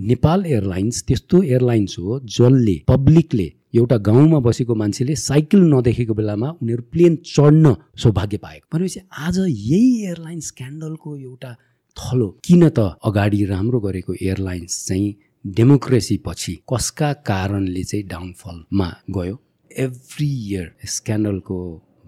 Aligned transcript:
Nepal 0.00 0.44
airlines 0.46 1.02
त्यस्तो 1.06 1.42
airlines 1.42 1.98
हो 1.98 2.18
जसले 2.36 2.74
पब्लिकले 2.88 3.46
एउटा 3.76 3.96
गाउँमा 4.06 4.38
बसेको 4.40 4.74
मान्छेले 4.74 5.14
साइकल 5.16 5.60
नदेखेको 5.72 6.14
बेलामा 6.14 6.48
उनीहरू 6.62 6.82
प्लेन 6.92 7.16
चढ्न 7.26 7.74
सौभाग्य 8.02 8.36
पाएको। 8.36 8.68
भनेपछि 8.72 9.00
आज 9.18 9.38
यही 9.38 10.04
एयरलाइन 10.06 10.40
स्क्यान्डलको 10.40 11.16
एउटा 11.16 11.52
थलो। 11.96 12.28
किन 12.44 12.68
त 12.68 12.78
अगाडि 13.04 13.44
राम्रो 13.44 13.80
गरेको 13.80 14.14
एयरलाइन्स 14.14 14.86
चाहिँ 14.86 15.14
डेमोक्रेसी 15.44 16.16
पछि 16.26 16.54
कसका 16.72 17.12
कारणले 17.28 17.84
चाहिँ 17.84 18.06
डाउनफलमा 18.06 18.88
गयो? 19.10 19.36
एभ्री 19.70 20.30
इयर 20.46 20.72
स्क्यान्डलको 20.96 21.58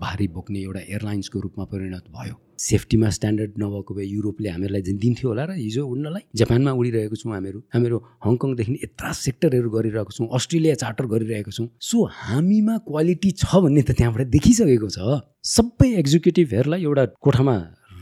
भारी 0.01 0.29
बोक्ने 0.29 0.61
एउटा 0.61 0.81
एयरलाइन्सको 0.81 1.41
रूपमा 1.41 1.65
परिणत 1.65 2.05
भयो। 2.17 2.35
सेफ्टीमा 2.63 3.09
स्ट्यान्डर्ड 3.17 3.53
नभएको 3.59 3.93
भए 3.95 4.07
युरोपले 4.07 4.49
हामीहरूलाई 4.49 4.83
दिन्थ्यो 5.03 5.29
होला 5.29 5.45
र 5.51 5.53
हिजो 5.59 5.83
उड्नलाई। 5.83 6.23
जापानमा 6.39 6.73
उडिरहेको 6.79 7.17
छौँ 7.19 7.33
हामीहरू। 7.35 7.59
हामीहरू 7.75 7.96
हङकङदेखि 8.23 8.73
यत्र 8.85 9.13
सेक्टरहरू 9.27 9.69
गरिरहेको 9.77 10.13
छौँ 10.17 10.29
अस्ट्रेलिया 10.31 10.75
चार्टर 10.83 11.05
गरिरहेको 11.13 11.50
छौँ। 11.50 11.69
सो 11.81 11.99
हामीमा 12.07 12.75
क्वालिटी 12.86 13.31
छ 13.43 13.45
भन्ने 13.67 13.83
त 13.83 13.91
त्यहाँबाट 13.99 14.27
देखिसकेको 14.31 14.89
छ। 14.95 14.99
सबै 15.43 15.89
एक्जिक्युटिभहरूलाई 16.03 16.81
एउटा 16.86 17.05
कोठामा 17.19 17.57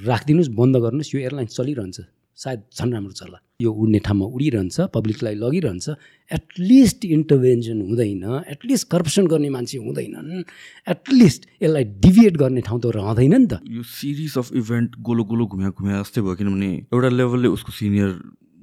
राखिदिनुहोस् 0.07 0.53
बन्द 0.61 0.75
गर्नुहोस् 0.85 1.15
यो 1.15 1.19
एयरलाइन्स 1.21 1.53
चलिरहन्छ। 1.57 1.99
सायद 2.41 2.61
झन् 2.77 2.93
राम्रो 2.95 3.13
चल्ला 3.21 3.39
यो 3.61 3.71
उड्ने 3.73 3.99
ठाउँमा 4.07 4.27
उडिरहन्छ 4.37 4.81
पब्लिकलाई 4.97 5.35
लगिरहन्छ 5.45 5.89
एटलिस्ट 6.31 7.05
इन्टरभेन्सन 7.05 7.81
हुँदैन 7.89 8.25
एटलिस्ट 8.55 8.89
करप्सन 8.91 9.27
गर्ने 9.33 9.51
मान्छे 9.57 9.79
हुँदैनन् 9.85 10.43
एटलिस्ट 10.95 11.47
यसलाई 11.63 11.85
डिभिएट 12.05 12.37
गर्ने 12.43 12.61
ठाउँ 12.69 12.81
त 12.81 12.97
रहँदैन 12.97 13.35
नि 13.37 13.47
त। 13.53 13.61
यो 13.69 13.83
सिरिज 13.85 14.39
अफ 14.39 14.53
इभेन्ट 14.57 14.97
गोलो 15.09 15.25
गोलो 15.31 15.47
घुम्या 15.47 15.71
घुम्या 15.77 16.01
जस्तै 16.01 16.21
भयो 16.21 16.35
किनभने 16.41 16.71
एउटा 16.89 17.09
लेभलले 17.21 17.49
उसको 17.61 17.73
सिनियर 17.73 18.11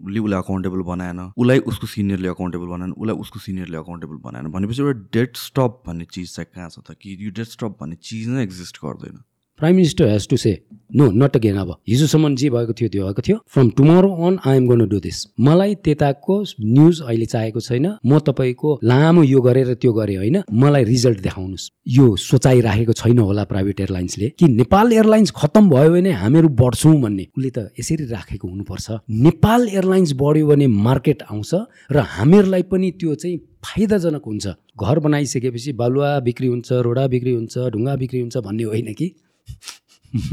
ले 0.10 0.20
उसलाई 0.20 0.40
अकाउन्टेबल 0.40 0.82
बनाएन 0.90 1.20
उसलाई 1.38 1.60
उसको 1.70 1.88
सिनियरले 1.94 2.28
अकाउन्टेबल 2.28 2.68
बनाएन 2.74 2.92
उसलाई 2.98 3.16
उसको 3.22 3.40
सिनियरले 3.46 3.78
अकाउन्टेबल 3.78 4.18
बनाएन 4.26 4.52
भनेपछि 4.58 4.82
एउटा 4.82 5.00
डेट 5.14 5.38
स्टप 5.38 5.82
भन्ने 5.88 6.06
चिज 6.14 6.36
चाहिँ 6.36 6.50
कहाँ 6.54 6.70
छ 6.70 6.80
त 6.82 6.98
कि 7.02 7.18
यो 7.22 7.32
डेट 7.38 7.50
स्टप 7.54 7.78
भन्ने 7.82 7.96
चिज 8.02 8.28
नै 8.30 8.44
एक्जिस्ट 8.44 8.78
गर्दैन। 8.84 9.18
Prime 9.60 9.76
minister 9.76 10.08
has 10.08 10.28
to 10.30 10.38
say 10.38 10.52
no 10.96 11.06
not 11.12 11.36
again 11.36 11.56
अब 11.58 11.70
हिजोसम्म 11.90 12.36
जे 12.36 12.50
भएको 12.50 12.74
थियो 12.74 12.90
त्यो 12.90 13.06
भएको 13.06 13.22
थियो. 13.22 13.38
From 13.48 13.70
tomorrow 13.78 14.10
on 14.28 14.38
I 14.46 14.58
am 14.58 14.68
gonna 14.68 14.88
do 14.88 15.00
this 15.00 15.26
मलाई 15.40 15.76
त्यताको 15.76 16.36
न्युज 16.62 17.02
अहिले 17.02 17.26
चाहेको 17.26 17.60
छैन। 17.60 17.88
म 18.06 18.20
तपाईँको 18.20 18.80
लामो 18.84 19.24
यो 19.24 19.42
गरेर 19.42 19.74
त्यो 19.74 19.94
गरेँ 19.94 20.18
होइन? 20.18 20.38
मलाई 20.54 20.84
रिजल्ट 20.84 21.20
देखाउनुहोस्। 21.22 21.70
यो 21.90 22.16
सोचाइ 22.16 22.62
राखेको 22.62 22.94
छैन 22.94 23.20
होला 23.20 23.44
प्राइभेट 23.44 23.80
एयरलाइन्सले 23.80 24.30
कि 24.38 24.48
नेपाल 24.54 24.94
एयरलाइन्स 24.94 25.32
खत्तम 25.36 25.70
भयो 25.70 25.92
भने 25.92 26.12
हामीहरू 26.14 26.50
बढ्छौँ 26.54 26.96
भन्ने। 27.02 27.28
उसले 27.34 27.50
त 27.50 27.68
यसरी 27.80 28.06
राखेको 28.06 28.48
हुनुपर्छ। 28.48 28.88
नेपाल 29.10 29.68
एयरलाइन्स 29.74 30.14
बढ्यो 30.14 30.48
भने 30.48 30.68
मार्केट 30.68 31.24
आउँछ 31.34 31.54
र 31.92 31.98
हामीहरूलाई 32.16 32.62
पनि 32.72 32.92
त्यो 32.92 33.16
चाहिँ 33.16 33.38
फाइदाजनक 33.66 34.24
हुन्छ। 34.24 34.48
घर 34.78 35.00
बनाइसकेपछि 35.00 35.72
बालुवा 35.74 36.20
बिक्री 36.22 36.48
हुन्छ 36.48 36.68
रोडा 36.86 37.08
बिक्री 37.08 37.32
हुन्छ 37.34 37.58
ढुङ्गा 37.74 37.96
बिक्री 37.96 38.20
हुन्छ 38.22 38.38
भन्ने 38.38 38.64
होइन 38.64 38.94
कि? 38.94 39.08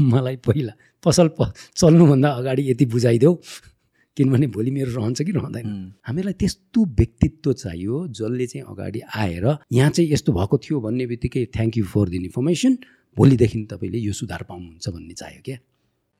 मलाई 0.01 0.35
पहिला 0.47 0.73
पसल 1.03 1.27
प 1.39 1.51
चल्नुभन्दा 1.77 2.29
अगाडि 2.41 2.69
यति 2.71 2.85
बुझाइदेऊ। 2.85 3.33
किनभने 4.17 4.47
भोलि 4.47 4.71
मेरो 4.71 4.91
रहन्छ 4.95 5.21
कि 5.21 5.31
रहँदैन। 5.31 5.67
हामीलाई 6.07 6.33
त्यस्तो 6.39 6.85
व्यक्तित्व 6.99 7.53
चाहियो 7.53 8.07
जसले 8.15 8.47
चाहिँ 8.47 8.65
अगाडि 8.71 8.99
आएर 9.15 9.45
यहाँ 9.73 9.89
चाहिँ 9.91 10.11
यस्तो 10.11 10.31
भएको 10.33 10.57
थियो 10.63 10.79
भन्ने 10.81 11.05
बित्तिकै 11.11 11.45
थ्याङ्क 11.55 11.77
यू 11.77 11.85
फर 11.93 12.09
दिन 12.09 12.23
इन्फर्मेसन 12.25 12.77
भोलिदेखि 13.17 13.63
तपाईँले 13.71 13.99
यो 14.07 14.13
सुधार 14.13 14.43
पाउनुहुन्छ 14.49 14.89
भन्ने 14.89 15.13
चाहियो 15.13 15.41
क्या। 15.45 15.57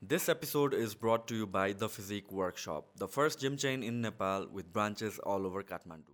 This 0.02 0.28
episode 0.28 0.74
is 0.74 0.94
brought 0.94 1.26
to 1.28 1.34
you 1.34 1.46
by 1.46 1.72
The 1.72 1.88
Physique 1.88 2.30
Workshop, 2.30 2.84
the 2.98 3.08
first 3.08 3.40
gym 3.40 3.56
chain 3.56 3.82
in 3.82 4.02
Nepal 4.02 4.46
with 4.52 4.72
branches 4.72 5.18
all 5.18 5.46
over 5.46 5.62
Kathmandu. 5.64 6.12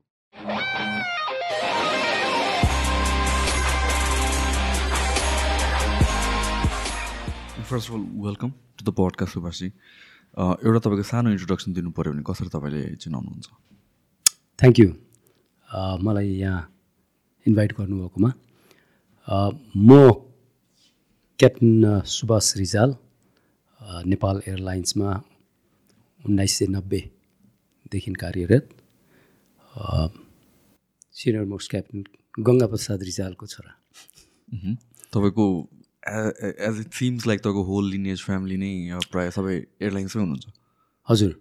First 7.72 7.90
of 7.90 7.94
all 7.96 8.05
welcome 8.24 8.50
to 8.78 8.84
the 8.84 8.94
podcast 8.96 9.33
Subhashi 9.33 9.66
एउटा 9.66 10.80
तपाईँको 10.84 11.05
सानो 11.10 11.30
इन्ट्रोडक्सन 11.30 11.72
दिनु 11.72 11.90
पऱ्यो 11.96 12.12
भने 12.12 12.24
कसरी 12.28 12.48
तपाईँले 12.52 12.83
चिनाउनुहुन्छ? 13.00 13.48
थ्याङ्क 14.58 14.77
यू 14.80 14.88
मलाई 16.05 16.28
यहाँ 16.36 16.60
इन्भाइट 17.46 17.72
गर्नुभएकोमा 17.78 18.30
म 19.78 19.90
क्याप्टन 21.40 22.05
सुभाष 22.12 22.52
रिजाल 22.56 22.96
नेपाल 24.12 24.42
एयरलाइन्समा 24.46 25.10
उन्नाइस 26.20 26.58
सय 26.58 26.66
नब्बेदेखि 26.77 28.12
कार्यरत 28.22 28.68
senior 31.16 31.44
most 31.52 31.70
captain 31.70 32.04
Ganga 32.39 32.66
Prasad 32.66 33.02
रिजालको 33.02 33.46
छोरा। 33.46 33.72
तपाईँको 35.12 35.46
एज 36.02 36.80
इट 36.80 36.92
सिम्स 36.95 37.27
लाइक 37.27 37.40
तपाईँको 37.40 37.63
होल 37.64 37.90
लिनेज 37.90 38.23
फ्यामिली 38.24 38.57
नै 38.57 38.98
प्रायः 39.13 39.30
सबै 39.30 39.55
एयरलाइन्समै 39.57 40.23
हुनुहुन्छ। 40.23 40.46
हजुर। 41.08 41.33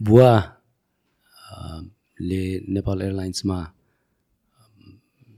बुवा 0.00 0.30
ले 2.20 2.42
नेपाल 2.74 3.02
एयरलाइन्समा 3.02 3.58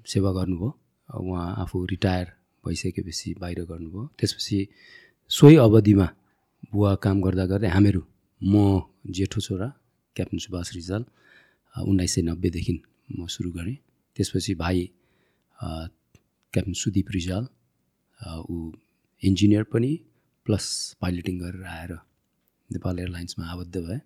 सेवा 0.06 0.30
गर्नुभयो। 0.32 0.70
उहाँ 1.08 1.46
आफू 1.62 1.84
रिटायर 1.86 2.26
भइसकेपछि 2.64 3.34
बाहिर 3.40 3.58
गर्नुभयो। 3.64 4.02
त्यसपछि 4.18 4.58
सोही 5.30 5.56
अवधिमा 5.56 6.06
बुवा 6.72 6.94
काम 7.04 7.16
गर्दा 7.20 7.44
गर्दै 7.46 7.68
हामीहरू 7.68 8.02
म 8.40 8.54
जेठो 9.16 9.40
छोरा 9.40 9.68
क्याप्टन 10.16 10.38
सुभाष 10.38 10.68
रिजाल 10.74 11.02
उन्नाइस 11.74 12.14
सय 12.14 12.22
नब्बेदेखि 12.22 12.74
म 13.18 13.26
सुरु 13.26 13.50
गरेँ। 13.56 13.76
त्यसपछि 14.16 14.54
भाइ 14.54 14.78
क्याप्टन 16.56 16.72
सुदीप 16.80 17.08
रिजाल 17.14 17.44
ऊ 18.50 18.56
इन्जिनियर 19.22 19.64
पनि 19.72 19.90
प्लस 20.46 20.66
पाइलटिङ 21.00 21.34
गरेर 21.40 21.64
आएर 21.76 21.92
नेपाल 22.70 22.98
एयरलाइन्समा 22.98 23.44
आबद्ध 23.54 23.74
भए। 23.86 23.98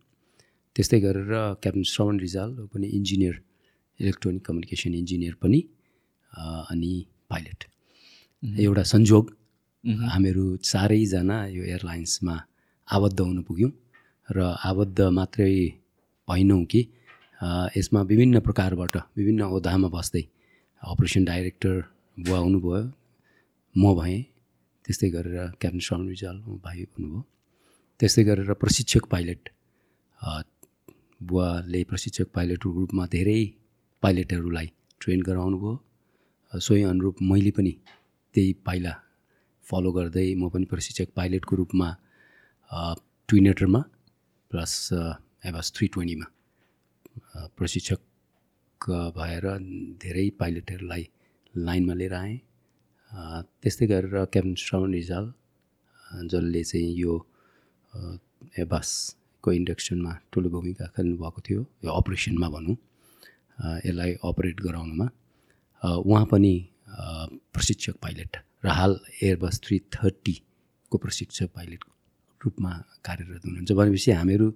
त्यस्तै 0.77 0.99
गरेर 1.05 1.31
क्याप्टन 1.63 1.85
श्रवण 1.91 2.17
रिजाल 2.27 2.51
ऊ 2.61 2.67
पनि 2.73 2.87
इन्जिनियर 2.99 3.35
इलेक्ट्रोनिक 4.01 4.43
कम्युनिकेसन 4.47 4.95
इन्जिनियर 5.03 5.35
पनि 5.43 5.61
अनि 6.73 6.93
पाइलट। 7.31 7.61
एउटा 8.67 8.83
संजोग 8.93 9.25
हामीहरू 10.15 10.45
चारैजना 10.71 11.39
यो 11.57 11.63
एयरलाइन्समा 11.71 12.35
आबद्ध 12.89 13.19
हुन 13.21 13.39
पुग्यौँ 13.49 13.73
र 14.29 14.39
आबद्ध 14.71 14.99
मात्रै 15.19 15.55
भएनौँ 16.29 16.65
कि 16.73 16.81
यसमा 17.79 18.01
विभिन्न 18.11 18.41
प्रकारबाट 18.47 18.97
विभिन्न 19.19 19.43
ओधामा 19.57 19.89
बस्दै 19.97 20.25
अपरेसन 20.83 21.25
डाइरेक्टर 21.31 21.75
बुवा 22.17 22.39
हुनुभयो 22.39 22.81
म 23.75 23.95
भएँ 23.99 24.23
त्यस्तै 24.85 25.09
गरेर 25.11 25.37
क्याप्टन 25.61 25.81
श्रवण 25.87 26.09
रिजाल 26.09 26.37
भाइ 26.65 26.83
हुनुभयो। 26.83 27.21
त्यस्तै 28.01 28.23
गरेर 28.29 28.53
प्रशिक्षक 28.63 29.05
पाइलट 29.13 29.43
बुवाले 31.21 31.81
प्रशिक्षक 31.91 32.29
पाइलटको 32.35 32.69
रूपमा 32.79 33.07
धेरै 33.15 33.41
पाइलटहरूलाई 34.03 34.69
ट्रेन 35.01 35.21
गराउनु 35.29 35.59
भयो 35.63 36.61
सोही 36.67 36.83
अनुरूप 36.83 37.17
मैले 37.31 37.51
पनि 37.57 37.73
त्यही 38.35 38.53
पाइला 38.67 38.93
फलो 39.65 39.91
गर्दै 39.93 40.27
म 40.35 40.49
पनि 40.55 40.65
प्रशिक्षक 40.73 41.09
पाइलटको 41.19 41.57
रूपमा 41.61 41.89
ट्विनेटरमा 43.29 43.81
प्लस 44.51 44.73
एभास 45.49 45.73
थ्री 45.77 45.87
ट्वेन्टीमा 45.95 46.27
प्रशिक्षक 47.57 48.01
भएर 49.19 49.47
धेरै 50.03 50.27
पाइलटहरूलाई 50.41 51.05
लाइनमा 51.55 51.95
लिएर 51.95 52.15
आएँ। 52.15 52.39
त्यस्तै 53.63 53.87
गरेर 53.87 54.25
क्याप्टन 54.33 54.55
श्रवण 54.55 54.93
रिजाल 54.93 55.33
जसले 56.31 56.63
चाहिँ 56.65 56.93
यो 56.97 57.13
एबासको 58.63 59.53
इन्डक्सनमा 59.53 60.13
ठुलो 60.33 60.49
भूमिका 60.51 60.87
खेल्नुभएको 60.97 61.41
थियो 61.47 61.61
यो 61.85 61.91
अपरेसनमा 61.91 62.49
भनौँ 62.55 62.77
यसलाई 63.87 64.13
अपरेट 64.25 64.61
गराउनुमा। 64.61 65.07
उहाँ 65.83 66.27
पनि 66.33 66.55
प्रशिक्षक 67.55 67.97
पाइलट 68.03 68.37
र 68.65 68.69
हाल 68.69 68.93
एयरबस 69.23 69.61
थ्री 69.65 69.79
थर्टीको 69.95 70.97
प्रशिक्षक 70.99 71.49
पाइलट 71.57 71.83
रूपमा 72.41 72.73
कार्यरत 73.05 73.43
हुनुहुन्छ 73.47 73.73
भनेपछि 73.73 74.11
हामीहरू 74.13 74.49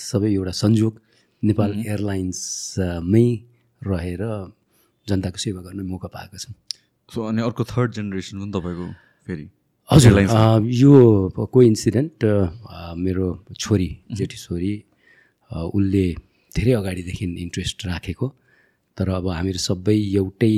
सबै 0.00 0.30
एउटा 0.32 0.52
संयोग 0.64 1.00
नेपाल 1.42 1.70
एयरलाइन्समै 1.86 3.26
रहेर 3.82 4.22
जनताको 5.10 5.38
सेवा 5.44 5.60
गर्ने 5.62 5.82
मौका 5.92 6.08
पाएका 6.14 6.38
छौँ 6.38 6.54
सो 7.08 7.18
अनि 7.28 7.42
अर्को 7.42 7.64
थर्ड 7.72 7.92
जेनेरेसन 7.94 8.38
पनि 8.40 8.52
तपाईँको 8.56 8.86
फेरि। 9.28 9.46
हजुर 9.90 10.14
यो 10.72 10.92
को 11.52 11.62
इन्सिडेन्ट 11.62 12.24
मेरो 12.96 13.26
छोरी 13.54 13.88
जेठी 14.18 14.36
छोरी 14.38 14.72
उसले 15.50 16.04
धेरै 16.52 16.72
अगाडिदेखि 16.72 17.24
इन्ट्रेस्ट 17.42 17.86
राखेको। 17.86 18.26
तर 18.98 19.08
अब 19.16 19.26
हामीहरू 19.28 19.58
सबै 19.58 19.96
एउटै 20.14 20.54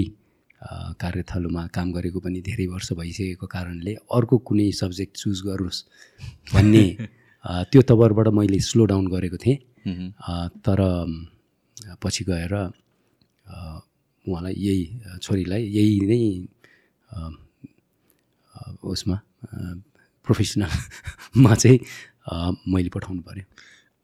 कार्यथलोमा 1.00 1.62
काम 1.74 1.92
गरेको 1.92 2.18
पनि 2.20 2.40
धेरै 2.42 2.66
वर्ष 2.66 2.92
भइसकेको 2.98 3.46
कारणले 3.46 3.92
अर्को 4.16 4.36
कुनै 4.48 4.70
सब्जेक्ट 4.80 5.14
चुज 5.16 5.40
गरोस् 5.46 5.80
भन्ने 6.52 6.84
त्यो 7.70 7.82
तवरबाट 7.88 8.28
मैले 8.38 8.58
स्लो 8.60 8.84
डाउन 8.92 9.06
गरेको 9.14 9.38
थिएँ। 9.44 9.58
तर 10.64 10.80
पछि 12.02 12.24
गएर 12.24 12.54
उहाँलाई 14.26 14.54
यही 14.58 15.18
छोरीलाई 15.18 15.62
यही 15.68 15.94
नै 16.06 16.20
उसमा 18.84 19.20
प्रोफेसनलमा 20.26 21.54
चाहिँ 21.54 21.78
मैले 22.68 22.88
पठाउनु 22.88 23.22
पऱ्यो 23.22 23.44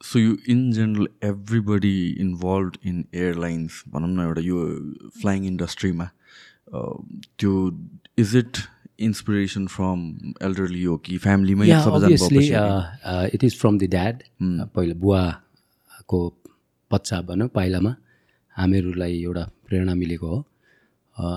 so 0.00 0.18
you 0.18 0.36
in 0.48 0.70
general 0.72 1.08
everybody 1.24 1.98
involve 2.20 2.72
in 2.84 3.04
airlines 3.14 3.82
भनौँ 3.88 4.08
न 4.08 4.20
एउटा 4.20 4.40
यो 4.40 4.64
फ्लाइङ 5.20 5.46
इन्डस्ट्रीमा 5.46 6.10
त्यो 7.38 7.52
is 8.18 8.36
it 8.36 8.58
inspiration 9.00 9.66
from 9.66 10.00
elderly 10.42 10.82
हो 10.84 10.96
कि 10.98 11.18
फ्यामिलीमै 11.18 11.66
it 13.34 13.44
is 13.44 13.58
from 13.58 13.78
the 13.78 13.90
dad 13.90 14.22
पहिला 14.42 14.94
बुवाको 14.94 16.20
बच्चा 16.90 17.20
भनौँ 17.22 17.48
पाइलामा 17.54 17.94
हामीहरूलाई 18.56 19.22
एउटा 19.22 19.46
प्रेरणा 19.68 19.94
मिलेको 19.94 20.26
हो। 20.26 20.38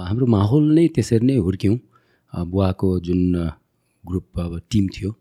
हाम्रो 0.07 0.25
माहौल 0.35 0.65
नै 0.75 0.87
त्यसरी 0.95 1.25
नै 1.27 1.35
हुर्क्यौँ। 1.45 1.77
बुवाको 2.33 2.89
जुन 3.05 3.21
ग्रुप 4.03 4.39
अब 4.39 4.53
टिम 4.71 4.85
थियो 4.95 5.11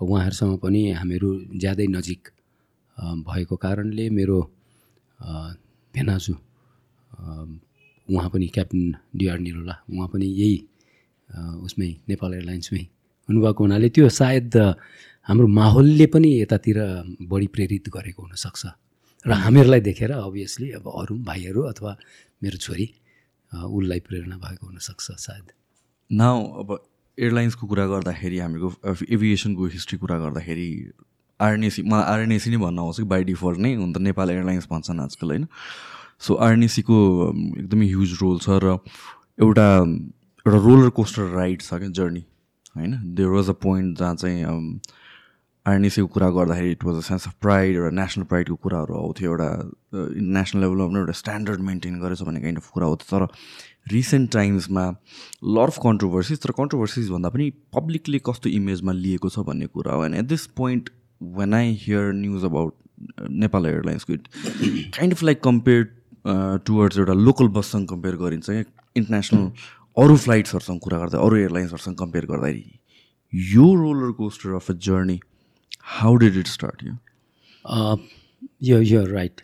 उहाँहरूसँग 0.00 0.54
पनि 0.62 0.80
हामीहरू 0.92 1.28
ज्यादै 1.62 1.86
नजिक 1.96 2.20
भएको 3.28 3.56
कारणले 3.56 4.04
मेरो 4.10 4.38
भेनाजु 5.94 6.34
उहाँ 8.08 8.28
पनि 8.32 8.46
क्याप्टन 8.54 8.82
डिआर 9.18 9.38
निरोला 9.38 9.74
उहाँ 9.92 10.08
पनि 10.12 10.26
यही 10.40 10.58
उसमै 11.64 11.88
नेपाल 12.08 12.30
एयरलाइन्समै 12.34 12.82
हुनुभएको 13.28 13.60
हुनाले 13.64 13.88
त्यो 13.94 14.08
सायद 14.20 14.56
हाम्रो 15.28 15.46
माहौलले 15.60 16.06
पनि 16.14 16.30
यतातिर 16.40 16.78
बढी 17.30 17.46
प्रेरित 17.54 17.84
गरेको 17.94 18.20
हुनसक्छ। 18.22 18.62
र 19.26 19.32
हामीहरूलाई 19.34 19.80
देखेर 19.80 20.10
अभियसली 20.12 20.68
अब 20.78 20.84
अरू 20.86 21.14
भाइहरू 21.28 21.60
अथवा 21.72 21.92
मेरो 22.42 22.58
छोरी 22.58 22.86
उसलाई 23.52 24.00
प्रेरणा 24.06 24.36
भएको 24.36 24.66
हुनसक्छ 24.66 25.10
सायद। 25.20 25.52
नाउ 26.10 26.44
अब 26.60 26.68
एयरलाइन्सको 27.18 27.66
कुरा 27.66 27.86
गर्दाखेरि 27.86 28.38
हामीको 28.38 28.68
एभिएसनको 29.14 29.66
हिस्ट्री 29.74 29.98
कुरा 29.98 30.18
गर्दाखेरि 30.18 30.68
आरएनएसी 31.40 31.82
मलाई 31.82 32.04
आरएनएसी 32.12 32.50
नै 32.50 32.56
भन्न 32.56 32.78
आउँछ 32.78 32.96
कि 32.96 33.04
बाई 33.12 33.24
डिफल्ट 33.24 33.58
नै 33.58 33.74
हुन 33.74 33.92
त 33.92 33.98
नेपाल 34.04 34.30
एयरलाइन्स 34.30 34.66
भन्छन् 34.70 35.00
आजकल 35.00 35.28
होइन? 35.30 35.46
सो 36.20 36.34
आरएनएसीको 36.46 36.98
एकदमै 37.58 37.86
ह्युज 37.86 38.12
रोल 38.20 38.38
छ 38.40 38.60
र 38.64 38.78
एउटा 39.40 39.66
एउटा 40.46 40.58
रोलर 40.58 40.90
कोस्टर 40.98 41.34
राइड 41.34 41.62
छ 41.62 41.74
क्या 41.74 41.88
जर्नी 41.98 42.24
होइन? 42.76 42.92
देयर 43.14 43.28
वाज 43.28 43.50
अ 43.50 43.56
पोइन्ट 43.64 43.98
जहाँ 43.98 44.14
चाहिँ 44.16 44.44
आरएनएसीको 45.66 46.06
कुरा 46.14 46.28
गर्दाखेरि 46.30 46.70
it 46.72 46.84
was 46.84 46.96
a 46.96 47.00
sense 47.06 47.26
of 47.26 47.34
pride 47.42 47.76
एउटा 47.76 47.90
नेसनल 47.96 48.24
प्राइडको 48.32 48.54
कुराहरू 48.64 48.94
आउँथ्यो 48.96 49.30
एउटा 49.30 49.48
इन्टरनेसनल 49.94 50.60
लेभलमा 50.62 50.86
पनि 50.86 50.98
एउटा 51.00 51.12
स्ट्यान्डर्ड 51.20 51.60
मेन्टेन 51.68 51.98
गरेछ 52.00 52.22
भन्ने 52.22 52.40
काइन्ड 52.40 52.58
अफ 52.58 52.68
कुरा 52.74 52.86
आउँथ्यो 52.86 53.18
तर 53.18 53.26
रिसेन्ट 53.92 54.32
टाइम्समा 54.32 54.84
लर 55.56 55.74
अफ 55.74 55.78
कन्ट्रोभर्सिज 55.82 56.42
तर 56.42 56.50
कन्ट्रोभर्सिज 56.60 57.10
भन्दा 57.10 57.28
पनि 57.36 57.50
पब्लिकले 57.74 58.18
कस्तो 58.30 58.50
इमेजमा 58.60 58.92
लिएको 58.92 59.28
छ 59.28 59.46
भन्ने 59.50 59.66
कुरा 59.66 59.94
हो। 59.94 60.04
And 60.04 60.16
at 60.16 60.24
this 60.34 60.46
point 60.62 60.90
when 61.40 61.54
I 61.54 61.76
hear 61.82 62.12
news 62.22 62.44
about 62.44 62.74
Nepal 63.42 63.66
एयरलाइन्सको 63.66 64.12
it 64.12 64.28
kind 64.96 65.14
of 65.14 65.22
like 65.22 65.42
compare 65.42 65.84
towards 66.66 66.98
एउटा 66.98 67.12
लोकल 67.26 67.48
बससँग 67.60 67.88
कम्पेयर 67.88 68.16
गरिन्छ 68.24 68.50
क्या। 68.50 68.62
इन्टरनेसनल 68.96 69.50
अरू 69.96 70.16
फ्लाइट्सहरूसँग 70.16 70.80
कुरा 70.80 70.98
गर्दा 70.98 71.18
अरू 71.26 71.36
एयरलाइन्सहरूसँग 71.36 71.96
कम्पेयर 71.98 72.26
गर्दाखेरि 72.26 72.78
यो 73.52 73.74
roller 73.74 74.12
coaster 74.18 74.54
of 74.54 74.70
a 74.70 74.74
journey 74.86 75.20
how 75.86 76.14
did 76.22 76.36
it 76.36 76.46
start 76.46 76.82
यो 76.84 76.94
यो 78.68 78.80
यो 78.82 79.04
राइट 79.06 79.40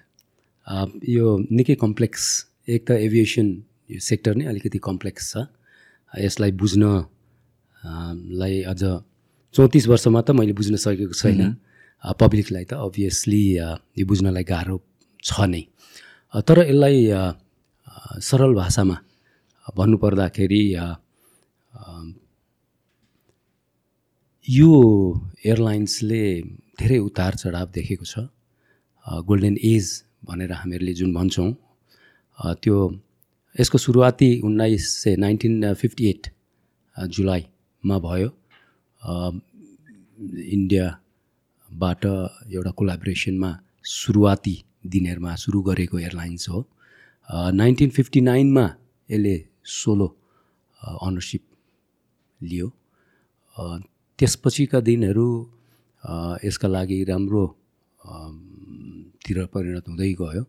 यो 1.08 1.26
निकै 1.58 1.74
कम्प्लेक्स 1.82 2.24
एक 2.68 2.86
त 2.88 2.90
एभिएसन 3.06 3.48
यो 3.90 3.98
सेक्टर 4.10 4.34
नै 4.38 4.44
अलिकति 4.52 4.78
कम्प्लेक्स 4.88 5.30
छ। 5.32 5.46
यसलाई 6.12 6.52
बुझ्न 6.62 6.82
अ, 6.82 7.90
लाई 8.40 8.62
अझ 8.72 8.82
चौतिस 9.54 9.86
वर्षमा 9.88 10.20
त 10.26 10.30
मैले 10.38 10.52
बुझ्न 10.58 10.76
सकेको 10.84 11.14
छैन। 11.22 11.40
पब्लिकलाई 12.22 12.64
त 12.70 12.72
अभियसली 12.86 13.42
यो 13.98 14.04
बुझ्नलाई 14.10 14.44
गाह्रो 14.52 14.76
छ 15.22 15.30
नै। 15.52 15.62
तर 16.48 16.58
यसलाई 16.68 16.98
सरल 18.28 18.52
भाषामा 18.60 18.96
भन्नुपर्दाखेरि 19.78 20.62
अ, 20.74 20.86
अ, 21.72 21.82
यो 24.48 24.70
एयरलाइन्सले 25.46 26.22
धेरै 26.78 26.98
उतार 26.98 27.34
चढाव 27.34 27.66
देखेको 27.74 28.04
छ। 28.04 28.26
गोल्डन 29.06 29.56
एज 29.62 29.86
भनेर 30.26 30.52
हामीहरूले 30.52 30.94
जुन 30.98 31.14
भन्छौँ 31.14 31.50
त्यो 32.58 32.76
यसको 33.56 33.78
सुरुवाती 33.78 34.28
उन्नाइस 34.42 34.82
सय 35.02 35.16
नाइन्टिन 35.16 35.74
फिफ्टी 35.74 36.08
एट 36.10 36.26
जुलाईमा 36.96 37.98
भयो। 37.98 38.28
इन्डियाबाट 40.56 42.02
एउटा 42.50 42.70
कोलाबोरेसनमा 42.78 43.50
सुरुवाती 43.84 44.56
दिनहरूमा 44.86 45.34
सुरु 45.38 45.62
गरेको 45.62 45.98
एयरलाइन्स 45.98 46.48
हो। 46.48 46.66
नाइन्टिन 47.54 47.90
फिफ्टी 47.90 48.20
नाइनमा 48.20 48.66
यसले 49.08 49.36
सोलो 49.78 50.08
अनरसिप 50.82 51.42
लियो। 52.40 52.68
त्यसपछिका 54.22 54.80
दिनहरू 54.80 55.28
यसका 56.44 56.68
लागि 56.68 56.98
राम्रो 57.04 57.44
तिर 59.26 59.38
परिणत 59.50 59.88
हुँदै 59.88 60.10
गयो। 60.20 60.42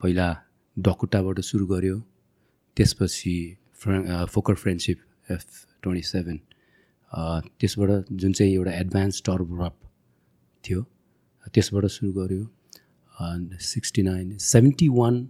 पहिला 0.00 0.26
डकुटाबाट 0.76 1.40
सुरु 1.40 1.66
गऱ्यो 1.66 1.96
त्यसपछि 2.76 3.34
फ्र 3.80 4.26
Fokker 4.28 4.54
Friendship 4.62 4.98
F 5.28 5.44
twenty 5.82 6.02
seven 6.02 6.38
त्यसबाट 7.58 8.12
जुन 8.20 8.32
चाहिँ 8.32 8.52
एउटा 8.52 8.72
एडभान्स 8.74 9.22
टर्बरप 9.26 9.76
थियो 10.64 10.82
त्यसबाट 11.54 11.84
सुरु 11.96 12.12
गऱ्यो 12.12 12.44
sixty 13.72 14.02
nine 14.02 14.36
seventy 14.52 14.88
one 15.00 15.26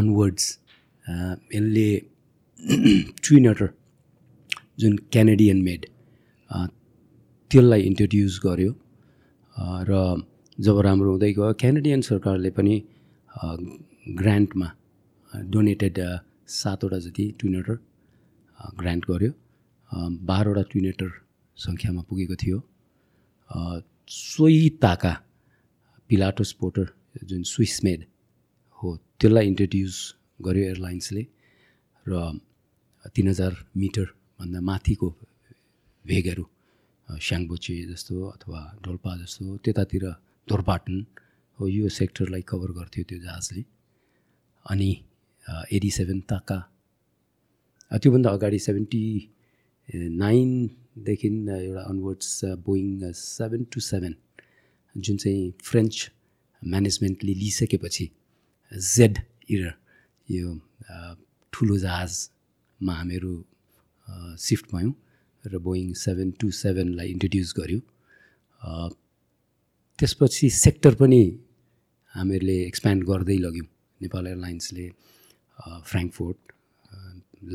onwards 0.00 0.52
यसले 1.54 1.88
ट्विनटर 3.24 3.68
जुन 4.78 4.96
क्यानेडियन 5.12 5.62
मेड 5.62 5.92
त्यसलाई 6.54 7.80
इन्ट्रोड्युस 7.90 8.34
गर्यो। 8.46 8.72
र 9.88 9.92
जब 10.58 10.76
राम्रो 10.86 11.10
हुँदै 11.10 11.32
गयो 11.32 11.52
क्यानेडियन 11.62 12.00
सरकारले 12.10 12.50
पनि 12.58 12.74
ग्रान्टमा 14.20 14.68
डोनेटेड 15.52 15.98
सातवटा 16.60 16.98
जति 17.06 17.24
ट्विनेटर 17.38 17.76
ग्रान्ट 18.80 19.04
गर्यो। 19.10 19.32
बाह्रवटा 20.30 20.62
ट्विनेटर 20.70 21.10
सङ्ख्यामा 21.58 22.02
पुगेको 22.08 22.36
थियो। 22.42 22.58
सोही 24.10 24.68
ताका 24.82 25.12
पिलाटोस 26.10 26.52
पोटर 26.60 26.86
जुन 27.28 27.42
स्विस 27.52 27.74
मेड 27.84 28.00
हो 28.78 28.88
त्यसलाई 29.20 29.46
इन्ट्रोड्युस 29.46 29.94
गर्यो 30.46 30.64
एयरलाइन्सले 30.64 31.22
र 32.06 32.12
तिन 33.14 33.28
हजार 33.28 33.52
मिटरभन्दा 33.76 34.60
माथिको 34.70 35.08
भेगहरू 36.04 36.44
स्याङबोचे 37.08 37.74
जस्तो 37.90 38.14
अथवा 38.28 38.60
डोल्पा 38.84 39.12
जस्तो 39.22 39.56
त्यतातिर 39.64 40.04
धोरपाटन 40.48 40.96
हो 41.58 41.64
यो 41.68 41.88
सेक्टरलाई 41.98 42.42
कभर 42.50 42.70
गर्थ्यो 42.78 43.04
त्यो 43.08 43.18
जहाजले। 43.24 43.62
अनि 44.66 44.90
एटी 45.74 45.90
सेभेन 45.98 46.20
ताका। 46.30 46.58
त्योभन्दा 48.02 48.30
अगाडि 48.36 48.58
सेभेन्टी 48.58 49.02
नाइनदेखि 50.22 51.28
एउटा 51.28 51.82
onwards 51.92 52.30
Boeing 52.66 52.86
seven 53.14 53.62
two 53.72 53.80
seven 53.90 54.14
जुन 54.94 55.16
चाहिँ 55.22 55.42
फ्रेन्च 55.62 55.94
म्यानेजमेन्टले 56.62 57.34
लिइसकेपछि 57.42 58.06
जेड 58.72 59.18
इयर 59.50 59.72
यो 60.28 60.48
ठुलो 61.52 61.76
जहाजमा 61.78 62.92
हामीहरू 63.00 63.32
सिफ्ट 64.46 64.66
भयौँ। 64.74 64.92
र 65.52 65.58
बोइङ 65.66 65.92
सेभेन 66.04 66.30
टु 66.40 66.50
सेभेनलाई 66.62 67.08
इन्ट्रोड्युस 67.14 67.50
गर्यो। 67.58 67.80
त्यसपछि 69.98 70.46
सेक्टर 70.64 70.94
पनि 71.00 71.22
हामीहरूले 72.14 72.56
एक्सप्यान्ड 72.66 73.02
गर्दै 73.10 73.38
लग्यौँ। 73.46 73.68
नेपाल 74.00 74.26
एयरलाइन्सले 74.26 74.86
फ्रेङ्कफोर्ट 75.90 76.38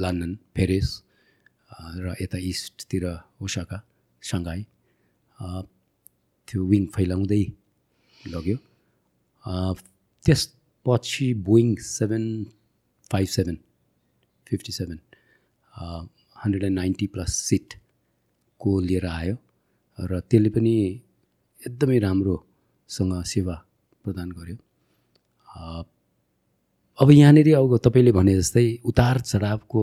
लन्डन 0.03 0.31
पेरिस 0.55 0.89
र 2.03 2.15
यता 2.21 2.37
इस्टतिर 2.51 3.03
ओसाका 3.43 3.77
सङ्घाई 4.23 4.61
त्यो 6.47 6.59
विङ 6.71 6.83
फैलाउँदै 6.95 7.43
लग्यो। 8.35 8.57
त्यसपछि 10.25 11.27
Boeing 11.49 11.67
seven 11.87 12.25
five 13.11 13.27
seven 13.35 13.57
fifty 14.47 14.71
seven 14.79 14.99
hundred 16.41 16.63
and 16.63 16.75
ninety 16.75 17.07
plus 17.13 17.31
सिटको 17.49 18.79
लिएर 18.79 19.05
आयो 19.07 19.35
र 19.97 20.19
त्यसले 20.29 20.49
पनि 20.55 20.73
एकदमै 21.59 21.97
राम्रोसँग 21.99 23.13
सेवा 23.33 23.55
प्रदान 24.03 24.29
गर्यो। 24.31 24.57
अब 26.99 27.11
यहाँनिर 27.11 27.47
अब 27.55 27.77
तपाईँले 27.85 28.11
भने 28.11 28.33
जस्तै 28.39 28.65
उतार 28.89 29.19
चढावको 29.21 29.81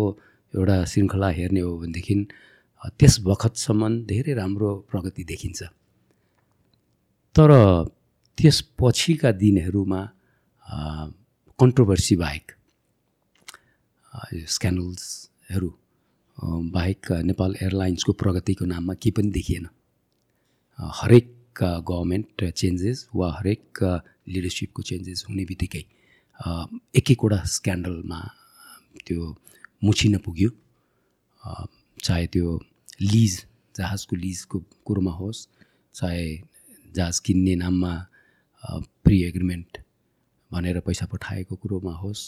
एउटा 0.54 0.76
श्रृङ्खला 0.90 1.28
हेर्ने 1.38 1.60
हो 1.60 1.72
भनेदेखि 1.80 2.14
त्यस 2.98 3.14
बखतसम्म 3.28 3.82
धेरै 4.06 4.32
राम्रो 4.40 4.70
प्रगति 4.90 5.22
देखिन्छ। 5.24 5.60
तर 7.36 7.50
त्यसपछिका 8.38 9.30
दिनहरूमा 9.42 10.00
कन्ट्रोभर्सी 11.58 12.14
बाहेक 12.16 12.44
स्क्यान्डल्सहरू 14.54 15.70
बाहेक 16.38 17.12
नेपाल 17.24 17.54
एयरलाइन्सको 17.62 18.12
प्रगतिको 18.12 18.64
नाममा 18.64 18.94
केही 18.94 19.10
पनि 19.16 19.30
देखिएन। 19.30 19.66
हरेक 20.78 21.32
गभर्मेन्ट 21.88 22.44
चेन्जेस 22.52 23.08
वा 23.14 23.32
हरेक 23.32 23.82
लिडरसिपको 24.28 24.82
चेन्जेस 24.82 25.24
हुने 25.28 25.44
बित्तिकै 25.44 25.84
एक 26.98 27.10
एकवटा 27.10 27.42
स्क्यान्डलमा 27.54 28.20
त्यो 29.06 29.34
मुछिन 29.84 30.18
पुग्यो। 30.18 30.50
चाहे 32.04 32.26
त्यो 32.26 32.60
लिज 33.00 33.34
जहाजको 33.74 34.16
लिजको 34.16 34.58
कुरोमा 34.86 35.12
होस् 35.12 35.46
चाहे 35.94 36.26
जहाज 36.94 37.18
किन्ने 37.26 37.54
नाममा 37.56 37.92
प्रि 39.04 39.22
एग्रिमेन्ट 39.24 39.78
भनेर 40.50 40.80
पैसा 40.86 41.06
पठाएको 41.06 41.56
कुरोमा 41.56 41.94
होस् 41.96 42.22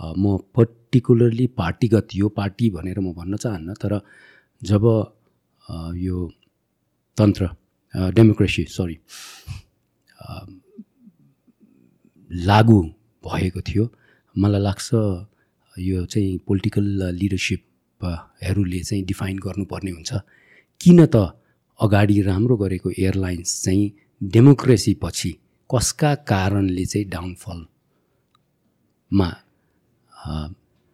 म 0.00 0.36
पर्टिकुलरली 0.56 1.46
पार्टीगत 1.60 2.08
यो 2.14 2.28
पार्टी 2.38 2.66
भनेर 2.76 2.98
म 3.00 3.12
भन्न 3.18 3.36
चाहन्न 3.36 3.74
तर 3.82 3.92
जब 4.62 4.84
यो 6.06 6.16
तन्त्र 7.16 7.48
डेमोक्रेसी 8.14 8.64
सरी 8.76 8.96
लागु 12.30 12.78
भएको 13.24 13.60
थियो 13.68 13.84
मलाई 14.36 14.62
लाग्छ 14.62 14.88
यो 15.74 16.04
चाहिँ 16.12 16.38
पोलिटिकल 16.46 16.84
लिडरसिपहरूले 17.20 18.80
चाहिँ 18.88 19.04
डिफाइन 19.10 19.36
गर्नुपर्ने 19.46 19.90
हुन्छ। 19.90 20.10
किन 20.80 20.98
त 21.14 21.16
अगाडि 21.80 22.16
राम्रो 22.22 22.56
गरेको 22.56 22.88
एयरलाइन्स 22.90 23.50
चाहिँ 23.64 23.92
डेमोक्रेसी 24.20 24.92
पछि 25.02 25.30
कसका 25.70 26.10
कारणले 26.30 26.84
चाहिँ 26.92 27.06
डाउनफलमा 27.10 27.68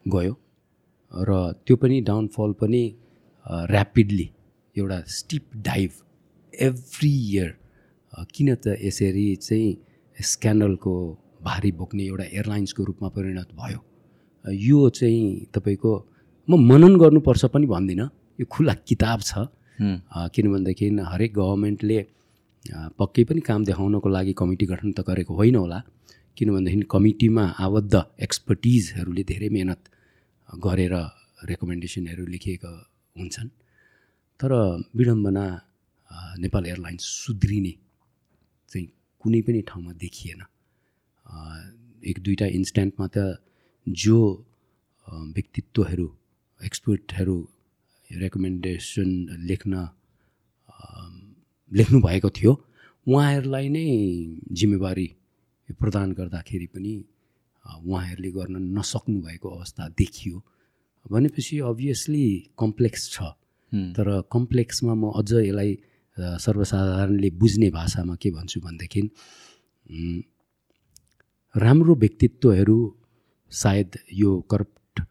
गयो। 0.09 0.39
र 1.15 1.53
त्यो 1.53 1.77
पनि 1.77 2.01
डाउनफल 2.01 2.53
पनि 2.53 2.95
ऱ्यापिडली 3.51 4.31
एउटा 4.79 5.01
स्टिप 5.01 5.47
डाइभ 5.57 5.91
एभ्री 6.61 7.31
इयर 7.31 7.55
किन 8.35 8.55
त 8.55 8.67
यसरी 8.67 9.37
चाहिँ 9.37 9.77
स्क्यान्डलको 10.21 11.19
भारी 11.43 11.73
बोक्ने 11.73 12.05
एउटा 12.05 12.25
एयरलाइन्सको 12.25 12.85
रूपमा 12.85 13.09
परिणत 13.09 13.49
भयो। 13.55 13.85
यो 14.53 14.91
चाहिँ 14.91 15.47
तपाईँको 15.55 16.07
म 16.51 16.73
मनन 16.73 16.97
गर्नुपर्छ 16.97 17.45
पनि 17.45 17.67
भन्दिनँ। 17.67 18.05
यो 18.41 18.47
खुला 18.51 18.75
किताब 18.75 19.21
छ। 19.21 19.39
हुँ, 19.39 20.03
अ, 20.17 20.29
किन 20.29 20.53
भनेदेखि 20.53 20.99
हरेक 21.05 21.35
गभर्मेन्टले 21.35 22.07
पक्कै 22.75 23.25
पनि 23.25 23.41
काम 23.41 23.65
देखाउनको 23.65 24.09
लागि 24.09 24.33
कमिटी 24.33 24.67
गठन 24.67 24.93
त 24.93 25.01
गरेको 25.01 25.35
होइन 25.35 25.57
होला। 25.57 25.83
किनभनेदेखि 26.37 26.87
कमिटीमा 26.95 27.45
आबद्ध 27.67 27.95
एक्सपर्टिजहरूले 28.27 29.23
धेरै 29.31 29.49
मेहनत 29.57 29.83
गरेर 30.49 30.95
रेकमेन्डेसनहरू 31.51 32.25
लेखिएका 32.35 32.73
हुन्छन्। 33.17 33.49
तर 34.41 34.53
विडम्बना 34.97 35.47
नेपाल 36.45 36.65
एयरलाइन्स 36.67 37.05
सुध्रिने 37.25 37.73
चाहिँ 38.71 38.87
कुनै 39.25 39.41
पनि 39.47 39.61
ठाउँमा 39.69 39.93
देखिएन। 40.05 40.41
एक 42.11 42.17
दुईवटा 42.25 42.47
इन्स्ट्यान्टमा 42.59 43.07
त 43.17 43.19
जो 43.87 44.19
व्यक्तित्वहरू 45.37 46.09
एक्सपर्टहरू 46.61 47.39
रेकमेन्डेसन 48.11 49.11
लेख्न 49.49 49.73
लेख्नुभएको 51.71 52.29
थियो 52.37 52.53
उहाँहरूलाई 53.07 53.67
नै 53.69 53.87
जिम्मेवारी 54.59 55.09
प्रदान 55.73 56.13
गर्दाखेरि 56.13 56.67
पनि 56.67 56.95
उहाँहरूले 57.65 58.31
गर्न 58.31 58.57
नसक्नु 58.79 59.21
भएको 59.23 59.49
अवस्था 59.49 59.89
देखियो। 59.99 60.43
भनेपछि 61.11 61.59
अभियसली 61.61 62.27
कम्प्लेक्स 62.59 63.03
छ। 63.13 63.19
तर 63.97 64.09
कम्प्लेक्समा 64.33 64.95
म 64.95 65.11
अझ 65.19 65.33
यसलाई 65.33 65.71
सर्वसाधारणले 66.17 67.31
बुझ्ने 67.31 67.69
भाषामा 67.71 68.15
के 68.17 68.31
भन्छु 68.31 68.61
भनेदेखि 68.61 69.01
राम्रो 71.55 71.95
व्यक्तित्वहरू 71.95 72.79
सायद 73.53 73.99
यो 74.13 74.31
करप्ट 74.51 75.03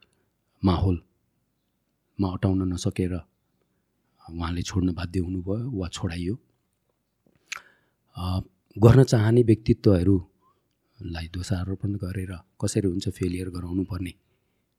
माहौलमा 0.63 2.27
अटाउन 2.33 2.62
नसकेर 2.74 3.13
उहाँले 3.13 4.62
छोड्न 4.62 4.93
बाध्य 4.93 5.19
हुनुभयो 5.19 5.69
वा 5.71 5.88
छोडाइयो। 5.88 6.35
गर्न 8.75 9.03
चाहने 9.03 9.43
व्यक्तित्वहरूलाई 11.01 11.27
दोषारोपण 11.27 11.95
गरेर 11.95 12.31
कसरी 12.61 12.87
हुन्छ 12.87 13.09
फेलियर 13.09 13.49
गराउनु 13.49 13.83
पर्ने 13.83 14.13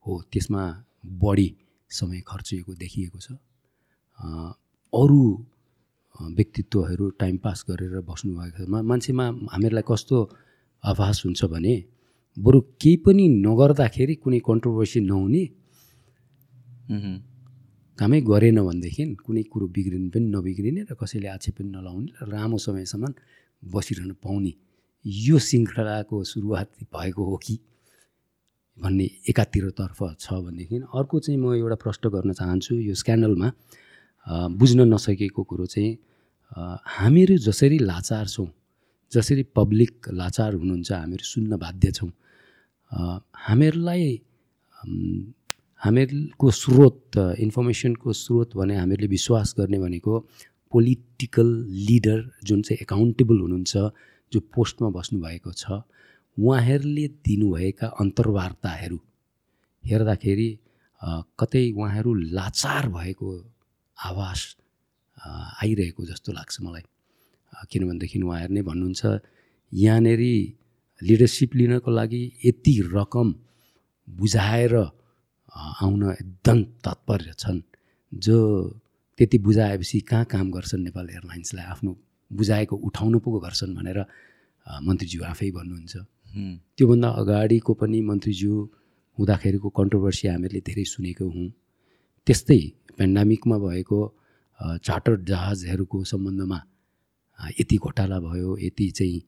हो 0.07 0.23
त्यसमा 0.33 0.85
बढी 1.07 1.57
समय 1.91 2.21
खर्चिएको 2.27 2.75
देखिएको 2.75 3.19
छ। 3.19 3.33
अ, 4.19 4.53
अरू 4.95 5.47
व्यक्तित्वहरू 6.21 7.11
टाइम 7.11 7.37
पास 7.37 7.65
गरेर 7.71 8.01
बस्नुभएको 8.01 8.65
छ 8.65 8.69
मान्छेमा 8.69 9.27
हामीहरूलाई 9.53 9.83
कस्तो 9.89 10.31
आभास 10.85 11.23
हुन्छ 11.25 11.45
भने 11.45 11.85
बरु 12.39 12.61
केही 12.61 12.97
पनि 12.97 13.29
नगर्दाखेरि 13.29 14.15
कुनै 14.15 14.39
कन्ट्रोभर्सी 14.39 15.01
नहुने 15.01 15.45
कामै 17.99 18.21
गरेन 18.21 18.63
भनेदेखि 18.63 19.15
कुनै 19.15 19.43
कुरो 19.43 19.67
बिग्रिनु 19.67 20.11
पनि 20.11 20.27
नबिग्रिने 20.37 20.83
र 20.91 20.95
कसैले 20.95 21.29
आक्षेप 21.29 21.55
पनि 21.59 21.69
नलाउने 21.69 22.13
र 22.23 22.29
लामो 22.29 22.59
समयसम्म 22.59 23.15
बसिरहन 23.65 24.13
पाउने 24.13 24.53
यो 25.07 25.39
श्रृङ्खलाको 25.41 26.23
सुरुवात 26.25 26.71
भएको 26.93 27.25
हो 27.25 27.37
कि 27.39 27.59
भन्ने 28.79 29.05
एकातिरतर्फ 29.31 30.03
छ 30.21 30.33
भनेदेखि 30.35 30.77
अर्को 30.93 31.19
चाहिँ 31.21 31.39
म 31.39 31.55
एउटा 31.55 31.77
प्रश्न 31.77 32.09
गर्न 32.11 32.33
चाहन्छु 32.35 32.75
यो 32.83 32.95
स्क्यान्डलमा 32.97 33.51
बुझ्न 34.57 34.89
नसकेको 34.89 35.43
कुरो 35.45 35.67
चाहिँ 35.67 35.93
हामीहरू 36.93 37.37
जसरी 37.41 37.79
लाचार 37.81 38.27
छौँ 38.29 38.49
जसरी 39.13 39.43
पब्लिक 39.55 40.09
लाचार 40.13 40.55
हुनुहुन्छ 40.55 40.93
हामीहरू 40.93 41.25
सुन्न 41.25 41.57
बाध्य 41.57 41.91
छौँ 41.93 42.11
हामीहरूलाई 43.47 44.05
हामीहरूको 45.83 46.51
स्रोत 46.53 47.19
इन्फर्मेसनको 47.39 48.13
स्रोत 48.15 48.57
भने 48.57 48.77
हामीहरूले 48.77 49.09
विश्वास 49.09 49.55
गर्ने 49.59 49.79
भनेको 49.79 50.19
पोलिटिकल 50.73 51.49
लिडर 51.89 52.21
जुन 52.45 52.63
चाहिँ 52.63 52.79
एकाउन्टेबल 52.83 53.41
हुनुहुन्छ 53.41 53.77
जो 54.33 54.41
पोस्टमा 54.55 54.89
बस्नुभएको 54.99 55.53
छ 55.53 55.65
उहाँहरूले 56.37 57.07
दिनुभएका 57.27 57.87
अन्तर्वार्ताहरू 58.03 58.99
हेर्दाखेरि 59.85 60.51
कतै 61.41 61.65
उहाँहरू 61.73 62.11
लाचार 62.37 62.89
भएको 62.89 63.29
आवाज 63.97 64.41
अ, 65.17 65.29
आइरहेको 65.63 66.05
जस्तो 66.07 66.33
लाग्छ 66.33 66.55
मलाई। 66.63 66.85
किनभनेदेखि 67.71 68.19
उहाँहरू 68.23 68.53
नै 68.55 68.63
भन्नुहुन्छ 68.69 69.03
यहाँनिर 69.73 70.23
लिडरसिप 71.03 71.51
लिनको 71.57 71.91
लागि 71.91 72.23
यति 72.45 72.73
रकम 72.97 73.29
बुझाएर 74.09 74.75
आउन 75.83 76.03
एकदम 76.13 76.59
तत्पर 76.85 77.21
छन्। 77.33 77.61
जो 78.13 78.37
त्यति 79.19 79.39
बुझाएपछि 79.47 80.01
कहाँ 80.11 80.25
काम 80.33 80.51
गर्छन् 80.53 80.85
नेपाल 80.85 81.07
एयरलाइन्सलाई 81.11 81.65
आफ्नो 81.73 81.93
बुझाएको 82.31 82.75
उठाउनु 82.87 83.19
पो 83.25 83.29
गर्छन् 83.41 83.75
भनेर 83.77 83.99
मन्त्रीज्यू 84.67 85.21
आफै 85.33 85.51
भन्नुहुन्छ। 85.57 85.95
त्योभन्दा 86.77 87.09
अगाडिको 87.23 87.73
पनि 87.81 87.99
मन्त्रीज्यू 88.11 88.55
हुँदाखेरिको 89.19 89.69
कन्ट्रोभर्सी 89.79 90.25
हामीहरूले 90.29 90.61
धेरै 90.69 90.85
सुनेको 90.85 91.27
हौँ। 91.35 91.49
त्यस्तै 92.27 92.61
पेन्डामिकमा 92.99 93.57
भएको 93.59 93.99
चार्टर 94.87 95.15
जहाजहरूको 95.29 95.99
सम्बन्धमा 96.13 96.59
यति 97.61 97.77
घोटाला 97.77 98.19
भयो 98.21 98.51
यति 98.59 98.87
चाहिँ 98.99 99.21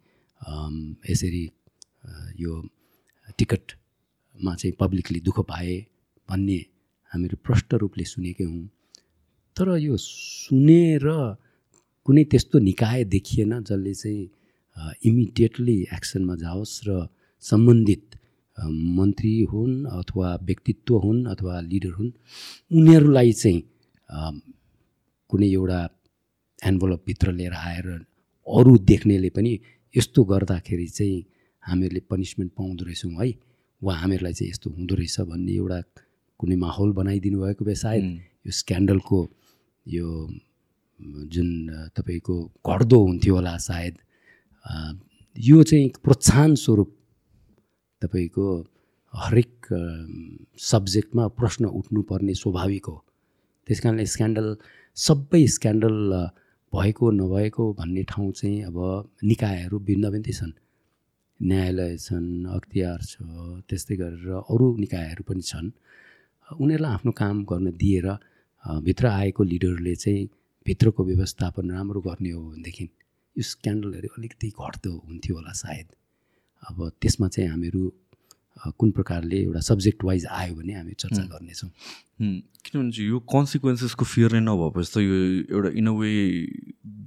यसरी 1.11 1.45
यो 2.43 2.53
टिकटमा 3.39 4.53
चाहिँ 4.55 4.75
पब्लिकले 4.81 5.21
दुःख 5.21 5.39
पाए 5.49 5.75
भन्ने 6.29 6.59
हामीहरू 7.13 7.37
प्रष्ट 7.47 7.75
रूपले 7.83 8.05
सुनेकै 8.05 8.45
हौँ। 8.45 8.67
तर 9.57 9.69
यो 9.79 9.97
सुनेर 9.97 11.07
कुनै 12.09 12.25
त्यस्तो 12.25 12.59
निकाय 12.59 13.05
देखिएन 13.15 13.53
जसले 13.69 13.95
चाहिँ 13.95 14.23
इमिडिएटली 15.09 15.77
एक्सनमा 15.93 16.35
जाओस् 16.43 16.77
र 16.89 16.91
सम्बन्धित 17.43 18.05
मन्त्री 18.99 19.33
हुन् 19.53 19.75
अथवा 19.99 20.29
व्यक्तित्व 20.43 20.97
हुन् 21.05 21.21
अथवा 21.27 21.61
लिडर 21.61 21.93
हुन् 21.99 22.11
उनीहरूलाई 22.71 23.33
चाहिँ 23.33 23.61
कुनै 25.31 25.49
एउटा 25.53 25.81
एन्भलपभित्र 26.59 27.33
लिएर 27.33 27.55
आएर 27.69 27.87
अरू 28.47 28.73
देख्नेले 28.91 29.31
पनि 29.37 29.53
यस्तो 29.95 30.25
गर्दाखेरि 30.33 30.89
चाहिँ 30.89 31.25
हामीहरूले 31.63 32.01
पनिसमेन्ट 32.11 32.53
पाउँदो 32.59 32.85
रहेछौँ 32.85 33.13
है। 33.21 33.29
वा 33.83 33.95
हामीहरूलाई 34.01 34.33
चाहिँ 34.33 34.51
यस्तो 34.51 34.71
हुँदो 34.71 34.95
रहेछ 34.95 35.21
भन्ने 35.31 35.53
एउटा 35.53 35.81
कुनै 36.41 36.57
माहौल 36.65 36.91
बनाइदिनु 37.01 37.39
भएको 37.45 37.65
भए 37.65 37.75
सायद 37.85 38.05
यो 38.47 38.53
स्क्यान्डलको 38.61 39.21
यो 39.87 40.07
जुन 41.33 41.49
तपाईँको 41.97 42.35
घट्दो 42.67 42.99
हुन्थ्यो 43.05 43.35
होला 43.35 43.57
सायद 43.59 43.95
यो 45.37 45.63
चाहिँ 45.63 45.89
प्रोत्साहन 46.05 46.55
स्वरूप 46.55 46.91
तपाईँको 48.03 48.47
हरेक 49.15 49.67
सब्जेक्टमा 50.61 51.27
प्रश्न 51.39 51.65
उठ्नुपर्ने 51.65 52.35
स्वाभाविक 52.35 52.87
हो। 52.87 52.97
त्यस 53.69 53.81
कारणले 53.81 54.07
स्क्यान्डल 54.07 54.49
सबै 54.97 55.47
स्क्यान्डल 55.57 55.97
भएको 56.73 57.11
नभएको 57.11 57.65
भन्ने 57.79 58.03
ठाउँ 58.11 58.31
चाहिँ 58.33 58.63
अब 58.69 58.77
निकायहरू 59.25 59.79
भिन्न 59.89 60.11
भिन्दै 60.13 60.33
छन्। 60.33 60.53
न्यायालय 61.41 61.97
छन् 61.97 62.29
अख्तियार 62.57 62.99
छ 63.03 63.15
त्यस्तै 63.69 63.97
गरेर 63.97 64.29
अरू 64.45 64.67
निकायहरू 64.77 65.23
पनि 65.29 65.43
छन्। 65.43 65.71
उनीहरूलाई 66.49 66.93
आफ्नो 66.93 67.13
काम 67.15 67.37
गर्न 67.45 67.67
दिएर 67.79 68.07
भित्र 68.85 69.07
आएको 69.09 69.43
लिडरले 69.45 69.95
चाहिँ 69.95 70.29
भित्रको 70.69 71.05
व्यवस्थापन 71.05 71.71
राम्रो 71.71 72.01
गर्ने 72.09 72.31
हो 72.31 72.43
भनेदेखि 72.51 72.85
यो 73.37 73.43
स्क्यान्डलहरू 73.53 74.09
अलिकति 74.19 74.49
घट्दो 74.51 74.93
हुन्थ्यो 75.07 75.35
होला 75.37 75.53
सायद। 75.63 75.87
अब 76.69 76.77
त्यसमा 77.01 77.29
चाहिँ 77.29 77.51
हामीहरू 77.51 77.83
कुन 78.79 78.91
प्रकारले 78.91 79.37
एउटा 79.43 79.61
सब्जेक्ट 79.63 80.05
वाइज 80.05 80.25
आयो 80.27 80.55
भने 80.55 80.73
हामी 80.75 80.93
चर्चा 80.99 81.23
गर्नेछौँ। 81.33 81.71
किनभने 82.19 82.91
चाहिँ 82.91 83.09
यो 83.09 83.19
कन्सिक्वेन्सेसको 83.33 84.05
फियर 84.05 84.33
नै 84.35 84.41
नभएपछि 84.43 84.91
त 84.95 84.99
यो 84.99 85.17
एउटा 85.55 85.71
इन 85.79 85.87
अ 85.87 85.95
वे 85.95 86.11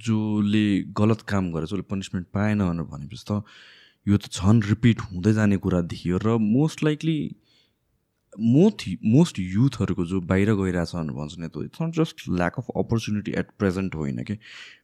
जसले 0.07 0.63
गलत 0.99 1.21
काम 1.27 1.51
गरेर 1.51 1.67
जसले 1.67 1.85
पनिसमेन्ट 1.91 2.27
पाएन 2.33 2.59
भनेर 2.63 2.87
भनेपछि 2.87 3.25
त 3.27 3.43
यो 4.07 4.17
त 4.17 4.31
झन् 4.31 4.63
रिपिट 4.71 5.01
हुँदै 5.11 5.33
जाने 5.35 5.57
कुरा 5.59 5.81
देखियो 5.91 6.17
र 6.23 6.37
मोस्ट 6.39 6.83
लाइकली 6.83 7.17
मोस्ट 8.39 8.83
मोस्ट 9.05 9.39
युथहरूको 9.39 10.05
जो 10.05 10.19
बाहिर 10.23 10.53
गइरहेछ 10.55 10.95
भनेर 10.95 11.15
भन्छ 11.15 11.35
नि 11.39 11.47
त 11.47 11.63
it's 11.65 11.81
not 11.81 11.95
just 11.95 12.23
lack 12.29 12.55
of 12.57 12.67
opportunity 12.77 13.31
at 13.39 13.47
present 13.59 13.95
होइन 13.95 14.23
कि? 14.23 14.37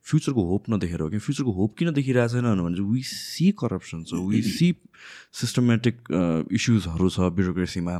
फ्युचरको 0.04 0.44
होप 0.48 0.64
नदेखेर 0.70 1.02
हो 1.02 1.10
कि? 1.10 1.18
फ्युचरको 1.18 1.52
होप 1.52 1.76
किन 1.78 1.92
देखिरहेको 1.94 2.34
छैन 2.34 2.62
भने 2.62 2.76
चाहिँ 2.76 2.92
वी 2.92 3.02
सी 3.08 3.52
करप्सन 3.60 4.04
छ 4.04 4.20
वी 4.28 4.42
सी 4.42 4.74
सिस्टमेटिक 5.42 5.96
इस्युजहरू 6.52 7.10
छ 7.10 7.32
ब्युरोक्रेसीमा 7.40 7.96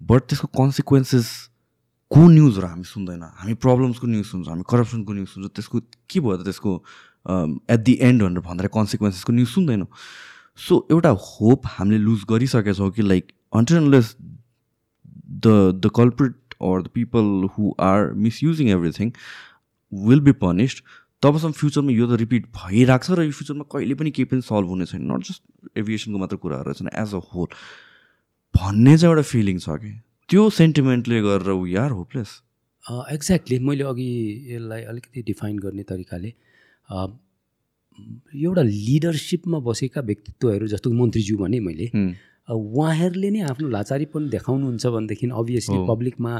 बट 0.00 0.20
त्यसको 0.28 0.48
कन्सिक्वेन्सेस 0.56 1.28
को 2.10 2.28
न्युजहरू 2.28 2.66
हामी 2.66 2.84
सुन्दैन? 2.84 3.22
हामी 3.22 3.54
प्रब्लम्सको 3.60 4.06
न्युज 4.06 4.26
सुन्छौँ 4.26 4.52
हामी 4.52 4.64
करप्सनको 4.70 5.12
न्युज 5.12 5.28
सुन्छौँ 5.28 5.52
त्यसको 5.52 5.80
के 6.08 6.20
भयो 6.20 6.36
त 6.36 6.44
त्यसको 6.48 6.72
एट 7.70 7.80
दि 7.80 7.98
एन्ड 8.00 8.22
भनेर 8.22 8.40
भन्दाखेरि 8.40 8.72
कन्सिक्वेन्सेसको 8.72 9.32
न्युज 9.32 9.48
सुन्दैनौँ। 9.48 9.88
सो 10.56 10.86
एउटा 10.90 11.10
होप 11.28 11.60
हामीले 11.76 11.98
लुज 12.04 12.24
गरिसकेछौँ 12.28 12.90
कि 12.92 13.02
like 13.02 13.32
unless 13.52 14.16
the 15.46 15.56
the 15.86 15.90
culprit 15.90 16.34
or 16.58 16.82
the 16.82 16.92
people 16.98 17.48
who 17.56 17.74
are 17.78 18.12
misusing 18.26 18.70
everything 18.70 19.14
will 19.92 20.22
be 20.30 20.34
punished. 20.44 20.84
तबसम्म 21.22 21.52
फ्युचरमा 21.58 21.92
यो 21.92 22.06
त 22.06 22.18
रिपिट 22.20 22.46
भइरहेको 22.56 23.04
छ 23.06 23.18
र 23.18 23.24
यो 23.24 23.32
फ्युचरमा 23.40 23.64
कहिले 23.72 23.94
पनि 23.98 24.10
केही 24.10 24.26
पनि 24.30 24.42
सल्भ 24.42 24.68
हुने 24.74 24.86
छैन। 24.92 25.02
नट 25.10 25.22
जस्ट 25.28 25.42
एभिएसनको 25.78 26.18
मात्र 26.18 26.36
कुराहरू 26.44 26.72
छैन 26.78 26.88
एज 27.02 27.14
अ 27.14 27.20
होल 27.34 27.48
भन्ने 28.54 28.96
चाहिँ 28.98 29.10
एउटा 29.10 29.24
फिलिङ 29.32 29.58
छ 29.58 29.68
कि। 29.82 29.92
त्यो 30.28 30.42
सेन्टिमेन्टले 30.56 31.20
गरेर 31.22 31.50
वी 31.62 31.74
आर 31.82 31.90
होपलेस 31.98 32.30
एक्ज्याक्टली 33.12 33.58
मैले 33.68 33.84
अघि 33.84 34.10
यसलाई 34.54 34.82
अलिकति 34.92 35.22
डिफाइन 35.30 35.58
गर्ने 35.64 35.82
तरिकाले 35.90 36.30
एउटा 38.42 38.62
लिडरसिपमा 38.62 39.58
बसेका 39.70 40.00
व्यक्तित्वहरू 40.10 40.66
जस्तो 40.74 40.92
मन्त्रीज्यू 41.00 41.36
भने 41.38 41.60
मैले 41.68 41.86
उहाँहरूले 42.48 43.30
नै 43.30 43.40
आफ्नो 43.50 43.68
लाचारीपन 43.68 44.28
देखाउनुहुन्छ 44.28 44.86
भनेदेखि 44.86 45.26
अभियसली 45.30 45.78
पब्लिकमा 45.88 46.32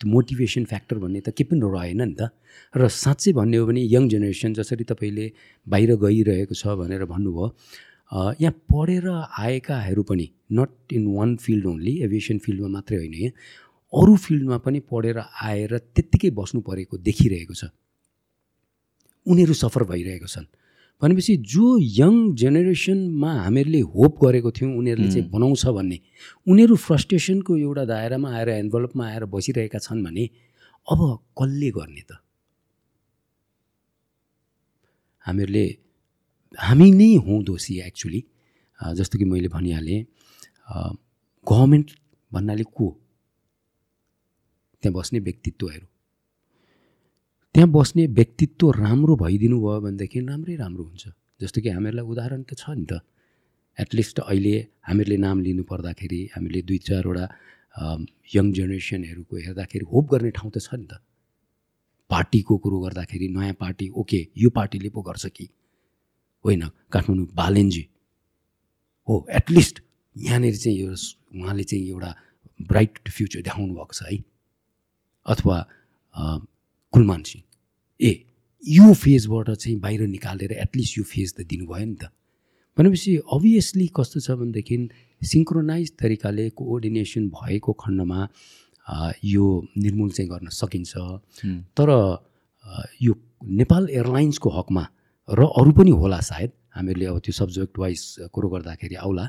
मोटिभेसन 0.00 0.64
फ्याक्टर 0.64 0.98
भन्ने 0.98 1.20
त 1.20 1.30
केही 1.32 1.48
पनि 1.48 1.60
रहेन 1.62 2.02
नि 2.02 2.14
त। 2.18 2.28
र 2.74 2.88
साँच्चै 2.88 3.32
भन्ने 3.32 3.56
हो 3.56 3.66
भने 3.66 3.80
यङ 3.86 4.08
जेनेरेसन 4.12 4.52
जसरी 4.58 4.84
तपाईँले 4.84 5.26
बाहिर 5.66 5.90
गइरहेको 6.04 6.54
छ 6.54 6.76
भनेर 6.76 7.04
भन्नुभयो 7.08 7.46
यहाँ 8.42 8.54
पढेर 8.68 9.06
आएकाहरू 9.08 10.02
पनि 10.02 10.26
not 10.52 10.92
in 10.92 11.06
one 11.16 11.36
field 11.40 11.66
only 11.66 11.92
aviation 12.04 12.38
फिल्डमा 12.44 12.68
मात्रै 12.76 12.96
होइन 12.98 13.32
अरू 13.92 14.16
फिल्डमा 14.16 14.56
पनि 14.64 14.80
पढेर 14.90 15.18
आएर 15.18 15.72
त्यत्तिकै 15.96 16.30
बस्नु 16.36 16.60
परेको 16.68 16.98
देखिरहेको 17.08 17.54
छ। 17.54 17.72
उनीहरू 19.26 19.54
सफर 19.54 19.82
भइरहेको 19.88 20.28
छन्। 20.28 20.46
भनेपछि 21.02 21.36
जो 21.52 21.66
यङ 21.98 22.14
जेनेरेसनमा 22.40 23.30
हामीहरूले 23.42 23.80
होप 23.94 24.12
गरेको 24.24 24.50
थियौँ 24.56 24.70
उनीहरूले 24.78 25.08
चाहिँ 25.12 25.28
बनाउँछ 25.30 25.64
भन्ने 25.76 25.98
उनीहरू 26.46 26.76
फ्रस्ट्रेसनको 26.86 27.56
एउटा 27.56 27.84
दायरामा 27.90 28.28
आएर 28.38 28.48
एन्भलपमा 28.48 29.04
आएर 29.10 29.24
बसिरहेका 29.34 29.78
छन् 29.78 30.04
भने 30.04 30.24
अब 30.86 31.00
कसले 31.38 31.70
गर्ने 31.78 32.02
त? 32.06 32.10
हामीहरूले 35.26 35.66
हामी 36.54 36.88
नै 36.92 37.10
हौँ 37.26 37.42
दोषी 37.44 37.78
एक्चुली 37.88 38.20
जस्तो 38.80 39.18
कि 39.18 39.24
मैले 39.24 39.48
भनिहालेँ 39.48 40.00
गभर्मेन्ट 41.46 41.88
भन्नाले 42.32 42.64
को? 42.64 42.86
त्यहाँ 44.82 44.94
बस्ने 44.94 45.18
व्यक्तित्वहरू। 45.18 45.86
त्यहाँ 47.54 47.68
बस्ने 47.68 48.06
व्यक्तित्व 48.16 48.70
राम्रो 48.72 49.14
भइदिनु 49.22 49.56
भयो 49.60 49.80
भनेदेखि 49.84 50.20
राम्रै 50.24 50.54
राम्रो 50.56 50.84
हुन्छ। 50.84 51.04
जस्तो 51.40 51.60
कि 51.60 51.68
हामीहरूलाई 51.68 52.06
उदाहरण 52.08 52.42
त 52.48 52.56
छ 52.56 52.72
नि 52.72 52.84
त। 52.88 53.04
एटलिस्ट 53.78 54.20
अहिले 54.24 54.54
हामीहरूले 54.88 55.16
नाम 55.20 55.36
लिनु 55.44 55.62
पर्दाखेरि 55.68 56.20
हामीले 56.32 56.60
दुई 56.64 56.78
चारवटा 56.88 57.24
यङ 58.36 58.46
जेनेरेसनहरूको 58.56 59.34
हेर्दाखेरि 59.36 59.84
होप 59.92 60.04
गर्ने 60.12 60.30
ठाउँ 60.32 60.50
त 60.50 60.64
छ 60.64 60.80
नि 60.80 60.86
त। 60.88 60.96
पार्टीको 62.10 62.56
कुरो 62.56 62.78
गर्दाखेरि 62.88 63.28
नयाँ 63.36 63.56
पार्टी 63.60 63.86
ओके 64.00 64.20
यो 64.32 64.48
पार्टीले 64.56 64.88
पो 64.88 65.00
गर्छ 65.04 65.24
कि? 65.36 65.46
होइन 66.44 66.62
काठमाडौँ 66.88 67.26
बालेन्जी। 67.36 67.84
हो 69.08 69.14
एटलिस्ट 69.28 69.76
यहाँनिर 70.16 70.56
चाहिँ 70.56 70.78
यो 70.80 70.90
उहाँले 71.36 71.64
चाहिँ 71.68 71.84
एउटा 71.84 72.10
ब्राइट 72.64 73.08
फ्युचर 73.12 73.40
देखाउनु 73.44 73.72
भएको 73.76 73.92
छ 73.92 74.02
है। 74.08 74.16
अथवा 75.26 75.56
कुलमान 76.92 77.22
सिंह 77.22 77.42
ए 78.00 78.12
यो 78.64 78.92
फेजबाट 78.94 79.50
चाहिँ 79.50 79.78
बाहिर 79.80 80.06
निकालेर 80.08 80.52
एटलिस्ट 80.64 80.98
यो 80.98 81.04
फेज 81.04 81.34
त 81.34 81.46
दिनुभयो 81.50 81.86
नि 81.86 81.94
त। 81.94 82.10
भनेपछि 82.76 83.16
अभियसली 83.32 83.86
कस्तो 83.96 84.20
छ 84.20 84.30
भनेदेखि 84.40 84.76
सिङ्क्रोनाइज 85.22 85.92
तरिकाले 85.98 86.48
कोअर्डिनेसन 86.58 87.28
भएको 87.28 87.72
खण्डमा 87.82 88.20
यो 89.24 89.46
निर्मूल 89.78 90.10
चाहिँ 90.10 90.30
गर्न 90.30 90.48
सकिन्छ। 90.52 90.92
तर 91.76 91.88
यो 93.02 93.12
नेपाल 93.60 93.88
एयरलाइन्सको 93.90 94.50
हकमा 94.58 94.84
र 95.28 95.40
अरू 95.60 95.72
पनि 95.72 95.90
होला 96.00 96.20
सायद 96.20 96.50
हामीहरूले 96.76 97.06
अब 97.06 97.18
त्यो 97.24 97.32
सब्जेक्ट 97.32 97.78
वाइज 97.78 98.00
कुरो 98.32 98.48
गर्दाखेरि 98.48 98.96
आउला। 99.04 99.24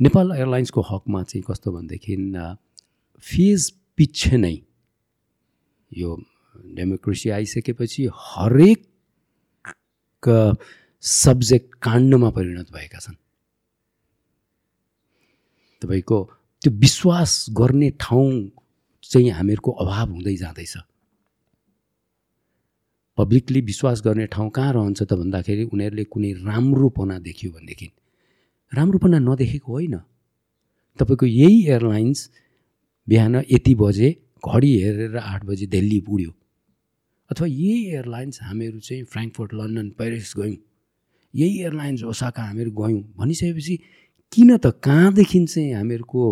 नेपाल 0.00 0.26
एयरलाइन्सको 0.32 0.80
हकमा 0.90 1.22
चाहिँ 1.22 1.44
कस्तो 1.48 1.72
भनेदेखि 1.72 2.16
फेज 3.24 3.70
पछि 3.98 4.36
नै 4.38 4.56
यो 5.92 6.10
डेमोक्रेसी 6.58 7.30
आइसकेपछि 7.30 8.08
हरेक 8.14 8.80
सब्जेक्ट 11.02 11.74
काण्डमा 11.82 12.30
परिणत 12.30 12.68
भएका 12.74 12.98
छन्। 12.98 13.14
तपाईँको 15.82 16.18
त्यो 16.62 16.70
विश्वास 16.74 17.46
गर्ने 17.54 17.90
ठाउँ 18.00 18.30
चाहिँ 19.02 19.30
हामीहरूको 19.30 19.70
अभाव 19.72 20.08
हुँदै 20.10 20.36
जाँदैछ। 20.36 20.74
पब्लिकली 23.18 23.60
विश्वास 23.60 24.02
गर्ने 24.04 24.26
ठाउँ 24.26 24.50
कहाँ 24.50 24.72
रहन्छ 24.72 25.02
त 25.02 25.12
भन्दाखेरि 25.14 25.64
उनीहरूले 25.72 26.04
कुनै 26.04 26.32
राम्रोपना 26.46 27.18
देख्यो 27.18 27.50
भनेदेखि। 27.52 27.88
राम्रोपना 28.72 29.18
नदेखेको 29.18 29.72
होइन। 29.72 29.96
तपाईँको 30.98 31.26
यही 31.26 31.58
एयरलाइन्स 31.66 32.30
बिहान 33.08 33.34
यति 33.50 33.74
बजे 33.74 34.08
घडी 34.44 34.72
हेरेर 34.82 35.16
आठ 35.16 35.44
बजी 35.44 35.66
दिल्ली 35.66 36.00
पुग्यो। 36.00 36.30
अथवा 37.30 37.46
यही 37.46 37.86
एयरलाइन्स 37.86 38.38
हामीहरू 38.42 38.78
चाहिँ 38.80 39.04
फ्रेङ्कफर्ट 39.04 39.54
लन्डन 39.54 39.88
पेरिस 39.98 40.32
गयौँ। 40.36 40.56
यही 41.34 41.60
एयरलाइन्स 41.60 42.02
ओसाका 42.04 42.42
हामीहरू 42.42 42.70
गयौँ 42.70 43.02
भनिसकेपछि 43.16 43.74
किन 44.32 44.56
त 44.56 44.66
कहाँदेखि 44.84 45.44
चाहिँ 45.46 45.72
हामीहरूको 45.74 46.22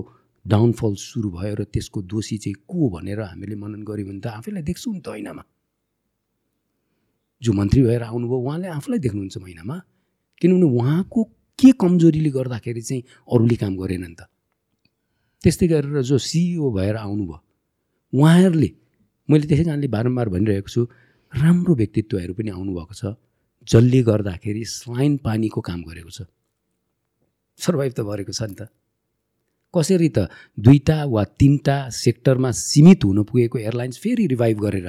डाउनफल 0.46 0.94
सुरु 0.94 1.30
भयो 1.30 1.54
र 1.54 1.64
त्यसको 1.64 2.02
दोषी 2.02 2.36
चाहिँ 2.38 2.54
को 2.68 2.88
भनेर 2.90 3.20
हामीले 3.20 3.56
मनन 3.56 3.82
गऱ्यौँ 3.82 4.08
भने 4.08 4.20
त 4.20 4.26
आफैलाई 4.40 4.62
देख्छौँ 4.62 4.94
नि 4.94 5.00
त 5.00 5.08
ऐनामा। 5.20 5.42
जो 7.42 7.52
मन्त्री 7.52 7.82
भएर 7.82 8.02
आउनुभयो 8.02 8.38
उहाँले 8.40 8.68
आफूलाई 8.68 8.98
देख्नुहुन्छ 8.98 9.36
महिनामा 9.38 9.76
किनभने 10.40 10.66
उहाँको 10.66 11.20
के 11.58 11.70
कमजोरीले 11.80 12.30
गर्दाखेरि 12.30 12.82
चाहिँ 12.82 13.02
अरूले 13.28 13.56
काम 13.60 13.76
गरेनन् 13.76 14.16
त। 14.16 14.20
त्यस्तै 15.44 15.66
गरेर 15.68 16.02
जो 16.02 16.16
सिइओ 16.18 16.70
भएर 16.72 16.96
आउनुभयो 16.96 17.38
उहाँहरूले 18.12 18.70
मैले 19.28 19.46
त्यसै 19.50 19.64
कारणले 19.64 19.88
बारम्बार 19.96 20.28
भनिरहेको 20.34 20.70
छु 20.74 20.82
राम्रो 21.32 21.72
व्यक्तित्वहरू 21.74 22.32
पनि 22.38 22.50
आउनुभएको 22.56 22.94
छ 22.94 23.02
जसले 23.66 24.00
गर्दाखेरि 24.08 24.62
स्लाइन 24.64 25.16
पानीको 25.26 25.60
काम 25.68 25.80
गरेको 25.88 26.10
छ। 26.16 26.18
सर्भाइभ 27.60 27.92
त 27.92 28.00
गरेको 28.06 28.32
छ 28.32 28.42
नि 28.50 28.54
त। 28.54 28.70
कसरी 29.74 30.08
त 30.16 30.18
दुईवटा 30.58 30.98
वा 31.10 31.22
तिनवटा 31.40 31.76
सेक्टरमा 31.90 32.50
सीमित 32.54 33.04
हुन 33.04 33.18
पुगेको 33.28 33.58
एयरलाइन्स 33.58 33.96
फेरि 33.98 34.26
रिभाइभ 34.34 34.56
गरेर 34.62 34.88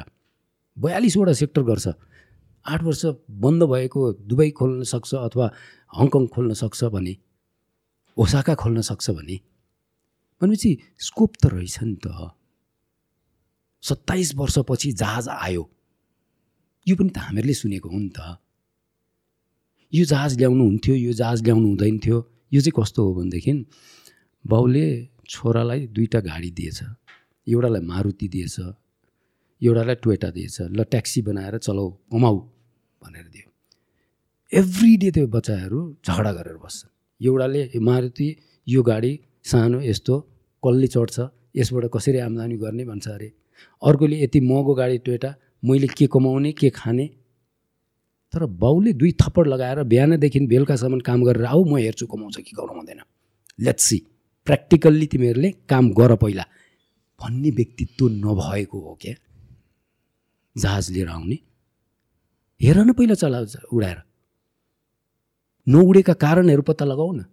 बयालिसवटा 0.78 1.34
सेक्टर 1.42 1.62
गर्छ 1.70 1.88
आठ 2.66 2.82
वर्ष 2.84 3.04
बन्द 3.44 3.62
भएको 3.74 4.02
दुबई 4.30 4.50
खोल्न 4.60 4.84
सक्छ 4.94 5.12
अथवा 5.28 5.46
हङकङ 5.98 6.24
खोल्न 6.34 6.54
सक्छ 6.62 6.80
भने 6.94 7.14
ओसाका 8.18 8.54
खोल्न 8.62 8.82
सक्छ 8.86 9.06
भने 9.18 9.38
भनेपछि 10.42 10.72
स्कोप 11.08 11.32
त 11.42 11.46
रहेछ 11.54 11.76
नि 11.84 11.96
त। 12.06 12.08
सत्ताइस 13.84 14.36
वर्षपछि 14.36 14.92
जहाज 14.92 15.28
आयो। 15.28 15.64
यो 16.88 16.96
पनि 16.96 17.10
त 17.10 17.18
हामीहरूले 17.18 17.54
सुनेको 17.54 17.90
हो 17.90 18.00
नि 18.00 18.10
त। 18.10 18.20
यो 19.94 20.04
जहाज 20.06 20.38
ल्याउनु 20.38 20.64
हुन्थ्यो 20.64 20.96
यो 20.96 21.14
जहाज 21.14 21.44
ल्याउनु 21.44 21.68
हुँदैन 21.68 21.98
थियो 22.00 22.18
यो 22.54 22.60
चाहिँ 22.62 22.76
कस्तो 22.80 23.04
हो 23.04 23.14
भनेदेखि 23.16 23.54
बाउले 24.46 24.86
छोरालाई 25.30 25.88
दुईवटा 25.96 26.20
गाडी 26.20 26.52
दिएछ। 26.52 26.80
एउटालाई 27.48 27.82
मारुति 27.82 28.28
दिएछ 28.28 28.56
एउटालाई 29.62 29.96
टोयटा 30.04 30.30
दिएछ। 30.32 30.58
ल 30.62 30.84
ट्याक्सी 30.84 31.22
बनाएर 31.28 31.58
चलाऊ 31.58 31.90
कमाऊ 32.12 32.38
भनेर 33.02 33.28
दियो। 33.34 33.48
एभ्री 34.52 34.92
डे 34.98 35.10
त्यो 35.12 35.28
बच्चाहरू 35.28 35.80
झगडा 36.08 36.32
गरेर 36.34 36.58
बस्छन्। 36.64 36.92
एउटाले 37.22 37.62
मारुति 37.80 38.28
यो 38.68 38.82
गाडी 38.84 39.14
सानो 39.44 39.80
यस्तो 39.82 40.16
कसले 40.64 40.88
चढ्छ 40.88 41.16
यसबाट 41.56 41.86
कसरी 41.96 42.20
आम्दानी 42.20 42.56
गर्ने 42.58 42.84
भन्छ 42.86 43.08
अरे? 43.08 43.30
अर्कोले 43.82 44.24
यति 44.24 44.40
महँगो 44.42 44.74
गाडी 44.74 44.98
टोयटा 44.98 45.34
मैले 45.64 45.88
के 45.88 46.08
कमाउने 46.08 46.52
के 46.52 46.70
खाने? 46.70 47.08
तर 48.34 48.46
बाउले 48.46 48.94
दुई 48.94 49.12
थप्पड 49.22 49.48
लगाएर 49.48 49.84
बिहानदेखि 49.84 50.40
बेलुकासम्म 50.48 51.00
काम 51.00 51.24
गरेर 51.24 51.46
आऊ 51.46 51.64
म 51.66 51.78
हेर्छु 51.78 52.08
कमाउँछ 52.08 52.38
कि 52.38 52.56
कमाउँदैन। 52.56 53.00
लेट्स 53.60 53.84
सी 53.84 53.98
प्र्याक्टिकल्ली 54.48 55.08
तिमीहरूले 55.08 55.52
काम 55.70 55.90
गर 55.94 56.16
पहिला। 56.16 56.46
भन्ने 57.20 57.50
व्यक्तित्व 57.50 58.08
नभएको 58.08 58.80
हो 58.80 58.98
क्या? 59.02 59.14
जहाज 60.56 60.90
लिएर 60.92 61.08
आउने। 61.08 61.38
हेर 62.62 62.78
न 62.78 62.94
पहिला 62.94 63.14
चला 63.14 63.40
उडाएर। 63.74 64.02
नउडेका 65.68 66.14
कारणहरू 66.14 66.62
पत्ता 66.62 66.86
लगाऊ 66.86 67.12
न। 67.14 67.26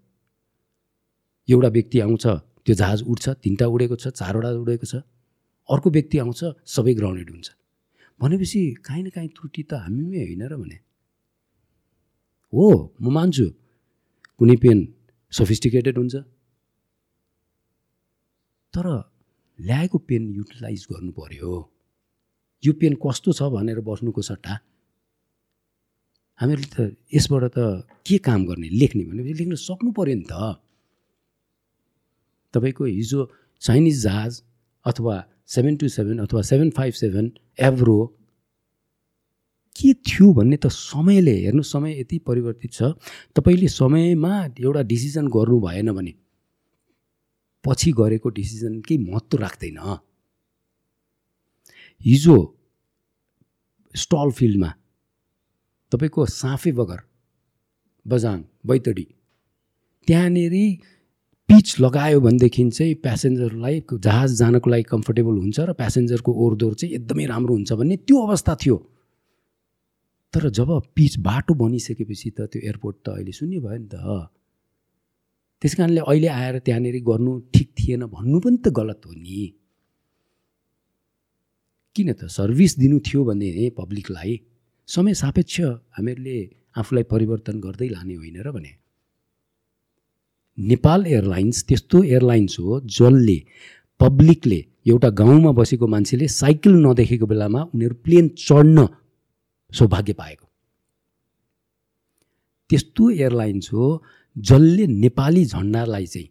एउटा 1.49 1.69
व्यक्ति 1.69 2.01
आउँछ 2.01 2.27
त्यो 2.27 2.75
जहाज 2.75 3.03
उड्छ 3.03 3.29
तिनवटा 3.29 3.67
उडेको 3.67 3.97
छ 3.97 4.09
चारवटा 4.09 4.51
उडेको 4.51 4.87
छ। 4.87 5.03
अर्को 5.69 5.91
व्यक्ति 5.91 6.19
आउँछ 6.19 6.41
सबै 6.67 6.95
ग्राउन्डेड 6.95 7.31
हुन्छ। 7.31 7.49
भनेपछि 8.21 8.61
काहीँ 8.85 9.05
न 9.05 9.09
काहीँ 9.11 9.29
त्रुटि 9.29 9.63
त 9.63 9.73
हामीमै 9.85 10.21
होइन 10.25 10.43
र 10.47 10.57
भने। 10.57 10.79
हो 12.53 12.65
म 13.03 13.07
मान्छु। 13.11 13.47
कुनै 14.41 14.57
पेन 14.63 14.79
सोफिस्टिकेटेड 15.33 15.97
हुन्छ। 15.99 16.15
तर 18.75 18.87
ल्याएको 19.59 19.99
पेन 19.99 20.23
युटिलाइज 20.35 20.87
गर्नु 20.91 21.13
पऱ्यो 21.15 21.51
यो 22.63 22.73
पेन 22.81 22.95
कस्तो 22.99 23.31
छ 23.33 23.43
भनेर 23.55 23.81
बस्नुको 23.81 24.23
सट्टा 24.23 24.55
हामीहरूले 26.41 26.69
त 26.75 26.79
यसबाट 27.15 27.45
त 27.55 27.87
के 28.07 28.19
काम 28.19 28.41
गर्ने 28.47 28.69
लेख्ने 28.81 29.03
भनेपछि 29.07 29.35
लेख्न 29.39 29.55
सक्नु 29.55 29.91
पऱ्यो 29.95 30.15
नि 30.19 30.27
त। 30.27 30.59
तपाईँको 32.55 32.85
हिजो 32.85 33.21
चाइनिज 33.63 33.97
जहाज 34.03 34.33
अथवा 34.87 35.15
सेभेन 35.49 35.77
टू 35.77 35.89
सेभेन 35.89 36.19
अथवा 36.19 36.43
सेभेन 36.43 36.71
फाइभ 36.71 36.95
सेभेन 36.95 37.33
एभ्रो 37.61 37.97
के 39.77 39.93
थियो 40.07 40.33
भन्ने 40.33 40.57
त 40.57 40.67
समयले 40.71 41.35
हेर्नु 41.37 41.63
समय 41.63 41.99
यति 42.01 42.19
परिवर्तित 42.27 42.73
छ। 42.73 42.83
तपाईँले 43.37 43.69
समयमा 43.69 44.35
एउटा 44.61 44.83
डिसिजन 44.83 45.29
गर्नु 45.29 45.61
भएन 45.61 45.93
भने 45.93 46.15
पछि 47.65 47.93
गरेको 47.93 48.29
डिसिजन 48.31 48.81
केही 48.81 48.99
महत्त्व 49.11 49.39
राख्दैन। 49.39 49.79
हिजो 52.01 52.37
स्टल 53.95 54.31
फिल्डमा 54.31 54.71
तपाईँको 55.93 56.27
साँफे 56.27 56.73
बगर 56.73 57.01
बजाङ 58.07 58.43
बैतडी 58.67 59.07
त्यहाँनिर 60.09 60.55
पिच 61.49 61.81
लगायो 61.81 62.21
भनेदेखि 62.21 62.71
चाहिँ 62.71 62.95
प्यासेन्जरलाई 63.05 63.83
जहाज 63.93 64.31
जानको 64.35 64.71
लागि 64.71 64.83
कम्फर्टेबल 64.83 65.35
हुन्छ 65.39 65.61
र 65.61 65.73
प्यासेन्जरको 65.73 66.33
ओरदोर 66.33 66.75
चाहिँ 66.75 66.95
एकदमै 66.95 67.25
राम्रो 67.27 67.55
हुन्छ 67.55 67.73
भन्ने 67.73 67.97
त्यो 67.97 68.17
अवस्था 68.27 68.55
थियो। 68.65 68.77
तर 70.35 70.49
जब 70.51 70.71
पिच 70.95 71.19
बाटो 71.21 71.55
बनिसकेपछि 71.55 72.31
त 72.31 72.49
त्यो 72.51 72.61
एयरपोर्ट 72.61 72.97
त 73.05 73.09
अहिले 73.09 73.33
शून्य 73.33 73.59
भयो 73.61 73.79
नि 73.79 73.89
त। 73.89 73.97
त्यस 75.63 75.75
कारणले 75.75 76.01
अहिले 76.01 76.29
आएर 76.29 76.59
त्यहाँनिर 76.59 76.97
गर्नु 77.05 77.33
ठिक 77.55 77.69
थिएन 77.79 78.03
भन्नु 78.11 78.41
पनि 78.41 78.57
त 78.65 78.69
गलत 78.69 79.01
हो 79.07 79.13
नि। 79.15 79.43
किन 81.97 82.13
त 82.13 82.27
सर्भिस 82.27 82.79
दिनु 82.79 82.99
थियो 82.99 83.25
भने 83.25 83.71
पब्लिकलाई 83.79 84.33
समय 84.89 85.15
सापेक्ष 85.15 85.61
हामीहरूले 85.95 86.39
आफूलाई 86.77 87.05
परिवर्तन 87.13 87.61
गर्दै 87.61 87.89
लाने 87.89 88.15
होइन 88.15 88.37
र 88.43 88.51
भने। 88.51 88.73
नेपाल 90.59 91.07
एयरलाइन्स 91.07 91.65
त्यस्तो 91.69 92.03
एयरलाइन्स 92.03 92.59
हो 92.61 92.81
जसले 92.81 93.43
पब्लिकले 94.01 94.65
एउटा 94.87 95.09
गाउँमा 95.11 95.53
बसेको 95.53 95.87
मान्छेले 95.87 96.29
साइकल 96.29 96.75
नदेखेको 96.87 97.27
बेलामा 97.27 97.63
उनीहरू 97.75 97.95
प्लेन 97.95 98.29
चढ्न 98.39 98.89
सौभाग्य 99.73 100.13
पाएको। 100.13 100.47
त्यस्तो 102.71 103.11
एयरलाइन्स 103.11 103.73
हो 103.73 104.03
जसले 104.37 104.87
नेपाली 104.87 105.45
झन्डालाई 105.45 106.07
चाहिँ 106.07 106.29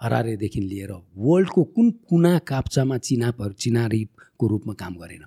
हरारेदेखि 0.00 0.60
लिएर 0.60 0.92
वर्ल्डको 1.16 1.64
कुन 1.64 1.90
कुना 1.90 2.38
काप्चामा 2.38 2.98
चिना 2.98 3.32
चिनारीको 3.50 4.46
रूपमा 4.46 4.74
काम 4.74 4.94
गरेन। 4.94 5.24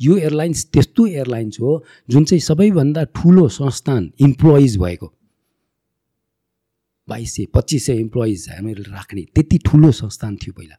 यो 0.00 0.16
एयरलाइन्स 0.16 0.64
त्यस्तो 0.72 1.06
एयरलाइन्स 1.06 1.60
हो 1.60 1.84
जुन 2.08 2.24
चाहिँ 2.24 2.40
सबैभन्दा 2.40 3.04
ठुलो 3.04 3.48
संस्थान 3.48 4.10
इम्प्लोइज 4.20 4.76
भएको। 4.78 5.12
बाइस 7.08 7.34
सय 7.34 7.46
पच्चिस 7.54 7.86
सय 7.86 7.96
इम्प्लोइज 8.00 8.48
हामीले 8.48 8.82
राख्ने। 8.82 9.22
त्यति 9.34 9.58
ठुलो 9.66 9.90
संस्थान 9.92 10.36
थियो 10.36 10.52
पहिला। 10.52 10.76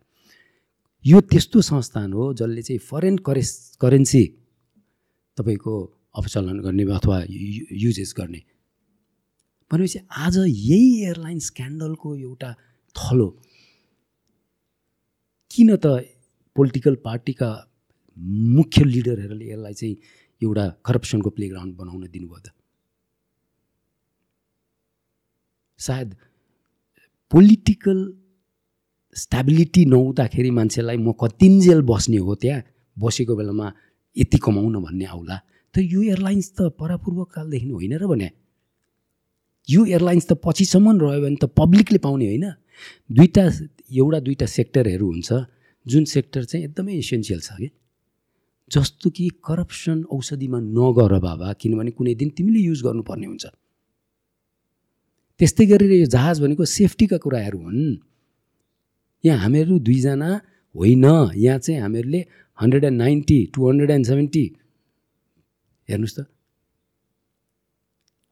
यो 1.06 1.22
त्यस्तो 1.22 1.62
संस्थान 1.62 2.13
हो 2.13 2.34
जसले 2.34 2.62
चाहिँ 2.62 2.80
फरेन 2.80 3.18
करेस 3.26 3.78
करेन्सी 3.82 4.24
तपाईँको 5.38 5.74
अपचलन 6.15 6.60
गर्ने 6.60 6.84
अथवा 6.94 7.24
युजेस 7.30 8.13
गर्ने। 8.18 8.42
भनेपछि 9.72 10.00
आज 10.18 10.38
यही 10.38 11.04
एयरलाइन 11.06 11.39
स्क्यान्डलको 11.39 12.15
एउटा 12.18 12.52
थलो। 12.96 13.30
किन 15.52 15.76
त 15.76 15.86
पोलिटिकल 16.56 16.96
पार्टीका 17.06 17.50
मुख्य 18.58 18.84
लिडरहरूले 18.84 19.46
यसलाई 19.52 19.74
चाहिँ 19.74 19.96
एउटा 20.42 20.65
करप्सनको 20.86 21.30
प्लेग्राउन्ड 21.30 21.76
बनाउन 21.76 22.08
दिनुभयो 22.08 22.39
त? 22.39 22.48
सायद 25.80 26.10
पोलिटिकल 27.32 28.00
स्ट्याबिलिटी 29.15 29.86
नहुँदाखेरि 29.86 30.52
मान्छेलाई 30.52 30.98
म 30.98 31.12
कतिन्जेल 31.22 31.82
बस्ने 31.82 32.18
हो 32.18 32.36
त्यहाँ 32.36 32.62
बसेको 32.98 33.36
बेलामा 33.36 33.68
यति 34.15 34.38
कमाउन 34.38 34.76
भन्ने 34.86 35.06
आउला। 35.06 35.38
त 35.76 35.76
यो 35.80 36.02
एयरलाइन्स 36.02 36.48
त 36.58 36.60
परापूर्वकालदेखि 36.80 37.70
होइन 37.70 37.94
र 37.98 38.06
भने। 38.08 38.30
यो 39.68 39.86
एयरलाइन्स 39.86 40.26
त 40.30 40.34
पछिसम्म 40.46 40.88
रह्यो 41.02 41.22
भने 41.22 41.38
त 41.42 41.46
पब्लिकले 41.58 42.00
पाउने 42.06 42.26
होइन। 42.26 42.46
दुईवटा 43.12 43.44
एउटा 43.92 44.20
दुईवटा 44.26 44.46
सेक्टरहरू 44.46 45.06
हुन्छ 45.06 45.30
जुन 45.86 46.04
सेक्टर 46.06 46.44
चाहिँ 46.44 46.65
एकदमै 46.65 46.94
इसेन्सियल 46.94 47.39
छ 47.39 47.50
कि। 47.60 47.70
जस्तो 48.72 49.10
कि 49.10 49.26
करप्सन 49.46 50.04
औषधिमा 50.13 50.60
नगर 50.60 51.13
बाबा 51.20 51.48
किनभने 51.62 51.92
कुनै 51.98 52.13
दिन 52.15 52.30
तिमीले 52.38 52.60
युज 52.60 52.80
गर्नुपर्ने 52.84 53.28
हुन्छ। 53.28 53.46
त्यस्तै 55.39 55.65
गरेर 55.71 55.91
यो 55.91 56.08
जहाज 56.12 56.36
भनेको 56.43 56.63
सेफ्टीका 56.67 57.17
कुराहरू 57.23 57.60
हुन्। 57.60 57.97
यहाँ 59.23 59.39
हामीहरू 59.39 59.80
दुईजना 59.80 60.30
होइन। 60.75 61.06
यहाँ 61.36 61.60
चाहिँ 61.60 61.80
हामीहरूले 61.82 62.21
hundred 62.60 62.84
and 62.84 62.97
ninety 62.97 63.39
to 63.56 63.60
hundred 63.69 63.91
and 63.91 64.06
seventy 64.06 64.45
हेर्नुहोस् 65.89 66.15
त। 66.19 66.19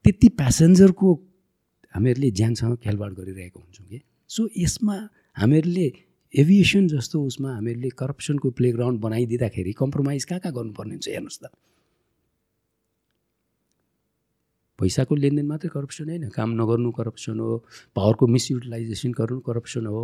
त्यति 0.04 0.28
प्यासेन्जरको 0.40 1.08
हामीहरूले 1.94 2.30
ज्यानसँग 2.30 2.76
खेलबाड 2.84 3.12
गरिरहेको 3.18 3.58
हुन्छौँ 3.60 3.86
कि। 3.88 3.98
सो 4.28 4.48
यसमा 4.56 4.96
हामीहरूले 5.36 5.86
एभिएसन 6.34 6.88
जस्तो 6.88 7.16
उसमा 7.24 7.50
हामीहरूले 7.54 7.90
करप्सनको 7.96 8.48
प्लेग्राउन्ड 8.52 9.00
बनाइदिँदाखेरि 9.00 9.72
कम्प्रोमाइज 9.72 10.24
कहाँ 10.24 10.40
कहाँ 10.40 10.54
गर्नुपर्ने 10.54 10.94
हुन्छ 10.94 11.08
हेर्नुहोस् 11.08 11.40
त। 11.42 11.44
पैसाको 14.78 15.14
लेनदेन 15.14 15.46
मात्रै 15.46 15.70
करप्सन 15.70 16.08
होइन। 16.08 16.28
काम 16.30 16.50
नगर्नु 16.54 16.90
करप्सन 16.90 17.38
हो 17.40 17.64
पावरको 17.96 18.26
मिसयुटिलाइजेसन 18.26 19.12
गर्नु 19.12 19.40
करप्सन 19.40 19.86
हो। 19.86 20.02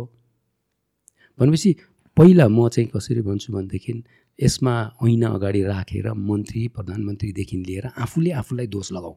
भनेपछि 1.39 1.75
पहिला 2.17 2.47
म 2.47 2.67
चाहिँ 2.69 2.89
कसरी 2.89 3.21
भन्छु 3.21 3.53
भनेदेखि 3.53 3.93
यसमा 4.39 4.73
ऐना 5.03 5.27
अगाडि 5.27 5.61
राखेर 5.63 6.07
मन्त्री 6.13 6.67
प्रधानमन्त्रीदेखि 6.67 7.57
लिएर 7.57 7.85
आफूले 7.97 8.31
आफूलाई 8.31 8.67
दोष 8.67 8.91
लगाऊ। 8.91 9.15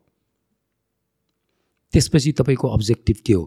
त्यसपछि 1.93 2.33
तपाईँको 2.33 2.67
अब्जेक्टिभ 2.69 3.17
के 3.27 3.33
हो? 3.33 3.45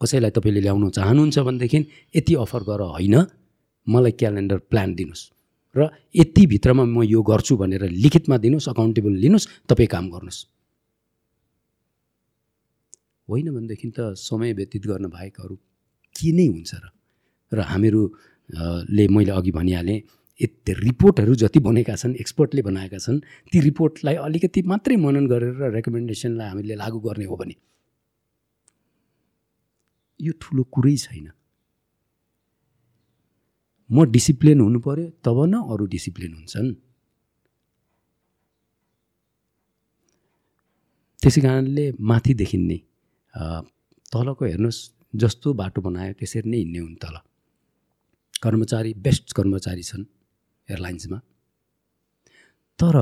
कसैलाई 0.00 0.30
तपाईँले 0.30 0.60
ल्याउनु 0.60 0.88
चाहनुहुन्छ 0.90 1.38
भनेदेखि 1.38 1.78
यति 2.16 2.34
अफर 2.34 2.62
गर 2.62 2.80
होइन 2.92 3.16
मलाई 3.86 4.12
क्यालेन्डर 4.12 4.58
प्लान 4.68 4.94
दिनुहोस्। 4.94 5.22
र 5.76 5.88
यतिभित्रमा 6.16 6.84
म 6.84 7.02
यो 7.04 7.22
गर्छु 7.22 7.56
भनेर 7.56 7.82
लिखितमा 7.88 8.36
दिनुहोस् 8.36 8.68
अकाउन्टेबल 8.68 9.12
लिनुहोस् 9.12 9.48
तपाईँ 9.68 9.88
काम 9.88 10.08
गर्नुहोस्। 10.10 10.55
होइन 13.28 13.46
भनेदेखि 13.54 13.88
त 13.90 14.14
समय 14.18 14.52
व्यतीत 14.58 14.86
गर्न 14.86 15.06
बाहेक 15.10 15.40
अरू 15.40 15.56
के 16.14 16.28
नै 16.32 16.46
हुन्छ 16.46 16.72
र? 16.74 16.84
र 17.52 17.58
हामीहरू 17.70 18.02
ले 18.96 19.04
मैले 19.08 19.32
अघि 19.32 19.52
भनिहालेँ 19.58 20.00
यति 20.40 20.72
रिपोर्टहरू 20.78 21.34
जति 21.42 21.58
बनेका 21.66 21.94
छन् 21.96 22.14
एक्सपर्टले 22.22 22.62
बनाएका 22.62 22.98
छन् 22.98 23.18
ती 23.52 23.60
रिपोर्टलाई 23.60 24.14
अलिकति 24.26 24.62
मात्रै 24.70 24.96
मनन 25.04 25.26
गरेर 25.26 25.58
रेकमेन्डेसनलाई 25.74 26.48
हामीले 26.48 26.74
लागू 26.76 26.98
गर्ने 27.06 27.24
हो 27.24 27.36
भने 27.36 27.54
यो 30.20 30.32
ठुलो 30.40 30.62
कुरै 30.74 30.96
छैन। 30.96 31.28
म 33.90 34.04
डिसिप्लिन 34.12 34.60
हुनु 34.60 34.78
पऱ्यो 34.86 35.06
तब 35.24 35.38
न 35.46 35.54
अरू 35.72 35.84
डिसिप्लिन 35.86 36.32
हुन्छन्। 36.34 36.68
त्यसै 41.22 41.40
कारणले 41.40 41.84
माथिदेखि 42.10 42.58
नै 42.58 42.78
तलको 43.36 44.44
हेर्नुहोस् 44.44 44.80
जस्तो 45.22 45.52
बाटो 45.60 45.80
बनायो 45.82 46.12
त्यसरी 46.20 46.48
नै 46.50 46.58
हिँड्ने 46.58 46.78
हुन् 46.78 46.96
तल। 47.02 47.16
कर्मचारी 48.42 48.92
बेस्ट 49.04 49.32
कर्मचारी 49.32 49.82
छन् 49.82 50.04
एयरलाइन्समा। 50.68 51.18
तर 52.78 52.96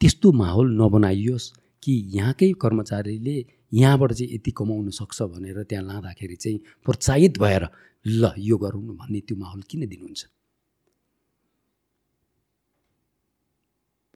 त्यस्तो 0.00 0.32
माहौल 0.32 0.66
नबनाइयोस् 0.80 1.46
कि 1.82 1.92
यहाँकै 2.16 2.52
कर्मचारीले 2.62 3.36
यहाँबाट 3.72 4.12
चाहिँ 4.12 4.34
यति 4.34 4.50
कमाउन 4.58 4.90
सक्छ 5.00 5.22
भनेर 5.22 5.62
त्यहाँ 5.70 5.84
लाँदाखेरि 5.86 6.36
चाहिँ 6.36 6.58
प्रोत्साहित 6.84 7.38
भएर 7.38 7.62
ल 8.06 8.32
यो 8.38 8.56
गरौँ 8.58 8.82
भन्ने 9.00 9.20
त्यो 9.26 9.36
माहौल 9.36 9.62
किन 9.70 9.86
दिनुहुन्छ? 9.86 10.22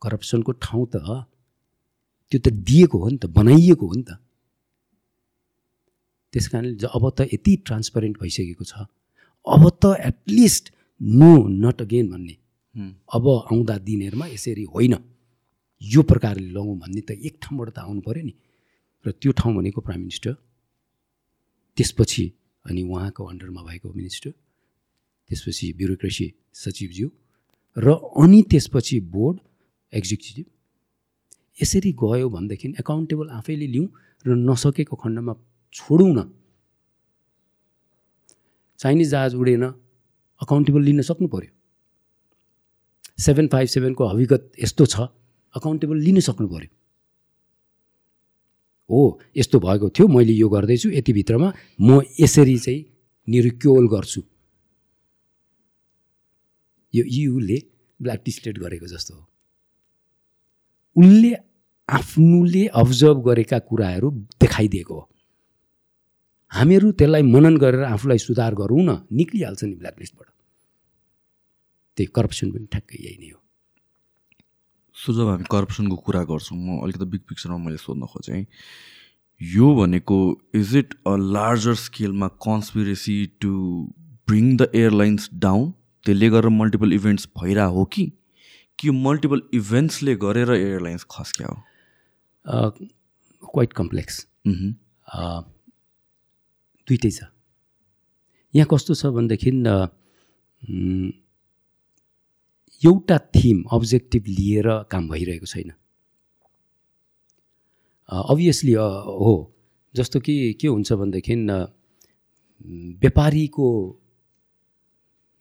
करप्सनको 0.03 0.53
ठाउँ 0.65 0.87
त 0.95 0.97
त्यो 2.33 2.39
त 2.45 2.49
दिएको 2.69 2.97
हो 2.99 3.09
नि 3.11 3.19
त 3.19 3.27
बनाइएको 3.27 3.87
हो 3.87 3.95
नि 3.95 4.03
त। 4.03 4.19
त्यस 6.35 6.49
कारणले 6.49 6.87
अब 6.87 7.05
त 7.11 7.21
यति 7.33 7.57
ट्रान्सपरेन्ट 7.67 8.19
भइसकेको 8.21 8.65
छ। 8.65 8.87
अब 9.47 9.63
त 9.83 9.97
एटलिस्ट 10.11 10.73
नो 11.01 11.33
नट 11.49 11.83
अगेन 11.83 12.11
भन्ने। 12.11 12.37
अब 13.15 13.25
आउँदा 13.51 13.77
दिनहरूमा 13.87 14.27
यसरी 14.27 14.65
होइन। 14.75 14.95
यो 15.83 16.03
प्रकारले 16.03 16.51
लगौँ 16.53 16.77
भन्ने 16.79 17.01
त 17.01 17.11
एक 17.19 17.39
ठाउँबाट 17.43 17.69
त 17.75 17.79
आउनु 17.79 18.01
पऱ्यो 18.07 18.23
नि। 18.25 18.35
र 19.05 19.11
त्यो 19.13 19.33
ठाउँ 19.33 19.55
भनेको 19.57 19.81
प्राइम 19.81 20.01
मिनिस्टर 20.01 20.35
त्यसपछि 21.77 22.25
अनि 22.65 22.83
उहाँको 22.83 23.25
अन्डरमा 23.25 23.63
भएको 23.63 23.89
मिनिस्टर 23.93 24.31
त्यसपछि 25.31 25.73
ब्युरोक्रेसी 25.73 26.27
सचिवज्यू 26.55 27.09
र 27.77 27.89
अनि 28.23 28.43
त्यसपछि 28.51 29.01
बोर्ड 29.09 29.37
एक्जिक्युटिभ 29.93 30.47
यसरी 31.63 31.93
गयो 31.93 32.29
भनेदेखि 32.29 32.69
एकाउन्टेबल 32.81 33.29
आफैले 33.41 33.67
लिउँ 33.67 33.89
र 34.25 34.37
नसकेको 34.49 34.97
खण्डमा 34.97 35.33
छोडौँ 35.73 36.13
न। 36.15 36.31
चाइनिज 38.81 39.09
जहाज 39.11 39.35
उडेन 39.35 39.65
अकाउन्टेबल 40.41 40.83
लिन 40.83 41.03
सक्नु 41.03 41.29
पऱ्यो 41.29 41.51
सेभेन 43.23 43.49
फाइभ 43.49 43.69
सेभेनको 43.69 44.07
हविगत 44.07 44.53
यस्तो 44.63 44.87
छ 44.87 45.01
अकाउन्टेबल 45.55 45.97
लिन 46.01 46.21
सक्नु 46.21 46.49
पऱ्यो 46.49 46.71
हो 48.91 49.21
यस्तो 49.37 49.61
भएको 49.61 49.89
थियो 49.91 50.09
मैले 50.09 50.33
यो 50.33 50.49
गर्दैछु 50.49 50.91
यतिभित्रमा 50.91 51.53
म 51.81 52.01
यसरी 52.21 52.59
चाहिँ 52.59 52.85
निरुक्योल 53.29 53.89
गर्छु। 53.89 54.23
यो 56.95 57.05
युले 57.07 57.59
ब्ल्याक 58.01 58.21
टिस्टेड 58.25 58.59
गरेको 58.59 58.87
जस्तो 58.87 59.15
हो। 59.15 59.27
उसले 60.97 61.33
आफ्नोले 61.89 62.67
अब्जर्भ 62.67 63.19
गरेका 63.25 63.59
कुराहरू 63.59 64.11
देखाइदिएको 64.41 64.95
हो। 64.95 65.10
हामीहरू 66.53 66.91
त्यसलाई 67.01 67.23
मनन 67.35 67.57
गरेर 67.63 67.83
आफूलाई 67.85 68.19
सुधार 68.19 68.55
गरौँ 68.61 68.83
न 68.83 68.97
निक्लिहाल्छ 69.19 69.65
नि 69.65 69.75
ब्ल्याकलिस्टबाट 69.81 70.29
त्यही 71.97 72.11
करप्सन 72.15 72.51
पनि 72.51 72.67
ठ्याक्कै 72.73 72.99
यही 73.05 73.17
नै 73.19 73.31
हो। 73.31 73.39
सो 74.97 75.13
जब 75.19 75.29
हामी 75.29 75.45
करप्सनको 75.51 75.97
कुरा 76.07 76.23
गर्छौँ 76.31 76.59
म 76.59 76.79
अलिकति 76.85 77.07
बिग 77.13 77.23
पिक्चरमा 77.29 77.59
मैले 77.67 77.77
सोध्न 77.85 78.07
खोजेँ 78.13 78.45
यो 79.41 79.67
भनेको 79.75 80.19
is 80.55 80.77
it 80.77 80.95
a 81.07 81.15
larger 81.37 81.75
स्केलमा 81.83 82.29
conspiracy 82.47 83.15
to 83.41 83.53
bring 84.29 84.57
the 84.57 84.69
airlines 84.75 85.29
down 85.45 85.71
त्यसले 86.07 86.29
गरेर 86.31 86.49
मल्टिपल 86.57 86.93
इभेन्ट्स 86.93 87.29
भइरहेको 87.39 87.75
हो 87.75 87.85
कि? 87.95 88.05
कि 88.79 88.91
मल्टिपल 89.07 89.43
इभेन्ट्सले 89.55 90.15
गरेर 90.27 90.51
एयरलाइन्स 90.53 91.07
खस्क्या 91.11 91.49
हो? 91.49 91.57
क्वाइट 93.43 93.73
कम्प्लेक्स 93.73 94.15
दुइटै 96.91 97.11
छ। 97.11 97.31
यहाँ 98.55 98.67
कस्तो 98.71 98.95
छ 98.99 99.15
भनेदेखि 99.15 99.51
एउटा 102.83 103.17
थिम 103.35 103.63
अब्जेक्टिभ 103.73 104.25
लिएर 104.29 104.67
काम 104.91 105.09
भइरहेको 105.09 105.47
छैन। 105.47 105.71
अभियसली 108.09 108.73
हो 108.73 109.35
जस्तो 109.95 110.21
कि 110.21 110.35
के 110.61 110.67
हुन्छ 110.69 110.93
भनेदेखि 110.93 111.35
व्यापारीको 113.03 113.67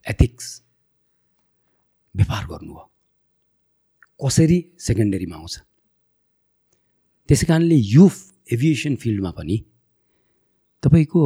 एथिक्स 0.06 0.46
व्यापार 2.14 2.46
गर्नु 2.46 2.72
हो। 2.72 2.84
कसरी 4.20 4.58
सेकेन्डरीमा 4.78 5.36
आउँछ? 5.36 5.54
त्यसै 7.28 7.46
कारणले 7.46 7.76
यो 7.76 8.04
एभिएसन 8.52 8.94
फिल्डमा 8.96 9.30
पनि 9.32 9.56
तपाईँको 10.82 11.20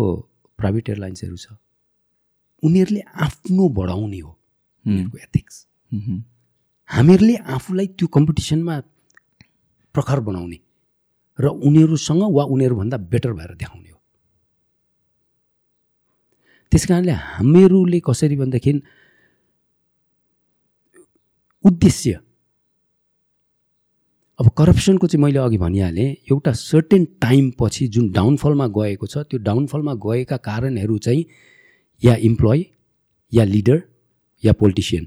प्राइभेट 0.58 0.88
एयरलाइन्सहरू 0.88 1.36
छ। 1.36 1.46
उनीहरूले 2.62 3.00
आफ्नो 3.00 3.68
बढाउने 3.78 4.18
हो 4.18 4.30
उनीहरूको 4.86 5.18
एथिक्स 5.18 5.56
हामीहरूले 6.88 7.36
आफूलाई 7.56 7.86
त्यो 7.98 8.06
कम्पिटिसनमा 8.16 8.74
प्रखर 9.94 10.20
बनाउने 10.20 10.58
र 11.38 11.46
उनीहरूसँग 11.66 12.22
वा 12.34 12.44
उनीहरूभन्दा 12.44 12.96
बेटर 13.12 13.32
भएर 13.32 13.54
देखाउने 13.54 13.90
हो। 13.90 13.98
त्यस 16.72 16.84
कारणले 16.86 17.12
हामीहरूले 17.12 18.00
कसरी 18.00 18.36
भनेदेखि 18.36 18.72
उद्देश्य 21.64 22.20
अब 24.40 24.48
करप्सनको 24.58 25.06
चाहिँ 25.06 25.22
मैले 25.22 25.38
अघि 25.38 25.58
भनिहालेँ 25.58 26.06
एउटा 26.30 26.52
सर्टेन 26.52 27.04
टाइम 27.22 27.50
पछि 27.60 27.86
जुन 27.94 28.10
डाउनफलमा 28.12 28.66
गएको 28.76 29.06
छ 29.06 29.18
त्यो 29.30 29.38
डाउनफलमा 29.38 29.94
गएका 29.94 30.36
कारणहरू 30.36 30.96
चाहिँ 30.98 31.24
या 32.02 32.14
इम्प्लोइ 32.28 32.64
या 33.32 33.44
लिडर 33.44 33.82
या 34.44 34.52
पोलिटिसियन 34.52 35.06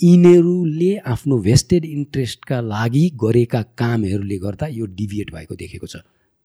यिनीहरूले 0.00 0.96
आफ्नो 1.12 1.38
भेस्टेड 1.38 1.84
इन्ट्रेस्टका 1.84 2.60
लागि 2.60 3.08
गरेका 3.22 3.62
कामहरूले 3.78 4.38
गर्दा 4.38 4.66
यो 4.66 4.86
डिभिएट 5.00 5.32
भएको 5.34 5.54
देखेको 5.54 5.86
छ। 5.86 5.96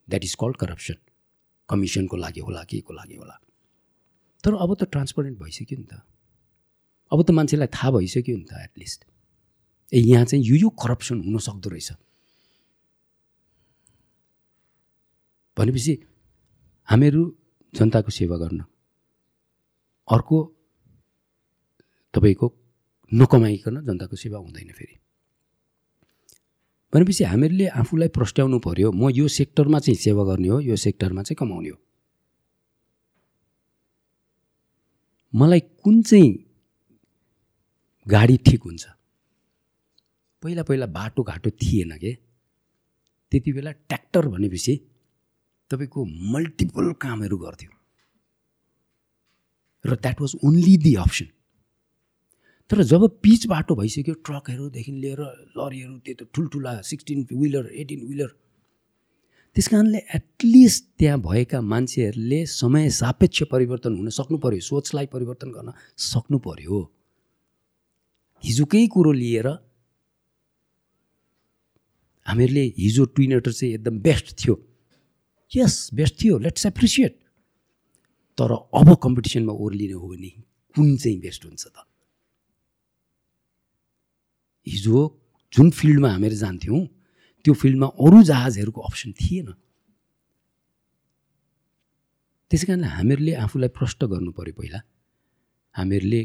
द्याट 0.07 0.23
इज 0.23 0.36
कल्ड 0.39 0.55
करप्सन 0.57 0.95
कमिसनको 1.69 2.17
लागि 2.17 2.39
होला 2.39 2.63
के 2.63 2.79
को 2.79 2.93
लागि 2.93 3.15
होला। 3.15 3.36
तर 4.43 4.55
अब 4.55 4.75
त 4.79 4.88
ट्रान्सपरेन्ट 4.91 5.39
भइसक्यो 5.39 5.77
नि 5.77 5.86
त। 5.91 6.01
अब 7.12 7.23
त 7.23 7.31
मान्छेलाई 7.31 7.67
थाहा 7.67 7.91
भइसक्यो 7.91 8.38
नि 8.38 8.45
त 8.47 8.63
एटलिस्ट 8.63 9.05
ए 9.93 9.99
यहाँ 9.99 10.25
चाहिँ 10.25 10.43
यो 10.45 10.55
यो 10.55 10.69
करप्सन 10.69 11.21
हुनसक्दो 11.27 11.69
रहेछ। 11.69 11.91
भनेपछि 15.57 15.93
हामीहरू 16.89 17.23
जनताको 17.73 18.11
सेवा 18.11 18.37
गर्न 18.37 18.59
अर्को 20.07 20.37
तपाईँको 22.13 22.47
नकमाइकन 23.13 23.75
जनताको 23.85 24.15
सेवा 24.15 24.37
हुँदैन 24.39 24.71
फेरि। 24.71 24.95
भनेपछि 26.93 27.23
हामीहरूले 27.23 27.67
आफूलाई 27.67 28.07
प्रस्ट्याउनु 28.07 28.59
पऱ्यो 28.59 28.91
म 28.91 29.09
यो 29.09 29.27
सेक्टरमा 29.27 29.79
चाहिँ 29.79 29.97
सेवा 29.97 30.23
गर्ने 30.23 30.47
हो 30.47 30.59
यो 30.59 30.75
सेक्टरमा 30.75 31.23
चाहिँ 31.23 31.35
कमाउने 31.35 31.69
हो। 31.69 31.77
मलाई 35.33 35.59
कुन 35.59 36.01
चाहिँ 36.01 36.31
गाडी 38.07 38.37
ठिक 38.37 38.63
हुन्छ? 38.63 38.85
पहिला 40.43 40.63
पहिला 40.63 40.85
बाटोघाटो 40.85 41.49
थिएन 41.49 41.97
के? 41.97 42.13
त्यति 43.31 43.51
बेला 43.53 43.71
ट्र्याक्टर 43.71 44.27
भनेपछि 44.27 44.73
तपाईँको 45.73 46.05
मल्टिपल 46.33 46.91
कामहरू 47.01 47.38
गर्थ्यो। 47.45 47.71
र 49.86 49.95
that 49.95 50.21
was 50.21 50.36
only 50.45 50.75
the 50.83 50.93
option 51.03 51.27
तर 52.71 52.81
जब 52.88 53.01
पिच 53.23 53.45
बाटो 53.47 53.75
भइसक्यो 53.75 54.13
ट्रकहरूदेखि 54.27 54.91
लिएर 54.91 55.21
लरीहरू 55.57 55.97
त्यो 56.05 56.15
त 56.15 56.21
ठुल्ठुला 56.33 56.73
सिक्सटिन 56.89 57.27
विलर 57.31 57.65
एटिन 57.81 58.07
विलर 58.07 58.31
त्यस 59.55 59.67
कारणले 59.67 59.99
एटलिस्ट 60.15 60.83
त्यहाँ 60.99 61.19
भएका 61.21 61.59
मान्छेहरूले 61.62 62.39
समय 62.45 62.89
सापेक्ष 62.89 63.43
परिवर्तन 63.51 63.97
हुन 63.97 64.09
सक्नु 64.09 64.38
पऱ्यो 64.45 64.59
सोचलाई 64.69 65.05
परिवर्तन 65.13 65.49
गर्न 65.51 65.69
सक्नु 66.05 66.38
पऱ्यो 66.47 66.79
हिजोकै 68.43 68.86
कुरो 68.95 69.12
लिएर 69.13 69.47
हामीहरूले 72.25 72.65
हिजो 72.77 73.03
ट्विनेटर 73.15 73.51
चाहिँ 73.51 73.73
एकदम 73.73 73.99
बेस्ट 73.99 74.27
थियो। 74.39 74.55
यस 75.55 75.89
बेस्ट 75.93 76.13
थियो. 76.21 76.37
लेट्स 76.39 76.65
एप्रिसिएट 76.65 77.13
तर 78.37 78.51
अब 78.73 78.95
कम्पिटिसनमा 79.03 79.53
ओर्लिने 79.53 79.93
हो 79.93 80.07
भने 80.09 80.29
कुन 80.75 80.95
चाहिँ 80.97 81.19
बेस्ट 81.19 81.45
हुन्छ 81.45 81.63
त? 81.67 81.77
हिजो 84.67 84.97
जुन 85.53 85.69
फिल्डमा 85.69 86.09
हामीहरू 86.09 86.35
जान्थ्यौँ 86.35 86.81
त्यो 87.45 87.53
फिल्डमा 87.53 87.87
अरू 87.99 88.21
जहाजहरूको 88.23 88.81
अप्सन 88.81 89.11
थिएन। 89.13 89.47
त्यसै 92.51 92.65
कारणले 92.67 92.87
हामीहरूले 92.87 93.33
आफूलाई 93.45 93.69
प्रष्ट 93.77 94.03
गर्नु 94.09 94.31
पऱ्यो 94.33 94.53
पहिला। 94.57 94.79
हामीहरूले 95.75 96.21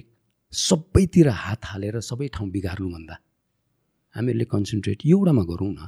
सबैतिर 0.52 1.28
हात 1.28 1.60
हालेर 1.70 2.00
सबै 2.00 2.28
ठाउँ 2.34 2.48
बिगार्नुभन्दा 2.50 3.16
हामीहरूले 4.16 4.46
कन्सन्ट्रेट 4.54 4.98
एउटामा 5.04 5.42
गरौँ 5.50 5.72
न। 5.72 5.80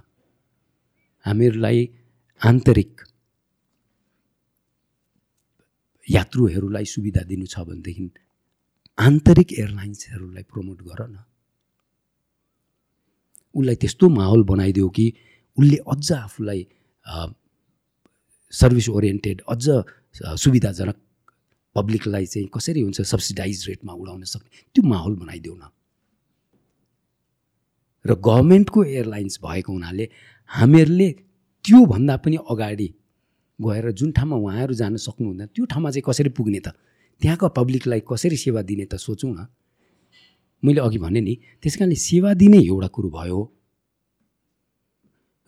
हामीहरूलाई 1.24 1.80
आन्तरिक 2.40 2.92
यात्रुहरूलाई 6.10 6.84
सुविधा 6.84 7.22
दिनु 7.30 7.46
छ 7.46 7.60
भनेदेखि 7.68 8.10
आन्तरिक 8.98 9.52
एयरलाइन्सहरूलाई 9.52 10.42
प्रमोट 10.52 10.78
गर 10.82 11.00
न। 11.08 11.16
उसलाई 13.54 13.76
त्यस्तो 13.82 14.08
माहौल 14.08 14.42
बनाइदियो 14.44 14.88
कि 14.96 15.06
उसले 15.58 15.76
अझ 15.86 16.12
आफूलाई 16.12 16.60
सर्भिस 18.52 18.88
ओरिएन्टेड 18.88 19.42
अझ 19.48 19.64
सुविधाजनक 20.38 20.96
पब्लिकलाई 21.76 22.26
चाहिँ 22.26 22.48
कसरी 22.54 22.80
हुन्छ 22.80 23.00
सब्सिडाइज 23.06 23.64
रेटमा 23.68 23.92
उडाउन 23.92 24.22
सक्ने 24.24 24.50
त्यो 24.74 24.82
माहौल 24.88 25.14
बनाइदेऊ 25.16 25.54
न। 25.54 25.64
र 28.04 28.14
गभर्मेन्टको 28.26 28.84
एयरलाइन्स 28.84 29.38
भएको 29.44 29.72
हुनाले 29.72 30.08
हामीहरूले 30.50 31.08
त्योभन्दा 31.64 32.16
पनि 32.16 32.36
अगाडि 32.50 32.88
गएर 33.60 33.90
जुन 33.92 34.10
ठाउँमा 34.12 34.36
उहाँहरू 34.36 34.74
जान 34.74 34.96
सक्नुहुन्न 34.96 35.46
त्यो 35.54 35.64
ठाउँमा 35.64 35.90
चाहिँ 35.90 36.04
कसरी 36.06 36.30
पुग्ने 36.36 36.60
त? 36.60 36.68
त्यहाँको 37.20 37.48
पब्लिकलाई 37.48 38.00
कसरी 38.08 38.36
सेवा 38.36 38.62
दिने 38.62 38.84
त 38.88 38.96
सोचौँ 38.96 39.32
न 39.32 39.46
मैले 40.62 40.80
अघि 40.80 40.98
भनेँ 40.98 41.22
नि 41.22 41.34
त्यस 41.62 41.76
कारणले 41.76 41.96
सेवा 41.96 42.34
दिने 42.34 42.58
एउटा 42.64 42.88
कुरो 42.88 43.10
भयो। 43.10 43.40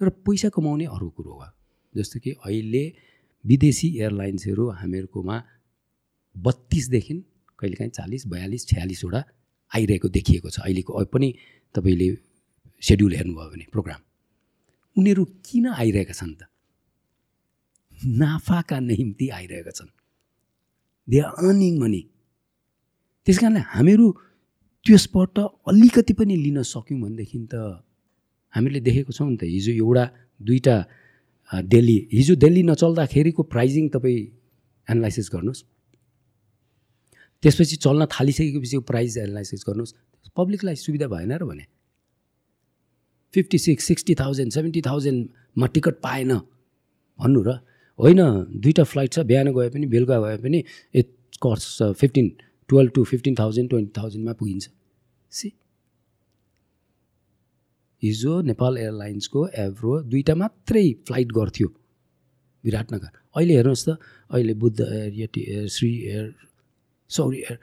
र 0.01 0.09
पैसा 0.25 0.49
कमाउने 0.49 0.87
अरू 0.89 1.09
कुरो 1.17 1.33
हो। 1.33 1.47
जस्तो 1.95 2.21
कि 2.21 2.31
अहिले 2.45 2.85
विदेशी 3.45 3.89
एयरलाइन्सहरू 3.99 4.65
हामीहरूकोमा 4.81 5.37
बत्तिसदेखि 6.37 7.15
कहिलेकाहीँ 7.59 7.91
चालिस 7.91 8.27
बयालिस 8.27 8.63
छयालिसवटा 8.69 9.21
आइरहेको 9.73 10.09
देखिएको 10.09 10.49
छ। 10.51 10.59
अहिलेको 10.61 11.05
पनि 11.13 11.29
तपाईँले 11.75 12.09
सेड्युल 12.83 13.13
हेर्नुभयो 13.15 13.51
भने 13.53 13.65
प्रोग्राम 13.73 14.01
उनीहरू 14.97 15.25
किन 15.47 15.67
आइरहेका 15.81 16.13
छन् 16.13 16.35
त? 16.35 16.43
नाफाका 18.05 18.79
निम्ति 18.81 19.29
आइरहेका 19.29 19.71
छन्। 19.71 19.91
दे 21.09 21.19
आर 21.21 21.31
अर्निङ 21.47 21.79
मनी 21.81 22.03
त्यस 23.27 23.39
कारणले 23.39 23.61
हामीहरू 23.75 24.07
त्यसबाट 24.87 25.39
अलिकति 25.71 26.13
पनि 26.19 26.37
लिन 26.37 26.63
सक्यौँ 26.63 27.01
भनेदेखि 27.01 27.39
त 27.53 27.55
हामीले 28.55 28.81
देखेको 28.81 29.13
छौँ 29.13 29.31
नि 29.31 29.37
त 29.37 29.45
हिजो 29.47 29.73
एउटा 29.73 30.05
दुईवटा 30.41 30.77
दिल्ली 31.65 31.99
हिजो 32.13 32.35
दिल्ली 32.35 32.63
नचल्दाखेरिको 32.63 33.43
प्राइजिङ 33.53 33.89
तपाईँ 33.95 34.21
एनालाइसिस 34.89 35.29
गर्नुहोस्। 35.33 35.63
त्यसपछि 37.43 37.77
चल्न 37.77 38.07
थालिसकेपछि 38.11 38.79
प्राइज 38.91 39.19
एनालाइसिस 39.19 39.65
गर्नुहोस्। 39.69 39.95
पब्लिकलाई 40.37 40.77
सुविधा 40.77 41.07
भएन 41.07 41.33
र 41.33 41.45
भने। 41.45 41.65
Fifty 43.35 43.59
six 43.59 43.85
sixty 43.87 44.15
thousand 44.15 44.53
seventy 44.53 44.81
थाउजन्डमा 44.83 45.67
ticket 45.75 45.95
पाएन 46.03 46.31
भन्नु 47.19 47.43
र 47.43 47.51
होइन 48.03 48.21
दुईवटा 48.63 48.85
फ्लाइट 48.85 49.13
छ 49.13 49.19
बिहान 49.31 49.53
गए 49.55 49.69
पनि 49.71 49.87
बेलुका 49.87 50.19
गए 50.21 50.37
पनि 50.45 50.63
it 51.01 51.09
cost 51.45 51.83
fifteen 52.01 52.31
twelve 52.69 52.91
to 52.95 53.05
fifteen 53.05 53.35
thousand 53.39 53.69
twenty 53.71 53.93
थाउजन्डमा 54.01 54.33
पुगिन्छ। 54.41 54.69
सी 55.33 55.53
हिजो 58.03 58.41
नेपाल 58.43 58.79
एयरलाइन्सको 58.79 59.47
एभ्रो 59.65 60.01
दुईवटा 60.11 60.35
मात्रै 60.35 60.85
फ्लाइट 61.07 61.33
गर्थ्यो 61.33 61.69
विराटनगर। 62.65 63.11
अहिले 63.37 63.55
हेर्नुहोस् 63.55 63.87
त 63.89 63.99
अहिले 64.31 64.55
Buddha 64.63 64.81
Air 64.81 65.13
Yeti 65.21 65.41
Air 65.49 65.69
Shree 65.69 65.93
Air 66.11 66.35
Saurya 67.11 67.39
Air 67.41 67.59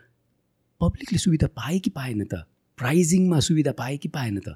पब्लिकले 0.82 1.17
सुविधा 1.19 1.47
पाए 1.52 1.80
कि 1.80 1.89
पाएन 1.91 2.23
त? 2.23 2.43
प्राइजिङमा 2.80 3.39
सुविधा 3.43 3.71
पाए 3.75 3.97
कि 3.97 4.08
पाएन 4.08 4.39
त? 4.39 4.56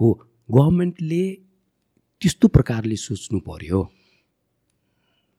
हो 0.00 0.06
गभर्मेन्टले 0.48 1.24
त्यस्तो 2.22 2.48
प्रकारले 2.48 2.96
सोच्नु 2.96 3.40
पर्यो। 3.44 3.80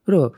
र 0.08 0.32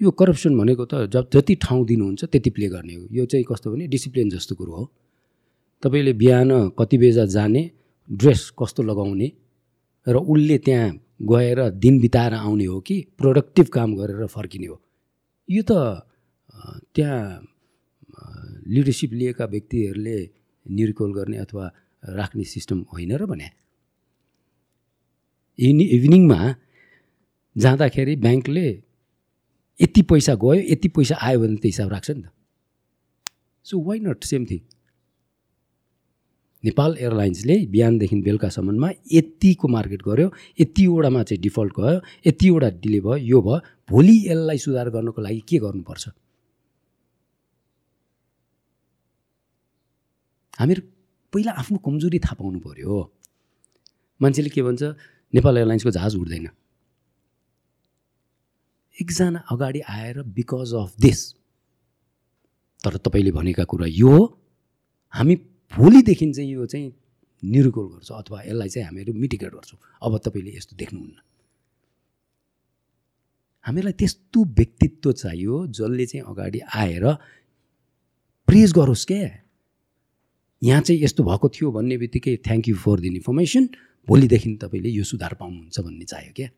यो 0.00 0.10
करप्सन 0.10 0.52
भनेको 0.58 0.84
त 0.84 1.08
जब 1.08 1.28
जति 1.32 1.54
ठाउँ 1.64 1.84
दिनुहुन्छ 1.86 2.24
त्यति 2.24 2.50
प्ले 2.50 2.68
गर्ने 2.68 2.94
हो। 2.94 3.08
यो 3.10 3.24
चाहिँ 3.24 3.44
कस्तो 3.48 3.72
भने 3.72 3.86
डिसिप्लिन 3.88 4.28
जस्तो 4.30 4.54
कुरो 4.54 4.72
हो। 4.72 4.84
तपाईँले 5.82 6.12
बिहान 6.12 6.50
कति 6.78 6.96
बेजा 6.98 7.24
जाने 7.24 7.62
ड्रेस 8.10 8.52
कस्तो 8.58 8.82
लगाउने 8.82 9.28
र 10.06 10.16
उसले 10.16 10.58
त्यहाँ 10.58 10.90
गएर 11.22 11.58
दिन 11.80 12.00
बिताएर 12.00 12.34
आउने 12.34 12.64
हो 12.64 12.80
कि 12.80 12.96
प्रोडक्टिभ 13.18 13.66
काम 13.72 13.96
गरेर 13.96 14.26
फर्किने 14.28 14.66
हो। 14.66 14.76
यो 15.48 15.62
त 15.64 15.72
त्यहाँ 16.94 17.22
लिडरसिप 18.68 19.12
लिएका 19.12 19.44
व्यक्तिहरूले 19.44 20.18
निर्कोल 20.66 21.10
गर्ने 21.14 21.36
अथवा 21.38 21.64
राख्ने 22.02 22.44
सिस्टम 22.44 22.84
होइन 22.92 23.12
र 23.16 23.26
भने। 23.26 23.48
इनि 25.58 25.84
इभिनिङमा 25.96 26.40
जाँदाखेरि 27.56 28.16
ब्याङ्कले 28.16 28.66
यति 29.80 30.02
पैसा 30.10 30.34
गयो 30.34 30.54
यति 30.72 30.88
पैसा 30.96 31.16
आयो 31.20 31.40
भने 31.40 31.56
त 31.56 31.64
हिसाब 31.64 31.88
राख्छ 31.92 32.10
नि 32.10 32.22
त। 32.22 32.28
So 33.66 33.80
why 33.86 33.98
not 34.00 34.24
same 34.24 34.44
thing 34.50 34.60
Nepal 36.64 36.96
एयरलाइन्सले 36.98 37.56
बिहानदेखि 37.70 38.16
बेलुकासम्ममा 38.26 38.88
यतिको 39.12 39.68
मार्केट 39.68 40.02
गर्यो 40.02 40.28
यतिवटामा 40.60 41.22
चाहिँ 41.22 41.40
डिफल्ट 41.42 41.72
गयो 41.78 42.00
यतिवटा 42.26 42.68
डिले 42.82 43.00
भयो 43.00 43.16
यो 43.16 43.38
भयो। 43.42 43.58
भोलि 43.90 44.16
यसलाई 44.26 44.58
सुधार 44.58 44.90
गर्नको 44.90 45.20
लागि 45.22 45.40
के 45.48 45.58
गर्नुपर्छ? 45.62 46.04
हामीहरू 50.58 50.82
पहिला 51.32 51.52
आफ्नो 51.60 51.78
कमजोरी 51.84 52.18
थाहा 52.24 52.34
पाउनु 52.40 52.58
पऱ्यो 52.64 52.96
मान्छेले 54.20 54.50
के 54.50 54.62
भन्छ 54.62 54.82
नेपाल 55.34 55.54
एयरलाइन्सको 55.56 55.90
जहाज 55.92 56.16
उड्दैन। 56.16 56.46
एकजना 59.00 59.38
अगाडि 59.50 59.80
आएर 59.80 60.22
बिकज 60.22 60.74
अफ 60.74 60.94
दिस 61.00 61.20
तर 62.84 62.96
तपाईँले 62.96 63.32
भनेका 63.32 63.64
कुरा 63.64 63.86
यो 63.86 64.10
हो 64.10 64.24
हामी 65.14 65.34
भोलिदेखि 65.72 66.32
चाहिँ 66.32 66.50
यो 66.50 66.66
चाहिँ 66.66 66.92
निरुकोल 67.42 67.86
गर्छ 67.86 68.10
अथवा 68.12 68.42
यसलाई 68.42 68.68
चाहिँ 68.68 68.86
हामीहरू 68.86 69.12
मिटिगेट 69.12 69.52
गर्छौँ। 69.52 69.78
अब 70.02 70.18
तपाईँले 70.18 70.56
यस्तो 70.56 70.76
देख्नुहुन्न। 70.76 71.16
हामीलाई 73.66 73.92
त्यस्तो 73.92 74.44
व्यक्तित्व 74.44 75.12
चाहियो 75.12 75.66
जसले 75.68 76.06
चाहिँ 76.06 76.24
अगाडि 76.28 76.60
आएर 76.74 77.04
प्रेज 78.48 78.72
गरोस् 78.72 79.06
क्या 79.06 79.28
यहाँ 80.62 80.80
चाहिँ 80.80 81.02
यस्तो 81.02 81.22
भएको 81.24 81.48
थियो 81.48 81.70
भन्ने 81.72 81.96
बित्तिकै 81.98 82.36
thank 82.46 82.68
you 82.68 82.76
for 82.76 83.00
the 83.00 83.14
information 83.16 83.68
भोलिदेखि 84.08 84.56
तपाईँले 84.56 84.88
यो 84.88 85.04
सुधार 85.04 85.34
पाउनुहुन्छ 85.34 85.80
भन्ने 85.80 86.04
चाहियो 86.04 86.32
क्या 86.36 86.48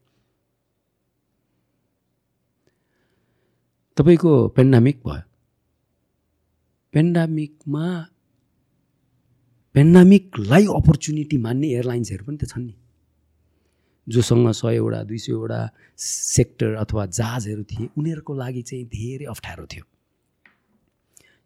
तपाईँको 3.99 4.49
पेन्डामिक 4.49 4.97
भयो। 5.07 5.23
पेन्डामिकमा 6.93 7.87
पेन्डामिकलाई 9.75 10.65
अपर्च्युनिटी 10.67 11.37
मान्ने 11.39 11.69
एयरलाइन्सहरू 11.69 12.25
पनि 12.25 12.37
त 12.39 12.47
छन् 12.47 12.67
नि। 12.67 12.75
जोसँग 14.09 14.51
सयवटा 14.51 15.03
दुई 15.03 15.19
सयवटा 15.19 15.61
सेक्टर 15.99 16.75
अथवा 16.75 17.07
जहाजहरू 17.07 17.63
थिए 17.63 17.89
उनीहरूको 17.99 18.35
लागि 18.35 18.63
चाहिँ 18.63 18.85
धेरै 18.87 19.25
अप्ठ्यारो 19.25 19.67
थियो। 19.67 19.85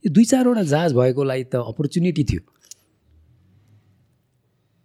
यो 0.05 0.13
दुई 0.13 0.25
चारवटा 0.25 0.63
जहाज 0.63 0.93
भएकोलाई 0.93 1.45
त 1.45 1.55
अपर्च्युनिटी 1.57 2.25
थियो। 2.25 2.43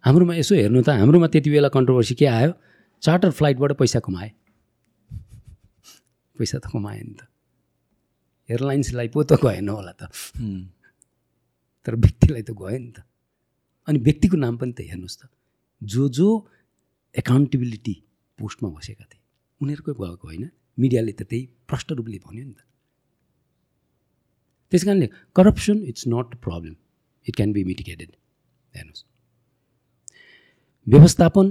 हाम्रोमा 0.04 0.34
यसो 0.34 0.54
हेर्नु 0.54 0.82
त 0.82 0.88
हाम्रोमा 0.88 1.26
त्यति 1.26 1.50
बेला 1.50 1.68
कन्ट्रोभर्सी 1.68 2.14
के 2.14 2.26
आयो? 2.26 2.52
चार्टर 3.02 3.30
फ्लाइटबाट 3.30 3.72
पैसा 3.72 4.00
कमाए। 4.00 4.32
पैसा 6.38 6.58
त 6.58 6.66
कमायो 6.72 7.04
नि 7.04 7.14
त। 7.14 7.28
एयरलाइन्सलाई 8.48 9.08
पो 9.08 9.22
त 9.22 9.40
गएन 9.42 9.68
होला 9.68 9.92
त 9.92 10.02
तर 11.86 11.94
व्यक्तिलाई 11.96 12.42
त 12.42 12.52
गयो 12.54 12.78
नि 12.78 12.92
त 12.92 13.04
अनि 13.88 13.98
व्यक्तिको 14.00 14.36
नाम 14.36 14.56
पनि 14.56 14.72
त 14.72 14.80
हेर्नुहोस् 14.88 15.18
त 15.20 15.28
जो 15.82 16.08
जो 16.10 16.28
एकाउन्टेबिलिटी 17.14 17.94
पोस्टमा 18.38 18.68
बसेका 18.70 19.04
थिए 19.04 19.20
उनीहरूकै 19.60 19.94
गएको 19.94 20.26
होइन 20.28 20.44
मिडियाले 20.78 21.12
त 21.12 21.22
त्यही 21.24 21.42
प्रष्ट 21.68 21.88
रूपले 21.92 22.18
भन्यो 22.24 22.44
नि 22.44 22.54
त 22.54 22.60
त्यस 24.72 24.84
कारणले 24.84 25.08
corruption 25.36 25.76
it's 25.90 26.04
not 26.08 26.34
a 26.34 26.38
problem 26.40 26.74
it 27.26 27.34
can 27.36 27.52
be 27.52 27.64
mitigated 27.64 28.10
हेर्नुहोस् 28.72 29.04
व्यवस्थापन 30.86 31.46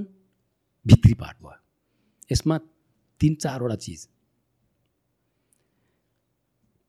भित्री 0.86 1.14
पाठ 1.14 1.36
भयो 1.41 1.58
यसमा 2.32 2.58
तिन 3.22 3.34
चारवटा 3.43 3.76
चिज 3.86 4.08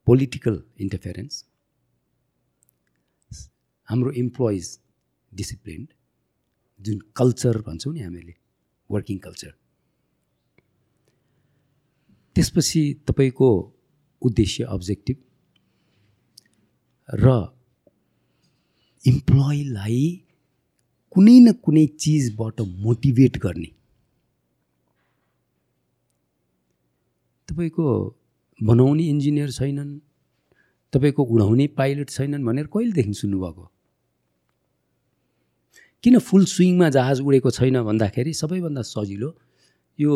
पोलिटिकल 0.09 0.62
इन्टरफेरेन्स 0.80 1.44
हाम्रो 3.88 4.11
इम्प्लोइज 4.11 4.78
डिसिप्लिन 5.32 5.88
जुन 6.80 6.98
कल्चर 7.16 7.59
भन्छौँ 7.59 7.94
नि 7.94 8.00
हामीले 8.00 8.34
वर्किङ 8.90 9.18
कल्चर 9.18 9.52
त्यसपछि 12.36 12.82
तपाईँको 13.09 13.50
उद्देश्य 14.22 14.64
अब्जेक्टिभ 14.64 15.16
र 17.09 17.34
इम्प्लोइलाई 19.04 20.24
कुनै 21.12 21.38
न 21.40 21.52
कुनै 21.52 21.86
चिजबाट 21.86 22.61
मोटिभेट 22.61 23.38
गर्ने। 23.38 23.70
तपाईँको 27.48 27.88
बनाउने 28.61 29.04
इन्जिनियर 29.04 29.50
छैनन् 29.50 29.98
तपाईँको 30.92 31.22
उडाउने 31.22 31.66
पाइलट 31.78 32.09
छैनन् 32.11 32.44
भनेर 32.44 32.66
कहिलेदेखि 32.66 33.14
सुन्नुभएको? 33.14 33.64
किन 36.04 36.18
फुल 36.18 36.44
स्विङमा 36.44 36.88
जहाज 36.90 37.20
उडेको 37.20 37.50
छैन 37.50 37.82
भन्दाखेरि 37.82 38.32
सबैभन्दा 38.34 38.82
सजिलो 38.82 39.30
यो 39.98 40.12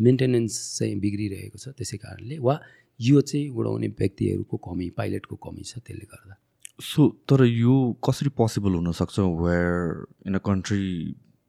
मेन्टेनेन्स 0.00 0.54
चाहिँ 0.78 0.98
बिग्रिरहेको 1.00 1.58
छ। 1.58 1.68
त्यसै 1.78 1.96
कारणले 1.98 2.38
वा 2.38 2.54
यो 3.00 3.20
चाहिँ 3.20 3.48
उडाउने 3.50 3.88
व्यक्तिहरूको 3.98 4.56
कमी 4.56 4.88
पाइलटको 4.98 5.36
कमी 5.36 5.62
छ 5.62 5.78
त्यसले 5.84 6.06
गर्दा। 6.10 6.34
सो 6.80 7.08
तर 7.28 7.44
यो 7.44 7.74
कसरी 8.00 8.30
पोसिबल 8.32 8.72
हुनसक्छ 8.80 9.18
वेयर 9.18 10.06
इन 10.26 10.34
अ 10.34 10.42
कन्ट्री 10.46 10.86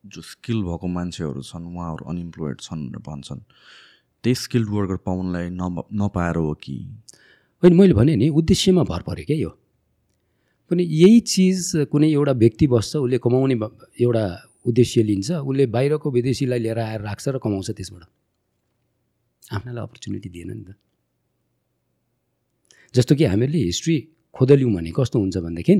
जो 0.05 0.22
स्किल 0.22 0.59
भएको 0.67 0.88
मान्छेहरू 0.88 1.41
छन् 1.41 1.65
उहाँहरू 1.72 2.03
अनइम्प्लोइड 2.09 2.57
छन् 2.61 2.82
भनेर 2.89 3.01
भन्छन्? 3.05 3.41
त्यही 4.24 4.36
स्किल्ड 4.36 4.69
वर्कर 4.69 4.97
पाउनलाई 5.05 5.49
न 5.49 5.84
नपाएर 5.93 6.36
हो 6.36 6.53
कि? 6.53 6.76
होइन 7.63 7.74
मैले 7.74 7.93
भने 7.93 8.15
नि 8.15 8.30
उद्देश्यमा 8.30 8.84
भर 8.84 9.01
पऱ्यो 9.01 9.26
क्या 9.26 9.38
यो। 9.38 9.49
पनि 10.72 10.84
यही 10.84 11.19
चिज 11.19 11.89
कुनै 11.91 12.11
एउटा 12.11 12.32
व्यक्ति 12.32 12.67
बस्छ 12.67 12.95
उसले 12.95 13.17
कमाउने 13.17 13.55
एउटा 14.01 14.24
उद्देश्य 14.65 15.03
लिन्छ 15.03 15.32
उसले 15.32 15.65
बाहिरको 15.65 16.11
विदेशीलाई 16.11 16.59
लिएर 16.59 16.80
आएर 16.80 17.01
राख्छ 17.01 17.28
र 17.28 17.38
कमाउँछ 17.43 17.72
त्यसबाट। 17.72 18.03
आफ्नालाई 19.53 19.84
अपर्च्युनिटी 19.84 20.30
दिएन 20.30 20.51
नि 20.53 20.63
त। 20.63 20.76
जस्तो 22.95 23.15
कि 23.15 23.26
हामीहरूले 23.26 23.57
हिस्ट्री 23.57 23.97
खोदल्यौँ 24.36 24.72
भने 24.74 24.91
कस्तो 24.95 25.19
हुन्छ 25.19 25.38
भनेदेखि 25.38 25.76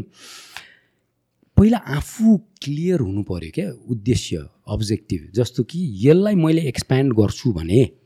पहिला 1.58 1.78
आफू 1.78 2.38
क्लियर 2.64 3.00
हुनु 3.00 3.24
पऱ्यो 3.24 3.52
क्या 3.56 3.68
उद्देश्य 3.86 4.38
अब्जेक्टिभ 4.68 5.22
जस्तो 5.36 5.64
कि 5.64 5.80
यसलाई 6.08 6.36
मैले 6.36 6.62
एक्सप्यान्ड 6.68 7.14
गर्छु 7.14 7.52
भने 7.54 8.01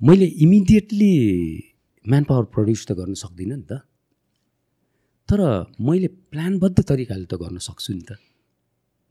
मैले 0.00 0.26
इमिडिएटली 0.44 1.12
म्यान 2.04 2.24
पावर 2.24 2.44
प्रड्युस 2.54 2.86
त 2.88 2.92
गर्न 2.92 3.14
सक्दिनँ 3.14 3.56
नि 3.56 3.64
त। 3.70 3.80
तर 5.28 5.40
मैले 5.80 6.08
प्लानबद्ध 6.30 6.78
तरिकाले 6.82 7.24
त 7.24 7.34
गर्न 7.34 7.58
सक्छु 7.58 7.92
नि 7.92 8.04
त। 8.08 8.20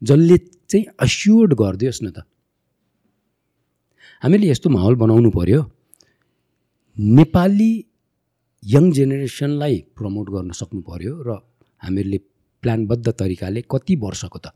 जसले 0.01 0.37
चाहिँ 0.69 0.85
अस्योर्ड 0.99 1.53
गरिदियोस् 1.53 2.03
न 2.03 2.07
त। 2.11 2.23
हामीले 4.23 4.47
यस्तो 4.49 4.69
माहौल 4.69 4.95
बनाउनु 4.95 5.29
पऱ्यो 5.31 5.61
नेपाली 6.97 7.71
यङ 8.63 8.91
जेनेरेसनलाई 8.91 9.75
प्रमोट 9.97 10.27
गर्न 10.29 10.51
सक्नु 10.61 10.81
पऱ्यो 10.81 11.13
र 11.27 11.29
हामीहरूले 11.81 12.19
प्लानबद्ध 12.63 13.07
तरिकाले 13.09 13.61
कति 13.71 13.95
वर्षको 14.05 14.39
त 14.39 14.53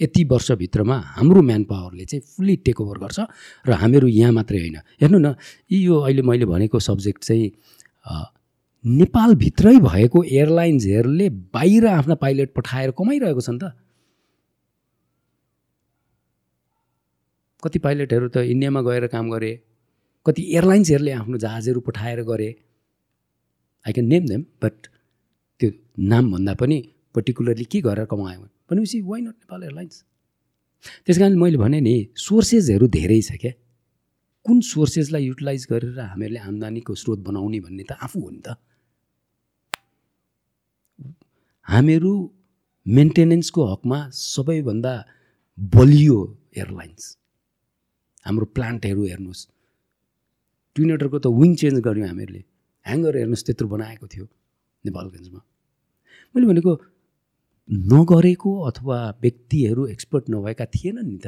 यति 0.00 0.24
वर्षभित्रमा 0.30 0.96
हाम्रो 1.16 1.42
म्यान 1.42 1.64
पावरले 1.64 2.04
चाहिँ 2.04 2.22
फुल्ली 2.26 2.56
टेक 2.66 2.80
ओभर 2.80 2.98
गर्छ 2.98 3.20
र 3.66 3.72
हामीहरू 3.82 4.08
यहाँ 4.08 4.32
मात्रै 4.32 4.58
होइन। 4.58 4.76
हेर्नु 5.00 5.18
न 5.18 5.34
यो 5.70 5.94
अहिले 6.00 6.22
मैले 6.22 6.46
भनेको 6.46 6.78
सब्जेक्ट 6.80 7.24
चाहिँ 7.24 7.50
नेपालभित्रै 8.84 9.76
भएको 9.80 10.22
एयरलाइन्सहरूले 10.24 11.28
बाहिर 11.54 11.86
आफ्ना 11.86 12.14
पाइलट 12.20 12.52
पठाएर 12.56 12.90
कमाइरहेको 12.98 13.40
छन् 13.40 13.58
त। 13.62 13.72
कति 17.62 17.78
पाइलटहरू 17.78 18.28
त 18.28 18.36
इन्डियामा 18.44 18.80
गएर 18.82 19.06
काम 19.08 19.30
गरे 19.30 19.52
कति 20.26 20.42
एयरलाइन्सहरूले 20.52 21.12
आफ्नो 21.12 21.38
जहाजहरू 21.38 21.80
पठाएर 21.80 22.22
गरे। 22.28 22.50
I 23.84 23.92
can 23.92 24.06
name 24.06 24.26
them 24.26 24.42
but 24.62 24.86
त्यो 25.60 25.70
नाम 26.10 26.32
भन्दा 26.32 26.54
पनि 26.60 26.78
पर्टिकुलरली 27.14 27.64
के 27.64 27.80
गरेर 27.80 28.04
कमायो 28.12 28.40
भनेपछि 28.70 29.00
वाइ 29.00 29.20
नट 29.20 29.36
नेपाल 29.42 29.62
एयरलाइन्स 29.62 29.96
त्यस 31.06 31.18
कारण 31.18 31.36
मैले 31.38 31.58
भने 31.58 31.80
नि 31.80 31.94
सोर्सेसहरू 32.16 32.86
धेरै 32.96 33.20
छ 33.22 33.36
क्या। 33.40 33.52
कुन 34.46 34.60
सोर्सेसलाई 34.60 35.24
युटिलाइज 35.24 35.66
गरेर 35.70 35.98
हामीहरूले 36.00 36.40
आम्दानीको 36.50 36.94
स्रोत 37.02 37.20
बनाउने 37.28 37.60
भन्ने 37.64 37.84
त 37.88 37.92
आफू 38.04 38.20
हो 38.20 38.30
नि 38.30 38.40
त। 38.46 38.56
हामीहरू 41.66 42.12
मेन्टेनेन्सको 42.86 43.60
हकमा 43.72 43.98
सबैभन्दा 44.12 44.94
बलियो 45.58 46.18
एयरलाइन्स 46.56 47.02
हाम्रो 48.26 48.46
प्लान्टहरू 48.56 49.02
हेर्नुहोस्। 49.06 49.42
ट्विनेटरको 50.76 51.18
त 51.18 51.26
विङ 51.40 51.50
चेन्ज 51.60 51.80
गऱ्यौँ 51.86 52.08
हामीहरूले 52.08 52.42
ह्याङ्गर 52.86 53.12
हेर्नुहोस् 53.16 53.44
त्यत्रो 53.46 53.68
बनाएको 53.68 54.06
थियो 54.12 54.26
नेपालगञ्जमा। 54.84 55.40
मैले 56.34 56.46
भनेको 56.52 56.72
नगरेको 57.68 58.50
अथवा 58.68 58.98
व्यक्तिहरू 59.22 59.86
एक्सपर्ट 59.86 60.24
नभएका 60.30 60.64
थिएन 60.74 60.98
नि 61.04 61.18
त। 61.24 61.26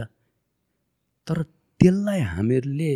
तर 1.28 1.42
त्यसलाई 1.80 2.20
हामीहरूले 2.32 2.92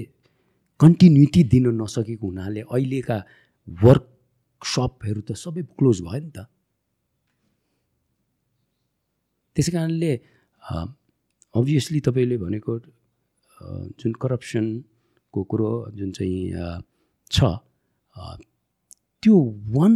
कन्टिन्युटी 0.81 1.43
दिन 1.53 1.67
नसकेको 1.81 2.27
हुनाले 2.27 2.61
अहिलेका 2.63 3.17
वर्कसपहरू 3.69 5.21
त 5.21 5.33
सबै 5.43 5.63
क्लोज 5.79 6.01
भयो 6.07 6.21
नि 6.21 6.31
त। 6.37 6.39
त्यसै 9.57 9.73
कारणले 9.73 10.13
अभियसली 11.55 12.01
तपाईँले 12.07 12.37
भनेको 12.39 12.73
जुन 13.99 14.13
करप्सनको 14.23 15.41
कुरो 15.51 15.71
जुन 15.97 16.11
चाहिँ 16.17 16.41
छ 17.33 17.37
त्यो 19.23 19.37
वान 19.77 19.93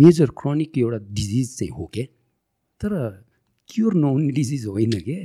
मेजर 0.00 0.28
क्रोनिक 0.40 0.78
एउटा 0.78 0.98
डिजिज 1.18 1.48
चाहिँ 1.58 1.72
हो 1.76 1.86
के? 1.94 2.02
तर 2.80 2.92
क्योर 3.68 3.94
नहुने 3.94 4.30
डिजिज 4.32 4.66
होइन 4.66 4.92
के 5.00 5.20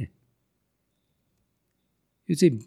यो 2.29 2.35
चाहिँ 2.35 2.59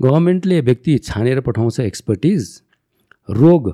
गभर्मेन्टले 0.00 0.60
व्यक्ति 0.60 0.98
छानेर 0.98 1.40
पठाउँछ 1.40 1.80
एक्सपर्टिज 1.80 2.62
रोग 3.28 3.68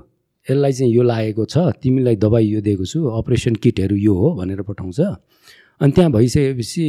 यसलाई 0.47 0.73
चाहिँ 0.73 0.93
यो 0.93 1.03
लागेको 1.03 1.45
छ 1.45 1.59
तिमीलाई 1.83 2.17
दबाई 2.17 2.47
यो 2.47 2.61
दिएको 2.61 2.85
छु 2.85 3.05
अपरेसन 3.19 3.55
किटहरू 3.65 3.97
यो 3.97 4.15
हो 4.15 4.35
भनेर 4.35 4.63
पठाउँछ। 4.63 5.01
अनि 5.01 5.93
त्यहाँ 5.93 6.11
भइसकेपछि 6.13 6.87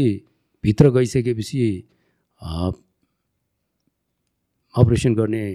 भित्र 0.63 0.89
गइसकेपछि 0.91 1.65
अपरेसन 4.75 5.15
गर्ने 5.15 5.45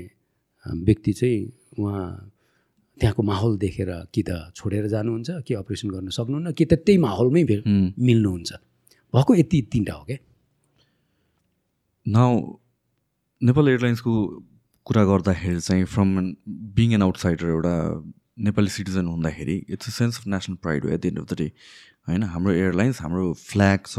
व्यक्ति 0.67 1.13
चाहिँ 1.13 1.41
उहाँ 1.79 2.07
त्यहाँको 3.01 3.23
माहौल 3.23 3.57
देखेर 3.59 3.91
कि 4.15 4.23
त 4.29 4.31
छोडेर 4.57 4.87
जानुहुन्छ 4.93 5.29
कि 5.47 5.55
अपरेसन 5.57 5.89
गर्न 5.91 6.09
सक्नुहुन्न 6.13 6.53
कि 6.53 6.65
त 6.65 6.73
त्यही 6.85 6.99
माहौलमै 7.01 7.43
मिल्नुहुन्छ। 7.99 8.51
भएको 9.15 9.35
यति 9.35 9.59
तिनवटा 9.73 9.95
हो 9.95 10.05
क्या? 10.05 10.19
नाउ 12.07 12.31
नेपाल 13.41 13.69
एयरलाइन्सको 13.69 14.13
कुरा 14.87 15.05
गर्दाखेरि 15.05 15.61
चाहिँ 15.61 15.85
फ्रम 15.85 16.09
बिङ 16.77 16.93
एन 16.95 17.03
आउटसाइडर 17.03 17.47
एउटा 17.49 17.75
नेपाली 18.47 18.71
सिटिजन 18.71 19.07
हुँदाखेरि 19.07 19.57
it's 19.71 19.89
a 19.89 19.93
sense 19.93 20.19
of 20.19 20.27
national 20.35 20.57
pride 20.65 20.85
हो 20.85 20.91
at 20.91 21.01
the 21.01 21.07
end 21.07 21.19
of 21.19 21.27
the 21.33 21.37
day 21.39 21.49
होइन? 22.09 22.23
हाम्रो 22.23 22.53
एयरलाइन्स 22.53 23.01
हाम्रो 23.03 23.33
फ्ल्याग 23.41 23.81
छ। 23.87 23.97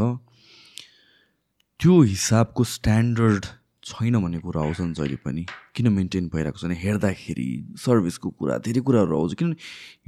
त्यो 1.80 2.02
हिसाबको 2.02 2.64
स्ट्यान्डर्ड 2.70 3.46
छैन 3.84 4.16
भन्ने 4.22 4.40
कुरा 4.40 4.62
आउँछ 4.62 4.80
नि 4.82 4.94
जहिले 4.94 5.16
पनि। 5.26 5.46
किन 5.76 5.88
मेन्टेन 5.94 6.28
भइरहेको 6.34 6.60
छैन 6.62 6.72
हेर्दाखेरि 6.84 7.48
सर्भिसको 7.82 8.30
कुरा 8.40 8.58
धेरै 8.66 8.82
कुराहरू 8.82 9.18
आउँछ। 9.18 9.34
किनभने 9.34 9.58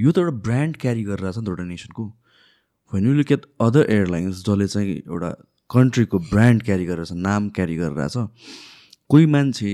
यो 0.03 0.11
त 0.11 0.17
एउटा 0.17 0.36
ब्रान्ड 0.45 0.78
क्यारी 0.78 1.03
गरेर 1.03 1.32
छ 1.32 1.38
नि 1.38 1.45
त 1.45 1.49
एउटा 1.49 1.63
नेसनको 1.63 2.03
when 2.91 3.03
you 3.07 3.13
look 3.13 3.32
at 3.32 3.45
other 3.61 3.84
airlines 3.89 4.43
जसले 4.45 4.67
चाहिँ 4.67 4.95
एउटा 5.09 5.30
कन्ट्रीको 5.69 6.17
ब्रान्ड 6.30 6.63
क्यारी 6.63 6.86
गरेर 6.86 7.05
छ 7.05 7.17
नाम 7.17 7.49
क्यारी 7.57 7.76
गरेर 7.82 8.07
छ 8.13 8.30
कोही 9.09 9.26
मान्छे 9.34 9.71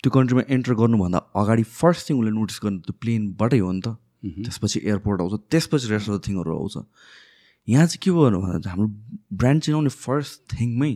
त्यो 0.00 0.10
कन्ट्रीमा 0.10 0.42
एन्टर 0.54 0.74
गर्नुभन्दा 0.80 1.18
अगाडि 1.36 1.62
फर्स्ट 1.74 2.08
थिङ 2.08 2.16
उसले 2.20 2.32
नोटिस 2.38 2.58
गर्नु 2.64 2.78
त्यो 2.88 2.94
प्लेनबाटै 3.00 3.58
हो 3.60 3.72
नि 3.72 3.80
त। 3.80 3.96
त्यसपछि 4.24 4.80
एयरपोर्ट 4.84 5.20
आउँछ 5.20 5.34
त्यसपछि 5.52 5.86
रेस्ट 5.92 6.08
अफ 6.08 6.14
द 6.16 6.20
थिङहरू 6.26 6.50
आउँछ। 6.56 6.76
यहाँ 7.68 7.86
चाहिँ 7.86 8.00
के 8.04 8.10
भयो 8.10 8.40
भन्दा 8.40 8.70
हाम्रो 8.70 8.88
ब्रान्ड 9.40 9.62
चिनाउने 9.62 9.92
फर्स्ट 9.92 10.34
थिङमै 10.52 10.92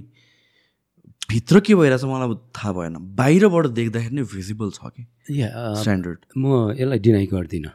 भित्र 1.31 1.61
के 1.61 1.75
भइरहेछ 1.75 2.05
मलाई 2.05 2.35
थाहा 2.57 2.73
भएन। 2.73 2.95
बाहिरबाट 3.17 3.67
देख्दाखेरि 3.67 4.15
नै 4.17 4.23
भिजिबल 4.23 4.71
छ 4.71 4.79
कि? 4.97 5.03
या 5.41 5.75
स्ट्यान्डर्ड 5.75 6.19
म 6.37 6.73
यसलाई 6.73 6.99
डिनाइ 6.99 7.27
गर्दिनँ। 7.27 7.73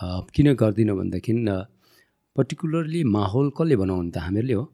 अ, 0.00 0.26
किन 0.34 0.54
गर्दिनँ 0.54 0.96
भनेदेखि 0.96 1.32
पर्टिकुलरली 2.36 3.04
माहौल 3.04 3.52
कसले 3.58 3.76
बनाउनु 3.76 4.10
त 4.10 4.18
हामीहरूले 4.18 4.54
हो? 4.54 4.64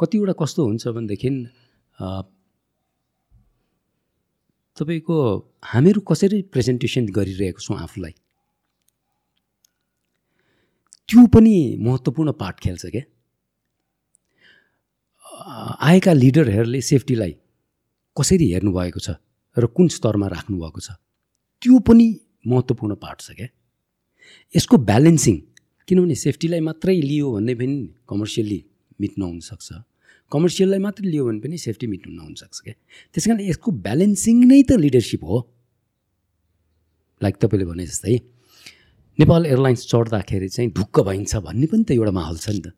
कतिवटा 0.00 0.34
कस्तो 0.42 0.60
हुन्छ 0.66 0.84
भनेदेखि 0.88 1.30
तपाईँको 4.76 5.16
हामीहरू 5.64 6.00
कसरी 6.00 6.42
प्रेजेन्टेसन 6.52 7.04
गरिरहेको 7.16 7.60
छौँ 7.60 7.78
आफूलाई? 7.78 8.14
त्यो 11.08 11.26
पनि 11.32 11.56
महत्त्वपूर्ण 11.80 12.32
पार्ट 12.32 12.56
खेल्छ 12.60 12.86
क्या। 12.86 13.02
आएका 15.36 16.12
लिडरहरूले 16.12 16.80
सेफ्टीलाई 16.80 17.32
कसरी 18.16 18.46
हेर्नुभएको 18.52 19.00
छ 19.00 19.08
र 19.56 19.66
कुन 19.76 19.88
स्तरमा 19.88 20.26
राख्नुभएको 20.28 20.80
छ? 20.80 20.88
त्यो 21.62 21.78
पनि 21.84 22.06
महत्त्वपूर्ण 22.46 22.94
पार्ट 22.96 23.20
छ 23.20 23.30
क्या। 23.36 23.48
यसको 24.54 24.76
ब्यालेन्सिङ 24.90 25.36
किनभने 25.88 26.14
सेफ्टीलाई 26.14 26.60
मात्रै 26.60 26.96
लियो 27.00 27.32
भने 27.32 27.54
पनि 27.54 27.76
कमर्सियल्ली 28.08 28.60
मिट 29.00 29.12
नहुनसक्छ 29.18 29.68
कमर्सियललाई 30.32 30.80
मात्रै 30.82 31.06
लियो 31.10 31.24
भने 31.26 31.40
पनि 31.40 31.56
सेफ्टी 31.58 31.86
मिट 31.86 32.02
नहुनसक्छ 32.08 32.56
क्या। 32.64 32.74
त्यस 33.14 33.24
कारण 33.26 33.40
यसको 33.40 33.70
ब्यालेन्सिङ 33.86 34.36
नै 34.50 34.62
त 34.62 34.80
लिडरसिप 34.84 35.22
हो। 35.24 35.36
लाइक 37.20 37.36
तपाईँले 37.42 37.66
भने 37.70 37.86
जस्तै 37.86 38.16
नेपाल 39.18 39.46
एयरलाइन्स 39.46 39.82
चढ्दाखेरि 39.92 40.48
चाहिँ 40.48 40.70
ढुक्क 40.72 41.00
भइन्छ 41.08 41.32
भन्ने 41.46 41.66
पनि 41.70 41.84
त 41.84 41.90
एउटा 41.96 42.12
माहौल 42.12 42.36
छ 42.36 42.48
नि 42.50 42.60
त। 42.60 42.68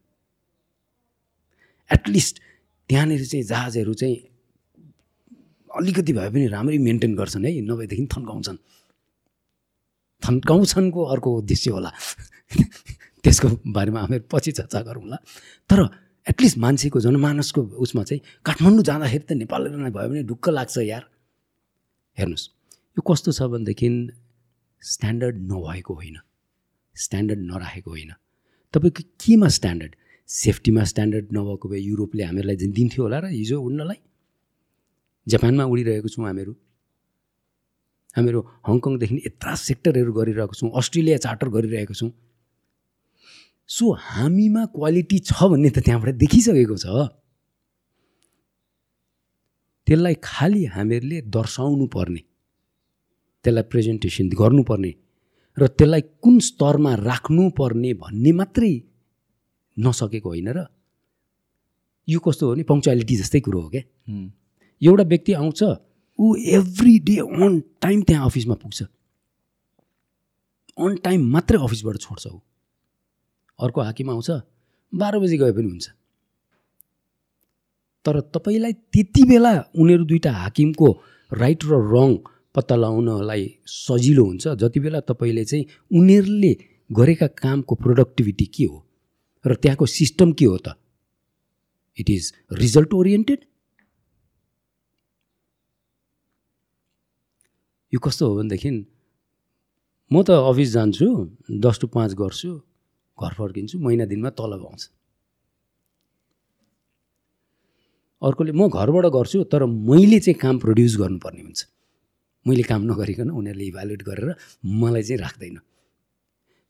एटलिस्ट 1.91 2.35
त्यहाँनिर 2.89 3.25
चाहिँ 3.25 3.45
जहाजहरू 3.45 3.95
चाहिँ 3.95 4.17
अलिकति 5.71 6.13
भए 6.13 6.31
पनि 6.31 6.47
राम्ररी 6.47 6.79
मेन्टेन 6.79 7.15
गर्छन् 7.15 7.45
है 7.45 7.61
नभएदेखि 7.61 8.07
थन्काउँछन्। 8.07 8.57
थन्काउँछन्को 10.23 11.05
अर्को 11.05 11.37
उद्देश्य 11.39 11.71
होला। 11.71 11.93
त्यसको 13.25 13.49
बारेमा 13.67 14.01
हामीहरू 14.01 14.25
पछि 14.33 14.53
चर्चा 14.53 14.81
गरौँला 14.81 15.17
तर 15.71 15.79
एटलिस्ट 16.27 16.59
मान्छेको 16.59 17.01
जनमानसको 17.01 17.63
उसमा 17.85 18.03
चाहिँ 18.03 18.21
काठमाडौँ 18.45 18.83
जाँदाखेरि 18.83 19.25
त 19.29 19.33
नेपाल 19.33 19.67
एयरलाइन 19.67 19.93
भयो 19.93 20.09
भने 20.09 20.23
ढुक्क 20.23 20.49
लाग्छ 20.49 20.79
यार। 20.79 21.05
हेर्नुहोस् 22.19 22.47
यो 22.97 23.01
कस्तो 23.05 23.33
छ 23.33 23.43
भनेदेखि 23.53 23.89
स्ट्यान्डर्ड 24.83 25.37
नभएको 25.53 25.95
होइन। 25.95 26.17
स्ट्यान्डर्ड 26.97 27.41
नराखेको 27.41 27.91
होइन। 27.91 28.13
तपाईँको 28.75 29.03
केमा 29.21 29.49
स्ट्यान्डर्ड? 29.49 29.93
सेफ्टीमा 30.29 30.85
स्ट्यान्डर्ड 30.85 31.27
नभएको 31.33 31.69
भए 31.69 31.81
युरोपले 31.81 32.23
हामीहरूलाई 32.23 32.57
दिन्थ्यो 32.57 33.03
होला 33.03 33.19
र 33.19 33.27
हिजो 33.33 33.57
उड्नलाई? 33.61 33.99
जापानमा 35.27 35.65
उडिरहेको 35.65 36.09
छौँ 36.09 36.25
हामीहरू। 36.27 36.53
हामीहरू 38.17 38.41
हङकङदेखि 38.69 39.15
यत्रा 39.27 39.55
सेक्टरहरू 39.69 40.13
गरिरहेको 40.13 40.55
छौँ 40.55 40.71
अस्ट्रेलिया 40.77 41.19
चार्टर 41.25 41.49
गरिरहेको 41.49 41.95
छौँ। 41.95 42.11
सो 43.69 43.85
हामीमा 43.93 44.63
क्वालिटी 44.77 45.19
छ 45.29 45.33
भन्ने 45.53 45.71
त 45.71 45.79
त्यहाँबाट 45.85 46.15
देखिसकेको 46.21 46.77
छ। 46.77 46.87
त्यसलाई 49.89 50.17
खालि 50.21 50.65
हामीहरूले 50.77 51.19
दर्शाउनु 51.37 51.87
पर्ने 51.89 52.23
त्यसलाई 53.45 53.65
प्रेजेन्टेसन 53.73 54.29
गर्नुपर्ने 54.37 54.93
र 55.57 55.63
त्यसलाई 55.73 56.03
कुन 56.21 56.39
स्तरमा 56.49 56.93
राख्नुपर्ने 57.09 57.91
भन्ने 58.05 58.33
मात्रै 58.41 58.73
नसकेको 59.79 60.29
होइन 60.29 60.49
र 60.57 60.67
यो 62.09 62.19
कस्तो 62.19 62.47
हो 62.47 62.53
भने 62.55 62.63
पङ्क्चुअलिटी 62.65 63.17
जस्तै 63.17 63.41
कुरो 63.41 63.61
हो 63.61 63.69
क्या। 63.69 63.83
एउटा 64.83 65.05
व्यक्ति 65.05 65.33
आउँछ 65.33 65.63
ऊ 66.19 66.35
एभ्री 66.59 66.99
डे 66.99 67.17
अन 67.19 67.61
टाइम 67.83 68.03
त्यहाँ 68.03 68.27
अफिसमा 68.27 68.55
पुग्छ। 68.55 68.83
अन 70.79 70.97
टाइम 71.05 71.27
मात्रै 71.33 71.59
अफिसबाट 71.59 71.97
छोड्छ 71.99 72.27
ऊ। 72.27 72.39
अर्को 73.59 73.81
हाकिम 73.81 74.11
आउँछ 74.11 74.31
बाह्र 74.93 75.19
बजी 75.19 75.37
गए 75.39 75.53
पनि 75.53 75.69
हुन्छ। 75.69 75.89
तर 78.05 78.21
तपाईँलाई 78.35 78.73
त्यति 78.73 79.23
बेला 79.29 79.53
उनीहरू 79.77 80.05
दुइटा 80.05 80.33
हाकिमको 80.33 80.89
राइट 81.33 81.65
र 81.65 81.81
रङ 81.93 82.17
पत्ता 82.55 82.77
लगाउनलाई 82.77 83.45
सजिलो 83.67 84.25
हुन्छ 84.25 84.49
जति 84.49 84.81
बेला 84.81 85.01
तपाईँले 85.01 85.45
चाहिँ 85.45 85.65
उनीहरूले 85.93 86.53
गरेका 86.91 87.27
कामको 87.37 87.75
प्रोडक्टिभिटी 87.75 88.47
के 88.47 88.65
हो? 88.65 88.88
र 89.45 89.55
त्यहाँको 89.55 89.87
सिस्टम 89.87 90.33
के 90.33 90.45
हो 90.45 90.57
त? 90.59 90.75
इट 91.99 92.11
इज 92.11 92.33
रिजल्ट 92.53 92.95
ओरिएन्टेड 92.95 93.41
यो 97.93 97.99
कस्तो 97.99 98.29
हो 98.29 98.37
भनेदेखि 98.37 98.71
म 100.11 100.23
त 100.23 100.31
अफिस 100.31 100.69
जान्छु 100.73 101.07
दस 101.61 101.79
टु 101.81 101.87
पाँच 101.95 102.15
गर्छु 102.15 102.51
घर 103.19 103.33
फर्किन्छु 103.35 103.79
महिना 103.79 104.05
दिनमा 104.05 104.31
तलब 104.31 104.63
आउँछ 104.67 104.83
अर्कोले 108.23 108.53
म 108.53 108.69
घरबाट 108.69 109.07
गर्छु 109.15 109.45
तर 109.53 109.65
मैले 109.65 110.19
चाहिँ 110.21 110.39
काम 110.39 110.59
प्रड्युस 110.59 110.97
गर्नुपर्ने 110.99 111.43
हुन्छ। 111.43 111.61
मैले 112.47 112.63
काम 112.63 112.83
नगरिकन 112.91 113.31
उनीहरूले 113.31 113.65
इभ्यालुएट 113.65 114.03
गरेर 114.03 114.29
मलाई 114.65 115.03
चाहिँ 115.03 115.21
राख्दैन। 115.23 115.59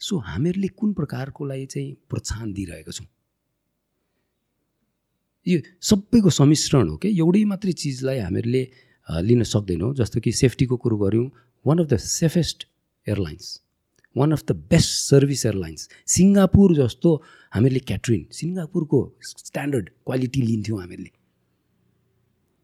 सो 0.00 0.18
हामीहरूले 0.24 0.68
कुन 0.78 0.92
प्रकारकोलाई 0.94 1.66
चाहिँ 1.66 1.94
प्रोत्साहन 2.10 2.52
दिइरहेको 2.52 2.92
छौँ? 2.92 3.06
यो 5.46 5.58
सबैको 5.80 6.30
सम्मिश्रण 6.30 6.88
हो 6.88 6.96
क्या 7.02 7.10
एउटै 7.10 7.44
मात्रै 7.50 7.72
चिजलाई 7.82 8.18
हामीहरूले 8.18 8.62
लिन 9.08 9.42
सक्दैनौँ 9.44 9.94
जस्तो 9.96 10.20
कि 10.20 10.32
सेफ्टीको 10.32 10.76
कुरो 10.76 10.96
गऱ्यौँ। 10.98 11.26
One 11.64 11.78
of 11.78 11.86
the 11.88 11.96
safest 11.98 12.66
airlines 13.06 13.46
one 14.16 14.32
of 14.32 14.42
the 14.44 14.52
best 14.70 14.90
service 15.10 15.44
airlines 15.46 15.88
Singapore 16.14 16.74
जस्तो 16.76 17.14
हामीहरूले 17.52 17.82
क्याट्रिन 17.90 18.26
सिङ्गापुरको 18.38 19.00
स्ट्यान्डर्ड 19.22 19.88
क्वालिटी 20.06 20.42
लिन्थ्यौँ 20.42 20.78
हामीहरूले। 20.80 21.12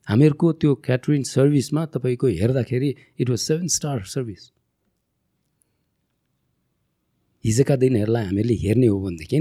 हामीहरूको 0.09 0.53
त्यो 0.61 0.74
क्याटरिङ 0.87 1.22
सर्भिसमा 1.26 1.82
तपाईँको 1.95 2.26
हेर्दाखेरि 2.41 2.91
it 3.20 3.30
was 3.30 3.41
seven 3.41 3.68
star 3.76 4.03
service 4.14 4.51
हिजोका 7.45 7.74
दिनहरूलाई 7.82 8.24
हामीहरूले 8.24 8.57
हेर्ने 8.64 8.86
हो 8.86 8.99
भनेदेखि 9.05 9.38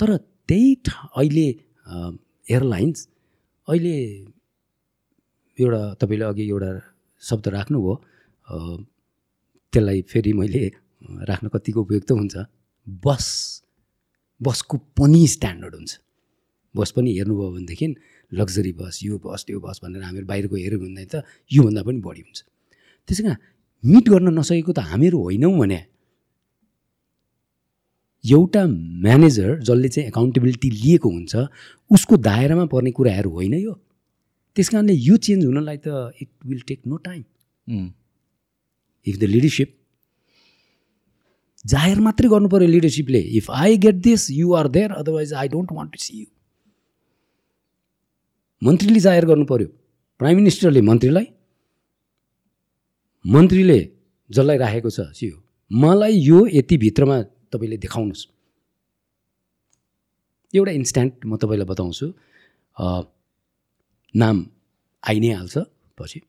तर 0.00 0.10
त्यही 0.48 0.68
अहिले 1.16 1.46
एयरलाइन्स 2.52 2.98
अहिले 3.68 3.94
एउटा 5.58 5.82
तपाईँले 6.00 6.24
अघि 6.24 6.44
एउटा 6.50 6.70
शब्द 7.22 7.44
राख्नुभयो 7.56 7.94
त्यसलाई 9.72 10.00
फेरि 10.10 10.32
मैले 10.40 10.62
राख्न 11.30 11.46
कतिको 11.54 11.80
उपयुक्त 11.86 12.10
हुन्छ। 12.12 12.34
बस 13.04 13.26
बसको 14.40 14.76
पनि 14.98 15.22
स्ट्यान्डर्ड 15.34 15.74
हुन्छ। 15.74 15.92
बस 16.74 16.90
पनि 16.96 17.10
हेर्नुभयो 17.18 17.50
भनेदेखि 17.56 17.86
लग्जरी 18.32 18.72
बस 18.80 18.94
यो 19.04 19.18
बस 19.24 19.40
त्यो 19.46 19.60
बस 19.66 19.80
भनेर 19.82 20.02
हामीहरू 20.02 20.26
बाहिरको 20.26 20.56
हेऱ्यौँ 20.56 20.80
भने 20.84 21.04
त 21.12 21.24
योभन्दा 21.50 21.82
पनि 21.86 21.98
बढी 22.06 22.22
हुन्छ। 22.26 22.40
त्यसै 23.08 23.22
कारण 23.24 23.38
मिट 23.84 24.04
गर्न 24.12 24.28
नसकेको 24.38 24.72
त 24.72 24.80
हामीहरू 24.90 25.18
होइनौँ 25.24 25.54
भने 25.60 25.80
एउटा 28.24 28.64
म्यानेजर 29.04 29.58
जसले 29.60 29.88
चाहिँ 29.88 30.08
एकाउन्टेबिलिटी 30.08 30.70
लिएको 30.70 31.08
हुन्छ 31.10 31.36
उसको 31.90 32.16
दायरामा 32.26 32.64
पर्ने 32.72 32.90
कुराहरू 32.90 33.30
होइन 33.30 33.54
यो। 33.54 33.72
त्यस 34.56 34.68
कारणले 34.68 34.94
यो 34.94 35.16
चेन्ज 35.26 35.44
हुनलाई 35.44 35.76
त 35.86 36.12
it 36.22 36.28
will 36.46 36.60
take 36.68 36.80
no 36.86 36.96
time 37.08 37.22
if 39.06 39.18
the 39.18 39.24
leadership 39.24 39.74
जाहेर 41.64 42.00
मात्रै 42.00 42.28
गर्नु 42.28 42.48
पऱ्यो 42.48 42.68
लिडरसिपले 42.68 43.20
if 43.40 43.50
I 43.50 43.76
get 43.84 43.94
this 44.08 44.30
you 44.30 44.52
are 44.54 44.68
there 44.68 44.92
otherwise 44.92 45.32
I 45.42 45.48
don't 45.48 45.72
want 45.72 45.92
to 45.92 46.02
see 46.04 46.18
you 46.18 46.26
मन्त्रीले 48.62 49.00
जाहेर 49.00 49.26
गर्नु 49.26 49.44
पऱ्यो 49.44 49.68
प्राइम 50.20 50.36
मिनिस्टरले 50.36 50.80
मन्त्रीलाई 50.80 51.26
मन्त्रीले 53.24 53.78
जसलाई 54.30 54.56
राखेको 54.56 54.90
छ 54.90 55.00
सियो 55.20 55.36
मलाई 55.70 56.20
यो 56.20 56.46
यति 56.52 56.76
भित्रमा 56.78 57.22
तपाईँले 57.54 57.76
देखाउनुहोस्। 57.86 58.22
एउटा 60.54 60.72
इन्स्ट्यान्ट 60.80 61.14
म 61.26 61.36
तपाईँलाई 61.38 61.68
बताउँछु 61.70 62.06
नाम 64.14 64.36
आइ 65.02 65.16
नै 65.20 65.30
हाल्छ 65.34 65.56
पछि। 65.98 66.20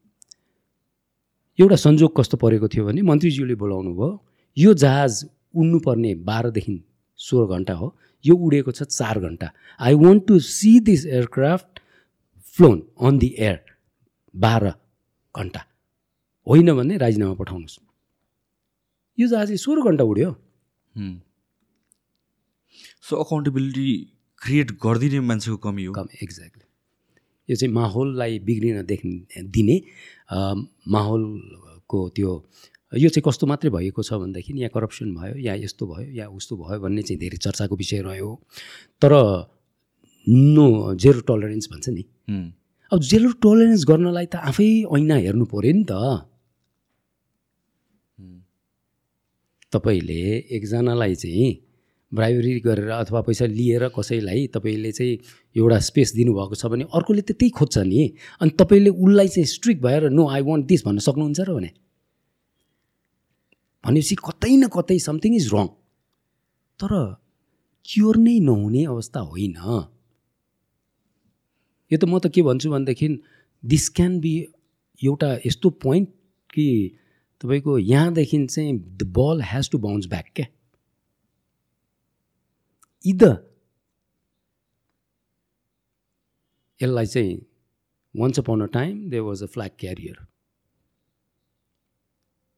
एउटा 1.60 1.76
संजोग 1.78 2.12
कस्तो 2.18 2.38
परेको 2.38 2.68
थियो 2.68 2.86
भने 2.86 3.02
मन्त्रीज्यूले 3.02 3.56
बोलाउनु 3.56 3.92
भयो 3.96 4.10
यो 4.58 4.74
जहाज 4.76 5.14
उड्नुपर्ने 5.56 6.12
बाह्रदेखि 6.28 6.78
सोह्र 7.20 7.46
घन्टा 7.56 7.74
हो 7.80 7.88
यो 8.26 8.34
उडेको 8.36 8.72
छ 8.72 8.84
चार 8.84 9.20
घन्टा। 9.20 9.48
I 9.80 9.94
want 9.96 10.28
to 10.28 10.40
see 10.40 10.80
this 10.84 11.06
aircraft 11.06 11.80
flown 12.56 12.78
on 13.00 13.18
the 13.20 13.30
air 13.40 13.60
बाह्र 14.36 14.74
घन्टा। 15.36 15.62
होइन 16.48 16.74
भने 16.76 16.98
राजीनामा 16.98 17.36
पठाउनुहोस्। 17.40 17.80
यो 19.18 19.28
जहाज 19.28 19.54
सोह्र 19.56 19.82
घन्टा 19.82 20.04
उड्यो। 20.04 20.32
सो 23.04 23.16
अकाउन्टेबिलिटी 23.16 23.88
क्रिएट 24.42 24.72
गरिदिने 24.84 25.20
मान्छेको 25.22 25.58
कमी 25.58 25.84
हो। 25.86 25.94
कम 25.94 26.08
एक्ज्याक्टली 26.24 26.64
यो 27.50 27.56
चाहिँ 27.56 27.74
माहौललाई 27.74 28.40
बिग्रिन 28.46 28.86
देख्ने 28.86 29.44
दिने 29.56 29.76
माहौलको 30.92 32.00
त्यो 32.16 32.32
यो 32.94 33.10
चाहिँ 33.10 33.24
कस्तो 33.28 33.48
मात्रै 33.48 33.70
भएको 33.70 34.02
छ 34.04 34.14
भनेदेखि 34.14 34.54
यहाँ 34.56 34.72
करप्सन 34.74 35.14
भयो 35.16 35.36
या 35.46 35.54
यस्तो 35.64 35.86
भयो 35.86 36.12
या 36.16 36.26
उस्तो 36.32 36.54
भयो 36.58 36.80
भन्ने 36.80 37.02
चाहिँ 37.02 37.20
धेरै 37.20 37.38
चर्चाको 37.38 37.76
विषय 37.76 38.02
रह्यो। 38.02 38.30
तर 39.02 39.14
नो 40.28 40.96
जेरो 40.96 41.22
टलरेन्स 41.28 41.68
भन्छ 41.72 41.90
नि। 41.90 42.04
अब 42.92 43.00
जेरो 43.02 43.32
टलरेन्स 43.44 43.86
गर्नलाई 43.86 44.26
त 44.26 44.36
आफै 44.50 44.70
ऐना 44.96 45.16
हेर्नु 45.26 45.46
पऱ्यो 45.52 45.74
नि 45.74 45.84
त। 45.90 45.94
तपाईँले 49.76 50.22
एकजनालाई 50.56 51.16
चाहिँ 51.16 51.52
ब्राइबरी 52.12 52.60
गरेर 52.60 52.90
अथवा 52.90 53.22
पैसा 53.22 53.46
लिएर 53.46 53.88
कसैलाई 53.92 54.48
तपाईँले 54.48 54.92
चाहिँ 54.92 55.14
एउटा 55.56 55.80
स्पेस 55.80 56.14
दिनुभएको 56.16 56.56
छ 56.56 56.66
भने 56.72 56.84
अर्कोले 56.94 57.22
त 57.22 57.32
त्यही 57.36 57.50
खोज्छ 57.52 57.78
नि। 57.84 58.04
अनि 58.40 58.52
तपाईँले 58.56 58.90
उसलाई 58.96 59.28
चाहिँ 59.28 59.46
स्ट्रिक्ट 59.46 59.82
भएर 59.84 60.10
नो 60.10 60.24
आई 60.30 60.42
वान्ट 60.42 60.66
दिस 60.66 60.86
भन्न 60.86 61.00
सक्नुहुन्छ 61.00 61.40
र 61.40 61.54
भने? 61.54 61.72
भनेपछि 63.84 64.16
कतै 64.16 64.54
न 64.56 64.68
कतै 64.72 64.98
समथिङ 65.00 65.36
इज 65.36 65.48
रङ 65.54 65.68
तर 66.80 66.94
क्योर 67.86 68.16
नै 68.18 68.40
नहुने 68.40 68.84
अवस्था 68.86 69.20
होइन। 69.20 69.56
यो 71.92 71.98
त 71.98 72.04
म 72.06 72.20
त 72.20 72.32
के 72.32 72.42
भन्छु 72.42 72.70
भनेदेखि 72.72 73.08
दिस 73.64 73.90
क्यान 73.90 74.20
बी 74.20 74.34
एउटा 75.02 75.30
यस्तो 75.46 75.70
पोइन्ट 75.84 76.08
कि 76.54 76.68
तपाईँको 77.42 77.78
यहाँदेखि 77.80 78.46
चाहिँ 78.48 78.74
the 78.98 79.04
ball 79.18 79.42
has 79.46 79.70
to 79.72 79.78
bounce 79.78 80.06
back 80.08 80.26
क्या। 80.36 80.46
इद 83.06 83.24
यसलाई 86.80 87.06
चाहिँ 87.06 87.36
once 88.16 88.40
upon 88.40 88.62
a 88.62 88.66
time 88.74 89.10
there 89.10 89.20
was 89.20 89.44
a 89.44 89.48
flag 89.48 89.72
carrier 89.80 90.18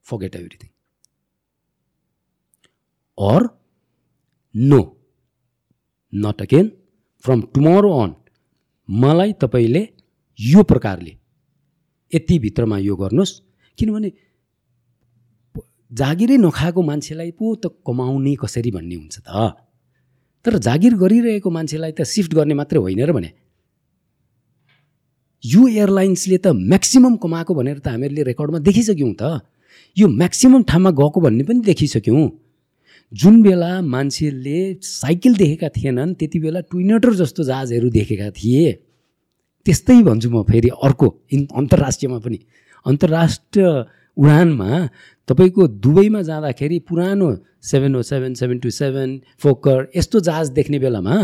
forget 0.08 0.36
everything 0.36 0.70
or 3.18 3.50
no 4.56 4.80
not 6.14 6.42
again 6.42 6.72
from 7.26 7.42
tomorrow 7.54 7.92
on 8.00 8.16
मलाई 8.90 9.34
तपाईँले 9.42 9.82
यो 10.40 10.64
प्रकारले 10.64 11.18
यति 12.12 12.38
भित्रमा 12.40 12.78
यो 12.78 12.96
गर्नुहोस्। 12.96 13.34
किनभने 13.78 14.12
जागिरै 15.92 16.38
नखाएको 16.38 16.82
मान्छेलाई 16.82 17.32
पो 17.32 17.56
त 17.56 17.72
कमाउने 17.88 18.36
कसरी 18.36 18.72
भन्ने 18.72 18.96
हुन्छ 18.96 19.20
त? 19.20 19.56
तर 20.46 20.58
जागिर 20.58 20.94
गरिरहेको 20.96 21.50
मान्छेलाई 21.50 21.92
त 21.92 22.02
सिफ्ट 22.04 22.34
गर्ने 22.34 22.54
मात्रै 22.54 22.80
होइन 22.80 23.04
र 23.06 23.12
भने। 23.12 23.32
यो 25.44 25.68
एयरलाइन्सले 25.68 26.38
त 26.38 26.48
म्याक्सिमम् 26.48 27.18
कमाएको 27.18 27.54
भनेर 27.54 27.80
त 27.80 27.88
हामीहरूले 27.88 28.24
रेकर्डमा 28.24 28.60
देखिसक्यौँ 28.60 29.14
त। 29.14 29.24
यो 29.98 30.08
म्याक्सिमम् 30.08 30.64
ठाउँमा 30.64 30.92
गएको 30.92 31.20
भन्ने 31.22 31.44
पनि 31.44 31.60
देखिसक्यौँ। 31.60 32.30
जुन 33.14 33.42
बेला 33.44 33.82
मान्छेले 33.82 34.60
साइकल 34.82 35.34
देखेका 35.36 35.70
थिएनन् 35.70 36.14
त्यति 36.14 36.40
बेला 36.40 36.60
ट्विनेटर 36.60 37.14
जस्तो 37.14 37.44
जहाजहरू 37.44 37.90
देखेका 37.90 38.30
थिए। 38.30 38.72
त्यस्तै 39.66 40.04
भन्छु 40.04 40.30
म 40.30 40.44
फेरि 40.44 40.70
अर्को 40.84 41.08
इन 41.32 41.48
अन्तर्राष्ट्रियमा 41.56 42.20
पनि। 42.20 42.40
अन्तर्राष्ट्रिय 42.86 43.68
उडानमा 44.18 44.70
तपाईँको 45.28 45.68
दुबईमा 45.84 46.22
जाँदाखेरि 46.22 46.80
पुरानो 46.90 47.30
seven 47.62 47.96
O 47.96 48.02
seven 48.02 48.34
seven 48.34 48.60
two 48.60 48.70
seven 48.72 49.20
Fokker 49.44 49.88
यस्तो 49.96 50.20
जहाज 50.20 50.50
देख्ने 50.58 50.80
बेलामा 50.80 51.16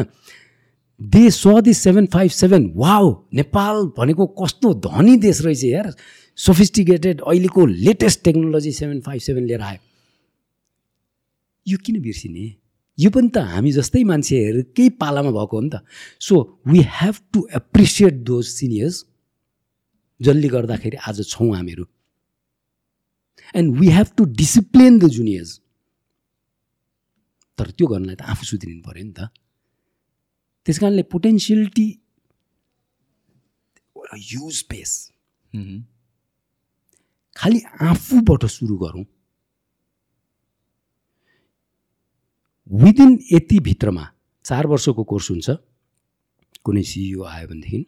they 1.01 1.29
saw 1.31 1.61
the 1.63 1.73
seven 1.73 2.05
five 2.13 2.31
seven. 2.31 2.71
Wow 2.75 3.07
Nepal 3.33 3.75
भनेको 3.97 4.25
कस्तो 4.41 4.73
धनी 4.87 5.15
देश 5.17 5.41
रहेछ 5.41 5.63
यार। 5.63 5.93
सोफिस्टिकेटेड 6.37 7.21
अहिलेको 7.21 7.65
latest 7.65 8.23
technology 8.23 8.71
seven 8.71 8.99
five 9.01 9.21
seven 9.21 9.45
लिएर 9.47 9.61
आयो। 9.61 9.79
यो 11.67 11.77
किन 11.85 12.01
बिर्सिने? 12.01 12.45
यो 12.97 13.09
पनि 13.09 13.29
त 13.29 13.37
हामी 13.37 13.71
जस्तै 13.71 14.03
मान्छेहरूकै 14.03 14.89
पालामा 15.01 15.31
भएको 15.31 15.57
हो 15.57 15.61
नि 15.61 15.69
त। 15.69 15.81
So 16.19 16.35
we 16.67 16.79
have 16.99 17.15
to 17.33 17.47
appreciate 17.55 18.13
those 18.23 18.45
seniors 18.47 19.05
जसले 20.21 20.47
गर्दाखेरि 20.49 20.97
आज 21.07 21.23
छौँ 21.27 21.55
हामीहरू। 21.55 21.85
And 23.55 23.79
we 23.79 23.87
have 23.89 24.07
to 24.17 24.23
discipline 24.41 24.99
the 24.99 25.07
juniors 25.17 25.59
तर 27.57 27.71
त्यो 27.71 27.87
गर्नलाई 27.87 28.15
त 28.15 28.21
आफू 28.33 28.43
सुध्रिनु 28.45 28.81
पऱ्यो 28.81 29.03
नि 29.05 29.13
त। 29.13 29.29
त्यस 30.65 30.79
कारणले 30.79 31.03
पोटेन्सियलिटी 31.13 31.87
युज 34.31 34.53
स्पेस। 34.57 34.91
खालि 37.35 37.59
आफूबाट 37.89 38.45
सुरु 38.55 38.75
गरौँ। 38.77 39.05
विदिन 42.69 43.11
यति 43.31 43.59
भित्रमा 43.59 44.05
चार 44.45 44.67
वर्षको 44.67 45.03
कोर्स 45.03 45.29
हुन्छ। 45.31 45.49
कुनै 46.65 46.83
सिइओ 46.83 47.23
आयो 47.23 47.47
भनेदेखि। 47.47 47.85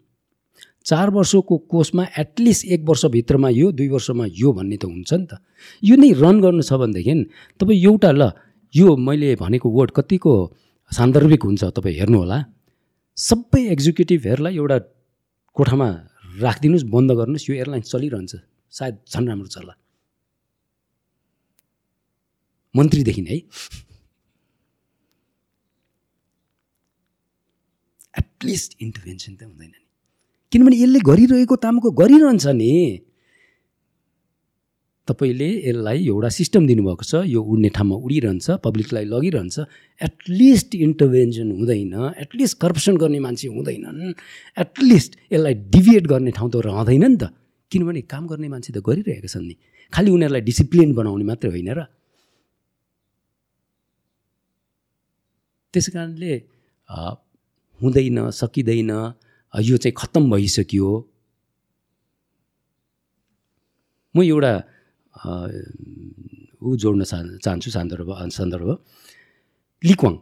चार 0.86 1.10
वर्षको 1.10 1.56
कोर्समा 1.72 2.04
एटलिस्ट 2.18 2.66
एक 2.74 2.82
वर्षभित्रमा 2.90 3.50
यो 3.50 3.72
दुई 3.74 3.90
वर्षमा 3.90 4.26
यो 4.30 4.50
भन्ने 4.54 4.78
त 4.78 4.86
हुन्छ 4.86 5.12
नि 5.14 5.26
त। 5.26 5.42
यो 5.84 5.96
नै 5.98 6.10
रन 6.14 6.36
गर्नु 6.42 6.62
छ 6.62 6.74
भनेदेखि 6.78 7.14
तपाईँ 7.60 7.82
एउटा 7.82 8.12
ल 8.12 8.22
यो 8.74 8.96
मैले 8.98 9.36
भनेको 9.42 9.68
वर्ड 9.78 9.92
कतिको 9.98 10.34
सान्दर्भिक 10.92 11.42
हुन्छ 11.48 11.64
तपाईँ 11.78 11.96
हेर्नुहोला 12.00 12.38
सबै 13.18 13.62
एक्जिक्युटिभहरूलाई 13.74 14.54
एउटा 14.62 14.78
कोठामा 15.58 15.88
राखिदिनुहोस् 16.46 16.86
बन्द 16.94 17.10
गर्नुहोस् 17.20 17.48
यो 17.50 17.54
एयरलाइन 17.56 17.84
चलिरहन्छ। 17.90 18.34
सायद 18.74 18.96
झन् 19.10 19.28
राम्रो 19.30 19.50
चल्ला 19.56 19.74
मन्त्रीदेखि 22.76 23.22
है 23.30 23.38
एटलिस्ट 28.22 28.70
इन्टरभेन्सन 28.84 29.34
त 29.40 29.42
हुँदैन 29.48 29.72
नि। 29.72 29.85
किनभने 30.56 30.76
यसले 30.80 31.00
गरिरहेको 31.04 31.56
तामको 31.60 31.92
गरिरहन्छ 32.00 32.46
नि। 32.56 33.04
तपाईँले 35.08 35.50
यसलाई 35.68 36.00
एउटा 36.08 36.30
सिस्टम 36.32 36.64
दिनुभएको 36.72 37.04
छ 37.04 37.28
यो 37.28 37.40
उड्ने 37.44 37.70
ठाउँमा 37.76 37.96
उडिरहन्छ 38.00 38.64
पब्लिकलाई 38.64 39.06
लगिरहन्छ। 39.12 39.56
एटलिस्ट 40.00 40.70
इन्टरभेन्सन 40.80 41.52
हुँदैन 41.60 41.94
एटलिस्ट 42.24 42.56
करप्सन 42.64 42.96
गर्ने 43.04 43.20
मान्छे 43.20 43.48
हुँदैनन्। 43.52 44.00
एटलिस्ट 44.64 45.12
यसलाई 45.36 45.54
डिभिएट 45.76 46.06
गर्ने 46.08 46.32
ठाउँ 46.32 46.50
त 46.50 46.64
रहँदैन 46.64 47.04
नि 47.04 47.18
त। 47.20 47.36
किनभने 47.72 48.02
काम 48.08 48.24
गर्ने 48.32 48.48
मान्छे 48.48 48.72
त 48.72 48.80
गरिरहेका 48.80 49.28
छन् 49.28 49.46
नि। 49.52 49.56
खालि 49.92 50.10
उनीहरूलाई 50.16 50.42
डिसिप्लिन 50.42 50.90
बनाउने 50.96 51.26
मात्रै 51.28 51.52
होइन 51.52 51.70
र। 51.76 51.80
त्यस 55.74 55.88
कारणले 55.92 56.34
हुँदैन 57.84 58.18
सकिँदैन 58.32 58.92
यो 59.62 59.78
चाहिँ 59.78 59.94
खत्तम 59.98 60.24
भइसक्यो 60.32 60.88
म 64.16 64.18
एउटा 64.24 64.54
ऊ 66.64 66.76
जोड्न 66.82 67.04
चाह 67.04 67.22
चाहन्छु 67.44 67.70
सन्दर्भ 67.72 68.10
सन्दर्भ। 68.32 68.70
लिक्वाङ। 69.84 70.14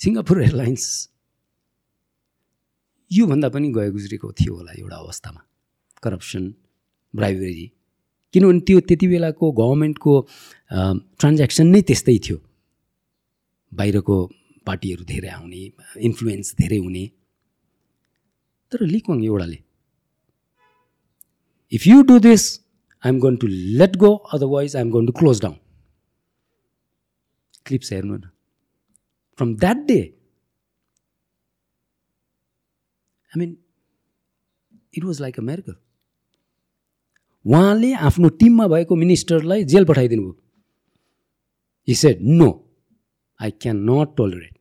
सिङ्गापुर 0.00 0.36
एयरलाइन्स 0.42 0.84
योभन्दा 3.10 3.48
पनि 3.54 3.68
गए 3.76 3.90
गुज्रेको 3.90 4.28
थियो 4.38 4.52
होला 4.56 4.72
एउटा 4.78 4.96
अवस्थामा। 4.96 5.40
करप्सन 6.02 6.44
ब्राइबेरी 7.14 7.66
किनभने 8.34 8.60
त्यो 8.66 8.80
त्यति 8.88 9.06
बेलाको 9.08 9.44
गभर्मेन्टको 9.60 10.12
ट्रान्ज्याक्सन 11.20 11.66
नै 11.72 11.80
त्यस्तै 11.88 12.16
थियो। 12.24 12.38
बाहिरको 13.72 14.16
पार्टीहरू 14.68 15.04
धेरै 15.12 15.30
आउने 15.30 15.62
इन्फ्लुएन्स 16.08 16.54
धेरै 16.60 16.78
हुने। 16.84 17.04
तर 18.72 18.80
लिक्वाङ 18.86 19.24
एउटाले 19.24 19.58
if 21.72 21.86
you 21.86 22.02
do 22.10 22.18
this 22.26 22.44
I 23.04 23.08
am 23.12 23.18
going 23.20 23.36
to 23.42 23.46
let 23.80 23.96
go 24.04 24.10
otherwise 24.34 24.76
I 24.76 24.82
am 24.82 24.90
going 24.90 25.06
to 25.06 25.12
close 25.18 25.40
down 25.42 25.56
clips 27.66 27.92
हेर्नु 27.92 28.16
न। 28.16 28.30
From 29.38 29.54
that 29.56 29.78
day 29.88 30.00
I 33.32 33.38
mean 33.38 33.56
it 34.94 35.04
was 35.04 35.20
like 35.20 35.38
a 35.40 35.42
उहाँले 37.44 37.92
आफ्नो 38.06 38.28
टिममा 38.38 38.66
भएको 38.68 38.94
मिनिस्टरलाई 38.96 39.64
जेल 39.72 39.84
पठाइदिनु 39.88 40.22
भयो 40.22 40.34
he 41.88 41.94
said 41.94 42.18
no 42.40 42.48
I 43.40 43.50
can 43.62 43.76
not 43.90 44.16
tolerate 44.16 44.57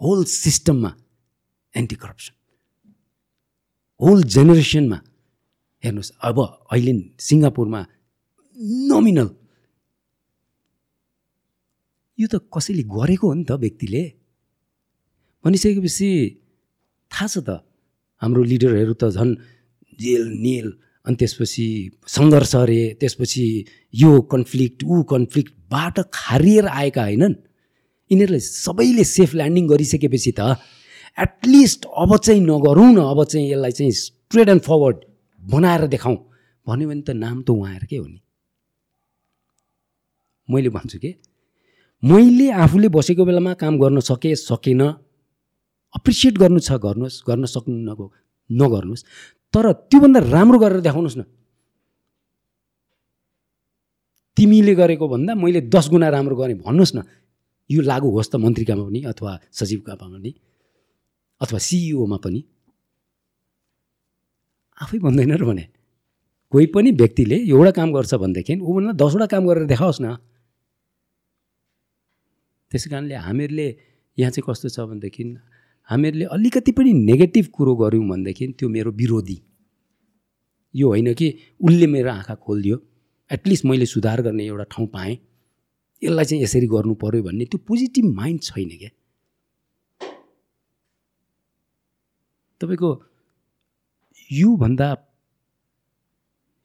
whole 0.00 0.24
सिस्टममा 0.24 0.90
एन्टी 1.74 1.96
करप्सन 2.02 2.34
होल 4.00 4.22
जेनेरेसनमा 4.34 4.98
हेर्नुहोस् 5.84 6.12
अब 6.28 6.38
अहिले 6.72 6.92
सिङ्गापुरमा 7.28 7.80
नोमिनल 8.90 9.28
यो 12.18 12.26
त 12.32 12.34
कसैले 12.54 12.82
गरेको 12.96 13.24
हो 13.28 13.34
नि 13.34 13.44
त 13.44 13.52
व्यक्तिले? 13.64 14.02
भनिसकेपछि 15.44 16.08
थाहा 17.10 17.26
छ 17.32 17.36
त 17.46 17.50
हाम्रो 18.22 18.42
लिडरहरू 18.52 18.94
त 19.00 19.04
झन् 19.16 19.32
जेल 20.00 20.24
नेल 20.44 20.68
अनि 21.06 21.16
त्यसपछि 21.20 21.66
सङ्घर्ष 22.08 22.52
अरे 22.56 22.80
त्यसपछि 23.00 23.44
यो 23.94 24.12
कन्फ्लिक्ट 24.32 24.78
ऊ 24.84 24.94
कन्फ्लिक्टबाट 25.12 25.96
खारिएर 26.18 26.66
आएका 26.80 27.02
होइनन्। 27.08 27.34
यिनीहरूले 28.10 28.40
सबैले 28.40 29.04
सेफ 29.04 29.30
ल्यान्डिङ 29.34 29.64
गरिसकेपछि 29.66 30.32
त 30.38 30.40
एटलिस्ट 31.18 31.80
अब 31.96 32.16
चाहिँ 32.16 32.40
नगरौँ 32.40 32.90
न 32.92 32.98
अब 33.12 33.24
चाहिँ 33.24 33.46
यसलाई 33.50 33.72
चाहिँ 33.72 33.92
स्ट्रेट 33.92 34.48
एन्ड 34.48 34.62
फरवर्ड 34.62 34.96
बनाएर 35.40 35.86
देखाउँ। 35.94 36.18
भन्यो 36.66 36.88
भने 36.88 37.02
त 37.02 37.10
नाम 37.14 37.42
त 37.42 37.50
उहाँहरूकै 37.50 37.96
हो 37.96 38.06
नि। 38.06 38.20
मैले 40.48 40.68
भन्छु 40.70 40.98
कि 40.98 41.10
मैले 42.02 42.50
आफूले 42.62 42.88
बसेको 42.94 43.24
बेलामा 43.24 43.52
काम 43.62 43.78
गर्न 43.78 44.00
सकेँ 44.00 44.34
सकेन 44.34 44.82
अप्रिसिएट 45.94 46.34
गर्नु 46.38 46.60
छ 46.60 46.78
गर्नुहोस् 46.78 47.22
गर्न 47.26 47.44
सक्नु 47.46 47.76
नगो 47.90 48.06
नगर्नुहोस् 48.50 49.04
तर 49.54 49.64
त्योभन्दा 49.90 50.20
राम्रो 50.30 50.58
गरेर 50.58 50.80
देखाउनुहोस् 50.86 51.18
न। 51.18 51.22
तिमीले 54.36 54.74
गरेको 54.74 55.06
भन्दा 55.08 55.32
मैले 55.34 55.60
दस 55.72 55.88
गुणा 55.90 56.08
राम्रो 56.12 56.36
गरेँ 56.36 56.56
भन्नुहोस् 56.60 56.94
न। 56.96 57.02
यो 57.70 57.80
लागु 57.82 58.08
होस् 58.10 58.30
त 58.32 58.34
मन्त्रीकामा 58.36 58.84
पनि 58.88 59.00
अथवा 59.10 59.32
सचिवकामा 59.52 60.06
पनि 60.14 60.30
अथवा 61.40 61.58
सिइओमा 61.58 62.18
पनि। 62.24 62.40
आफै 64.82 64.98
भन्दैन 64.98 65.32
र 65.40 65.44
भने। 65.44 65.64
कोही 66.52 66.66
पनि 66.74 66.90
व्यक्तिले 66.90 67.36
एउटा 67.52 67.70
काम 67.78 67.88
गर्छ 67.92 68.14
भनेदेखि 68.22 68.54
ऊभन्दा 68.60 68.92
दसवटा 69.02 69.26
काम 69.32 69.42
गरेर 69.48 69.66
देखाओस् 69.66 70.00
न। 70.00 70.16
त्यसै 72.70 72.88
कारणले 72.90 73.14
हामीहरूले 73.14 73.66
यहाँ 74.18 74.30
चाहिँ 74.30 74.44
कस्तो 74.46 74.68
छ 74.68 74.78
भनेदेखि 74.90 75.22
हामीहरूले 75.88 76.24
अलिकति 76.34 76.72
पनि 76.72 76.90
नेगेटिभ 76.92 77.46
कुरो 77.56 77.72
गऱ्यौँ 77.82 78.06
भनेदेखि 78.08 78.44
त्यो 78.58 78.68
मेरो 78.68 78.90
विरोधी। 78.90 79.38
यो 80.74 80.86
होइन 80.88 81.14
कि 81.14 81.26
उसले 81.60 81.86
मेरो 81.86 82.10
आँखा 82.10 82.34
खोलिदियो। 82.34 82.76
एटलिस्ट 83.30 83.64
मैले 83.64 83.86
सुधार 83.86 84.22
गर्ने 84.22 84.44
एउटा 84.46 84.64
ठाउँ 84.72 84.86
पाएँ। 84.86 85.14
यसलाई 86.02 86.24
चाहिँ 86.24 86.42
यसरी 86.42 86.66
गर्नु 86.66 86.94
पऱ्यो 87.00 87.22
भन्ने 87.22 87.44
त्यो 87.50 87.58
पोजिटिभ 87.68 88.06
माइन्ड 88.14 88.40
छैन 88.42 88.70
क्या। 88.78 88.90
तपाईँको 92.60 92.90
योभन्दा 94.30 94.88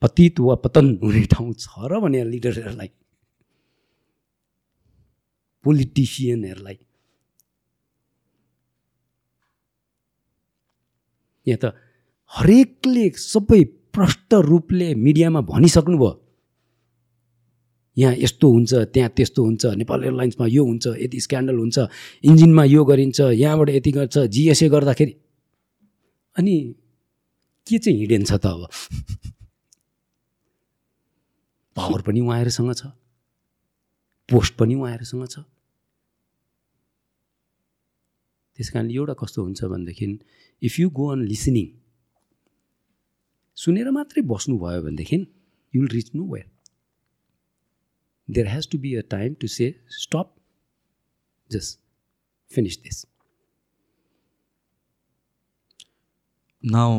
पतित 0.02 0.40
वा 0.40 0.56
पतन 0.64 0.86
हुने 1.04 1.24
ठाउँ 1.32 1.54
छ 1.54 1.66
र 1.92 2.00
भने 2.02 2.24
लिडरहरूलाई 2.26 2.90
पोलिटिसियनहरूलाई। 5.66 6.78
यहाँ 11.48 11.60
त 11.62 11.74
हरेकले 12.32 13.06
सबै 13.18 13.62
प्रष्ट 13.94 14.34
रूपले 14.34 14.88
मिडियामा 14.96 15.42
भनिसक्नुभयो। 15.42 16.21
यहाँ 17.98 18.16
यस्तो 18.18 18.52
हुन्छ 18.52 18.74
त्यहाँ 18.74 19.10
त्यस्तो 19.10 19.44
हुन्छ 19.44 19.66
नेपाल 19.66 20.04
एयरलाइन्समा 20.04 20.48
यो 20.48 20.64
हुन्छ 20.66 20.88
यति 20.88 21.20
स्क्यान्डल 21.20 21.56
हुन्छ 21.56 21.80
इन्जिनमा 22.24 22.64
यो 22.64 22.86
गरिन्छ 22.86 23.20
यहाँबाट 23.20 23.70
यति 23.70 23.92
गर्छ 23.92 24.18
जिएसए 24.18 24.70
गर्दाखेरि 24.70 25.16
अनि 26.36 26.56
के 27.68 27.78
चाहिँ 27.78 28.00
हिँडेन 28.00 28.24
छ 28.26 28.34
त 28.34 28.46
अब? 28.46 28.68
पावर 31.76 32.02
पनि 32.02 32.20
उहाँहरूसँग 32.20 32.74
छ 32.74 32.86
पोस्ट 34.30 34.56
पनि 34.56 34.76
उहाँहरूसँग 34.76 35.28
छ। 35.28 35.40
त्यस 38.58 38.70
कारणले 38.70 38.94
एउटा 38.94 39.14
कस्तो 39.14 39.44
हुन्छ 39.44 39.64
भनेदेखि 39.64 40.20
if 40.62 40.80
you 40.80 40.90
go 40.90 41.08
on 41.08 41.22
listening 41.26 41.68
सुनेर 43.58 43.90
मात्रै 43.92 44.22
बस्नुभयो 44.24 44.82
भनेदेखि 44.82 45.18
you 45.74 45.82
will 45.82 45.88
reach 45.88 46.12
nowhere 46.34 46.51
there 48.32 48.48
has 48.48 48.70
to 48.72 48.78
be 48.80 48.96
a 48.96 49.02
time 49.12 49.34
to 49.42 49.48
say 49.58 49.74
stop 50.00 50.34
just 51.50 51.80
finish 52.52 52.78
this 52.84 53.06
now 56.64 56.92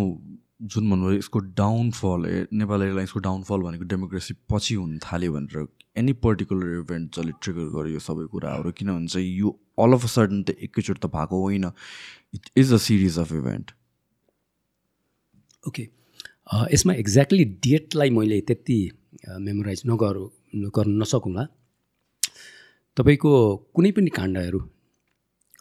जुन 0.72 0.90
भन्नुभयो 0.90 1.18
यसको 1.18 1.38
डाउनफल 1.58 2.26
ए 2.26 2.46
नेपाल 2.58 2.82
एयरलाइन्सको 2.82 3.20
डाउनफल 3.20 3.62
भनेको 3.62 3.84
डेमोक्रेसी 3.92 4.34
पछि 4.50 4.74
हुन 4.74 4.98
थाल्यो 5.04 5.32
भनेर 5.32 5.66
एनी 5.98 6.12
पर्टिकुलर 6.26 6.78
इभेन्ट 6.78 7.16
जसले 7.16 7.32
ट्रिगर 7.42 7.66
गर्यो 7.76 7.92
यो 7.94 8.00
सबै 8.00 8.26
कुराहरू 8.34 8.72
किनभने 8.78 9.06
चाहिँ 9.06 9.30
यो 9.38 9.48
अल 9.84 9.92
अफ 9.92 10.04
अ 10.04 10.10
सडन 10.12 10.42
त 10.42 10.50
एकैचोटि 10.68 11.00
त 11.00 11.10
भएको 11.14 11.40
होइन। 11.40 11.64
It 12.34 12.50
is 12.62 12.72
a 12.72 12.76
series 12.84 13.18
of 13.18 13.32
event 13.32 13.72
okay 15.68 15.88
यसमा 16.74 16.94
एक्ज्याक्टली 17.02 17.44
डेटलाई 17.66 18.10
मैले 18.20 18.40
त्यति 18.52 18.78
मेमोराइज 19.48 19.82
नगर 19.86 20.14
गर्न 20.52 20.90
नसकौँला 21.00 21.44
तपाईँको 22.96 23.32
कुनै 23.74 23.90
पनि 23.96 24.10
काण्डहरू 24.18 24.60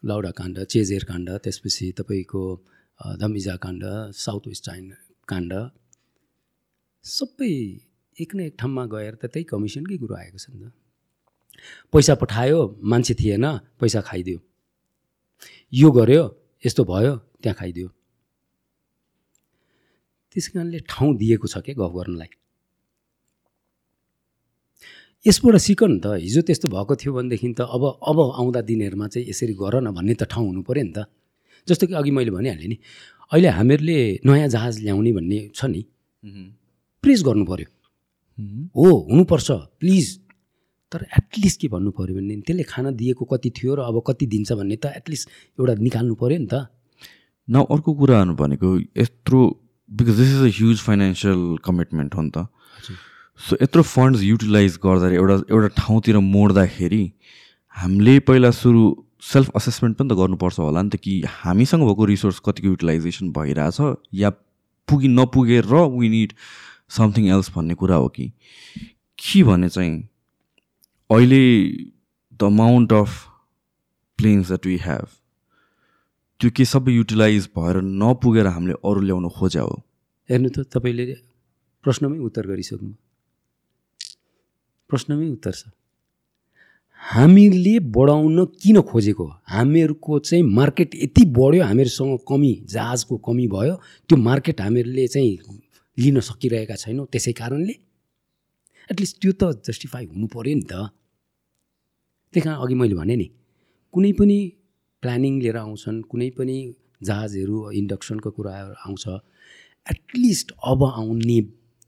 लाउडा 0.03 0.31
काण्ड 0.39 0.57
चेजेर 0.71 1.03
काण्ड 1.07 1.29
त्यसपछि 1.43 1.85
तपाईँको 1.99 2.41
धमिजा 3.21 3.55
काण्ड 3.63 3.83
साउथ 4.23 4.47
वेस्ट 4.47 4.63
चाइना 4.65 4.95
काण्ड 5.27 5.53
सबै 7.05 7.53
एक 8.21 8.35
न 8.35 8.39
एक 8.47 8.55
ठाउँमा 8.59 8.83
गएर 8.93 9.13
त 9.15 9.31
त्यही 9.31 9.45
कमिसनकै 9.51 9.97
कुरो 10.03 10.15
आएको 10.15 10.37
छ 10.37 10.45
नि 10.51 10.59
त। 10.59 10.71
पैसा 11.93 12.13
पठायो 12.21 12.59
मान्छे 12.91 13.13
थिएन 13.15 13.45
पैसा 13.79 14.01
खाइदियो। 14.09 14.39
यो 15.73 15.89
गर्यो 15.97 16.23
यस्तो 16.63 16.83
भयो 16.83 17.13
त्यहाँ 17.41 17.55
खाइदियो। 17.59 17.87
त्यस 20.31 20.47
कारणले 20.53 20.79
ठाउँ 20.91 21.15
दिएको 21.17 21.47
छ 21.47 21.63
क्या 21.65 21.75
गफ 21.79 21.91
गर्नलाई? 21.95 22.31
यसबाट 25.25 25.55
सिक 25.61 25.81
नि 25.83 25.99
त 26.01 26.17
हिजो 26.17 26.41
त्यस्तो 26.49 26.67
भएको 26.73 26.93
थियो 26.97 27.11
भनेदेखि 27.13 27.47
त 27.53 27.61
अब 27.61 27.83
अब 28.09 28.17
आउँदा 28.41 28.61
दिनहरूमा 28.65 29.07
चाहिँ 29.13 29.25
यसरी 29.29 29.53
गर 29.53 29.75
न 29.85 29.93
भन्ने 29.93 30.13
त 30.17 30.23
ठाउँ 30.25 30.45
हुनु 30.49 30.61
पऱ्यो 30.65 30.83
नि 30.83 30.93
त। 30.97 31.05
जस्तो 31.67 31.87
कि 31.87 31.93
अघि 31.93 32.11
मैले 32.11 32.31
भनिहालेँ 32.33 32.69
नि 32.73 32.77
अहिले 33.29 33.49
हामीहरूले 33.53 33.97
नयाँ 34.25 34.49
जहाज 34.49 34.73
ल्याउने 34.81 35.11
भन्ने 35.13 35.39
छ 35.53 35.61
नि 35.69 35.81
प्रेस 37.03 37.19
गर्नु 37.21 37.45
पऱ्यो 37.45 37.69
हो 38.73 38.87
हुनुपर्छ 39.11 39.49
प्लिज। 39.77 40.05
तर 40.91 41.05
एटलिस्ट 41.05 41.57
के 41.61 41.67
भन्नु 41.69 41.91
पऱ्यो 41.93 42.15
भने 42.17 42.35
त्यसले 42.41 42.63
खाना 42.65 42.89
दिएको 42.97 43.23
कति 43.29 43.49
थियो 43.57 43.71
र 43.77 43.79
अब 43.87 44.01
कति 44.01 44.25
दिन्छ 44.25 44.49
भन्ने 44.57 44.75
त 44.81 44.91
एटलिस्ट 44.99 45.29
एउटा 45.59 45.73
निकाल्नु 45.85 46.15
पऱ्यो 46.17 46.37
नि 46.41 46.47
त। 46.49 46.65
न 47.47 47.55
अर्को 47.69 47.91
कुराहरू 47.93 48.33
भनेको 48.41 48.69
यत्रो 48.97 49.39
because 49.91 50.15
this 50.17 50.29
is 50.33 50.41
a 50.41 50.51
huge 50.57 50.77
financial 50.81 51.39
commitment 51.61 52.11
हो 52.15 52.21
नि 52.25 52.31
त। 52.35 52.37
सो 53.41 53.57
यत्रो 53.61 53.81
फन्ड्स 53.83 54.21
युटिलाइज 54.23 54.77
गर्दाखेरि 54.83 55.15
एउटा 55.15 55.35
एउटा 55.55 55.67
ठाउँतिर 55.77 56.17
मोड्दाखेरि 56.25 57.03
हामीले 57.75 58.19
पहिला 58.27 58.51
सुरु 58.57 58.83
सेल्फ 59.31 59.55
असेसमेन्ट 59.55 59.97
पनि 59.97 60.09
त 60.09 60.17
गर्नुपर्छ 60.19 60.59
होला 60.59 60.81
नि 60.81 60.89
त 60.89 61.01
कि 61.05 61.13
हामीसँग 61.27 61.83
भएको 61.87 62.05
रिसोर्स 62.11 62.39
कतिको 62.45 62.67
युटिलाइजेसन 62.67 63.31
भइरहेछ 63.37 63.79
या 64.21 64.29
पुगि 64.87 65.07
नपुगेर 65.17 65.65
र 65.73 65.81
वी 65.97 66.09
निड 66.09 66.33
समथिङ 66.97 67.29
एल्स 67.33 67.51
भन्ने 67.55 67.73
कुरा 67.81 67.95
हो 67.95 68.07
कि? 68.15 68.31
के 69.19 69.43
भने 69.43 69.69
चाहिँ 69.69 69.97
अहिले 71.09 71.43
the 72.39 72.43
amount 72.43 72.93
of 72.93 73.19
planes 74.19 74.47
that 74.47 74.65
we 74.65 74.77
have 74.85 75.07
त्यो 76.39 76.51
के 76.57 76.65
सबै 76.65 76.91
युटिलाइज 76.93 77.49
भएर 77.57 77.81
नपुगेर 78.05 78.47
हामीले 78.47 78.81
अरू 78.85 79.01
ल्याउन 79.01 79.29
खोज्या 79.37 79.61
हो? 79.61 79.75
हेर्नु 80.29 80.49
त 80.49 80.67
तपाईँले 80.73 81.13
प्रश्नमै 81.85 82.17
उत्तर 82.29 82.47
गरिसक्नु 82.47 82.91
प्रश्नमै 84.91 85.27
उत्तर 85.31 85.51
छ। 85.51 85.63
हामीले 87.01 87.75
बढाउन 87.95 88.37
किन 88.61 88.77
खोजेको? 88.81 89.25
हामीहरूको 89.47 90.19
चाहिँ 90.19 90.43
मार्केट 90.59 90.89
यति 90.95 91.23
बढ्यो 91.37 91.63
हामीहरूसँग 91.63 92.17
कमी 92.29 92.51
जहाजको 92.69 93.17
कमी 93.27 93.47
भयो 93.47 93.75
त्यो 94.09 94.17
मार्केट 94.17 94.61
हामीहरूले 94.61 95.07
चाहिँ 95.07 95.33
लिन 95.97 96.19
सकिरहेका 96.19 96.75
छैनौँ 96.75 97.05
त्यसै 97.11 97.33
कारणले। 97.33 97.75
एटलिस्ट 98.89 99.15
त्यो 99.21 99.31
त 99.31 99.43
जस्टिफाई 99.67 100.05
हुनु 100.11 100.27
पऱ्यो 100.27 100.55
नि 100.55 100.65
त। 100.71 100.73
त्यही 102.33 102.41
कारण 102.45 102.57
अघि 102.63 102.75
मैले 102.75 102.95
भने 102.95 103.15
नि 103.15 103.27
कुनै 103.93 104.11
पनि 104.19 104.37
प्लानिङ 105.03 105.33
लिएर 105.41 105.57
आउँछन् 105.57 105.97
कुनै 106.11 106.29
पनि 106.37 106.57
जहाजहरू 107.03 107.57
इन्डक्सनको 107.79 108.29
कुराहरू 108.31 108.73
आउँछ 108.85 109.05
एटलिस्ट 109.87 110.47
अब 110.63 110.83
आउने 110.85 111.39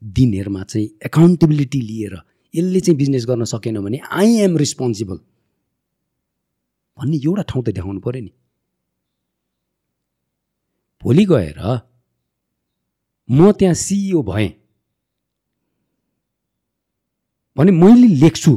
दिनहरूमा 0.02 0.62
चाहिँ 0.70 0.86
एकाउन्टेबिलिटी 1.06 1.80
लिएर 1.80 2.14
यसले 2.54 2.80
चाहिँ 2.80 2.96
बिजनेस 2.98 3.26
गर्न 3.26 3.44
सकेन 3.44 3.80
भने 3.80 3.98
आई 4.10 4.36
एम 4.40 4.56
रिस्पोन्सिबल 4.56 5.18
भन्ने 6.98 7.16
एउटा 7.16 7.42
ठाउँ 7.42 7.62
त 7.64 7.68
देखाउनु 7.74 8.00
पऱ्यो 8.00 8.22
नि। 8.22 8.32
भोलि 11.02 11.24
गएर 11.26 11.58
म 13.28 13.52
त्यहाँ 13.58 13.74
सिइओ 13.74 14.22
भएँ 14.22 14.50
भने 17.56 17.70
मैले 17.72 18.08
लेख्छु। 18.22 18.52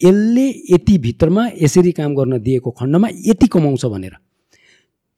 यसले 0.00 0.46
यति 0.72 0.96
भित्रमा 0.98 1.42
यसरी 1.62 1.92
काम 1.92 2.14
गर्न 2.14 2.38
दिएको 2.42 2.70
खण्डमा 2.70 3.08
यति 3.28 3.46
कमाउँछ 3.46 3.84
भनेर। 3.86 4.14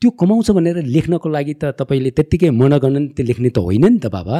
त्यो 0.02 0.10
कमाउँछ 0.10 0.50
भनेर 0.50 0.76
लेख्नको 0.84 1.28
लागि 1.28 1.54
त 1.54 1.64
तपाईँले 1.78 2.10
त्यत्तिकै 2.10 2.50
मनगणन 2.50 3.04
त्यो 3.14 3.24
लेख्ने 3.26 3.50
त 3.50 3.58
होइन 3.58 3.84
नि 3.86 3.98
त 4.00 4.06
बाबा। 4.10 4.38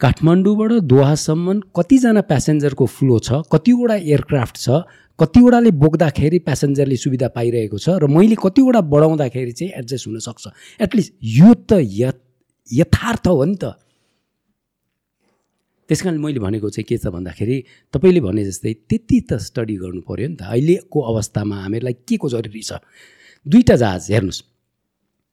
काठमाडौँबाट 0.00 0.72
दोहासम्म 0.86 1.58
कतिजना 1.74 2.20
प्यासेन्जरको 2.30 2.86
फ्लो 2.86 3.18
छ 3.18 3.42
कतिवटा 3.52 3.94
एयरक्राफ्ट 3.98 4.56
छ 4.56 4.86
कतिवटाले 5.18 5.70
बोक्दाखेरि 5.74 6.38
प्यासेन्जरले 6.46 6.96
सुविधा 6.96 7.28
पाइरहेको 7.34 7.78
छ 7.82 7.98
र 7.98 8.06
मैले 8.06 8.36
कतिवटा 8.38 8.80
बढाउँदाखेरि 8.94 9.52
चाहिँ 9.58 9.72
एडजस्ट 9.80 10.06
हुनसक्छ। 10.06 10.44
एटलिस्ट 10.86 11.12
यो 11.34 11.50
त 11.66 11.82
यथार्थ 12.68 13.26
हो 13.26 13.44
नि 13.44 13.56
त। 13.58 13.74
त्यस 15.90 16.00
कारण 16.02 16.18
मैले 16.22 16.38
भनेको 16.46 16.70
चाहिँ 16.70 16.86
के 16.86 16.96
छ 17.02 17.10
भन्दाखेरि 17.10 17.56
तपाईँले 17.94 18.20
भने 18.22 18.44
जस्तै 18.46 18.72
त्यति 18.86 19.18
त 19.26 19.42
स्टडी 19.42 19.76
गर्नु 19.82 20.06
पऱ्यो 20.06 20.28
नि 20.28 20.36
त। 20.38 20.46
अहिलेको 20.46 20.98
अवस्थामा 21.10 21.56
हामीहरूलाई 21.58 21.94
के 22.06 22.16
को 22.22 22.28
जरुरी 22.30 22.62
छ? 22.62 22.78
दुईवटा 23.46 23.74
जहाज 23.82 24.02
हेर्नुहोस्। 24.14 24.40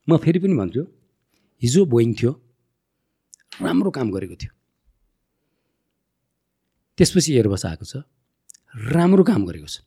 म 0.10 0.18
फेरि 0.18 0.40
पनि 0.42 0.56
भन्छु 0.58 0.82
हिजो 1.62 1.86
बोइङ 1.86 2.10
थियो। 2.18 2.32
राम्रो 3.62 3.92
काम 3.92 4.12
गरेको 4.12 4.36
थियो। 4.36 4.52
त्यसपछि 6.98 7.32
एयरबस 7.36 7.66
आएको 7.66 7.86
छ। 7.86 8.04
राम्रो 8.92 9.24
काम 9.24 9.46
गरेको 9.46 9.68
छ। 9.68 9.84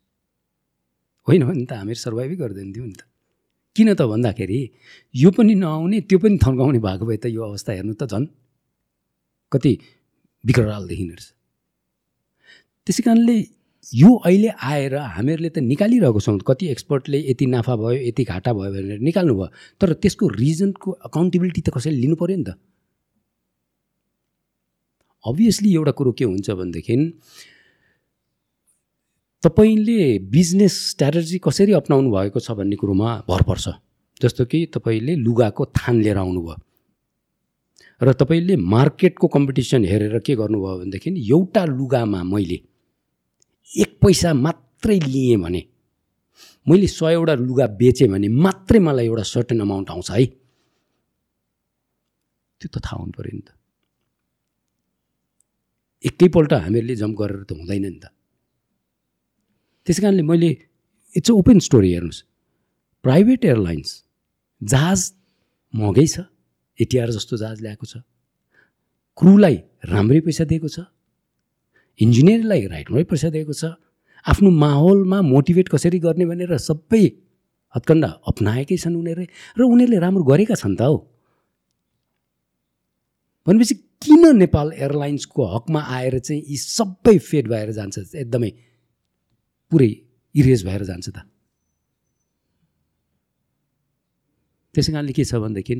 होइन 1.28 1.44
भने 1.44 1.64
त 1.68 1.72
हामीहरू 1.76 2.00
सर्भाइभै 2.00 2.36
गर्दैन 2.36 2.72
थियौँ 2.72 2.88
नि 2.88 2.96
त। 2.96 3.02
किन 3.76 3.94
त 3.94 4.02
भन्दाखेरि 4.08 4.60
यो 5.14 5.30
पनि 5.30 5.54
नआउने 5.54 5.98
त्यो 6.08 6.18
पनि 6.18 6.36
थन्काउने 6.40 6.78
भएको 6.80 7.04
भए 7.06 7.16
त 7.16 7.26
यो 7.28 7.42
अवस्था 7.44 7.72
हेर्नु 7.72 7.94
त 7.94 8.08
झन् 8.08 8.26
कति 9.52 9.72
विकराल 10.44 10.88
देखिने 10.88 11.14
रहेछ 11.14 11.28
त्यसै 12.86 13.02
कारणले 13.04 13.36
यो 13.84 14.10
अहिले 14.24 14.48
आएर 14.48 14.94
हामीहरूले 14.96 15.50
त 15.52 15.58
निकालिरहेको 15.64 16.20
छौँ। 16.20 16.38
कति 16.40 16.64
एक्सपर्टले 16.72 17.18
यति 17.30 17.46
नाफा 17.46 17.74
भयो 17.76 18.00
यति 18.08 18.24
घाटा 18.24 18.52
भयो 18.52 18.72
भनेर 18.72 19.00
निकाल्नु 19.00 19.34
भयो। 19.36 19.48
तर 19.80 19.92
त्यसको 20.02 20.24
रिजनको 20.28 20.88
अकाउन्टेबिलिटी 21.08 21.60
त 21.60 21.68
कसैले 21.76 21.96
लिनु 21.96 22.16
पऱ्यो 22.16 22.36
नि 22.36 22.44
त। 22.48 22.56
अभियसली 25.28 25.74
एउटा 25.74 25.92
कुरो 25.98 26.12
के 26.12 26.24
हुन्छ 26.24 26.50
भनेदेखि 26.50 26.96
तपाईँले 29.42 30.18
बिजनेस 30.30 30.74
स्ट्राटेजी 30.90 31.38
कसरी 31.38 31.72
अप्नाउनु 31.72 32.10
भएको 32.10 32.40
छ 32.40 32.50
भन्ने 32.58 32.76
कुरोमा 32.76 33.08
भर 33.28 33.42
पर्छ। 33.48 33.68
जस्तो 34.20 34.44
कि 34.50 34.58
तपाईँले 34.74 35.14
लुगाको 35.16 35.64
थान 35.78 36.00
लिएर 36.02 36.18
आउनुभयो। 36.18 36.56
र 38.00 38.12
तपाईँले 38.14 38.56
मार्केटको 38.56 39.26
कम्पिटिसन 39.28 39.84
हेरेर 39.84 40.18
के 40.26 40.34
गर्नुभयो 40.34 40.78
भनेदेखि 40.78 41.10
एउटा 41.30 41.64
लुगामा 41.64 42.22
मैले 42.22 42.58
एक 43.68 43.98
पैसा 44.02 44.34
मात्रै 44.34 44.98
लिएँ 45.00 45.36
भने 45.36 45.62
मैले 46.66 46.86
सयवटा 46.86 47.34
लुगा 47.34 47.66
बेचेँ 47.78 48.08
भने 48.08 48.28
मात्रै 48.28 48.78
मलाई 48.78 49.06
एउटा 49.06 49.22
सर्टेन 49.22 49.60
अमाउन्ट 49.60 49.90
आउँछ 49.90 50.10
है। 50.10 50.24
त्यो 52.60 52.68
त 52.74 52.76
थाहा 52.82 52.96
हुनु 53.00 53.12
पऱ्यो 53.18 53.34
नि 53.34 53.42
त। 53.46 53.57
एकैपल्ट 56.04 56.52
हामीहरूले 56.52 56.94
जम्प 56.96 57.14
गरेर 57.18 57.42
त 57.42 57.52
हुँदैन 57.58 57.82
नि 57.82 57.98
त। 57.98 58.06
त्यस 59.86 59.98
कारणले 60.00 60.22
मैले 60.22 60.50
इट्स 61.14 61.30
अ 61.30 61.34
ओपन 61.34 61.58
स्टोरी 61.58 61.90
हेर्नुहोस्। 61.92 62.22
प्राइभेट 63.04 63.44
एयरलाइन्स 63.44 63.90
जहाज 64.60 65.00
महँगै 65.74 66.06
छ 66.06 66.16
एटिआर 66.78 67.10
जस्तो 67.10 67.36
जहाज 67.36 67.58
ल्याएको 67.62 67.86
छ। 67.86 68.04
क्रुलाई 69.18 69.56
राम्रै 69.90 70.20
पैसा 70.26 70.44
दिएको 70.44 70.68
छ। 70.68 70.86
इन्जिनियरलाई 72.00 72.66
राइटमै 72.66 73.04
पैसा 73.10 73.28
दिएको 73.34 73.52
छ। 73.52 73.74
आफ्नो 74.26 74.50
माहौलमा 74.50 75.18
मोटिभेट 75.22 75.68
कसरी 75.68 75.98
गर्ने 75.98 76.24
भनेर 76.26 76.56
सबै 76.58 77.04
हत्कण्डा 77.74 78.08
अप्नाएकै 78.30 78.76
छन् 78.78 78.96
उनीहरूले 78.96 79.26
र 79.58 79.60
उनीहरूले 79.66 79.98
राम्रो 79.98 80.22
गरेका 80.22 80.54
छन् 80.54 80.76
त 80.78 80.86
हौ। 80.86 80.96
भनेपछि 83.46 83.74
किन 84.02 84.36
नेपाल 84.36 84.72
एयरलाइन्सको 84.72 85.46
हकमा 85.54 85.80
आएर 85.96 86.18
चाहिँ 86.18 86.42
यी 86.48 86.56
सबै 86.56 87.16
फेड 87.18 87.48
भएर 87.48 87.70
जान्छ? 87.72 87.98
एकदमै 88.14 88.50
पुरै 89.72 89.90
इरेज 90.34 90.64
भएर 90.66 90.82
जान्छ 90.84 91.08
त। 91.08 91.18
त्यसै 94.74 94.92
कारणले 94.92 95.12
के 95.12 95.24
छ 95.24 95.34
भनेदेखि 95.42 95.74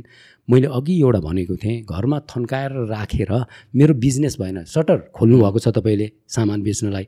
मैले 0.49 0.66
अघि 0.66 0.95
एउटा 1.01 1.21
भनेको 1.21 1.57
थिएँ 1.62 1.83
घरमा 1.87 2.19
थन्काएर 2.27 2.73
राखेर 2.91 3.33
मेरो 3.79 3.95
बिजनेस 3.95 4.35
भएन। 4.41 4.64
सटर 4.66 4.99
खोल्नुभएको 5.14 5.59
छ 5.59 5.69
तपाईँले 5.79 6.07
सामान 6.27 6.59
बेच्नलाई। 6.62 7.07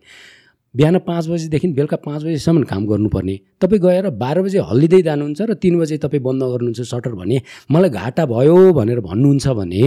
बिहान 0.74 0.98
पाँच 1.02 1.24
बजीदेखि 1.26 1.68
बेलुका 1.74 1.96
पाँच 2.06 2.22
बजीसम्म 2.22 2.62
काम 2.70 2.86
गर्नुपर्ने। 2.86 3.36
तपाईँ 3.60 3.80
गएर 3.82 4.10
बाह्र 4.14 4.38
बजी 4.46 4.58
हल्लिँदै 4.70 5.02
जानुहुन्छ 5.02 5.40
र 5.42 5.54
तिन 5.58 5.74
बजी 5.80 5.98
तपाईँ 5.98 6.22
बन्द 6.22 6.42
गर्नुहुन्छ 6.54 6.80
सटर 6.86 7.12
भने 7.18 7.42
मलाई 7.66 7.90
घाटा 7.90 8.22
भयो 8.30 8.56
भनेर 8.78 9.00
भन्नुहुन्छ 9.02 9.48
भने 9.58 9.82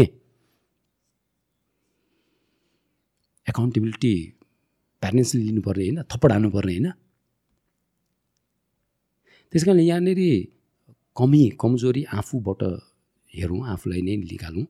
एकाउन्टेबिलिटी 3.48 4.14
प्यारेन्ट्सले 5.04 5.42
लिनुपर्ने 5.44 5.84
होइन 5.84 6.02
थप्पड 6.12 6.32
हान्नुपर्ने 6.32 6.74
होइन। 6.74 6.88
त्यस 9.54 9.64
कारण 9.64 9.80
यहाँनिर 9.80 10.22
कमी 11.18 11.42
कमजोरी 11.62 12.04
आफूबाट 12.20 12.62
हेरौँ 13.34 13.62
आफूलाई 13.70 14.02
नै 14.02 14.16
निकालौँ। 14.18 14.66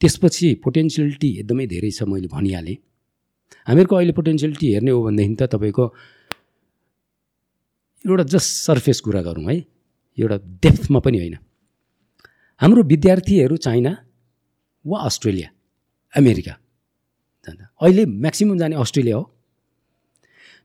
त्यसपछि 0.00 0.48
पोटेन्सियलिटी 0.64 1.28
एकदमै 1.40 1.66
धेरै 1.66 1.90
छ 1.90 2.02
मैले 2.08 2.28
भनिहालेँ। 2.28 2.76
हामीहरूको 3.68 3.94
अहिले 3.96 4.12
पोटेन्सियलिटी 4.12 4.66
हेर्ने 4.72 4.90
हो 4.90 5.00
भनेदेखि 5.04 5.34
त 5.34 5.42
तपाईँको 5.52 5.84
एउटा 8.04 8.24
जस्ट 8.32 8.50
सर्फेस 8.68 9.00
कुरा 9.00 9.22
गरौँ 9.22 9.44
है 9.50 9.56
एउटा 10.18 10.36
डेप्थमा 10.62 10.98
पनि 11.04 11.18
होइन। 11.18 11.36
हाम्रो 12.60 12.82
विद्यार्थीहरू 12.82 13.56
चाइना 13.56 13.92
वा 14.84 14.98
अस्ट्रेलिया 15.04 15.48
अमेरिका। 16.14 16.52
अहिले 17.52 18.04
म्याक्सिमम् 18.06 18.58
जाने 18.58 18.76
अस्ट्रेलिया 18.76 19.16
हो। 19.16 19.30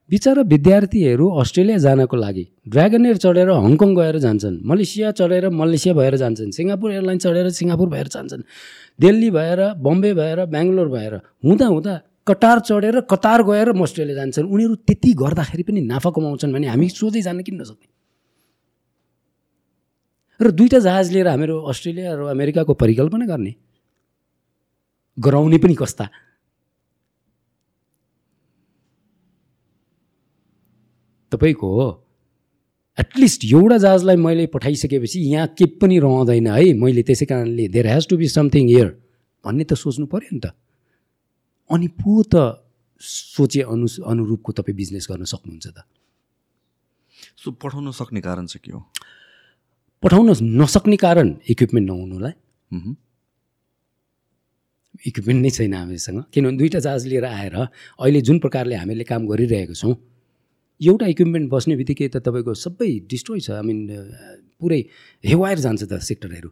बिचरा 0.10 0.42
विद्यार्थीहरू 0.42 1.26
अस्ट्रेलिया 1.42 1.78
जानको 1.78 2.18
लागि 2.18 2.46
ड्रागन 2.68 3.06
एयर 3.06 3.18
चढेर 3.18 3.50
हङकङ 3.50 3.90
गएर 3.96 4.18
जान्छन् 4.20 4.58
मलेसिया 4.66 5.12
चढेर 5.12 5.50
मलेसिया 5.50 5.94
भएर 5.94 6.16
जान्छन् 6.18 6.52
सिङ्गापुर 6.52 6.92
एयरलाइन 6.92 7.20
चढेर 7.20 7.50
सिङ्गापुर 7.50 7.88
भएर 7.90 8.08
जान्छन् 8.08 8.44
दिल्ली 9.00 9.30
भएर 9.32 9.60
बम्बे 9.78 10.14
भएर 10.14 10.40
बेङ्गलोर 10.46 10.88
भएर 10.90 11.14
हुँदा 11.46 11.66
हुँदा 11.66 11.94
कतार 12.28 12.60
चढेर 12.60 13.00
कतार 13.06 13.44
गएर 13.44 13.70
अस्ट्रेलिया 13.70 14.16
जान्छन्। 14.16 14.46
उनीहरू 14.50 14.76
त्यति 14.88 15.14
गर्दाखेरि 15.14 15.64
पनि 15.64 15.82
नाफा 15.82 16.10
कमाउँछन् 16.10 16.54
भने 16.54 16.68
हामी 16.68 16.90
सोझै 16.90 17.22
जान 17.22 17.42
किन 17.46 17.62
नसक्ने 17.62 17.88
र 20.40 20.52
दुईवटा 20.52 20.80
जहाज 20.80 21.12
लिएर 21.12 21.28
हामीहरू 21.28 21.56
अस्ट्रेलिया 21.70 22.16
र 22.16 22.22
अमेरिकाको 22.32 22.74
परिकल्पना 22.74 23.26
गर्ने। 23.26 23.54
गराउने 25.18 25.58
पनि 25.58 25.76
कस्ता। 25.76 26.06
तपाईँको 31.32 31.70
एटलिस्ट 32.98 33.46
एउटा 33.46 33.78
जहाजलाई 33.78 34.16
मैले 34.20 34.46
पठाइसकेपछि 34.54 35.20
यहाँ 35.20 35.48
के 35.58 35.66
पनि 35.80 36.00
रहँदैन 36.00 36.48
है। 36.48 36.74
मैले 36.76 37.02
त्यसै 37.04 37.26
कारणले 37.26 37.68
there 37.72 37.88
has 37.88 38.08
to 38.10 38.18
be 38.18 38.28
something 38.28 38.68
here 38.68 38.88
भन्ने 39.46 39.64
त 39.64 39.74
सोच्नु 39.74 40.06
पऱ्यो 40.12 40.30
नि 40.36 40.40
त। 40.44 40.52
अनि 41.70 41.88
पो 41.96 42.24
त 42.28 42.60
सोचे 43.00 43.62
अनु 43.64 43.88
अनुरूपको 44.04 44.52
तपाईँ 44.52 44.76
बिजनेस 44.76 45.08
गर्न 45.10 45.24
सक्नुहुन्छ 45.24 45.68
त। 45.68 45.80
सो 47.40 47.52
पठाउन 47.56 47.92
सक्ने 47.96 48.20
कारण 48.20 48.46
चाहिँ 48.52 48.62
के 48.66 48.72
हो? 48.76 48.84
पठाउन 50.04 50.28
नसक्ने 50.60 50.98
कारण 51.00 51.28
इक्विपमेन्ट 51.48 51.88
नहुनुलाई। 51.88 52.34
इक्विपमेन्ट 55.08 55.42
नै 55.42 55.50
छैन 55.56 55.74
हामीसँग। 55.74 56.20
किनभने 56.34 56.58
दुईवटा 56.58 56.80
जहाज 56.84 57.06
लिएर 57.08 57.26
आएर 57.26 57.56
अहिले 57.56 58.22
जुन 58.28 58.40
प्रकारले 58.44 58.76
हामीले 58.76 59.04
काम 59.08 59.28
गरिरहेको 59.32 59.74
छौँ 59.74 59.96
एउटा 60.82 61.06
इक्विपमेन्ट 61.06 61.50
बस्ने 61.52 61.76
बित्तिकै 61.76 62.08
त 62.08 62.24
तपाईँको 62.24 62.54
सबै 62.56 62.90
डिस्ट्रोय 63.12 63.40
छ। 63.40 63.52
आई 63.52 63.64
मिन 63.68 63.78
पुरै 64.60 64.82
हेवायर 65.24 65.60
जान्छ 65.60 65.84
त 65.84 66.00
सेक्टरहरू। 66.00 66.50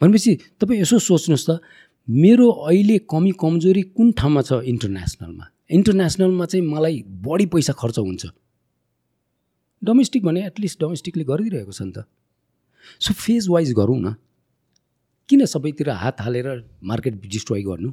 भनेपछि 0.00 0.32
तपाईँ 0.60 0.80
यसो 0.80 0.98
सोच्नुहोस् 0.98 1.46
त 1.48 1.60
मेरो 2.08 2.48
अहिले 2.72 2.96
कमी 3.04 3.32
कमजोरी 3.36 3.82
कुन 3.92 4.12
ठाउँमा 4.16 4.42
छ 4.48 4.64
इन्टरनेसनलमा? 4.64 5.44
इन्टरनेसनलमा 5.76 6.44
चाहिँ 6.48 6.64
मलाई 6.64 6.96
बढी 7.04 7.46
पैसा 7.52 7.72
खर्च 7.76 7.98
हुन्छ। 8.00 8.24
डोमेस्टिक 9.82 10.22
भने 10.24 10.40
एटलिस्ट 10.46 10.80
डोमेस्टिकले 10.80 11.24
गरिदिइरहेको 11.28 11.72
छ 11.72 11.82
नि 11.84 11.92
त। 11.92 12.08
सो 13.04 13.12
फेज 13.12 13.48
वाइज 13.52 13.72
गरौँ 13.76 14.00
न। 14.00 14.16
किन 15.28 15.44
सबैतिर 15.44 15.90
हात 15.92 16.20
हालेर 16.24 16.46
मार्केट 16.80 17.14
डिस्ट्रोय 17.20 17.62
गर्नु? 17.62 17.92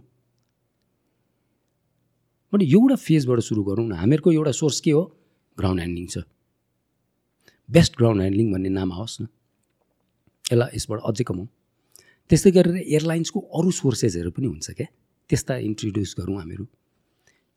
भने 2.53 2.65
एउटा 2.65 2.95
फेजबाट 2.95 3.39
सुरु 3.39 3.61
गरौँ 3.63 3.85
न। 3.87 3.93
हामीहरूको 4.01 4.31
एउटा 4.31 4.51
सोर्स 4.51 4.79
के 4.85 4.91
हो? 4.91 5.03
ग्राउन्ड 5.57 5.79
ह्यान्डलिङ 5.81 6.07
छ। 6.07 6.17
बेस्ट 7.69 7.91
ग्राउन्ड 7.97 8.21
ह्यान्डलिङ 8.21 8.47
भन्ने 8.53 8.69
नाम 8.69 8.89
आओस् 8.93 9.21
न। 9.21 9.27
यसलाई 10.51 10.69
यसबाट 10.75 10.99
अझै 11.01 11.23
कमाउँ 11.23 11.47
त्यस्तै 12.29 12.51
गरेर 12.51 12.75
एयरलाइन्सको 12.85 13.39
अरू 13.39 13.69
सोर्सेसहरू 13.71 14.29
पनि 14.31 14.47
हुन्छ 14.47 14.67
क्या। 14.77 14.87
त्यस्ता 15.29 15.53
इन्ट्रोड्युस 15.69 16.11
गरौँ 16.19 16.37
हामीहरू। 16.41 16.65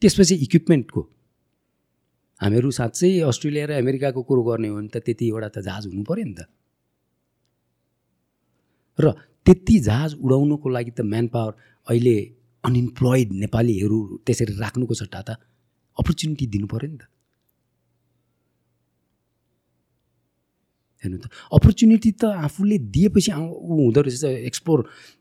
त्यसपछि 0.02 0.34
इक्विपमेन्टको। 0.44 1.00
हामीहरू 2.40 2.70
साँच्चै 2.70 3.10
अस्ट्रेलिया 3.28 3.64
र 3.66 3.72
अमेरिकाको 3.82 4.20
कुरो 4.22 4.42
गर्ने 4.48 4.68
हो 4.68 4.76
भने 4.78 4.88
त 4.88 4.96
त्यतिवटा 5.04 5.48
त 5.48 5.58
जहाज 5.66 5.82
हुनु 5.90 6.02
पऱ्यो 6.04 6.24
नि 6.24 6.34
त। 6.38 6.40
र 8.98 9.04
त्यति 9.46 9.76
जहाज 9.88 10.10
उडाउनुको 10.22 10.68
लागि 10.68 10.92
त 10.96 11.00
म्यान 11.02 11.26
पावर 11.34 11.52
अहिले 11.86 12.16
अनइम्प्लोइड 12.68 13.28
नेपालीहरू 13.44 13.98
त्यसरी 14.26 14.52
राख्नुको 14.60 14.94
सट्टा 14.94 15.20
त 15.22 15.30
अपर्च्युनिटी 15.96 16.46
दिनु 16.46 16.66
पऱ्यो 16.68 16.88
नि 16.88 16.98
त। 16.98 17.04
हेर्नु 21.04 21.18
त 21.22 21.26
अपर्च्युनिटी 21.54 22.10
त 22.20 22.24
आफूले 22.46 22.76
दिएपछि 22.94 23.30
ऊ 23.32 23.74
हुँदो 23.86 24.00
रहेछ 24.02 24.24
एक्सप्लोर 24.50 24.78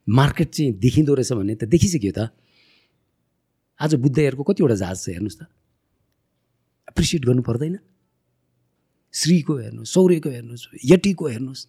मार्केट 0.07 0.49
चाहिँ 0.49 0.71
देखिँदो 0.83 1.13
रहेछ 1.13 1.31
भन्ने 1.37 1.55
त 1.55 1.63
देखिसक्यो 1.69 2.13
त। 2.17 2.33
आज 3.79 3.91
बुद्ध 4.01 4.17
एयरको 4.17 4.43
कतिवटा 4.43 4.75
जहाज 4.81 4.97
छ 4.97 5.13
हेर्नुहोस् 5.13 5.37
त। 5.37 5.45
एप्रिसिएट 6.89 7.21
गर्नु 7.29 7.41
पर्दैन। 7.45 7.77
श्रीको 9.13 9.53
हेर्नुहोस् 9.57 9.93
सौर्यको 9.93 10.29
हेर्नुहोस् 10.29 10.65
यटीको 10.91 11.25
हेर्नुहोस्। 11.29 11.63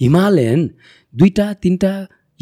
हिमालयन 0.00 0.60
दुईवटा 1.14 1.46
तिनवटा 1.62 1.92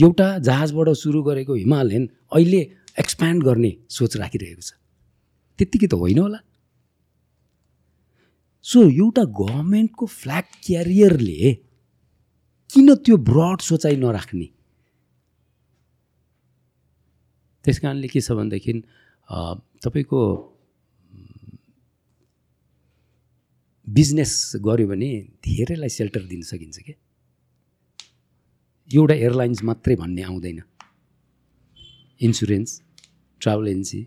एउटा 0.02 0.26
जहाजबाट 0.46 0.88
सुरु 1.02 1.22
गरेको 1.22 1.54
हिमालयन 1.54 2.04
अहिले 2.32 2.60
एक्सप्यान्ड 2.98 3.42
गर्ने 3.44 3.72
सोच 3.88 4.16
राखिरहेको 4.16 4.62
छ। 4.62 4.70
त्यत्तिकै 5.58 5.86
त 5.86 5.94
होइन 6.02 6.18
होला। 6.18 6.40
सो 8.64 8.78
एउटा 8.86 9.24
गभर्मेन्टको 9.40 10.04
फ्ल्याग 10.06 10.46
क्यारियरले 10.64 11.40
किन 12.70 12.88
त्यो 13.04 13.16
ब्रड 13.28 13.58
सोचाइ 13.60 13.96
नराख्ने? 13.96 14.48
त्यस 17.64 17.78
कारणले 17.82 18.08
के 18.08 18.20
छ 18.20 18.28
भनेदेखि 18.38 18.72
तपाईँको 19.84 20.20
बिजनेस 23.86 24.32
गऱ्यो 24.64 24.86
भने 24.88 25.10
धेरैलाई 25.44 25.90
सेल्टर 25.90 26.22
दिन 26.30 26.42
सकिन्छ 26.46 26.78
क्या 26.86 26.96
एउटा 28.90 29.14
एयरलाइन्स 29.14 29.62
मात्रै 29.64 29.94
भन्ने 29.96 30.22
आउँदैन। 30.22 30.58
Insurance 32.20 32.70
travel 33.40 33.68
agency 33.68 34.00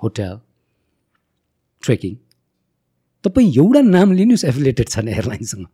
hotel 0.00 0.34
trekking 1.82 2.14
तपाईँ 3.24 3.48
एउटा 3.56 3.80
नाम 3.96 4.08
लिनुहोस् 4.18 4.44
एफिलेटेड 4.50 4.88
छैन 4.88 5.08
एयरलाइन्ससँग 5.08 5.66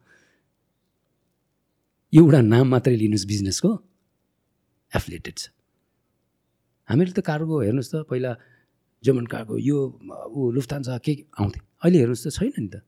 एउटा 2.13 2.41
नाम 2.55 2.67
मात्रै 2.75 2.97
लिनुहोस् 2.97 3.27
बिजनेसको 3.33 3.71
एफिलेटेड 4.93 5.35
छ। 5.39 5.45
हामीहरू 6.89 7.13
त 7.15 7.21
कार्गो 7.31 7.55
हेर्नुहोस् 7.61 7.91
त 7.93 7.95
पहिला 8.11 8.33
जर्मन 9.05 9.27
कार्गो 9.35 9.55
यो 9.63 9.79
ऊ 10.35 10.41
लुफ्तान्सा 10.57 10.99
के 11.07 11.13
आउँथ्यो। 11.39 11.63
अहिले 11.85 11.99
हेर्नुहोस् 12.03 12.25
त 12.27 12.29
छैन 12.35 12.53
नि 12.59 12.69
त। 12.69 12.83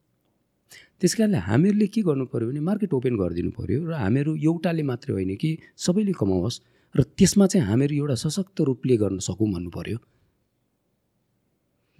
त्यस 1.00 1.14
कारणले 1.14 1.38
हामीहरूले 1.38 1.86
के 1.86 2.00
गर्नु 2.02 2.24
पऱ्यो 2.32 2.48
भने 2.48 2.60
मार्केट 2.60 2.92
ओपन 2.94 3.14
गरिदिनु 3.16 3.50
पऱ्यो 3.50 3.78
र 3.84 3.92
हामीहरू 3.92 4.32
एउटाले 4.36 4.82
मात्रै 4.82 5.12
होइन 5.12 5.32
कि 5.36 5.50
सबैले 5.76 6.12
कमाओस् 6.12 6.60
र 6.94 7.02
त्यसमा 7.18 7.46
चाहिँ 7.46 7.66
हामीहरू 7.68 7.94
एउटा 7.96 8.16
सशक्त 8.24 8.56
रूपले 8.68 8.96
गर्न 8.96 9.18
सकौँ 9.28 9.48
भन्नु 9.52 9.70
पऱ्यो 9.70 9.98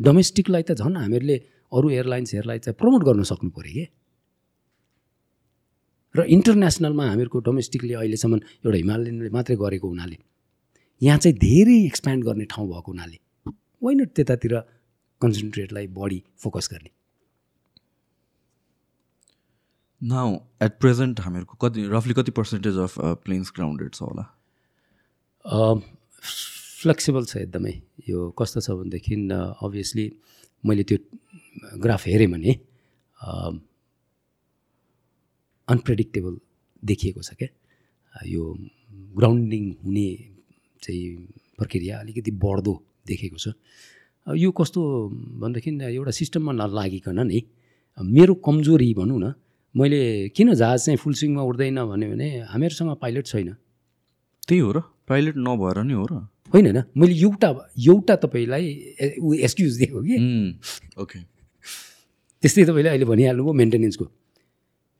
डोमेस्टिकलाई 0.00 0.62
त 0.62 0.72
झन् 0.80 0.96
हामीहरूले 0.96 1.36
अरू 1.72 1.86
एयरलाइन्सहरूलाई 1.90 2.58
चाहिँ 2.58 2.76
प्रमोट 2.80 3.02
गर्न 3.04 3.22
सक्नु 3.32 3.50
पऱ्यो 3.50 3.72
कि? 3.74 3.84
र 6.14 6.18
इन्टरनेसनलमा 6.26 7.04
हामीहरूको 7.06 7.38
डोमेस्टिकले 7.38 7.94
अहिलेसम्म 7.94 8.34
एउटा 8.64 8.76
हिमालयनले 8.76 9.30
मात्रै 9.30 9.56
गरेको 9.56 9.86
हुनाले 9.88 10.16
यहाँ 11.00 11.18
चाहिँ 11.18 11.36
धेरै 11.38 11.78
एक्सप्यान्ड 11.84 12.24
गर्ने 12.24 12.44
ठाउँ 12.44 12.68
भएको 12.68 12.90
हुनाले 12.92 13.18
होइन 13.82 14.04
त्यतातिर 14.16 14.54
कन्सन्ट्रेटलाई 15.22 15.86
बढी 15.98 16.18
फोकस 16.38 16.68
गर्ने। 16.72 16.90
नाउ 20.02 20.34
एट 20.62 20.72
प्रेजेन्ट 20.80 21.20
हामीहरूको 21.20 21.56
कति 21.60 21.86
रफली 21.88 22.14
कति 22.14 22.30
पर्सेन्टेज 22.30 22.76
अफ 22.78 22.94
प्लेन्स 23.24 23.52
ग्राउन्डेड 23.56 23.94
छ 23.94 24.02
होला? 24.02 24.24
फ्लेक्सिबल 26.82 27.24
छ 27.24 27.36
एकदमै। 27.36 27.72
यो 28.08 28.30
कस्तो 28.38 28.60
छ 28.60 28.70
भनेदेखि 28.76 29.14
अभियसली 29.64 30.04
मैले 30.64 30.82
त्यो 30.84 30.98
ग्राफ 31.80 32.06
हेरेँ 32.06 32.28
भने 32.28 32.52
अनप्रेडिक्टेबल 35.68 36.36
देखिएको 36.82 37.22
छ 37.22 37.34
क्या। 37.34 37.48
यो 38.26 38.42
ग्राउन्डिङ 39.16 39.64
हुने 39.84 40.08
चाहिँ 40.82 41.08
प्रक्रिया 41.56 41.98
अलिकति 42.00 42.30
बढ्दो 42.36 42.74
देखेको 43.08 43.38
छ। 43.38 43.56
यो 44.26 44.50
कस्तो 44.52 44.80
भनेदेखि 45.40 45.70
एउटा 45.88 46.12
सिस्टममा 46.20 46.52
नलागिकन 46.52 47.18
नै 47.26 47.40
मेरो 47.98 48.34
कमजोरी 48.44 48.92
भनौँ 48.94 49.20
न 49.24 49.32
मैले 49.76 50.28
किन 50.36 50.54
जहाज 50.54 50.84
चाहिँ 50.84 50.98
फुल 50.98 51.14
स्विङमा 51.14 51.42
उठ्दैन 51.42 51.78
भन्यो 51.84 52.10
भने 52.10 52.28
हामीहरूसँग 52.50 52.96
पाइलट 52.96 53.26
छैन। 53.26 53.48
त्यही 54.48 54.60
हो 54.60 54.72
र? 54.72 54.80
पाइलट 55.08 55.34
नभएर 55.36 55.82
नि 55.84 55.92
हो 55.92 56.04
र? 56.06 56.12
होइन 56.54 56.66
होइन 56.66 56.84
मैले 56.96 57.14
एउटा 57.14 57.48
एउटा 57.76 58.14
तपाईँलाई 58.16 58.64
ऊ 59.20 59.34
एक्सक्युज 59.34 59.78
दिएको 59.78 60.02
कि। 60.02 60.16
ओके 61.02 61.18
त्यस्तै 62.42 62.64
तपाईँले 62.64 62.88
अहिले 62.88 63.04
भनिहाल्नुभयो 63.04 63.52
मेन्टेनेन्सको 63.52 64.06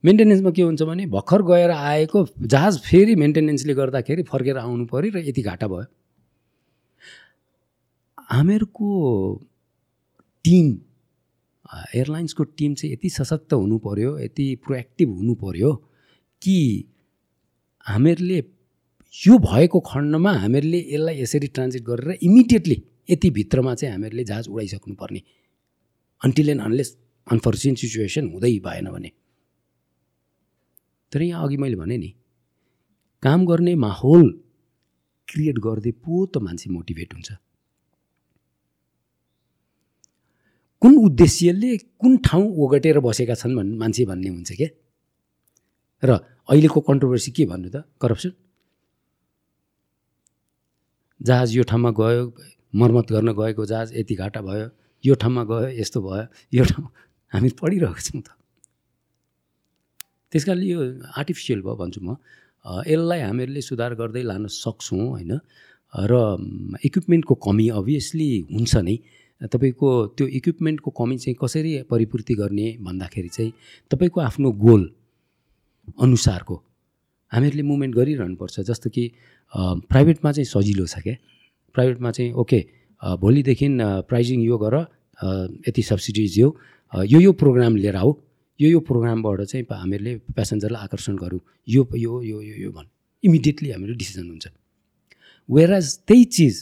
मेन्टेनेन्समा 0.04 0.50
के 0.50 0.62
हुन्छ 0.62 0.82
भने 0.82 1.06
भर्खर 1.06 1.42
गएर 1.42 1.70
आएको 1.70 2.26
जहाज 2.46 2.78
फेरि 2.80 3.14
मेन्टेनेन्सले 3.16 3.74
गर्दाखेरि 3.74 4.22
फर्केर 4.22 4.56
आउनु 4.58 4.84
पऱ्यो 4.86 5.10
र 5.14 5.18
यति 5.28 5.42
घाटा 5.42 5.66
भयो। 5.66 5.86
हामीहरूको 8.30 8.88
टिम 10.44 10.66
एयरलाइन्सको 11.74 12.44
टिम 12.58 12.74
चाहिँ 12.74 12.92
यति 12.92 13.08
सशक्त 13.10 13.52
हुनु 13.52 13.78
पऱ्यो 13.86 14.18
यति 14.18 14.46
प्रोएक्टिभ 14.66 15.08
हुनु 15.16 15.34
पऱ्यो 15.42 15.72
कि 16.42 16.58
हामीहरूले 17.86 18.38
यो 19.14 19.38
भएको 19.38 19.80
खण्डमा 19.90 20.32
हामीहरूले 20.32 20.78
यसलाई 20.78 21.20
यसरी 21.20 21.46
ट्रान्जिट 21.56 21.82
गरेर 21.82 22.18
इमिडिएटली 22.22 22.82
यति 23.10 23.30
भित्रमा 23.30 23.74
चाहिँ 23.74 23.92
हामीहरूले 23.92 24.24
जहाज 24.24 24.48
उडाइसक्नु 24.48 24.94
पर्ने 24.94 25.22
until 26.20 26.48
and 26.50 26.62
unless 26.62 26.96
unfortunate 27.26 27.74
situation 27.74 28.30
हुँदै 28.32 28.58
भएन 28.66 28.90
भने। 28.90 29.10
तर 31.12 31.22
यहाँ 31.22 31.44
अघि 31.44 31.56
मैले 31.56 31.76
भने 31.76 31.96
नि 31.98 32.14
काम 33.22 33.46
गर्ने 33.46 33.74
माहौल 33.74 34.28
क्रिएट 35.28 35.58
गर्दै 35.58 35.90
पो 36.04 36.26
त 36.26 36.38
मान्छे 36.38 36.70
मोटिभेट 36.70 37.14
हुन्छ। 37.14 37.32
कुन 40.87 40.97
उद्देश्यले 41.03 41.76
कुन 41.99 42.16
ठाउँ 42.22 42.47
ओगटेर 42.62 42.99
बसेका 43.03 43.34
छन् 43.34 43.55
भन् 43.59 43.70
मान्छे 43.74 44.05
भन्ने 44.07 44.28
हुन्छ 44.30 44.51
क्या? 44.55 44.68
र 46.03 46.11
अहिलेको 46.47 46.80
कन्ट्रोभर्सी 46.87 47.30
के 47.34 47.45
भन्नु 47.51 47.68
त? 47.74 47.82
करप्सन 47.99 48.30
जहाज 51.20 51.57
यो 51.57 51.62
ठाउँमा 51.66 51.91
गयो 51.91 52.22
मर्मत 52.70 53.07
गर्न 53.11 53.28
गएको 53.34 53.66
जहाज 53.66 53.99
यति 53.99 54.14
घाटा 54.14 54.41
भयो 54.47 54.68
यो 55.05 55.14
ठाउँमा 55.18 55.43
गयो 55.51 55.68
यस्तो 55.74 55.99
भयो 56.07 56.24
यो 56.55 56.64
ठाउँ 56.70 56.87
हामी 57.34 57.51
पढिरहेको 57.59 58.01
छौँ 58.07 58.22
त। 58.22 58.30
त्यस 60.30 60.45
कारणले 60.47 60.66
यो 60.70 60.80
आर्टिफिसियल 61.18 61.66
भयो 61.66 61.74
भन्छु 61.82 62.01
म। 62.07 62.14
यसलाई 62.87 63.20
हामीहरूले 63.26 63.61
सुधार 63.61 63.99
गर्दै 63.99 64.22
लान 64.22 64.47
सक्छौँ 64.55 65.03
होइन? 65.18 65.32
र 65.95 66.14
इक्विपमेन्टको 66.78 67.34
कमी 67.43 67.66
अभियसली 67.74 68.30
हुन्छ 68.55 68.74
नै। 68.87 68.97
तपाईँको 69.41 69.89
त्यो 70.16 70.26
इक्विपमेन्टको 70.26 70.91
कमी 70.91 71.16
चाहिँ 71.18 71.37
कसरी 71.41 71.82
परिपूर्ति 71.91 72.34
गर्ने 72.34 72.66
भन्दाखेरि 72.80 73.28
चाहिँ 73.28 73.53
तपाईँको 73.91 74.20
आफ्नो 74.20 74.53
गोल 74.64 74.82
अनुसारको 76.03 76.55
हामीहरूले 77.32 77.62
मुभमेन्ट 77.62 77.95
गरिरहनुपर्छ। 77.95 78.61
जस्तो 78.61 78.91
कि 78.91 79.05
प्राइभेटमा 79.53 80.32
चाहिँ 80.32 80.45
सजिलो 80.47 80.87
छ 80.87 80.99
क्या। 81.03 81.14
प्राइभेटमा 81.74 82.11
चाहिँ 82.11 82.32
ओके 82.32 82.61
भोलिदेखि 83.03 83.68
प्राइजिङ 84.09 84.43
यो 84.43 84.57
गर 84.59 84.74
यति 85.68 85.82
सब्सिडिज 85.82 86.39
यो 86.39 86.49
यो 86.93 87.20
यो 87.20 87.32
प्रोग्राम 87.32 87.76
लिएर 87.76 87.97
आऊ। 87.97 88.14
यो 88.61 88.68
यो 88.70 88.80
प्रोग्रामबाट 88.80 89.41
चाहिँ 89.43 89.66
हामीहरूले 89.70 90.16
प्यासेन्जरलाई 90.32 90.82
आकर्षण 90.82 91.16
गरौँ। 91.16 91.41
यो 91.68 91.82
यो 91.95 92.22
यो 92.22 92.41
यो 92.41 92.70
भन्। 92.72 92.89
इमिडिएटली 93.24 93.70
हाम्रो 93.70 93.95
डिसिजन 93.95 94.26
हुन्छ। 94.30 94.47
वेयर 95.49 95.80
त्यही 96.09 96.24
चिज 96.24 96.55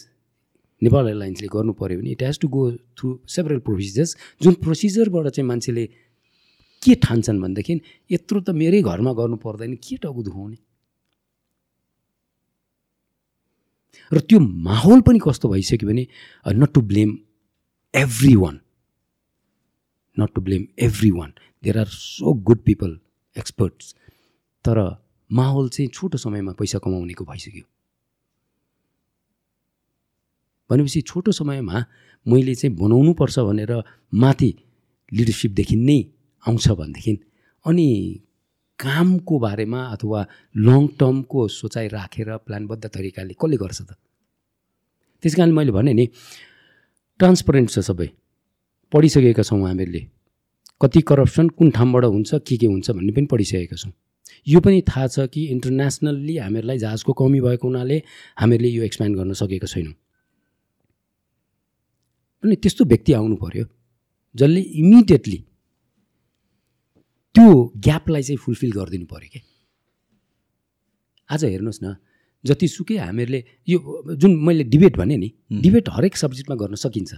नेपाल 0.85 1.05
एयरलाइन्सले 1.09 1.49
गर्नु 1.55 1.73
पऱ्यो 1.81 1.99
भने 2.01 2.11
it 2.17 2.23
has 2.23 2.39
to 2.41 2.49
go 2.57 2.63
through 2.99 3.09
several 3.35 3.59
procedures 3.69 4.17
जुन 4.43 4.55
प्रोसिजरबाट 4.65 5.29
चाहिँ 5.29 5.49
मान्छेले 5.49 5.85
के 6.83 6.95
ठान्छन् 7.05 7.41
भनेदेखि 7.43 7.81
यत्रो 8.13 8.41
त 8.41 8.51
मेरै 8.61 8.83
घरमा 8.83 9.13
गर्नु 9.21 9.37
पर्दैन 9.45 9.75
के 9.87 9.97
टाउको 10.05 10.23
दुखाउने 10.29 10.59
र 14.13 14.21
त्यो 14.29 14.39
माहौल 14.69 15.01
पनि 15.07 15.19
कस्तो 15.25 15.49
भइसक्यो 15.49 15.89
भने 15.89 16.07
not 16.61 16.73
to 16.75 16.81
blame 16.91 17.11
every 17.95 18.35
one 18.37 18.61
not 20.17 20.31
to 20.35 20.41
blame 20.47 20.67
every 20.87 21.11
one 21.11 21.33
there 21.65 21.79
are 21.79 21.89
so 21.91 22.33
good 22.49 22.61
people 22.65 22.99
experts 23.37 23.95
तर 24.65 24.79
माहौल 25.31 25.69
चाहिँ 25.69 25.89
छोटो 25.95 26.19
समयमा 26.19 26.53
पैसा 26.59 26.79
कमाउनेको 26.85 27.25
भइसक्यो। 27.25 27.65
भनेपछि 30.71 31.01
छोटो 31.01 31.33
समयमा 31.33 31.85
मैले 32.27 32.55
चाहिँ 32.55 32.77
बनाउनुपर्छ 32.77 33.39
भनेर 33.39 33.73
माथि 34.15 34.51
लिडरसिपदेखि 35.13 35.77
नै 35.77 35.99
आउँछ 36.45 36.69
भनेदेखि 36.69 37.13
अनि 37.65 37.89
कामको 38.79 39.39
बारेमा 39.39 39.81
अथवा 39.95 40.21
लङ 40.57 40.87
टर्मको 41.01 41.49
सोचाइ 41.49 41.89
राखेर 41.89 42.37
प्लानबद्ध 42.37 42.85
तरिकाले 42.87 43.35
कसले 43.35 43.57
गर्छ 43.57 43.81
त? 43.83 43.91
त्यस 45.23 45.35
कारण 45.35 45.53
मैले 45.53 45.73
भने 45.73 45.93
नि 45.95 46.07
ट्रान्सपरेन्ट 47.21 47.71
छ 47.71 47.79
सबै। 47.79 48.09
पढिसकेका 48.93 49.43
छौँ 49.43 49.61
हामीहरूले। 49.63 50.03
कति 50.83 51.01
करप्सन 51.01 51.49
कुन 51.49 51.71
ठाउँबाट 51.71 52.05
हुन्छ 52.05 52.35
के 52.47 52.57
के 52.57 52.67
हुन्छ 52.67 52.91
भन्ने 52.91 53.13
पनि 53.13 53.27
पढिसकेका 53.27 53.77
छौँ। 53.77 53.93
यो 54.49 54.61
पनि 54.61 54.83
थाहा 54.89 55.07
छ 55.07 55.27
कि 55.33 55.45
इन्टरनेसनल्ली 55.55 56.37
हामीहरूलाई 56.37 56.79
जहाजको 56.79 57.13
कमी 57.13 57.41
भएको 57.41 57.69
हुनाले 57.69 58.03
हामीहरूले 58.41 58.69
यो 58.69 58.83
एक्सप्यान्ड 58.83 59.17
गर्न 59.17 59.33
सकेका 59.33 59.67
छैनौँ। 59.67 59.95
अनि 62.45 62.57
त्यस्तो 62.63 62.85
व्यक्ति 62.85 63.13
आउनु 63.19 63.37
पऱ्यो 63.37 63.65
जसले 64.35 64.61
इमिडिएटली 64.61 65.39
त्यो 67.35 67.47
ग्यापलाई 67.87 68.23
चाहिँ 68.23 68.39
फुलफिल 68.45 68.73
गरिदिनु 68.79 69.07
पऱ्यो 69.13 69.29
क्या 69.33 69.43
आज 71.29 71.45
हेर्नुहोस् 71.45 71.83
न 71.85 71.97
जतिसुकै 72.45 72.97
हामीहरूले 73.01 73.41
यो 73.69 73.79
जुन 74.21 74.33
मैले 74.47 74.65
डिबेट 74.69 74.95
भने 75.01 75.17
नि 75.17 75.29
डिबेट 75.65 75.89
हरेक 75.89 76.17
सब्जेक्टमा 76.17 76.57
गर्न 76.61 76.75
सकिन्छ। 76.77 77.13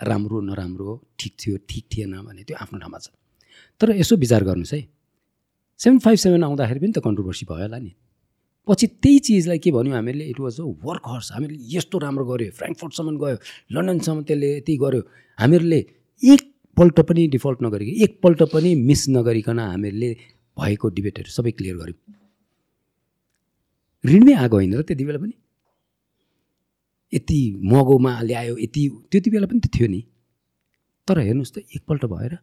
राम्रो 0.00 0.40
नराम्रो 0.42 0.90
ठिक 1.18 1.32
थियो 1.38 1.56
ठिक 1.70 1.84
थिएन 1.86 2.12
भने 2.26 2.42
त्यो 2.42 2.56
आफ्नो 2.58 2.78
ठाउँमा 2.82 2.98
छ। 2.98 3.14
तर 3.80 3.94
यसो 4.02 4.16
विचार 4.18 4.42
गर्नुहोस् 4.42 4.74
है। 4.74 4.80
सेभेन 5.80 5.98
फाइभ 6.02 6.18
सेभेन 6.18 6.42
आउँदाखेरि 6.42 6.80
पनि 6.82 6.92
त 6.92 6.98
कन्ट्रोभर्सी 6.98 7.46
भयो 7.46 7.62
होला 7.62 7.78
नि। 7.78 7.92
पछि 8.68 8.86
त्यही 9.02 9.18
चिजलाई 9.26 9.58
के 9.58 9.70
भन्यो 9.72 9.94
हामीहरूले 9.94 10.24
it 10.24 10.40
was 10.40 10.60
a 10.60 10.64
work 10.84 11.04
horse 11.06 11.32
हामीले 11.32 11.58
यस्तो 11.76 11.98
राम्रो 11.98 12.24
गऱ्यो 12.24 12.50
फ्रेङ्कफोर्टसम्म 12.60 13.16
गयो 13.18 13.36
लन्डनसम्म 13.72 14.22
त्यसले 14.22 14.56
यति 14.56 14.76
गऱ्यो 14.84 15.02
हामीहरूले 15.38 15.80
एकपल्ट 16.22 17.00
पनि 17.08 17.26
डिफल्ट 17.36 17.62
नगरिकन 17.62 18.02
एकपल्ट 18.04 18.42
पनि 18.54 18.74
मिस 18.88 19.08
नगरिकन 19.10 19.58
हामीहरूले 19.60 20.10
भएको 20.56 20.88
डिबेटहरू 20.98 21.30
सबै 21.38 21.50
क्लियर 21.58 21.76
गऱ्यौँ 21.76 22.20
ऋणमै 24.04 24.32
आएको 24.34 24.56
होइन 24.56 24.74
र 24.74 24.82
त्यति 24.82 25.04
बेला 25.04 25.18
पनि? 25.18 25.34
यति 27.12 27.40
मगोमा 27.64 28.12
ल्यायो 28.22 28.56
यति 28.58 28.82
त्यति 29.10 29.30
बेला 29.30 29.46
पनि 29.46 29.60
त 29.60 29.70
थियो 29.74 29.88
नि। 29.88 30.00
तर 31.08 31.18
हेर्नुहोस् 31.18 31.54
त 31.54 31.58
एकपल्ट 31.76 32.04
भएर। 32.10 32.34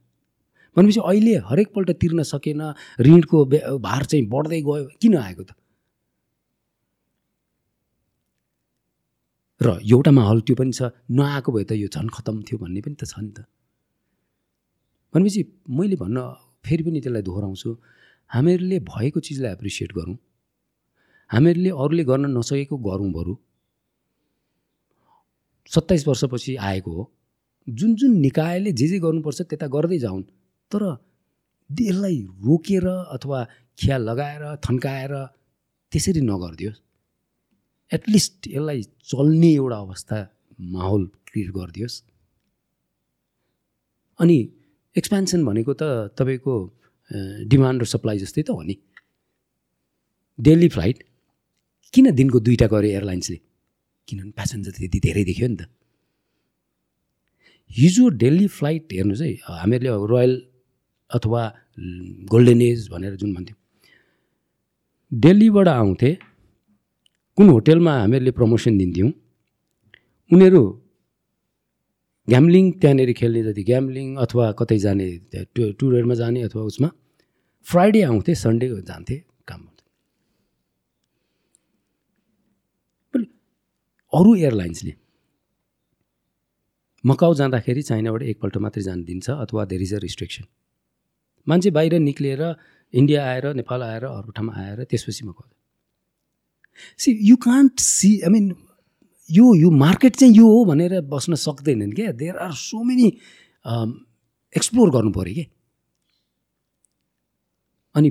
भनेपछि 0.76 1.00
अहिले 1.04 1.34
हरेकपल्ट 1.50 1.90
तिर्न 2.02 2.24
सकेन 2.24 2.62
ऋणको 3.02 3.38
भार 3.80 4.06
चाहिँ 4.06 4.26
बढ्दै 4.28 4.62
गयो 4.62 4.86
किन 5.02 5.18
आएको 5.18 5.44
त? 5.44 5.52
र 9.62 9.80
एउटा 9.84 10.12
माहौल 10.12 10.40
त्यो 10.42 10.56
पनि 10.56 10.72
छ। 10.72 10.82
नआएको 11.12 11.52
भए 11.52 11.64
त 11.64 11.72
यो 11.76 11.88
झन् 11.92 12.10
खतम 12.10 12.36
थियो 12.48 12.58
भन्ने 12.64 12.82
पनि 12.82 12.96
त 12.96 13.04
छ 13.04 13.20
नि 13.20 13.32
त। 13.36 13.44
भनेपछि 15.14 15.42
मैले 15.68 15.96
भन्न 16.00 16.18
फेरि 16.64 16.84
पनि 16.84 17.00
त्यसलाई 17.04 17.24
दोहोऱ्याउँछु। 17.28 17.70
हामीहरूले 18.30 18.80
भएको 18.80 19.20
चिजलाई 19.20 19.52
एप्रिसिएट 19.52 19.92
गरौँ। 19.94 20.18
हामीहरूले 21.30 21.72
अरूले 21.76 22.04
गर्न 22.04 22.26
नसकेको 22.38 22.76
गरौँ 22.78 23.12
बरु। 23.12 23.34
सत्ताइस 25.68 26.08
वर्षपछि 26.08 26.56
आएको 26.56 26.92
हो। 26.92 27.04
जुन 27.68 27.96
जुन 27.96 28.12
निकायले 28.20 28.72
जे 28.72 28.88
जे 28.88 29.00
गर्नुपर्छ 29.00 29.42
त्यता 29.42 29.68
गर्दै 29.68 30.00
जाउन्। 30.00 30.24
तर 30.72 30.84
यसलाई 31.70 32.18
रोकेर 32.48 32.88
अथवा 32.88 33.40
ख्याल 33.80 34.02
लगाएर 34.10 34.44
थन्काएर 34.66 35.14
त्यसरी 35.92 36.22
नगरिदियोस्। 36.22 36.80
एटलिस्ट 37.92 38.48
यसलाई 38.48 38.82
चल्ने 39.12 39.52
एउटा 39.54 39.78
अवस्था 39.78 40.18
माहौल 40.74 41.04
क्रिएट 41.28 41.50
गरिदियोस्। 41.52 41.96
अनि 44.20 44.38
एक्सपेन्सन 44.96 45.46
भनेको 45.46 45.74
त 45.74 46.14
तपाईँको 46.18 46.56
डिमान्ड 47.50 47.82
र 47.82 47.86
सप्लाई 47.86 48.18
जस्तै 48.20 48.44
त 48.44 48.50
हो 48.54 48.62
नि। 48.62 48.76
डेली 50.40 50.70
फ्लाइट 50.70 50.98
किन 51.94 52.12
दिनको 52.16 52.40
दुईवटा 52.40 52.68
गऱ्यो 52.70 52.90
एयरलाइन्सले 52.90 53.38
किनभने 54.08 54.32
प्यासेन्जर 54.38 54.72
त्यति 54.78 55.00
धेरै 55.00 55.24
देख्यो 55.26 55.48
नि 55.48 55.58
त। 55.58 55.64
हिजो 57.70 58.06
डेली 58.22 58.48
फ्लाइट 58.50 58.94
हेर्नुहोस् 58.94 59.22
है 59.22 59.32
हामीहरूले 59.58 59.92
रोयल 60.14 60.34
अथवा 61.12 61.42
गोल्डन 62.30 62.62
एज 62.62 62.80
भनेर 62.90 63.16
जुन 63.18 63.34
भन्थ्यौँ। 63.34 63.58
दिल्लीबाट 65.12 65.68
आउँथे 65.68 66.12
कुन 67.40 67.50
होटेलमा 67.50 67.92
हामीहरूले 67.98 68.32
प्रमोसन 68.36 68.78
दिन्थ्यौँ? 68.78 69.12
उनीहरू 70.32 70.62
ग्याम्लिङ 72.28 72.66
त्यहाँनिर 72.82 73.12
खेल्ने 73.20 73.42
जति 73.44 73.64
ग्याम्लिङ 73.70 74.08
अथवा 74.24 74.46
कतै 74.60 74.78
जाने 74.86 75.08
टुरहरूमा 75.56 76.16
जाने 76.22 76.42
अथवा 76.48 76.64
उसमा 76.72 76.90
फ्राइडे 77.66 78.02
आउँथे 78.10 78.36
सन्डे 78.44 78.68
जान्थे 78.90 79.16
काम 79.48 79.62
अरू 84.14 84.36
एयरलाइन्सले 84.36 84.94
मकाउ 87.04 87.34
जाँदाखेरि 87.42 87.82
चाइनाबाट 87.90 88.24
एकपल्ट 88.32 88.58
मात्रै 88.66 88.84
जान 88.84 89.04
दिन्छ 89.10 89.30
अथवा 89.46 89.66
देयर 89.72 89.82
इज 89.82 89.94
अ 89.94 90.00
रिस्ट्रिक्सन 90.08 90.46
मान्छे 91.48 91.72
बाहिर 91.78 91.94
निक्लिएर 92.10 92.44
इन्डिया 92.94 93.26
आएर 93.30 93.54
नेपाल 93.62 93.84
आएर 93.84 94.06
अरू 94.12 94.32
ठाउँमा 94.32 94.54
आएर 94.66 94.84
त्यसपछि 94.84 95.26
Macau 95.26 95.48
see 96.98 97.18
you 97.30 97.36
can't 97.36 97.80
see 97.80 98.20
I 98.20 98.30
mean 98.30 98.56
यो 99.30 99.54
यो 99.56 99.70
मार्केट 99.72 100.16
चाहिँ 100.16 100.34
यो 100.36 100.48
हो 100.48 100.66
भनेर 100.66 101.02
बस्न 101.02 101.36
सक्दैनन् 101.36 101.94
क्या। 101.94 102.12
There 102.12 102.38
are 102.38 102.52
so 102.52 102.84
many 102.84 103.08
explore 104.54 104.90
गर्नु 104.90 105.12
पऱ्यो 105.12 105.34
कि 105.34 105.46
अनि 107.96 108.10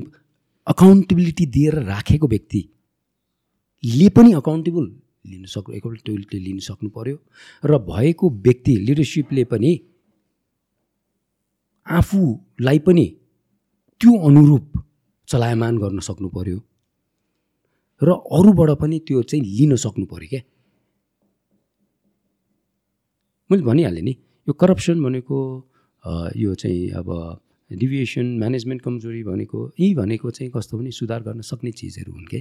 अकाउन्टेबिलिटी 0.66 1.46
दिएर 1.46 1.74
राखेको 1.82 2.28
व्यक्तिले 2.28 4.08
पनि 4.08 4.32
अकाउन्टेबल 4.32 4.84
लिन 5.26 5.44
सक्नु 5.44 5.74
एकाउन्टेबिलिटी 5.76 6.38
लिन 6.38 6.58
सक्नु 6.58 6.90
पऱ्यो 6.90 7.16
र 7.64 7.78
भएको 7.90 8.30
व्यक्ति 8.30 8.76
लिडरसिपले 8.76 9.44
पनि 9.44 9.72
आफूलाई 11.86 12.78
पनि 12.78 13.06
त्यो 14.00 14.12
अनुरूप 14.28 14.84
चलायमान 15.28 15.78
गर्न 15.78 15.98
सक्नु 16.00 16.28
पऱ्यो 16.28 16.58
र 18.02 18.10
अरूबाट 18.36 18.70
पनि 18.80 18.98
त्यो 19.06 19.22
चाहिँ 19.22 19.44
लिन 19.44 19.76
सक्नु 19.76 20.06
पऱ्यो 20.06 20.28
क्या। 20.28 20.42
मैले 23.50 23.62
भनिहालेँ 23.64 24.02
नि 24.02 24.14
यो 24.48 24.52
करप्सन 24.52 25.02
भनेको 25.02 25.38
यो 26.36 26.54
चाहिँ 26.54 26.90
अब 27.00 27.08
डिभिएसन 27.70 28.26
म्यानेजमेन्ट 28.38 28.82
कमजोरी 28.82 29.22
भनेको 29.24 29.58
यी 29.80 29.94
भनेको 29.94 30.30
चाहिँ 30.30 30.50
कस्तो 30.54 30.78
पनि 30.78 30.90
सुधार 30.92 31.22
गर्न 31.22 31.40
सक्ने 31.42 31.72
चिजहरू 31.72 32.12
हुन् 32.12 32.28
क्या 32.30 32.40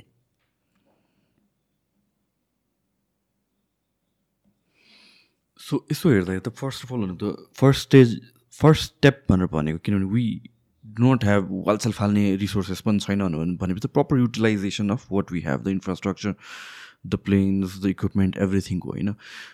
सो 5.59 5.73
यसो 5.91 6.09
हेर्दाखेरि 6.09 6.43
त 6.47 6.49
फर्स्ट 6.55 6.85
अफ 6.85 6.93
अल 6.93 7.15
त 7.21 7.23
फर्स्ट 7.59 7.81
स्टेज 7.88 8.09
फर्स्ट 8.59 8.84
स्टेप 8.84 9.25
भनेर 9.29 9.47
भनेको 9.51 9.79
किनभने 9.84 10.07
वी 10.13 10.25
नट 10.99 11.23
ह्याभ 11.23 11.47
वालसेल 11.68 11.93
फाल्ने 11.93 12.35
रिसोर्सेस 12.38 12.81
पनि 12.81 12.99
छैन 12.99 13.57
भनेपछि 13.57 13.88
proper 13.89 14.19
utilisation 14.19 14.89
of 14.89 15.07
what 15.11 15.31
we 15.31 15.41
have 15.41 15.64
the 15.64 15.68
infrastructure 15.69 16.35
the 17.05 17.15
planes 17.26 17.77
the 17.81 17.85
equipment 17.88 18.38
एभ्रिथिङको 18.38 18.89
होइन 18.89 19.14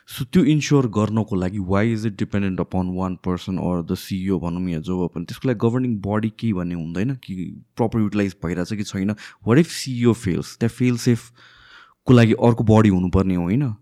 सो 0.10 0.26
त्यो 0.26 0.44
इन्स्योर 0.54 0.88
गर्नको 0.90 1.36
लागि 1.36 1.60
why 1.68 1.92
is 1.94 2.06
it 2.06 2.18
dependent 2.18 2.60
upon 2.60 2.94
one 2.96 3.16
person 3.26 3.58
or 3.64 3.82
the 3.84 3.96
CEO 3.98 4.40
भनौँ 4.40 4.70
या 4.70 4.80
जो 4.82 5.08
पनि 5.08 5.26
त्यसको 5.26 5.48
लागि 5.48 5.60
गभर्निङ 5.60 5.98
बडी 6.02 6.30
केही 6.36 6.54
भन्ने 6.54 6.76
हुँदैन 6.76 7.16
कि 7.24 7.36
प्रपर 7.78 8.00
युटिलाइज 8.00 8.36
भइरहेछ 8.46 8.74
कि 8.74 8.84
छैन 8.86 9.16
वाट 9.48 9.60
इफ 9.60 9.72
सिइओ 9.74 10.14
फेल्स 10.20 10.58
त्यहाँ 10.58 10.76
फेल 10.76 10.98
सेफको 11.00 12.14
लागि 12.14 12.34
अर्को 12.42 12.64
बडी 12.66 12.90
हुनुपर्ने 12.90 13.36
होइन 13.38 13.74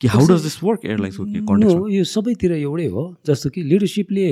कि 0.00 0.08
हाउ 0.08 0.26
डज 0.26 0.42
दिस 0.42 0.62
वर्क 0.62 0.84
एयरलाइन्सको 0.86 1.88
यो 1.90 2.04
सबैतिर 2.06 2.52
एउटै 2.54 2.86
हो 2.88 3.06
जस्तो 3.26 3.50
कि 3.50 3.62
लिडरसिपले 3.64 4.28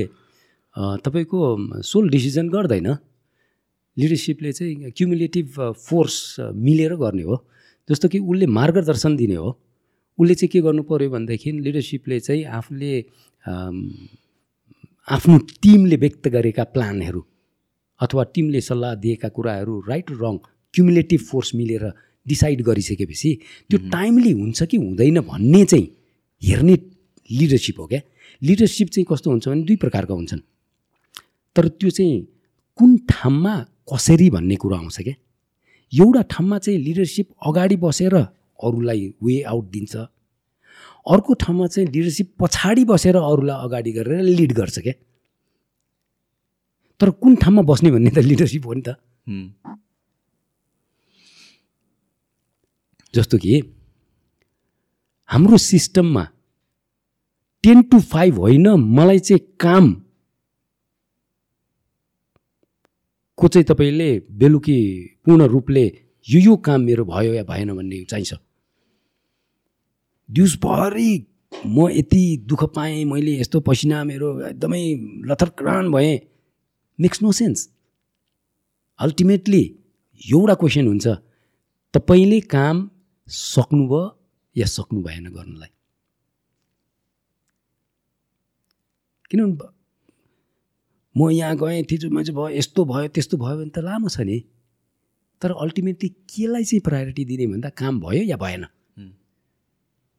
तपाईँको 0.77 1.39
सोल 1.83 2.09
डिसिजन 2.11 2.49
गर्दैन। 2.49 2.89
लिडरसिपले 3.97 4.53
चाहिँ 4.53 4.91
क्युमुलेटिभ 4.97 5.49
फोर्स 5.79 6.37
मिलेर 6.57 6.95
गर्ने 6.97 7.23
हो। 7.23 7.37
जस्तो 7.89 8.09
कि 8.09 8.19
उसले 8.19 8.47
मार्गदर्शन 8.47 9.17
दिने 9.17 9.35
हो। 9.35 9.51
उसले 10.19 10.35
चाहिँ 10.35 10.49
के 10.53 10.61
गर्नु 10.61 10.83
पऱ्यो 10.89 11.11
भनेदेखि 11.11 11.51
लिडरसिपले 11.61 12.21
चाहिँ 12.21 12.45
आफूले 12.59 12.93
आफ्नो 15.09 15.37
टिमले 15.63 15.97
व्यक्त 15.97 16.29
गरेका 16.29 16.65
प्लानहरू 16.73 17.21
अथवा 18.01 18.23
टिमले 18.35 18.61
सल्लाह 18.61 18.95
दिएका 19.03 19.29
कुराहरू 19.29 19.75
राइट 19.89 20.11
रङ 20.23 20.37
क्युमुलेटिभ 20.75 21.21
फोर्स 21.21 21.55
मिलेर 21.55 21.85
डिसाइड 22.27 22.63
गरिसकेपछि 22.63 23.31
त्यो 23.71 23.79
टाइमली 23.91 24.33
हुन्छ 24.33 24.63
कि 24.63 24.77
हुँदैन 24.77 25.21
भन्ने 25.21 25.65
चाहिँ 25.65 25.87
हेर्ने 26.43 26.75
लिडरसिप 27.31 27.81
हो 27.81 27.87
क्या। 27.87 28.01
लिडरसिप 28.43 28.89
चाहिँ 28.89 29.07
कस्तो 29.11 29.31
हुन्छ 29.31 29.49
भने 29.49 29.63
दुई 29.63 29.77
प्रकारका 29.77 30.15
हुन्छन्। 30.15 30.41
तर 31.57 31.69
त्यो 31.69 31.91
चाहिँ 31.91 32.27
कुन 32.79 32.97
ठाउँमा 33.09 33.55
कसरी 33.93 34.31
भन्ने 34.31 34.57
कुरो 34.57 34.77
आउँछ 34.77 34.97
क्या? 35.01 35.15
एउटा 35.93 36.23
ठाउँमा 36.23 36.59
चाहिँ 36.59 36.79
लिडरसिप 36.79 37.29
अगाडि 37.47 37.77
बसेर 37.77 38.15
अरूलाई 38.15 39.13
वे 39.23 39.43
आउट 39.43 39.65
दिन्छ। 39.71 39.97
अर्को 39.97 41.35
ठाउँमा 41.35 41.67
चाहिँ 41.67 41.89
लिडरसिप 41.89 42.29
पछाडि 42.41 42.85
बसेर 42.85 43.17
अरूलाई 43.17 43.57
अगाडि 43.65 43.93
गरेर 43.93 44.23
लिड 44.23 44.53
गर्छ 44.53 44.79
क्या। 44.79 44.93
तर 47.01 47.11
कुन 47.11 47.37
ठाउँमा 47.37 47.63
बस्ने 47.63 47.91
भन्ने 47.91 48.11
त 48.11 48.19
लिडरसिप 48.19 48.67
हो 48.67 48.73
नि 48.73 48.83
त। 48.87 48.97
जस्तो 53.15 53.39
कि 53.39 53.61
हाम्रो 55.29 55.57
सिस्टममा 55.59 56.25
टेन 57.65 57.83
टु 57.83 58.01
फाइभ 58.01 58.39
होइन 58.39 58.69
मलाई 58.69 59.19
चाहिँ 59.19 59.41
काम 59.61 60.02
को 63.43 63.49
चाहिँ 63.49 63.65
तपाईँले 63.65 64.09
बेलुकी 64.39 64.79
पूर्ण 65.27 65.47
रूपले 65.51 65.85
यो 66.31 66.41
यो 66.41 66.57
काम 66.63 66.81
मेरो 66.81 67.05
भयो 67.05 67.33
या 67.35 67.43
भएन 67.43 67.75
भन्ने 67.75 68.05
चाहिन्छ? 68.05 68.35
दिउँसभरि 70.31 71.11
म 71.67 71.89
यति 71.91 72.23
दुःख 72.47 72.63
पाएँ 72.75 73.05
मैले 73.05 73.33
यस्तो 73.41 73.61
पसिना 73.61 74.05
मेरो 74.05 74.29
एकदमै 74.47 74.83
लथरक्रान 75.27 75.91
भएँ। 75.93 76.19
मेक्स 76.99 77.23
नो 77.23 77.33
सेन्स 77.33 77.69
अल्टिमेटली 79.01 79.63
एउटा 80.21 80.55
क्वेसन 80.55 80.87
हुन्छ 80.87 81.07
तपाईँले 81.95 82.41
काम 82.47 82.89
सक्नुभयो 83.29 84.03
या 84.57 84.67
सक्नु 84.67 85.03
भएन 85.03 85.27
गर्नलाई? 85.35 85.69
किनभने 89.31 89.82
म 91.15 91.31
यहाँ 91.31 91.57
गएँ 91.57 91.83
थिचुमा 91.91 92.23
चाहिँ 92.23 92.37
भयो 92.37 92.49
यस्तो 92.59 92.85
भयो 92.85 93.09
त्यस्तो 93.15 93.37
भयो 93.37 93.57
भने 93.59 93.71
त 93.71 93.79
लामो 93.85 94.09
छ 94.09 94.21
नि। 94.25 94.39
तर 95.43 95.51
अल्टिमेटली 95.53 96.09
केलाई 96.31 96.65
चाहिँ 96.65 96.81
प्रायोरिटी 96.81 97.25
दिने 97.25 97.47
भन्दा 97.47 97.69
काम 97.75 98.01
भयो 98.01 98.23
या 98.23 98.37
भएन? 98.37 98.65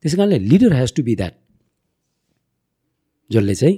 त्यस 0.06 0.16
कारणले 0.16 0.38
leader 0.40 0.74
has 0.74 0.94
to 0.96 1.04
be 1.04 1.16
that 1.16 1.34
जसले 3.32 3.56
चाहिँ 3.56 3.78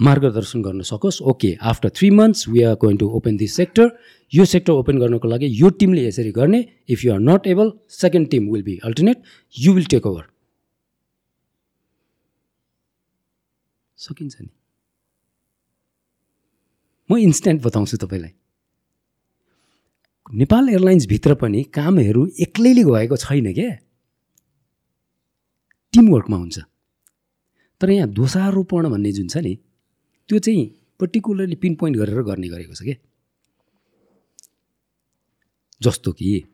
मार्गदर्शन 0.00 0.62
गर्न 0.62 0.82
सकोस्। 0.84 1.20
Okay 1.22 1.50
after 1.60 1.88
three 1.96 2.10
months 2.10 2.48
we 2.48 2.62
are 2.62 2.74
going 2.84 2.96
to 2.98 3.08
open 3.16 3.36
this 3.36 3.56
sector 3.56 3.90
यो 4.32 4.44
सेक्टर 4.44 4.72
ओपन 4.72 4.98
गर्नको 4.98 5.28
लागि 5.28 5.48
यो 5.60 5.68
टिमले 5.80 6.06
यसरी 6.06 6.32
गर्ने। 6.32 6.60
If 6.88 7.04
you 7.04 7.12
are 7.12 7.20
not 7.20 7.46
able 7.46 7.72
second 7.90 8.30
team 8.30 8.52
will 8.52 8.62
be 8.62 8.78
alternate 8.84 9.22
you 9.54 9.72
will 9.72 9.86
take 9.90 10.06
over 10.06 10.24
सकिन्छ 13.98 14.36
नि। 14.40 14.48
म 17.10 17.16
इन्स्ट्यान्ट 17.18 17.62
बताउँछु 17.62 17.96
तपाईँलाई। 17.96 18.32
नेपाल 20.34 20.68
एयरलाइन्सभित्र 20.68 21.34
पनि 21.34 21.62
कामहरू 21.74 22.26
एक्लैले 22.40 22.82
गएको 22.84 23.16
छैन 23.16 23.52
क्या। 23.52 23.70
टिमवर्कमा 25.92 26.36
हुन्छ। 26.36 26.58
तर 27.80 27.90
यहाँ 27.90 28.08
दोषारोपण 28.08 28.88
भन्ने 28.90 29.12
जुन 29.12 29.28
छ 29.28 29.36
नि 29.36 29.54
त्यो 30.28 30.38
चाहिँ 30.38 30.64
पर्टिकुलरली 31.00 31.56
पिन 31.56 31.74
पोइन्ट 31.74 31.98
गरेर 31.98 32.22
गर्ने 32.22 32.48
गरेको 32.48 32.74
छ 32.74 32.82
क्या। 32.82 32.96
जस्तो 35.80 36.12
कि 36.12 36.44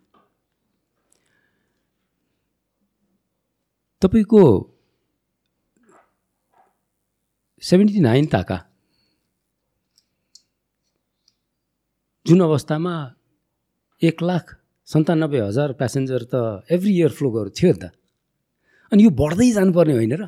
तपाईँको 4.03 4.43
सेभेन्टी 7.63 8.01
नाइन 8.01 8.27
ताका 8.27 8.59
जुन 12.29 12.41
अवस्थामा 12.45 12.95
एक 14.03 14.23
लाख 14.23 14.45
सन्तानब्बे 14.89 15.41
हजार 15.41 15.73
प्यासेन्जर 15.81 16.23
त 16.29 16.35
एभ्री 16.69 16.93
इयर 16.93 17.13
फ्लो 17.17 17.29
गर् 17.33 17.49
थियो 17.57 17.73
नि 17.73 17.79
त। 17.81 17.85
अनि 18.93 19.01
यो 19.05 19.11
बढ्दै 19.17 19.49
जानुपर्ने 19.57 19.95
होइन 19.97 20.15
र। 20.21 20.25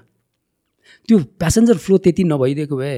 त्यो 1.09 1.17
प्यासेन्जर 1.37 1.77
फ्लो 1.77 1.95
त्यति 2.01 2.25
नभइदिएको 2.25 2.77
भए 2.77 2.97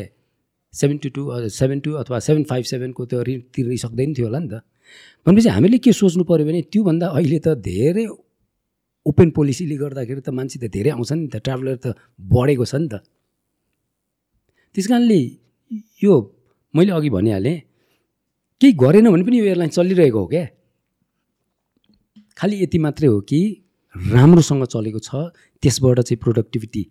seven 0.74 0.98
two 1.02 1.08
two 1.16 1.22
seven 1.50 1.78
two 1.82 1.90
अथवा 1.98 2.18
सेभेन 2.26 2.44
फाइभ 2.50 2.64
सेभेनको 2.72 3.02
त्यो 3.10 3.18
ऋण 3.26 3.40
तिर्नै 3.50 3.76
सक्दैन 3.82 4.14
थियो 4.14 4.26
होला 4.26 4.38
नि 4.38 4.48
त। 4.54 4.62
भनेपछि 5.26 5.50
हामीले 5.50 5.78
के 5.82 5.92
सोच्नु 5.92 6.22
पऱ्यो 6.22 6.46
भने 6.46 6.60
त्योभन्दा 6.70 7.06
अहिले 7.18 7.38
त 7.42 7.58
धेरै 7.58 8.06
ओपन 9.06 9.28
पोलिसीले 9.34 9.76
गर्दाखेरि 9.82 10.20
त 10.22 10.30
मान्छे 10.30 10.56
त 10.62 10.70
धेरै 10.70 10.90
आउँछ 10.94 11.10
नि 11.18 11.26
त 11.26 11.42
ट्राभलर 11.42 11.76
त 11.82 11.98
बढेको 12.22 12.64
छ 12.70 12.74
नि 12.78 12.86
त। 12.86 13.02
त्यस 14.74 14.86
कारणले 14.86 15.20
यो 16.06 16.12
मैले 16.74 16.92
अघि 16.94 17.10
भनिहालेँ 17.10 17.56
केही 18.62 18.72
गरेन 18.78 19.10
भने 19.10 19.24
पनि 19.26 19.38
यो 19.38 19.44
एयरलाइन 19.50 19.70
चलिरहेको 19.74 20.18
हो 20.18 20.26
क्या? 20.30 20.46
खालि 22.38 22.56
यति 22.62 22.78
मात्रै 22.78 23.08
हो 23.10 23.20
कि 23.26 23.40
राम्रोसँग 23.94 24.64
चलेको 24.74 25.00
छ 25.02 25.10
त्यसबाट 25.62 25.98
चाहिँ 26.06 26.18
प्रोडक्टिभिटी 26.22 26.82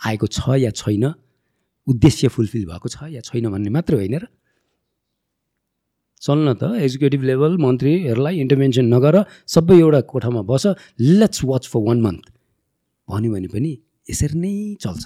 आएको 0.00 0.26
छ 0.26 0.58
या 0.58 0.70
छैन 0.74 1.04
उद्देश्य 1.86 2.28
फुलफिल 2.34 2.64
भएको 2.66 2.88
छ 2.90 3.08
या 3.14 3.20
छैन 3.22 3.46
भन्ने 3.54 3.70
मात्रै 3.70 3.96
होइन 3.96 4.16
र। 4.18 4.26
चल्न 6.22 6.52
त 6.60 6.62
एक्जिक्युटिभ 6.84 7.22
लेभल 7.30 7.56
मन्त्रीहरूलाई 7.64 8.34
इन्टरभेन्सन 8.44 8.86
नगर 8.94 9.14
सबै 9.48 9.76
एउटा 9.80 10.00
कोठामा 10.10 10.42
बस 10.50 10.64
let's 11.00 11.40
watch 11.48 11.64
for 11.72 11.80
one 11.86 11.98
month 12.06 12.24
भन्यो 13.08 13.30
भने 13.32 13.48
पनि 13.54 13.72
यसरी 14.10 14.36
नै 14.36 14.52
चल्छ। 14.82 15.04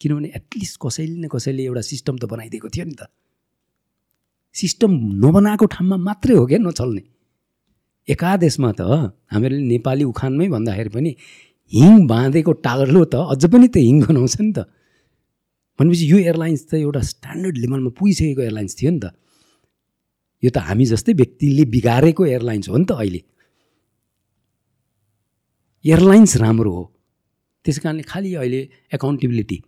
किनभने 0.00 0.28
एटलिस्ट 0.38 0.76
कसैले 0.84 1.16
न 1.18 1.26
कसैले 1.32 1.62
एउटा 1.64 1.82
सिस्टम 1.90 2.14
त 2.20 2.24
बनाइदिएको 2.30 2.68
थियो 2.68 2.84
नि 2.86 2.94
त। 2.94 3.10
सिस्टम 4.56 4.90
नबनाएको 5.24 5.66
ठाउँमा 5.74 5.96
मात्रै 6.08 6.34
हो 6.36 6.44
क्या 6.46 6.58
नचल्ने। 6.58 7.02
एकादेशमा 8.08 8.70
त 8.78 8.80
हामीले 9.32 9.58
नेपाली 9.72 10.04
उखानमै 10.12 10.48
भन्दाखेरि 10.54 10.90
पनि 10.96 11.10
हिङ 11.72 12.06
बाँधेको 12.06 12.52
टागलो 12.66 13.02
त 13.12 13.14
अझ 13.32 13.42
पनि 13.52 13.68
त 13.68 13.76
हिङ 13.86 13.96
गनाउँछ 14.06 14.34
नि 14.40 14.52
त। 14.56 14.58
भनेपछि 15.78 16.04
यो 16.12 16.18
एयरलाइन्स 16.24 16.62
त 16.70 16.74
एउटा 16.80 17.00
स्ट्यान्डर्ड 17.12 17.56
लेभलमा 17.62 17.90
पुगिसकेको 17.98 18.42
एयरलाइन्स 18.42 18.72
थियो 18.80 18.90
नि 18.96 19.00
त। 19.04 19.06
यो 20.42 20.50
त 20.54 20.58
हामी 20.68 20.84
जस्तै 20.92 21.12
व्यक्तिले 21.20 21.64
बिगारेको 21.74 22.22
एयरलाइन्स 22.32 22.68
हो 22.68 22.76
नि 22.80 22.86
त 22.88 22.92
अहिले। 22.96 23.20
एयरलाइन्स 25.84 26.36
राम्रो 26.42 26.72
हो। 26.72 26.84
त्यस 27.64 27.78
कारणले 27.82 28.04
खालि 28.08 28.34
अहिले 28.34 28.60
एकाउन्टेबिलिटी 28.94 29.58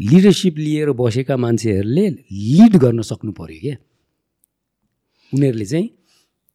लिडरसिप 0.00 0.58
लिएर 0.58 0.90
बसेका 0.96 1.36
मान्छेहरूले 1.36 2.08
लिड 2.32 2.76
गर्न 2.82 3.02
सक्नु 3.02 3.32
पऱ्यो 3.32 3.60
क्या। 3.60 3.76
उनीहरूले 5.32 5.66
चाहिँ 5.66 5.88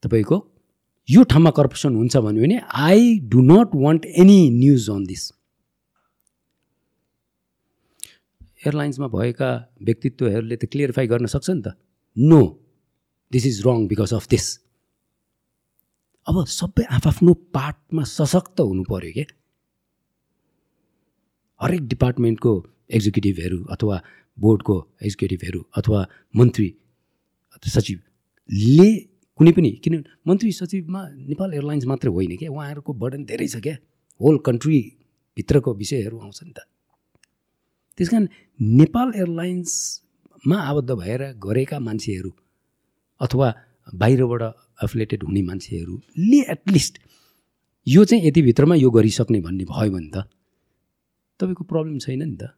तपाईँको 0.03 0.37
यो 1.09 1.23
ठाउँमा 1.31 1.51
करप्सन 1.57 1.95
हुन्छ 1.95 2.17
भन्यो 2.17 2.41
भने 2.41 2.57
I 2.89 3.19
do 3.29 3.41
not 3.51 3.75
want 3.75 4.05
any 4.05 4.39
news 4.49 4.89
on 4.89 5.05
this 5.05 5.23
एयरलाइन्समा 8.65 9.07
भएका 9.13 9.49
व्यक्तित्वहरूले 9.81 10.55
त 10.57 10.65
क्लियरिफाई 10.65 11.07
गर्न 11.07 11.25
सक्छ 11.29 11.49
नि 11.49 11.61
त। 11.61 11.77
No 12.17 12.41
this 13.31 13.45
is 13.45 13.61
wrong 13.67 13.87
because 13.87 14.13
of 14.13 14.27
this 14.29 14.45
अब 16.27 16.45
सबै 16.49 16.83
आफआफ्नो 16.97 17.33
पार्टमा 17.53 18.03
सशक्त 18.09 18.59
हुनु 18.59 18.83
पऱ्यो 18.89 19.11
क्या। 19.13 19.25
हरेक 21.61 21.81
डिपार्टमेन्टको 21.87 22.53
एक्जिक्युटिभहरू 22.91 23.63
अथवा 23.65 23.97
बोर्डको 24.37 24.75
एक्जिक्युटिभहरू 25.03 25.61
अथवा 25.77 25.99
मन्त्री 26.35 26.69
सचिवले 27.67 28.89
कुनै 29.39 29.51
पनि 29.51 29.71
किन 29.83 29.93
मन्त्री 30.27 30.51
सचिवमा 30.51 31.01
नेपाल 31.31 31.53
एयरलाइन्स 31.53 31.85
मात्रै 31.85 32.11
होइन 32.11 32.35
क्या? 32.37 32.49
उहाँहरूको 32.51 32.93
बर्डन 32.93 33.23
धेरै 33.25 33.47
छ 33.47 33.55
क्या? 33.57 33.75
होल 34.21 34.37
कन्ट्रीभित्रको 34.45 35.73
विषयहरू 35.73 36.19
आउँछ 36.19 36.39
नि 36.43 36.51
त। 36.51 36.59
त्यस 37.97 38.09
कारण 38.09 38.27
नेपाल 38.61 39.11
एयरलाइन्समा 39.15 40.57
आबद्ध 40.61 40.91
भएर 40.91 41.21
गरेका 41.39 41.79
मान्छेहरू 41.79 42.31
अथवा 43.21 43.47
बाहिरबाट 43.93 44.43
एफिलेटेड 44.83 45.23
हुने 45.23 45.41
मान्छेहरूले 45.41 46.39
एटलिस्ट 46.51 46.99
यो 47.87 48.05
चाहिँ 48.05 48.27
यतिभित्रमा 48.27 48.75
यो 48.75 48.89
गरिसक्ने 48.91 49.39
भन्ने 49.41 49.65
भयो 49.65 49.91
भने 49.91 50.09
त 50.15 50.27
तपाईँको 51.39 51.63
प्रब्लम 51.63 51.97
छैन 51.99 52.23
नि 52.23 52.37
त? 52.37 52.55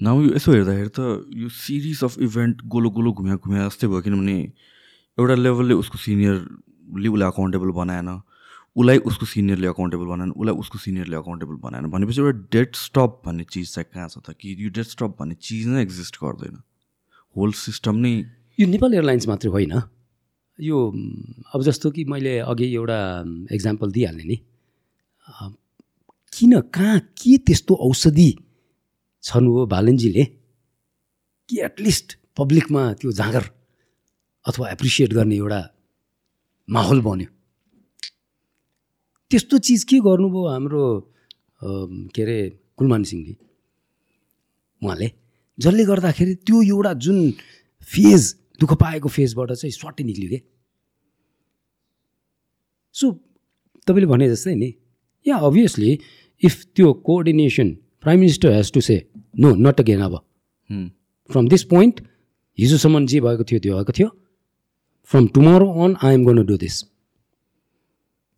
नाउ 0.00 0.20
यो 0.22 0.30
यसो 0.36 0.52
हेर्दाखेरि 0.52 0.92
त 0.92 1.00
यो 1.32 1.48
सिरिज 1.48 2.04
अफ 2.04 2.18
इभेन्ट 2.20 2.68
गोलो 2.68 2.88
गोलो 2.92 3.12
घुम्या 3.16 3.36
घुम्या 3.40 3.66
जस्तै 3.68 3.86
भयो 3.88 4.00
किनभने 4.04 4.36
एउटा 5.18 5.34
लेभलले 5.34 5.74
उसको 5.80 5.98
सिनियरले 5.98 7.08
उसलाई 7.08 7.28
अकाउन्टेबल 7.32 7.70
बनाएन 7.72 8.08
उसलाई 8.76 8.98
उसको 9.08 9.26
सिनियरले 9.26 9.66
अकाउन्टेबल 9.66 10.06
बनाएन 10.12 10.30
उसलाई 10.36 10.54
उसको 10.60 10.78
सिनियरले 10.78 11.16
अकाउन्टेबल 11.16 11.56
बनाएन 11.64 11.88
भनेपछि 11.88 12.20
एउटा 12.20 12.38
डेट 12.52 12.76
स्टप 12.76 13.22
भन्ने 13.24 13.44
चिज 13.48 13.72
चाहिँ 13.74 13.88
कहाँ 13.88 14.08
छ 14.08 14.20
त? 14.20 14.36
कि 14.36 14.56
यो 14.60 14.68
डेट 14.68 14.88
स्टप 14.92 15.16
भन्ने 15.16 15.34
चिज 15.40 15.66
नै 15.72 15.82
एक्जिस्ट 15.82 16.20
गर्दैन। 16.20 16.60
होल 17.36 17.52
सिस्टम 17.56 17.96
नै 18.04 18.12
यो 18.60 18.66
नेपाल 18.68 18.94
एयरलाइन्स 18.94 19.28
मात्रै 19.28 19.50
होइन। 19.50 19.72
यो 20.60 20.76
अब 21.54 21.62
जस्तो 21.62 21.90
कि 21.96 22.04
मैले 22.04 22.38
अघि 22.44 22.68
एउटा 22.74 23.00
इक्जाम्पल 23.52 23.88
दिइहालेँ 23.92 24.26
नि। 24.28 24.36
किन 26.32 26.60
कहाँ 26.74 26.98
के 27.18 27.36
त्यस्तो 27.38 27.74
औषधि 27.74 28.30
छन् 29.22 29.46
हो 29.46 29.66
भालेन्जीले 29.66 30.24
कि 31.48 31.60
एटलिस्ट 31.64 32.18
पब्लिकमा 32.36 32.82
त्यो 33.00 33.12
जाँगर 33.12 33.44
अथवा 34.46 34.70
एप्रिसिएट 34.70 35.12
गर्ने 35.12 35.36
एउटा 35.36 35.60
माहौल 36.68 37.00
बन्यो। 37.00 37.30
त्यस्तो 39.30 39.58
चिज 39.58 39.84
के 39.84 39.96
गर्नुभयो 40.06 40.46
हाम्रो 40.48 40.84
के 42.14 42.22
अरे 42.22 42.38
कुलमान 42.76 43.02
सिंहले 43.10 43.36
उहाँले 44.82 45.10
जसले 45.58 45.84
गर्दाखेरि 45.84 46.34
त्यो 46.46 46.62
एउटा 46.62 46.92
जुन 47.04 47.18
फेज 47.88 48.22
दुःख 48.60 48.72
पाएको 48.80 49.08
फेजबाट 49.08 49.52
चाहिँ 49.52 49.72
स्वाटै 49.72 50.04
निक्ल्यो 50.04 50.28
क्या 50.28 50.42
सो 52.94 53.12
तपाईँले 53.86 54.06
भने 54.06 54.28
जस्तै 54.30 54.54
नि 54.54 54.70
या 55.26 55.36
अभियसली 55.36 55.98
इफ 56.42 56.64
त्यो 56.76 56.92
coordination 56.92 57.70
prime 58.02 58.20
minister 58.20 58.52
has 58.52 58.72
to 58.72 58.80
say 58.80 58.96
no 59.38 59.54
not 59.54 59.80
again 59.80 60.00
अब। 60.00 60.18
फ्रम 61.30 61.48
दिस 61.48 61.62
पोइन्ट 61.64 62.00
हिजोसम्म 62.58 63.06
जे 63.06 63.20
भएको 63.20 63.44
थियो 63.44 63.60
त्यो 63.60 63.76
भएको 63.76 63.92
थियो 63.92 64.08
from 65.10 65.26
tomorrow 65.26 65.66
on 65.84 65.96
I 66.04 66.14
am 66.14 66.24
gonna 66.24 66.44
do 66.46 66.56
this 66.56 66.84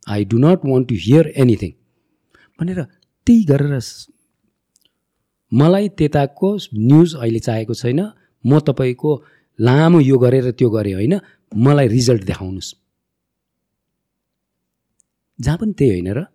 I 0.07 0.25
do 0.25 0.37
not 0.37 0.65
want 0.65 0.87
to 0.89 0.95
hear 0.95 1.33
anything 1.37 1.71
भनेर 2.59 2.83
त्यही 3.27 3.43
गरेर 3.43 3.79
मलाई 5.51 5.89
त्यताको 5.89 6.49
न्युज 6.73 7.15
अहिले 7.15 7.39
चाहिएको 7.39 7.73
छैन 7.73 8.01
म 8.43 8.59
तपाईँको 8.59 9.11
लामो 9.59 9.99
यो 9.99 10.17
गरेर 10.17 10.51
त्यो 10.51 10.69
गरेँ 10.69 10.93
होइन 10.93 11.19
मलाई 11.51 11.87
रिजल्ट 11.87 12.23
देखाउनुहोस् 12.23 12.73
जहाँ 15.39 15.57
पनि 15.57 15.73
त्यही 15.73 15.91
होइन 15.91 16.11
र 16.13 16.25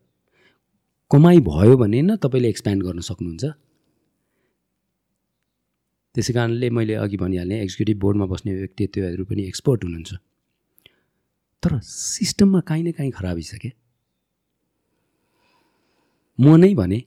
कमाइ 1.14 1.38
भयो 1.46 1.76
भने 1.78 2.02
न 2.02 2.16
तपाईँले 2.18 2.48
एक्सप्यान्ड 2.50 2.82
गर्न 2.82 3.00
सक्नुहुन्छ। 3.06 3.44
त्यसै 6.14 6.32
कारणले 6.34 6.70
मैले 6.74 6.94
अघि 6.98 7.16
भनिहालेँ 7.22 7.58
एक्जिक्युटिभ 7.62 7.98
बोर्डमा 8.02 8.26
बस्ने 8.26 8.50
व्यक्तित्वहरू 8.54 9.24
पनि 9.24 9.42
एक्सपर्ट 9.46 9.84
हुनुहुन्छ। 9.84 10.10
तर 11.62 11.78
सिस्टममा 11.86 12.60
काहीँ 12.66 12.84
न 12.84 12.90
काहीँ 12.98 13.12
खराबी 13.14 13.42
छ 13.42 13.54
क्या। 13.62 13.70
म 16.38 16.58
नै 16.58 16.74
भने 16.74 16.98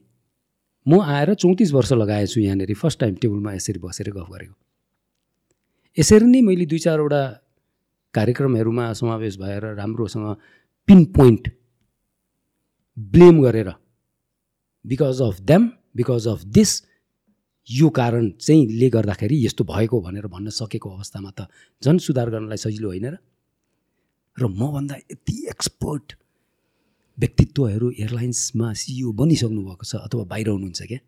म 0.86 1.04
आएर 1.04 1.34
चौतिस 1.36 1.72
वर्ष 1.76 1.92
लगाएछु 1.92 2.40
यहाँनिर 2.40 2.72
फर्स्ट 2.80 2.98
टाइम 3.00 3.14
टेबलमा 3.20 3.52
यसरी 3.60 3.78
बसेर 3.84 4.08
गफ 4.16 4.28
गरेको। 4.32 4.56
यसरी 5.96 6.26
नै 6.32 6.40
मैले 6.48 6.64
दुई 6.64 6.80
चारवटा 6.80 7.22
कार्यक्रमहरूमा 8.14 8.84
समावेश 8.96 9.36
भएर 9.36 9.62
राम्रोसँग 9.76 10.26
पिन 10.88 11.04
पोइन्ट 11.12 11.52
ब्लेम 12.96 13.36
गरेर 13.44 13.68
because 14.88 15.20
of 15.22 15.40
them 15.40 15.62
because 15.96 16.26
of 16.28 16.44
this 16.56 16.70
यो 17.68 17.88
कारण 17.90 18.30
चाहिँ 18.40 18.66
ले 18.80 18.88
गर्दाखेरि 18.90 19.36
यस्तो 19.46 19.64
भएको 19.64 20.00
भनेर 20.00 20.26
भन्न 20.26 20.48
सकेको 20.50 20.88
अवस्थामा 20.90 21.30
त 21.38 21.48
झन् 21.82 21.98
सुधार 21.98 22.30
गर्नलाई 22.30 22.56
सजिलो 22.56 22.88
होइन 22.88 23.06
र। 23.06 23.16
र 24.36 24.46
मभन्दा 24.46 24.96
यति 24.96 25.36
एक्सपर्ट 25.50 26.12
व्यक्तित्वहरू 27.18 27.90
एयरलाइन्समा 27.98 28.72
सिइओ 28.72 29.12
बनिसक्नु 29.12 29.62
भएको 29.68 29.84
छ 29.84 29.94
अथवा 30.06 30.24
बाहिर 30.24 30.48
हुनुहुन्छ 30.48 30.82
क्या? 30.82 31.00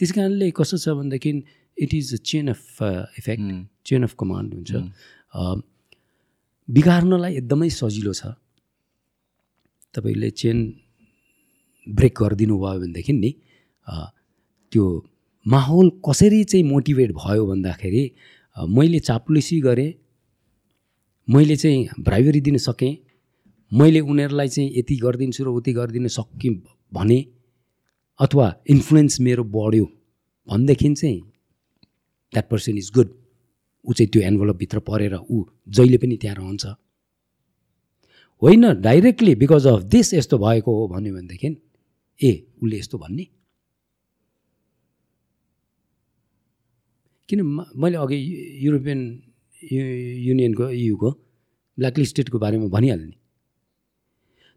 त्यस 0.00 0.10
कारणले 0.16 0.50
कस्तो 0.56 0.76
छ 0.78 0.88
भनेदेखि 0.96 1.32
it 1.76 1.90
is 1.94 2.14
a 2.14 2.20
chain 2.24 2.48
of 2.54 2.82
effect. 3.20 3.44
Chain 3.86 4.02
of 4.06 4.14
command 4.20 4.54
हुन्छ। 4.54 4.70
बिगार्नलाई 6.68 7.32
एकदमै 7.36 7.68
सजिलो 7.68 8.12
छ। 8.14 8.32
तपाईँले 9.94 10.30
चेन 10.30 10.58
ब्रेक 11.86 12.14
गरिदिनु 12.22 12.56
भयो 12.58 12.80
भनेदेखि 12.80 13.12
नि 13.12 13.30
त्यो 14.72 14.84
माहौल 15.46 15.88
कसरी 16.06 16.42
चाहिँ 16.44 16.64
मोटिभेट 16.64 17.10
भयो 17.12 17.46
भन्दाखेरि 17.46 18.04
मैले 18.56 18.98
चाप्लुसी 19.08 19.60
गरेँ 19.60 19.92
मैले 21.28 21.56
चाहिँ 21.56 22.02
ब्राइबरी 22.06 22.40
दिन 22.40 22.56
सकेँ 22.58 22.96
मैले 23.72 24.00
उनीहरूलाई 24.00 24.48
चाहिँ 24.48 24.70
यति 24.78 24.96
गरिदिन्छु 24.96 25.44
र 25.44 25.48
उति 25.48 25.72
गरिदिन 25.72 26.08
सकेँ 26.08 26.54
भने 26.92 27.18
अथवा 28.20 28.46
इन्फ्लुएन्स 28.70 29.20
मेरो 29.20 29.44
बढ्यो 29.56 29.84
भनेदेखि 30.48 30.94
चाहिँ 30.94 31.20
द्याट 32.32 32.48
पर्सन 32.50 32.78
इज 32.78 32.90
गुड 32.94 33.08
ऊ 33.84 33.92
चाहिँ 33.92 34.10
त्यो 34.12 34.22
एन्भलपभित्र 34.22 34.78
परेर 34.88 35.14
ऊ 35.16 35.44
जहिले 35.68 35.98
पनि 35.98 36.16
त्यहाँ 36.16 36.36
रहन्छ। 36.36 36.64
होइन 38.42 38.80
डाइरेक्टली 38.80 39.34
बिकज 39.34 39.66
अफ 39.66 39.82
दिस 39.92 40.14
यस्तो 40.14 40.38
भएको 40.38 40.70
हो 40.76 40.86
भन्यो 40.88 41.14
भनेदेखि 41.14 41.48
ए 42.20 42.30
उसले 42.62 42.76
यस्तो 42.78 42.98
भन्ने। 42.98 43.24
किन 47.28 47.40
मैले 47.76 47.96
अघि 47.96 48.18
युरोपियन 48.64 49.00
युनियनको 49.62 50.68
युको 50.70 51.10
ब्ल्याक 51.78 51.98
लिस्टेडको 51.98 52.38
बारेमा 52.38 52.66
भनिहालेँ 52.68 53.06
नि। 53.06 53.16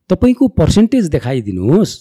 तपाईँको 0.09 0.47
पर्सेन्टेज 0.59 1.09
देखाइदिनुहोस्। 1.09 1.93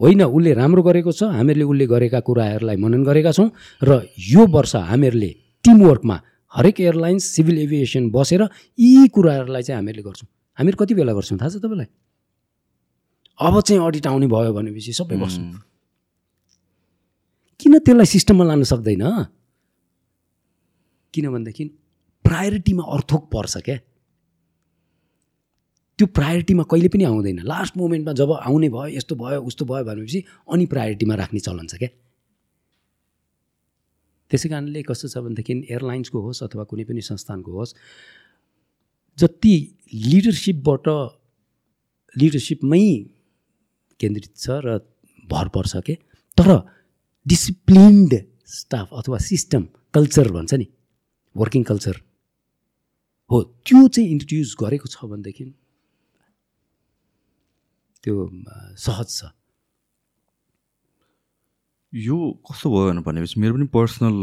होइन 0.00 0.22
उसले 0.22 0.52
राम्रो 0.54 0.82
गरेको 0.82 1.12
छ 1.12 1.34
हामीहरूले 1.34 1.64
उसले 1.64 1.86
गरेका 1.86 2.20
कुराहरूलाई 2.22 2.76
मनन 2.78 3.02
गरेका 3.04 3.32
छौँ 3.32 3.50
र 3.82 4.06
यो 4.30 4.46
वर्ष 4.46 4.74
हामीहरूले 4.86 5.30
टिमवर्कमा 5.64 6.16
हरेक 6.52 6.80
एयरलाइन्स 6.80 7.24
सिभिल 7.34 7.58
एभिएसन 7.58 8.10
बसेर 8.10 8.42
यी 8.78 9.08
कुराहरूलाई 9.10 9.62
चाहिँ 9.62 9.78
हामीहरूले 9.78 10.02
गर्छौँ। 10.02 10.28
हामीहरू 10.58 10.76
कति 10.76 10.94
बेला 10.94 11.12
गर्छौँ? 11.14 11.38
थाहा 11.38 11.48
छ 11.48 11.62
तपाईँलाई? 11.62 11.88
अब 13.38 13.54
चाहिँ 13.62 13.80
अडिट 13.82 14.06
आउने 14.06 14.26
भयो 14.26 14.52
भनेपछि 14.52 14.92
सबै 14.92 15.16
हुँ। 15.16 15.62
किन 17.60 17.78
त्यसलाई 17.78 18.06
सिस्टममा 18.06 18.44
लान 18.44 18.62
सक्दैन? 18.62 19.04
किनभनेदेखि 21.14 21.64
प्रायोरिटीमा 22.24 22.84
अर्थोक 22.94 23.22
पर्छ 23.32 23.56
क्या। 23.66 23.76
त्यो 25.98 26.06
प्रायोरिटीमा 26.06 26.62
कहिले 26.70 26.88
पनि 26.88 27.04
आउँदैन। 27.04 27.38
लास्ट 27.42 27.76
मोमेन्टमा 27.76 28.12
जब 28.12 28.32
आउने 28.32 28.68
भयो 28.68 28.86
यस्तो 28.98 29.14
भयो 29.14 29.40
उस्तो 29.42 29.64
भयो 29.64 29.84
भनेपछि 29.84 30.18
अनि 30.52 30.66
प्रायोरिटीमा 30.66 31.14
राख्ने 31.14 31.40
चलन 31.40 31.66
छ 31.66 31.74
क्या। 31.78 31.90
त्यसै 34.30 34.48
कारणले 34.48 34.82
कस्तो 34.82 35.08
छ 35.08 35.18
भनेदेखि 35.24 35.52
एयरलाइन्सको 35.70 36.18
होस् 36.20 36.42
अथवा 36.44 36.64
कुनै 36.70 36.84
पनि 36.84 37.00
संस्थानको 37.02 37.50
होस् 37.58 37.74
जति 39.18 39.54
लिडरसिपबाट 39.94 40.88
लिडरसिपमै 42.16 42.84
केन्द्रित 44.00 44.32
छ 44.36 44.58
र 44.64 44.78
भर 45.30 45.48
पर्छ 45.54 45.82
के 45.86 45.94
तर 46.38 46.50
डिसिप्लिन्ड 47.26 48.12
स्टाफ 48.48 48.92
अथवा 49.00 49.18
सिस्टम 49.30 49.62
कल्चर 49.94 50.30
भन्छ 50.32 50.54
नि 50.54 50.66
वर्किङ 51.36 51.62
कल्चर 51.70 51.96
हो 53.30 53.42
त्यो 53.66 53.80
चाहिँ 53.88 54.10
इन्ट्रोड्युस 54.10 54.54
गरेको 54.60 54.88
छ 54.88 55.10
भनेदेखि 55.10 55.44
त्यो 58.04 58.14
सहज 58.84 59.08
छ। 59.10 59.20
यो 61.92 62.16
कस्तो 62.48 62.70
भयो 62.70 63.02
भनेपछि 63.02 63.40
मेरो 63.40 63.54
पनि 63.54 63.66
पर्सनल 63.74 64.16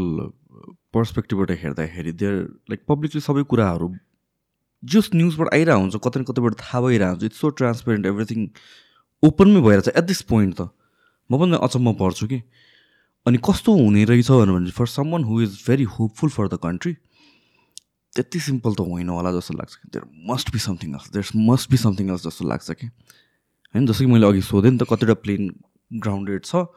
पर्सपेक्टिभबाट 0.94 1.50
हेर्दाखेरि 1.62 2.12
देयर 2.22 2.34
लाइक 2.70 2.84
पब्लिकली 2.88 3.20
सबै 3.20 3.42
कुराहरू 3.52 3.88
जस 4.82 5.10
न्युजबाट 5.14 5.48
आइरहेको 5.54 5.80
हुन्छ 5.80 5.96
कतै 6.04 6.20
न 6.20 6.24
कतैबाट 6.28 6.54
थाहा 6.60 6.80
भइरहेको 6.80 7.12
हुन्छ 7.12 7.24
इट्स 7.24 7.40
सो 7.40 7.48
ट्रान्सपेरेन्ट 7.60 8.06
एभ्रिथिङ 8.06 8.40
ओपनमै 9.22 9.60
भइरहेछ। 9.62 9.88
एट 9.88 10.04
दिस 10.04 10.22
पोइन्ट 10.30 10.54
त 10.60 10.68
म 11.30 11.38
पनि 11.40 11.58
अचम्म 11.58 11.92
पर्छु 11.96 12.26
कि। 12.28 12.42
अनि 13.26 13.38
कस्तो 13.42 13.72
हुने 13.74 14.04
रहेछ 14.04 14.30
भने 14.30 14.70
for 14.70 14.86
someone 15.10 15.24
who 15.24 15.40
is 15.42 15.52
very 15.66 15.86
hopeful 15.96 16.30
for 16.30 16.48
the 16.48 16.58
country 16.62 16.92
त्यति 18.14 18.40
सिम्पल 18.40 18.74
त 18.74 18.80
होइन 18.80 19.08
होला 19.10 19.30
जस्तो 19.32 19.54
लाग्छ 19.58 19.74
कि। 19.74 19.88
There 19.92 20.04
must 20.30 20.52
be 20.52 20.58
something 20.58 20.94
else 20.94 21.10
there 21.12 21.26
must 21.34 21.70
be 21.70 21.76
something 21.76 22.10
else 22.10 22.22
जस्तो 22.26 22.48
लाग्छ 22.48 22.70
कि। 22.70 22.86
होइन 22.86 23.86
जस्तो 23.86 24.04
कि 24.04 24.10
मैले 24.12 24.26
अघि 24.26 24.42
सोधेँ 24.46 24.70
नि 24.70 24.78
त 24.78 24.86
कतिवटा 24.86 25.14
प्लेन 25.24 25.50
ग्राउन्डेड 25.90 26.44
छ। 26.44 26.70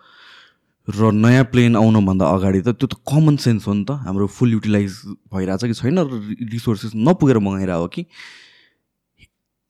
र 0.89 1.11
नयाँ 1.13 1.43
प्लेन 1.53 1.75
आउनुभन्दा 1.77 2.25
अगाडि 2.25 2.61
त 2.61 2.69
त्यो 2.73 2.87
त 2.89 2.95
कमन 3.05 3.35
सेन्स 3.37 3.67
हो 3.67 3.73
नि 3.73 3.85
त। 3.85 3.91
हाम्रो 4.09 4.25
फुल 4.25 4.51
युटिलाइज 4.57 4.93
भइरहेछ 5.29 5.63
कि 5.69 5.75
छैन 5.77 5.97
रिसोर्सेस 6.49 6.91
नपुगेर 6.97 7.37
मगाइरहेको 7.37 7.87
कि? 7.93 8.05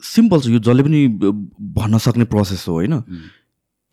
सिम्पल 0.03 0.39
छ 0.39 0.47
यो 0.55 0.59
जसले 0.63 0.83
पनि 0.87 0.99
भन्न 1.75 1.97
सक्ने 1.99 2.25
प्रोसेस 2.31 2.63
हो 2.67 2.73
होइन? 2.73 3.03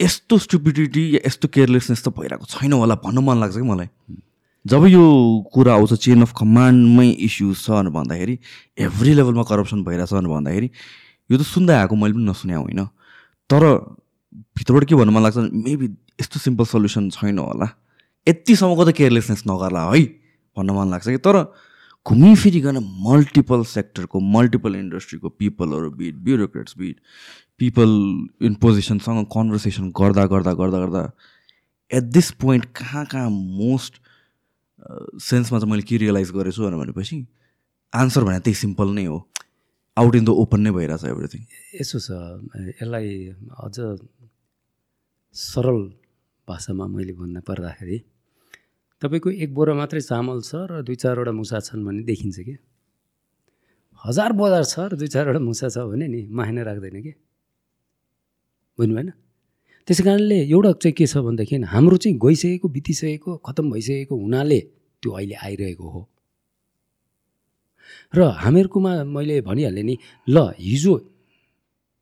यस्तो 0.01 0.39
स्टुपिडिटी 0.39 1.03
या 1.16 1.20
यस्तो 1.27 1.48
केयरलेसनेस 1.51 2.01
त 2.07 2.09
भइरहेको 2.15 2.47
छैन 2.47 2.73
होला 2.78 2.94
भन्न 3.03 3.19
मन 3.27 3.36
लाग्छ 3.43 3.57
कि 3.59 3.66
मलाई? 3.66 3.89
जब 4.65 4.86
यो 4.86 5.03
कुरा 5.51 5.73
आउँछ 5.74 5.93
चेन 6.07 6.23
अफ 6.23 6.32
कमान्डमै 6.39 7.09
इस्युज 7.27 7.57
छ 7.59 7.70
भनेर 7.70 7.90
भन्दाखेरि 7.90 8.39
एभ्री 8.86 9.12
लेभलमा 9.15 9.43
करप्सन 9.51 9.82
भइरहेछ 9.82 10.12
भनेर 10.15 10.31
भन्दाखेरि 10.31 10.69
यो 11.31 11.36
त 11.39 11.43
सुन्दै 11.43 11.74
आएको 11.74 11.94
मैले 11.97 12.15
पनि 12.15 12.27
नसुने 12.31 12.55
होइन? 12.55 12.86
तर 13.51 13.62
भित्रबाट 14.55 14.85
के 14.86 14.94
भन्नु 14.94 15.12
मन 15.12 15.23
लाग्छ 15.23 15.39
मेबी 15.51 15.86
यस्तो 16.18 16.40
सिम्पल 16.40 16.64
सल्युसन 16.64 17.10
छैन 17.10 17.38
होला। 17.38 17.68
यतिसम्मको 18.26 18.84
त 18.84 18.90
केयरलेसनेस 18.97 19.43
नगर्ला 19.47 19.82
है 19.93 20.02
भन्न 20.56 20.70
मन 20.76 20.90
लाग्छ 20.90 21.09
कि? 21.09 21.18
तर 21.18 21.36
घुमिफिरिकन 22.06 22.76
मल्टिपल 23.06 23.62
सेक्टरको 23.66 24.20
मल्टिपल 24.34 24.74
इन्डस्ट्रीको 24.76 25.28
पिपलहरू 25.28 25.90
bit 26.01 26.14
bureaucrats 26.26 26.78
bit 26.78 26.97
people 27.59 27.90
in 28.47 28.55
पोजिसनसँग 28.62 29.26
conversation 29.34 29.90
गर्दा 30.01 30.26
गर्दा 30.32 30.52
गर्दा 30.55 30.78
गर्दा 30.78 31.02
एट 31.90 32.05
दिस 32.14 32.30
पोइन्ट 32.43 32.64
कहाँ 32.76 33.05
कहाँ 33.06 33.30
मोस्ट 33.30 34.01
सेन्समा 35.20 35.59
चाहिँ 35.59 35.70
मैले 35.70 35.82
के 35.82 35.97
रियलाइज 35.98 36.30
गरेछु 36.30 36.70
भनेपछि 36.70 37.16
आन्सर 37.93 38.24
भने 38.24 38.38
त्यही 38.40 38.55
सिम्पल 38.55 38.88
नै 38.94 39.05
हो। 39.05 39.18
आउट 39.97 40.14
इन 40.14 40.24
द 40.24 40.28
ओपन 40.28 40.60
नै 40.60 40.70
भइरहेछ 40.70 41.05
एभ्रिथिङ 41.05 41.43
यसो 41.80 41.98
छ। 41.98 42.09
यसलाई 42.70 43.09
अझ 43.66 43.76
सरल 45.34 45.80
भाषामा 46.48 46.86
मैले 46.86 47.12
भन्न 47.12 47.40
पर्दाखेरि 47.48 47.98
तपाईँको 49.02 49.31
एक 49.31 49.51
बोरा 49.55 49.74
मात्रै 49.74 50.01
चामल 50.01 50.40
छ 50.40 50.55
र 50.70 50.82
दुई 50.86 50.97
चारवटा 50.97 51.32
मुसा 51.32 51.59
छन् 51.60 51.85
भने 51.85 52.02
देखिन्छ 52.09 52.39
कि? 52.39 52.55
हजार 54.05 54.32
बजार 54.32 54.64
छ 54.64 54.74
र 54.90 54.97
दुई 54.97 55.09
चारवटा 55.14 55.40
मुसा 55.43 55.68
छ 55.68 55.85
भने 55.90 56.06
नि 56.09 56.20
माहिना 56.31 56.62
राख्दैन 56.62 56.97
कि? 57.02 57.12
बुझ्नु 58.78 58.94
भएन? 58.97 59.10
त्यसै 59.89 60.02
कारणले 60.05 60.39
एउटा 60.48 60.73
चाहिँ 60.82 60.94
के 60.97 61.06
छ 61.06 61.18
भनेदेखि 61.27 61.56
हाम्रो 61.74 61.97
चाहिँ 62.02 62.16
गइसकेको 62.24 62.68
बितिसकेको 62.68 63.31
खत्तम 63.47 63.66
भइसकेको 63.73 64.14
हुनाले 64.16 64.60
त्यो 65.02 65.10
अहिले 65.12 65.35
आइरहेको 65.47 65.86
हो। 65.94 66.01
र 68.16 68.20
हामीहरूकोमा 68.43 68.93
मैले 69.05 69.40
भनिहालेँ 69.48 69.85
नि 69.85 69.94
ल 70.28 70.36
हिजो 70.59 70.94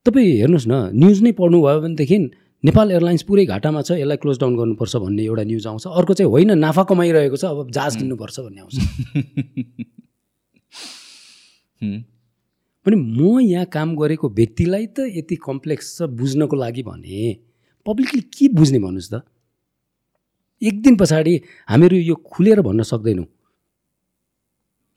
तपाईँ 0.05 0.31
हेर्नुहोस् 0.41 0.67
न 0.71 0.73
न्युज 0.95 1.17
नै 1.25 1.31
पढ्नुभयो 1.39 1.79
भनेदेखि 1.81 2.17
नेपाल 2.65 2.91
एयरलाइन्स 2.91 3.23
पुरै 3.29 3.45
घाटामा 3.45 3.81
छ 3.81 3.91
यसलाई 4.01 4.17
क्लोज 4.23 4.37
डाउन 4.39 4.55
गर्नुपर्छ 4.57 4.95
भन्ने 5.03 5.23
एउटा 5.23 5.43
न्युज 5.43 5.67
आउँछ। 5.67 5.87
अर्को 5.87 6.13
चाहिँ 6.13 6.31
होइन 6.31 6.57
नाफा 6.57 6.83
कमाइरहेको 6.89 7.37
छ 7.37 7.45
अब 7.45 7.71
जहाज 7.71 7.95
किन्नुपर्छ 7.95 8.39
भन्ने 8.39 8.61
आउँछ। 8.61 8.75
भने 12.85 12.95
म 12.95 13.39
यहाँ 13.41 13.65
काम 13.73 13.95
गरेको 13.95 14.29
व्यक्तिलाई 14.29 14.85
त 14.87 14.99
यति 15.13 15.35
कम्प्लेक्स 15.45 15.97
छ 15.97 16.01
बुझ्नको 16.17 16.55
लागि 16.55 16.83
भने 16.83 17.37
पब्लिकले 17.85 18.21
के 18.33 18.47
बुझ्ने 18.55 18.79
भन्नुहोस् 18.79 19.13
त? 19.13 19.21
एक 20.61 20.81
दिन 20.81 20.95
पछाडि 20.97 21.41
हामीहरू 21.69 21.97
यो 21.97 22.15
खुलेर 22.15 22.61
भन्न 22.61 22.83
सक्दैनौँ। 22.83 23.25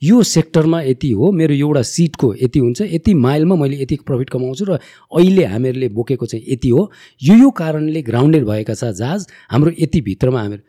यो 0.02 0.22
सेक्टरमा 0.22 0.80
यति 0.82 1.10
हो 1.10 1.30
मेरो 1.32 1.54
एउटा 1.54 1.82
सिटको 1.82 2.34
यति 2.42 2.58
हुन्छ 2.58 2.80
यति 2.80 3.14
माइलमा 3.14 3.54
मैले 3.62 3.76
यति 3.82 3.96
प्रफिट 4.06 4.30
कमाउँछु 4.30 4.64
र 4.64 4.78
अहिले 5.18 5.44
हामीहरूले 5.44 5.88
बोकेको 5.88 6.26
चाहिँ 6.26 6.44
यति 6.48 6.68
हो। 6.68 6.90
यो 7.22 7.34
यो 7.36 7.50
कारणले 7.60 8.02
ग्राउन्डेड 8.02 8.44
भएका 8.46 8.74
छ 8.74 8.92
जहाज 8.94 9.26
हाम्रो 9.50 9.72
यति 9.78 10.00
भित्रमा 10.00 10.40
हामीहरू 10.40 10.62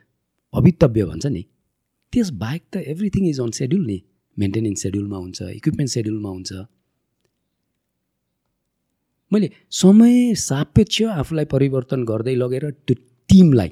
भवितव्य 0.53 1.06
भन्छ 1.06 1.26
नि। 1.26 1.45
त्यस 2.14 2.30
बाहेक 2.41 2.64
त 2.73 2.77
एभ्रिथिङ 2.88 3.30
इज 3.30 3.39
अन 3.39 3.51
सेड्युल 3.51 3.85
नि। 3.85 4.01
मेन्टेनेन्स 4.38 4.81
सेड्युलमा 4.81 5.18
हुन्छ 5.18 5.41
इक्विपमेन्ट 5.41 5.91
सेड्युलमा 5.91 6.30
हुन्छ। 6.30 6.51
मैले 9.31 9.49
समय 9.72 10.34
सापेक्ष 10.35 11.01
आफूलाई 11.03 11.45
परिवर्तन 11.45 12.03
गर्दै 12.03 12.35
लगेर 12.35 12.69
त्यो 12.72 12.95
टिमलाई 13.30 13.72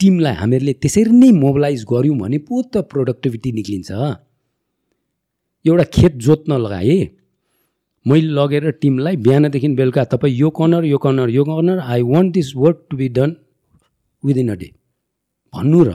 टिमलाई 0.00 0.34
हामीहरूले 0.40 0.72
त्यसरी 0.82 1.12
नै 1.22 1.30
मोबिलाइज 1.44 1.80
गऱ्यौँ 1.92 2.16
भने 2.22 2.38
पो 2.48 2.54
त 2.62 2.86
प्रोडक्टिभिटी 2.90 3.50
निक्लिन्छ। 3.58 3.90
एउटा 5.64 5.84
खेत 5.94 6.12
जोत्न 6.26 6.50
लगाएँ 6.64 7.00
मैले 8.06 8.30
लगेर 8.38 8.64
टिमलाई 8.82 9.16
बिहानदेखि 9.26 9.68
बेलुका 9.80 10.04
तपाईँ 10.14 10.34
यो 10.42 10.48
कर्नर 10.58 10.84
यो 10.92 10.98
कर्नर 11.04 11.28
यो 11.30 11.44
corner 11.44 11.78
I 11.92 12.02
want 12.12 12.32
this 12.34 12.48
work 12.56 12.78
to 12.90 12.96
be 12.96 13.08
done 13.18 13.30
within 14.22 14.48
a 14.52 14.56
day 14.60 14.68
भन्नु 15.54 15.80
र 15.88 15.92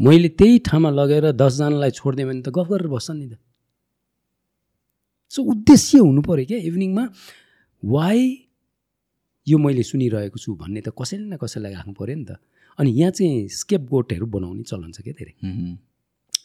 मैले 0.00 0.28
त्यही 0.38 0.58
ठाउँमा 0.66 0.90
लगेर 0.98 1.24
दसजनालाई 1.36 1.90
छोडिदिएँ 1.98 2.26
भने 2.28 2.42
त 2.42 2.48
गफ 2.56 2.66
गरेर 2.72 2.88
बस्छ 2.88 3.10
नि 3.10 3.26
त। 3.28 3.34
सो 5.32 5.38
उद्देश्य 5.52 5.98
हुनु 6.00 6.20
पऱ्यो 6.24 6.44
क्या 6.48 6.58
इभिनिङमा 6.68 7.04
वाइ 7.82 8.18
यो 9.46 9.56
मैले 9.58 9.82
सुनिरहेको 9.90 10.38
छु 10.38 10.54
भन्ने 10.56 10.80
त 10.80 10.88
कसैले 10.96 11.26
न 11.28 11.36
कसैलाई 11.36 11.72
राख्नु 11.76 11.92
पऱ्यो 11.92 12.16
नि 12.16 12.24
त। 12.24 12.40
अनि 12.78 12.90
यहाँ 12.90 13.10
चाहिँ 13.10 13.48
स्केप 13.50 13.82
गोटहरू 13.90 14.26
बनाउने 14.26 14.62
चलन 14.62 14.90
छ 14.92 15.02
क्या 15.02 15.14
धेरै। 15.18 15.34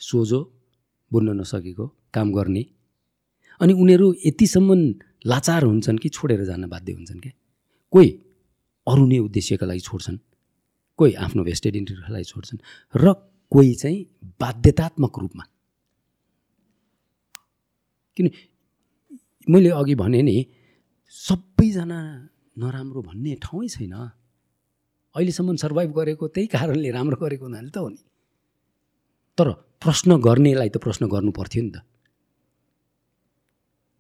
सोझो 0.02 0.40
बुझ्न 1.12 1.30
नसकेको 1.40 1.86
काम 2.14 2.28
गर्ने। 2.34 2.64
अनि 3.62 3.74
उनीहरू 3.74 4.08
यतिसम्म 4.26 4.70
लाचार 5.26 5.64
हुन्छन् 5.64 5.98
कि 5.98 6.10
छोडेर 6.10 6.44
जान 6.46 6.66
बाध्य 6.68 6.94
हुन्छन् 6.94 7.22
क्या। 7.22 7.34
कोही 7.94 8.10
अरू 8.88 9.04
नै 9.06 9.18
उद्देश्यका 9.20 9.66
लागि 9.66 9.80
छोड्छन् 9.80 10.18
कोही 11.00 11.14
आफ्नो 11.24 11.42
भेस्टेड 11.44 11.76
इन्ट्रेस्टका 11.76 12.12
लागि 12.14 12.28
छोड्छन् 12.32 12.60
र 12.96 13.14
कोही 13.52 13.74
चाहिँ 13.76 14.00
बाध्यतात्मक 14.42 15.20
रूपमा। 15.20 15.44
किन 18.18 18.30
मैले 19.48 19.70
अघि 19.70 19.96
भने 19.96 20.22
नि 20.22 20.36
सबैजना 21.14 22.00
नराम्रो 22.58 23.02
भन्ने 23.02 23.34
ठाउँै 23.42 23.68
छैन। 23.68 23.94
अहिलेसम्म 25.16 25.56
सर्भाइभ 25.64 25.92
गरेको 25.94 26.28
त्यही 26.28 26.48
कारणले 26.50 26.90
राम्रो 26.92 27.18
गरेको 27.22 27.46
हुनाले 27.46 27.70
त 27.70 27.78
हो 27.78 27.90
नि। 27.90 28.02
तर 29.38 29.48
प्रश्न 29.84 30.18
गर्नेलाई 30.18 30.70
त 30.70 30.78
प्रश्न 30.82 31.08
गर्नु 31.14 31.32
पर्थ्यो 31.32 31.62
नि 31.64 31.72
त। 31.72 31.78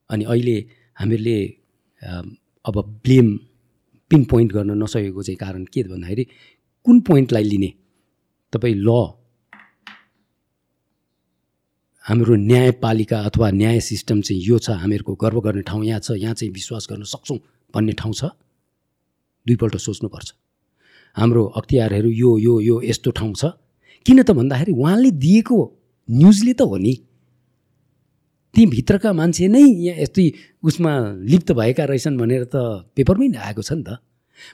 अनि 0.10 0.23
अहिले 0.26 0.57
हामीहरूले 0.99 1.38
अब 2.65 2.76
ब्लेम 3.06 3.27
पिन 4.11 4.23
पोइन्ट 4.31 4.52
गर्न 4.53 4.72
नसकेको 4.84 5.22
चाहिँ 5.23 5.38
कारण 5.38 5.64
के 5.73 5.84
भन्दाखेरि 5.90 6.23
कुन 6.85 6.99
पोइन्टलाई 7.07 7.44
लिने? 7.44 7.69
तपाईँ 8.53 8.76
ल। 8.77 8.90
हाम्रो 12.06 12.35
न्यायपालिका 12.35 13.18
अथवा 13.27 13.48
न्याय 13.52 13.80
सिस्टम 13.80 14.22
चाहिँ 14.22 14.41
यो 14.44 14.57
छ 14.60 14.76
हामीहरूको 14.81 15.14
गर्व 15.15 15.40
गर्ने 15.41 15.61
ठाउँ 15.64 15.84
यहाँ 15.85 15.99
छ 16.03 16.19
यहाँ 16.19 16.34
चाहिँ 16.35 16.52
विश्वास 16.53 16.88
गर्न 16.91 17.03
सक्छौँ 17.07 17.40
भन्ने 17.73 17.94
ठाउँ 18.02 18.14
छ। 18.14 18.23
दुईपल्ट 19.45 19.76
सोच्नुपर्छ। 19.77 20.30
हाम्रो 21.18 21.44
अख्तियारहरू 21.60 22.10
यो 22.10 22.31
यो 22.38 22.53
यो 22.60 22.76
यस्तो 22.81 23.11
ठाउँ 23.11 23.34
छ। 23.34 23.45
किन 24.06 24.23
त 24.23 24.31
भन्दाखेरि 24.31 24.72
उहाँले 24.73 25.11
दिएको 25.11 25.57
न्युजले 26.10 26.53
त 26.53 26.61
हो 26.61 26.77
नि। 26.77 26.94
ती 28.53 28.61
भित्रका 28.65 29.14
मान्छे 29.14 29.48
नै 29.48 29.61
यहाँ 29.61 29.98
यस्तै 30.03 30.26
उसमा 30.61 30.91
लिप्त 31.31 31.49
भएका 31.57 31.84
रहेछन् 31.85 32.18
भनेर 32.18 32.44
त 32.53 32.56
पेपरमै 32.95 33.27
आएको 33.38 33.61
छ 33.61 33.72
नि 33.77 33.84
त। 33.88 34.02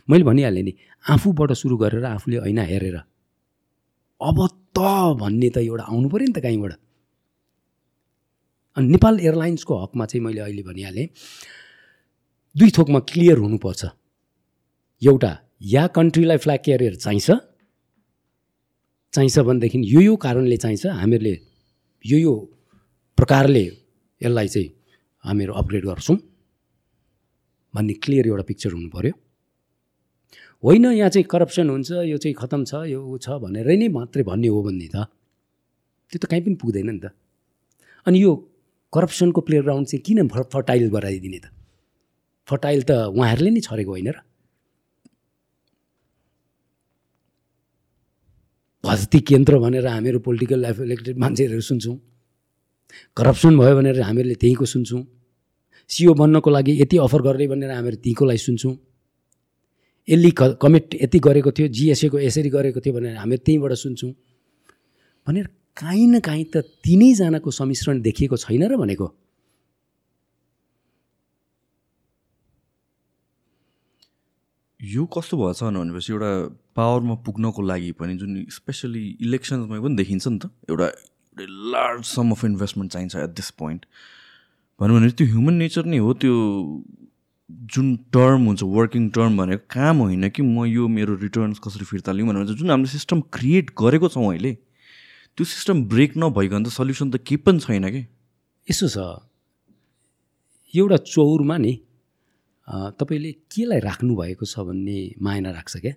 मैले 0.10 0.24
भनिहालेँ 0.24 0.64
नि 0.64 0.74
आफूबाट 1.10 1.52
सुरु 1.56 1.76
गरेर 1.80 2.06
आफूले 2.06 2.38
ऐना 2.48 2.64
हेरेर। 2.64 2.98
अब 4.22 4.38
त 4.76 4.80
भन्ने 5.20 5.50
त 5.50 5.58
एउटा 5.64 5.84
आउनु 5.92 6.08
पऱ्यो 6.12 6.28
नि 6.28 6.34
त 6.36 6.40
कहीँबाट। 6.44 6.74
अनि 8.78 8.88
नेपाल 8.88 9.16
एयरलाइन्सको 9.20 9.74
हकमा 9.84 10.06
चाहिँ 10.06 10.24
मैले 10.24 10.42
अहिले 10.44 10.64
भनिहालेँ 10.64 11.08
दुई 12.56 12.70
थोकमा 12.78 13.00
क्लियर 13.10 13.38
हुनुपर्छ। 13.44 13.82
एउटा 15.02 15.32
या 15.62 15.88
कन्ट्रीलाई 15.96 16.38
फ्ल्याग 16.38 16.60
क्यारियर 16.66 16.96
चाहिन्छ? 16.96 17.30
चाहिन्छ 19.14 19.40
भनेदेखि 19.40 19.78
यो 19.94 20.02
यो 20.02 20.16
कारणले 20.16 20.58
चाहिन्छ 20.58 20.86
हामीहरूले 21.00 21.36
यो 22.06 22.18
यो 22.18 22.34
प्रकारले 23.18 23.66
यसलाई 24.22 24.48
चाहिँ 24.48 24.70
हामीहरू 25.26 25.54
अपग्रेड 25.62 25.86
गर्छौँ 25.86 26.18
भन्ने 27.74 27.94
क्लियर 28.04 28.26
एउटा 28.28 28.44
पिक्चर 28.50 28.72
हुनु 28.74 28.90
पऱ्यो 28.90 29.14
होइन 30.64 30.86
यहाँ 30.86 31.10
चाहिँ 31.10 31.26
करप्सन 31.32 31.70
हुन्छ 31.70 31.90
यो 32.12 32.18
चाहिँ 32.18 32.36
खतम 32.36 32.64
छ 32.70 32.86
यो 32.94 33.00
ऊ 33.02 33.18
छ 33.18 33.40
भनेरै 33.44 33.76
नै 33.82 33.88
मात्रै 33.98 34.24
भन्ने 34.24 34.48
हो 34.48 34.62
भन्ने 34.64 34.88
त। 34.94 35.08
त्यो 36.12 36.20
त 36.22 36.26
कहीँ 36.32 36.42
पनि 36.46 36.56
पुग्दैन 36.62 36.90
नि 36.90 37.00
त। 37.00 37.12
अनि 38.08 38.18
यो 38.24 38.32
करप्सनको 38.94 39.42
प्लेग्राउन्ड 39.42 39.88
चाहिँ 39.88 40.04
किन 40.06 40.28
फर्टाइल 40.28 40.90
गराइदिने 40.96 41.40
त? 41.40 41.46
फर्टाइल 42.48 42.82
त 42.84 42.92
उहाँहरूले 43.12 43.52
नै 43.56 43.62
छरेको 43.68 43.92
होइन 43.92 44.10
र। 44.14 44.29
भस्ती 48.84 49.20
केन्द्र 49.20 49.58
भनेर 49.60 49.88
हामीहरू 49.88 50.20
पोलिटिकल 50.20 50.66
इलेक्टेड 50.66 51.18
मान्छेहरू 51.18 51.62
सुन्छौँ। 51.62 51.96
करप्सन 53.18 53.58
भयो 53.60 53.76
भनेर 53.76 54.02
हामीहरूले 54.02 54.36
त्यहीँको 54.36 54.66
सुन्छौँ। 54.66 55.04
सिओ 55.90 56.14
बन्नको 56.14 56.50
लागि 56.50 56.82
यति 56.82 56.98
अफर 56.98 57.22
गर्ने 57.22 57.48
भनेर 57.48 57.72
हामीहरू 57.72 57.98
त्यहीँको 57.98 58.26
लागि 58.26 58.38
सुन्छौँ। 58.40 58.76
यसले 60.08 60.32
कमिट 60.58 60.96
यति 61.04 61.20
गरेको 61.20 61.52
थियो 61.52 61.68
जिएसएको 61.68 62.18
यसरी 62.20 62.50
गरेको 62.50 62.80
थियो 62.80 62.94
भनेर 62.94 63.16
हामीहरू 63.18 63.44
त्यहीँबाट 63.46 63.74
सुन्छौँ। 63.74 64.12
भनेर 65.28 65.46
काहीँ 65.78 66.08
न 66.08 66.20
काहीँ 66.20 66.46
त 66.54 66.64
तिनैजनाको 66.84 67.52
सम्मिश्रण 67.52 68.02
देखिएको 68.02 68.38
छैन 68.38 68.64
र 68.64 68.78
भनेको। 68.78 69.08
यो 74.80 75.06
कस्तो 75.06 75.38
भएछ 75.38 75.64
भनेपछि 75.64 76.14
एउटा 76.14 76.32
पावरमा 76.76 77.16
पुग्नको 77.16 77.62
लागि 77.62 77.92
पनि 77.92 78.16
जुन 78.16 78.46
स्पेसली 78.50 79.18
इलेक्सन्समा 79.22 79.80
पनि 79.80 79.96
देखिन्छ 79.96 80.28
नि 80.28 80.40
त 80.40 80.52
एउटा 80.70 80.88
लार्ज 81.74 82.04
सम 82.06 82.32
अफ 82.32 82.46
इन्भेस्टमेन्ट 82.46 82.92
चाहिन्छ 82.92 83.16
एट 83.16 83.30
दिस 83.30 83.50
पोइन्ट 83.50 83.86
भनौँ 84.80 85.00
भने 85.00 85.10
त्यो 85.10 85.28
ह्युमन 85.28 85.54
नेचर 85.54 85.86
नै 85.86 85.98
हो 85.98 86.14
त्यो 86.14 86.36
जुन 87.76 87.96
टर्म 88.14 88.46
हुन्छ 88.46 88.64
वर्किङ 88.64 89.10
टर्म 89.10 89.38
भनेको 89.38 89.66
काम 89.70 89.98
होइन 89.98 90.30
कि 90.30 90.42
म 90.42 90.66
यो 90.66 90.88
मेरो 90.88 91.16
रिटर्न्स 91.16 91.60
कसरी 91.60 91.86
फिर्ता 91.86 92.12
लिउँ 92.12 92.28
भनेर 92.28 92.46
जुन 92.46 92.72
हामीले 92.72 92.92
सिस्टम 92.92 93.22
क्रिएट 93.22 93.76
गरेको 93.80 94.10
छौँ 94.10 94.28
अहिले 94.30 94.54
त्यो 95.38 95.46
सिस्टम 95.46 95.84
ब्रेक 95.84 96.18
नभइकन 96.18 96.64
त 96.64 96.68
सल्युसन 96.68 97.12
त 97.12 97.16
केही 97.16 97.38
पनि 97.38 97.60
छैन 97.60 97.90
कि? 97.90 98.06
यसो 98.72 98.88
छ। 98.88 98.98
एउटा 100.76 100.98
चौरमा 100.98 101.58
नि 101.58 101.80
तपाईँले 102.70 103.32
केलाई 103.50 103.80
राख्नुभएको 103.82 104.46
छ 104.46 104.60
भन्ने 104.62 104.98
मायना 105.18 105.50
राख्छ 105.52 105.78
क्या? 105.78 105.94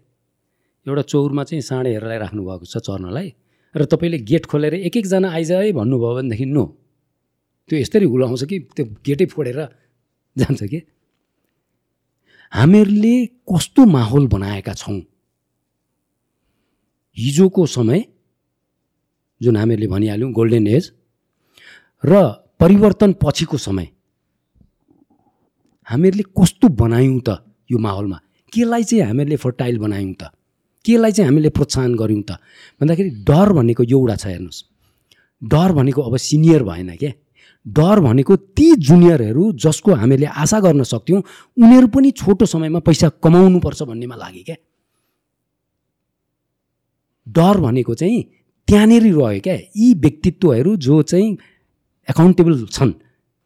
एउटा 0.87 1.03
चौरमा 1.03 1.43
चाहिँ 1.45 1.63
साँडेहरूलाई 1.63 2.19
राख्नुभएको 2.19 2.65
छ 2.65 2.77
चर्नलाई 2.81 3.29
र 3.75 3.85
तपाईँले 3.85 4.19
गेट 4.25 4.47
खोलेर 4.47 4.75
एक 4.89 4.97
एकजना 4.97 5.29
आइज 5.31 5.53
है 5.53 5.73
भन्नुभयो 5.73 6.15
भनेदेखि 6.17 6.47
नो। 6.49 6.65
त्यो 7.69 7.79
यस्तरी 7.79 8.07
हुलाउँछ 8.09 8.45
कि? 8.45 8.59
त्यो 8.73 8.85
गेटै 9.05 9.27
फोडेर 9.27 9.59
जान्छ 10.37 10.63
कि? 10.65 10.81
हामीहरूले 12.53 13.15
कस्तो 13.49 13.85
माहौल 13.87 14.27
बनाएका 14.29 14.73
छौँ? 14.73 15.01
हिजोको 17.17 17.67
समय 17.67 18.05
जुन 19.41 19.57
हामीहरूले 19.57 19.89
भनिहाल्यौँ 19.93 20.33
गोल्डन 20.33 20.67
एज 20.67 20.93
र 22.05 22.13
परिवर्तन 22.61 23.13
पछिको 23.21 23.57
समय। 23.59 23.89
हामीहरूले 25.93 26.25
कस्तो 26.39 26.69
बनायौँ 26.83 27.21
त 27.21 27.29
यो 27.71 27.79
माहौलमा? 27.79 28.19
केलाई 28.53 28.83
चाहिँ 28.85 29.05
हामीहरूले 29.05 29.37
फर्टाइल 29.37 29.79
बनायौँ 29.79 30.15
त? 30.15 30.23
केलाई 30.85 31.13
चाहिँ 31.13 31.29
हामीले 31.29 31.49
प्रोत्साहन 31.57 31.95
गऱ्यौँ 31.95 32.23
त? 32.23 32.31
भन्दाखेरि 32.81 33.11
डर 33.29 33.49
भनेको 33.53 33.83
एउटा 33.85 34.17
छ 34.17 34.25
हेर्नुहोस्। 34.27 34.61
डर 35.43 35.73
भनेको 35.73 36.01
अब 36.03 36.17
सिनियर 36.17 36.63
भएन 36.63 36.91
क्या 36.97 37.13
डर 37.67 38.01
भनेको 38.01 38.37
ती 38.57 38.67
जुनियरहरू 38.79 39.43
जसको 39.55 39.95
हामीले 39.95 40.27
आशा 40.27 40.59
गर्न 40.61 40.83
सक्थ्यौँ 40.83 41.23
उनीहरू 41.57 41.87
पनि 41.95 42.11
छोटो 42.11 42.47
समयमा 42.47 42.79
पैसा 42.83 43.09
कमाउनुपर्छ 43.23 43.83
भन्नेमा 43.83 44.17
लाग्यो 44.17 44.43
क्या 44.47 44.57
डर 47.27 47.57
भनेको 47.61 47.95
चाहिँ 47.95 48.23
त्यहाँनिर 48.69 49.03
रह्यो 49.03 49.41
क्या 49.41 49.55
यी 49.55 49.95
व्यक्तित्वहरू 49.95 50.77
जो 50.77 51.03
चाहिँ 51.03 51.29
एकाउन्टेबल 52.09 52.67
छन्। 52.67 52.93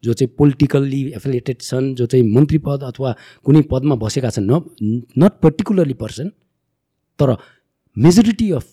जो 0.03 0.13
चाहिँ 0.13 0.33
पोलिटिकल्ली 0.37 1.01
एफिलिएटेड 1.17 1.61
छन् 1.61 1.93
जो 1.95 2.05
चाहिँ 2.05 2.25
मन्त्री 2.33 2.57
पद 2.65 2.83
अथवा 2.83 3.15
कुनै 3.45 3.61
पदमा 3.71 3.95
बसेका 3.95 4.29
छन् 4.29 4.49
न 4.51 4.61
नट 5.17 5.33
पर्टिकुलरली 5.43 5.93
पर्सन 5.93 6.27
तर 7.19 7.35
मेजोरिटी 7.97 8.51
अफ 8.51 8.65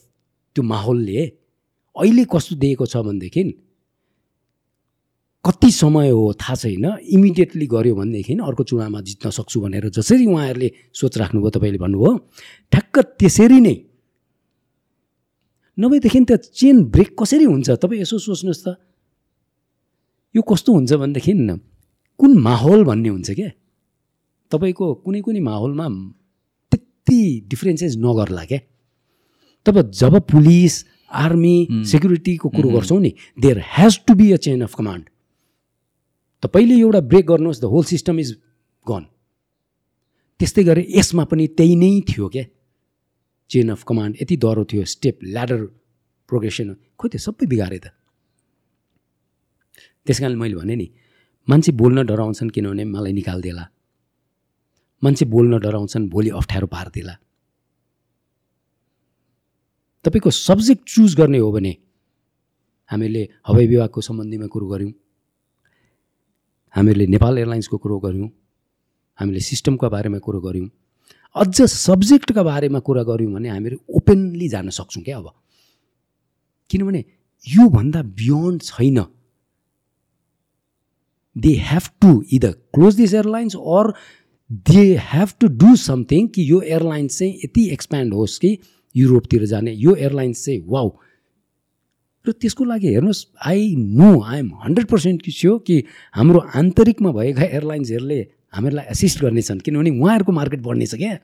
त्यो 0.57 0.63
माहौलले 0.65 1.21
अहिले 1.97 2.25
कस्तो 2.33 2.57
दिएको 2.57 2.87
छ 2.87 2.97
भनेदेखि 3.07 3.43
कति 5.45 5.71
समय 5.71 6.09
हो 6.11 6.33
थाहा 6.41 6.55
छैन 6.55 6.85
इमिडिएटली 7.09 7.67
गऱ्यो 7.67 7.95
भनेदेखि 7.95 8.35
अर्को 8.41 8.63
चुनावमा 8.65 9.01
जित्न 9.01 9.31
सक्छु 9.31 9.61
भनेर 9.61 9.89
जसरी 9.93 10.27
उहाँहरूले 10.27 10.71
सोच 10.93 11.19
राख्नुभयो 11.19 11.51
तपाईँले 11.57 11.79
भन्नुभयो 11.79 12.13
ठ्याक्क 12.73 12.99
त्यसरी 13.21 13.61
नै। 13.61 13.77
नभएदेखि 15.79 16.21
त 16.25 16.33
चेन 16.53 16.85
ब्रेक 16.89 17.11
कसरी 17.21 17.45
हुन्छ? 17.45 17.71
तपाईँ 17.83 18.01
यसो 18.01 18.19
सोच्नुहोस् 18.19 18.65
त। 18.65 18.69
यो 20.35 20.43
कस्तो 20.43 20.73
हुन्छ 20.75 20.93
भनेदेखि 21.03 21.33
कुन 22.21 22.39
माहौल 22.39 22.85
भन्ने 22.85 23.09
हुन्छ 23.09 23.31
क्या? 23.31 23.51
तपाईँको 24.53 24.85
कुनै 25.05 25.21
कुनै 25.27 25.41
माहौलमा 25.41 25.87
त्यति 26.73 27.21
डिफ्रेन्सेस 27.51 27.97
नगर्ला 27.99 28.45
क्या। 28.51 28.61
तपाईँ 29.67 29.91
जब 30.01 30.15
पुलिस 30.31 30.75
आर्मी 31.25 31.57
सेक्युरिटीको 31.91 32.49
कुरो 32.49 32.69
गर्छौँ 32.71 33.01
नि 33.01 33.11
there 33.43 33.59
has 33.75 33.93
to 34.07 34.15
be 34.15 34.27
a 34.33 34.37
chain 34.45 34.63
of 34.63 34.75
command 34.75 35.05
तपाईँले 36.43 36.75
एउटा 36.81 37.01
ब्रेक 37.11 37.27
गर्नुहोस् 37.27 37.61
the 37.63 37.65
whole 37.73 37.85
system 37.85 38.19
is 38.19 38.31
gone 38.87 39.05
त्यस्तै 40.41 40.63
गरी 40.65 40.83
यसमा 40.99 41.25
पनि 41.31 41.47
त्यही 41.59 41.75
नै 41.77 41.91
थियो 42.11 42.29
क्या। 42.29 42.45
चेन 43.51 43.69
अफ 43.71 43.83
कमान्ड 43.89 44.13
यति 44.23 44.37
डह्रो 44.45 44.65
थियो 44.71 44.85
स्टेप 44.95 45.19
ल्याडर 45.25 45.61
प्रोग्रेसन 46.31 46.69
खोइ 46.99 47.09
त्यो 47.11 47.21
सबै 47.27 47.47
बिगारे 47.47 47.79
त। 47.79 47.87
त्यस 50.07 50.21
कारणले 50.21 50.39
मैले 50.39 50.55
भने 50.55 50.75
नि 50.77 50.89
मान्छे 51.49 51.73
बोल्न 51.73 52.07
डराउँछन् 52.07 52.51
किनभने 52.51 52.85
मलाई 52.85 53.13
निकालिदिएला 53.13 53.65
मान्छे 55.03 55.25
बोल्न 55.25 55.59
डराउँछन् 55.59 56.09
भोलि 56.09 56.31
अप्ठ्यारो 56.41 56.67
पारिदिएला 56.67 57.15
तपाईँको 60.05 60.31
सब्जेक्ट 60.31 60.83
चुज 60.89 61.15
गर्ने 61.17 61.39
हो 61.39 61.51
भने 61.53 61.73
हामीले 62.91 63.23
हवाई 63.49 63.67
विभागको 63.67 64.01
सम्बन्धीमा 64.01 64.47
कुरो 64.47 64.67
गऱ्यौँ। 64.69 64.93
हामीहरूले 66.75 67.07
नेपाल 67.07 67.39
एयरलाइन्सको 67.39 67.77
कुरो 67.79 67.99
गऱ्यौँ। 67.99 68.29
हामीले 69.19 69.41
सिस्टमको 69.41 69.89
बारेमा 69.89 70.19
कुरो 70.19 70.41
गऱ्यौँ। 70.41 70.69
अझ 71.35 71.57
सब्जेक्टका 71.63 72.43
बारेमा 72.43 72.79
कुरा 72.79 73.03
गऱ्यौँ 73.03 73.33
भने 73.33 73.49
हामीहरू 73.49 73.77
ओपनली 73.97 74.49
जान 74.49 74.69
सक्छौँ 74.69 75.03
क्या 75.05 75.17
अब। 75.19 75.33
किनभने 76.71 77.01
योभन्दा 77.45 78.03
बियोन्ड 78.03 78.63
छैन। 78.63 78.99
They 81.37 81.53
have 81.71 81.89
to 82.03 82.23
either 82.33 82.53
close 82.75 82.95
this 82.97 83.15
airlines 83.15 83.57
or 83.57 83.93
they 84.71 84.85
have 85.03 85.33
to 85.41 85.47
do 85.61 85.75
something 85.77 86.29
कि 86.35 86.51
यो 86.51 86.61
एयरलाइन्स 86.61 87.19
चाहिँ 87.19 87.33
यति 87.45 87.69
एक्सप्यान्ड 87.73 88.15
होस् 88.15 88.39
कि 88.39 88.59
युरोपतिर 88.95 89.45
जाने। 89.47 89.73
यो 89.73 89.95
एयरलाइन्स 89.95 90.45
चाहिँ 90.45 90.63
वाउ 90.67 90.91
र 92.27 92.33
त्यसको 92.33 92.65
लागि 92.65 92.89
हेर्नुहोस् 92.95 93.25
I 93.47 93.75
know 93.79 94.21
I 94.23 94.39
am 94.39 94.51
hundred 94.65 94.87
percent 94.89 95.29
sure 95.31 95.59
कि 95.67 95.83
हाम्रो 96.15 96.41
आन्तरिकमा 96.57 97.13
भएका 97.13 97.43
एयरलाइन्सहरूले 97.43 98.21
हामीहरूलाई 98.55 98.85
एसिस्ट 98.91 99.21
गर्नेछन्। 99.23 99.61
किनभने 99.61 99.91
उहाँहरूको 99.91 100.33
मार्केट 100.33 100.61
बढ्नेछ 100.63 100.95
क्या। 100.95 101.19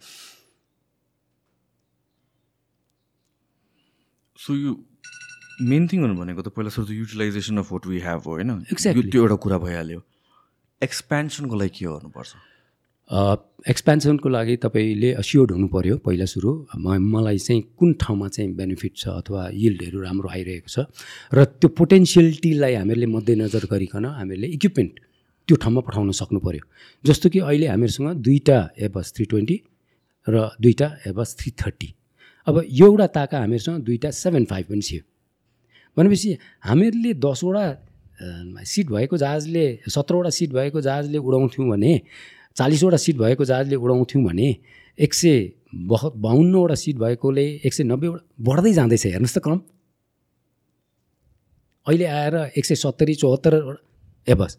सो 4.39 4.55
यो 4.57 4.73
मेन 5.61 5.87
थिङहरू 5.89 6.15
भनेको 6.17 6.43
त 6.43 6.49
पहिला 6.57 6.71
सुरु 6.71 6.93
utilisation 6.95 7.59
of 7.59 7.73
what 7.73 7.87
we 7.87 7.99
have 8.01 8.21
हो 8.27 8.31
होइन. 8.35 8.51
त्यो 8.73 9.21
एउटा 9.23 9.37
कुरा 9.45 9.59
भइहाल्यो। 9.59 10.01
एक्सपेन्सनको 10.83 11.57
लागि 11.57 11.79
के 11.79 11.85
गर्नुपर्छ? 11.87 12.31
एक्सपेन्सनको 13.69 14.29
लागि 14.29 14.57
तपाईँले 14.65 15.11
अस्योर्ड 15.21 15.51
हुनु 15.53 15.69
पऱ्यो 15.69 15.97
पहिला 16.07 16.25
सुरु। 16.33 16.51
म 16.79 16.97
मलाई 17.13 17.39
चाहिँ 17.39 17.63
कुन 17.79 17.93
ठाउँमा 18.01 18.29
चाहिँ 18.29 18.55
बेनिफिट 18.57 18.93
छ 18.97 19.09
अथवा 19.21 19.49
यिल्डहरू 19.53 20.01
राम्रो 20.01 20.29
आइरहेको 20.31 20.71
छ 20.71 20.87
र 21.35 21.45
त्यो 21.61 21.69
पोटेन्सियलिटीलाई 21.75 22.75
हामीहरूले 22.75 23.07
मध्यनजर 23.11 23.67
गरिकन 23.73 24.05
हामीहरूले 24.17 24.49
इक्विपमेन्ट 24.57 24.95
त्यो 25.49 25.57
ठाउँमा 25.59 25.81
पठाउन 25.87 26.11
सक्नु 26.15 26.41
पऱ्यो 26.41 26.63
जस्तो 27.05 27.27
कि 27.29 27.39
अहिले 27.43 27.67
हामीहरूसँग 27.67 28.09
दुईवटा 28.25 28.59
एबस 28.87 29.13
थ्री 29.17 29.25
ट्वेन्टी 29.27 29.57
र 30.27 30.49
दुईवटा 30.63 30.89
एबस 31.11 31.37
थ्री 31.41 31.51
थर्टी 31.61 31.89
अब 32.47 32.57
एउटा 32.65 33.07
ताका 33.19 33.37
हामीहरूसँग 33.39 33.83
दुईवटा 33.85 34.11
सेभेन 34.15 34.45
फाइभ 34.51 34.67
पनि 34.71 34.83
थियो। 34.89 35.03
भनेपछि 35.97 36.37
हामीहरूले 36.65 37.15
दसवटा 37.21 37.65
सिट 38.65 38.87
भएको 38.91 39.17
जहाजले 39.17 39.65
सत्रवटा 39.89 40.31
सिट 40.31 40.51
भएको 40.53 40.81
जहाजले 40.81 41.19
उडाउँथ्यौँ 41.19 41.69
भने 41.71 41.93
चालिसवटा 42.57 42.97
सिट 42.97 43.17
भएको 43.17 43.45
जहाजले 43.45 43.77
उडाउँथ्यौँ 43.77 44.25
भने 44.25 44.49
एक 44.99 45.15
सय 45.15 45.53
बह 45.75 46.03
बाहन्नवटा 46.17 46.75
सिट 46.75 46.97
भएकोले 46.99 47.47
एक 47.65 47.75
सय 47.75 47.85
नब्बेवटा 47.85 48.23
बढ्दै 48.45 48.73
जाँदैछ। 48.73 49.07
हेर्नुहोस् 49.07 49.37
त 49.37 49.43
क्रम 49.45 49.61
अहिले 51.87 52.07
आएर 52.07 52.35
एक 52.59 52.65
सय 52.65 52.75
सत्तरी 52.75 53.15
चौहत्तरवटा 53.15 53.79
ए 54.27 54.35
बस। 54.35 54.59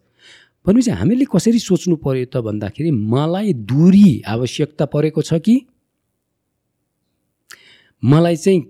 भनेपछि 0.65 0.91
हामीले 0.91 1.25
कसरी 1.29 1.59
सोच्नु 1.59 1.95
पऱ्यो 2.01 2.25
त 2.33 2.41
भन्दाखेरि 2.41 2.91
मलाई 2.91 3.53
दुरी 3.69 4.09
आवश्यकता 4.25 4.85
परेको 4.87 5.21
छ 5.21 5.33
कि? 5.45 5.55
मलाई 8.03 8.35
चाहिँ 8.35 8.61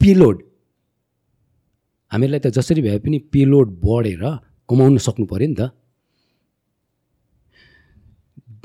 पेलोड 0.00 0.42
हामीलाई 2.12 2.40
त 2.44 2.46
जसरी 2.56 2.80
भए 2.82 2.98
पनि 3.04 3.18
पेलोड 3.32 3.68
बढेर 3.84 4.22
कमाउन 4.68 4.98
सक्नु 5.06 5.26
पऱ्यो 5.26 5.48
नि 5.48 5.56
त। 5.60 5.70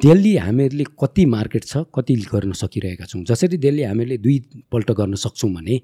दिल्ली 0.01 0.33
हामीहरूले 0.37 0.85
कति 1.01 1.23
मार्केट 1.25 1.63
छ 1.63 1.85
कति 1.95 2.13
गर्न 2.33 2.51
सकिरहेका 2.57 3.05
छौँ? 3.05 3.21
जसरी 3.29 3.57
दिल्ली 3.57 3.83
हामीले 3.83 4.17
दुईपल्ट 4.17 4.89
गर्न 4.99 5.13
सक्छौँ 5.25 5.51
भने 5.53 5.75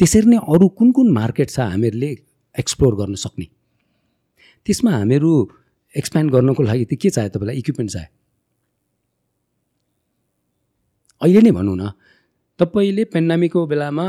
त्यसरी 0.00 0.26
नै 0.32 0.38
अरू 0.48 0.68
कुन 0.78 0.88
कुन 0.96 1.08
मार्केट 1.12 1.48
छ 1.50 1.60
हामीहरूले 1.72 2.10
एक्सप्लोर 2.56 2.94
गर्न 3.00 3.14
सक्ने? 3.20 3.46
त्यसमा 4.66 4.90
हामीहरू 4.90 5.32
एक्सप्यान्ड 5.94 6.30
गर्नको 6.32 6.62
लागि 6.62 6.84
त 6.84 6.94
के 6.96 7.10
चाहियो 7.10 7.30
तपाईँलाई? 7.36 7.56
इक्विपमेन्ट 7.60 7.90
चाहियो 7.92 8.12
अहिले 11.20 11.40
नै 11.40 11.52
भनौँ 11.52 11.76
न 11.76 11.92
तपाईँले 12.60 13.04
पेन्डामिकको 13.12 13.60
बेलामा 13.66 14.06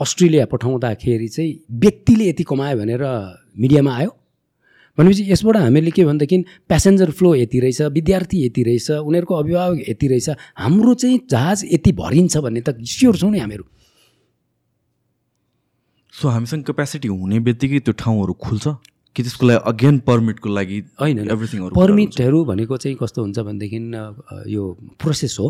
अस्ट्रेलिया 0.00 0.46
पठाउँदाखेरि 0.52 1.28
चाहिँ 1.28 1.52
व्यक्तिले 1.80 2.28
यति 2.28 2.44
कमायो 2.44 2.76
भनेर 2.78 3.02
मिडियामा 3.58 3.92
आयो। 3.96 4.10
भनेपछि 4.98 5.22
यसबाट 5.32 5.56
हामीले 5.56 5.90
के 5.90 6.04
भनेदेखि 6.04 6.36
प्यासेन्जर 6.68 7.10
फ्लो 7.18 7.34
यति 7.34 7.60
रहेछ 7.60 7.80
विद्यार्थी 7.94 8.44
यति 8.46 8.62
रहेछ 8.62 8.90
उनीहरूको 8.90 9.34
अभिभावक 9.34 9.78
यति 9.88 10.06
रहेछ 10.08 10.28
हाम्रो 10.58 10.94
चाहिँ 10.94 11.20
जहाज 11.30 11.64
यति 11.72 11.92
भरिन्छ 11.92 12.36
भन्ने 12.36 12.60
त 12.60 12.76
स्योर 12.84 13.16
छौँ 13.16 13.30
नि 13.30 13.38
हामीहरू। 13.38 13.64
सो 16.14 16.28
हामीसँग 16.28 16.64
क्यापेसिटी 16.64 17.08
हुने 17.08 17.38
बित्तिकै 17.40 17.78
त्यो 17.80 17.92
ठाउँहरू 17.96 18.32
खुल्छ 18.40 18.66
कि 19.16 19.22
त्यसको 19.22 19.46
लागि 19.46 19.62
अगेन 19.66 19.98
पर्मिटको 20.06 20.48
लागि 20.48 20.78
होइन 21.00 21.18
एभ्रिथिङहरू 21.30 21.74
पर्मिटहरू 21.76 22.44
भनेको 22.44 22.76
चाहिँ 22.76 22.96
कस्तो 23.00 23.22
हुन्छ 23.22 23.38
भनेदेखि 23.38 23.78
यो 24.52 24.62
प्रोसेस 25.00 25.36
हो। 25.40 25.48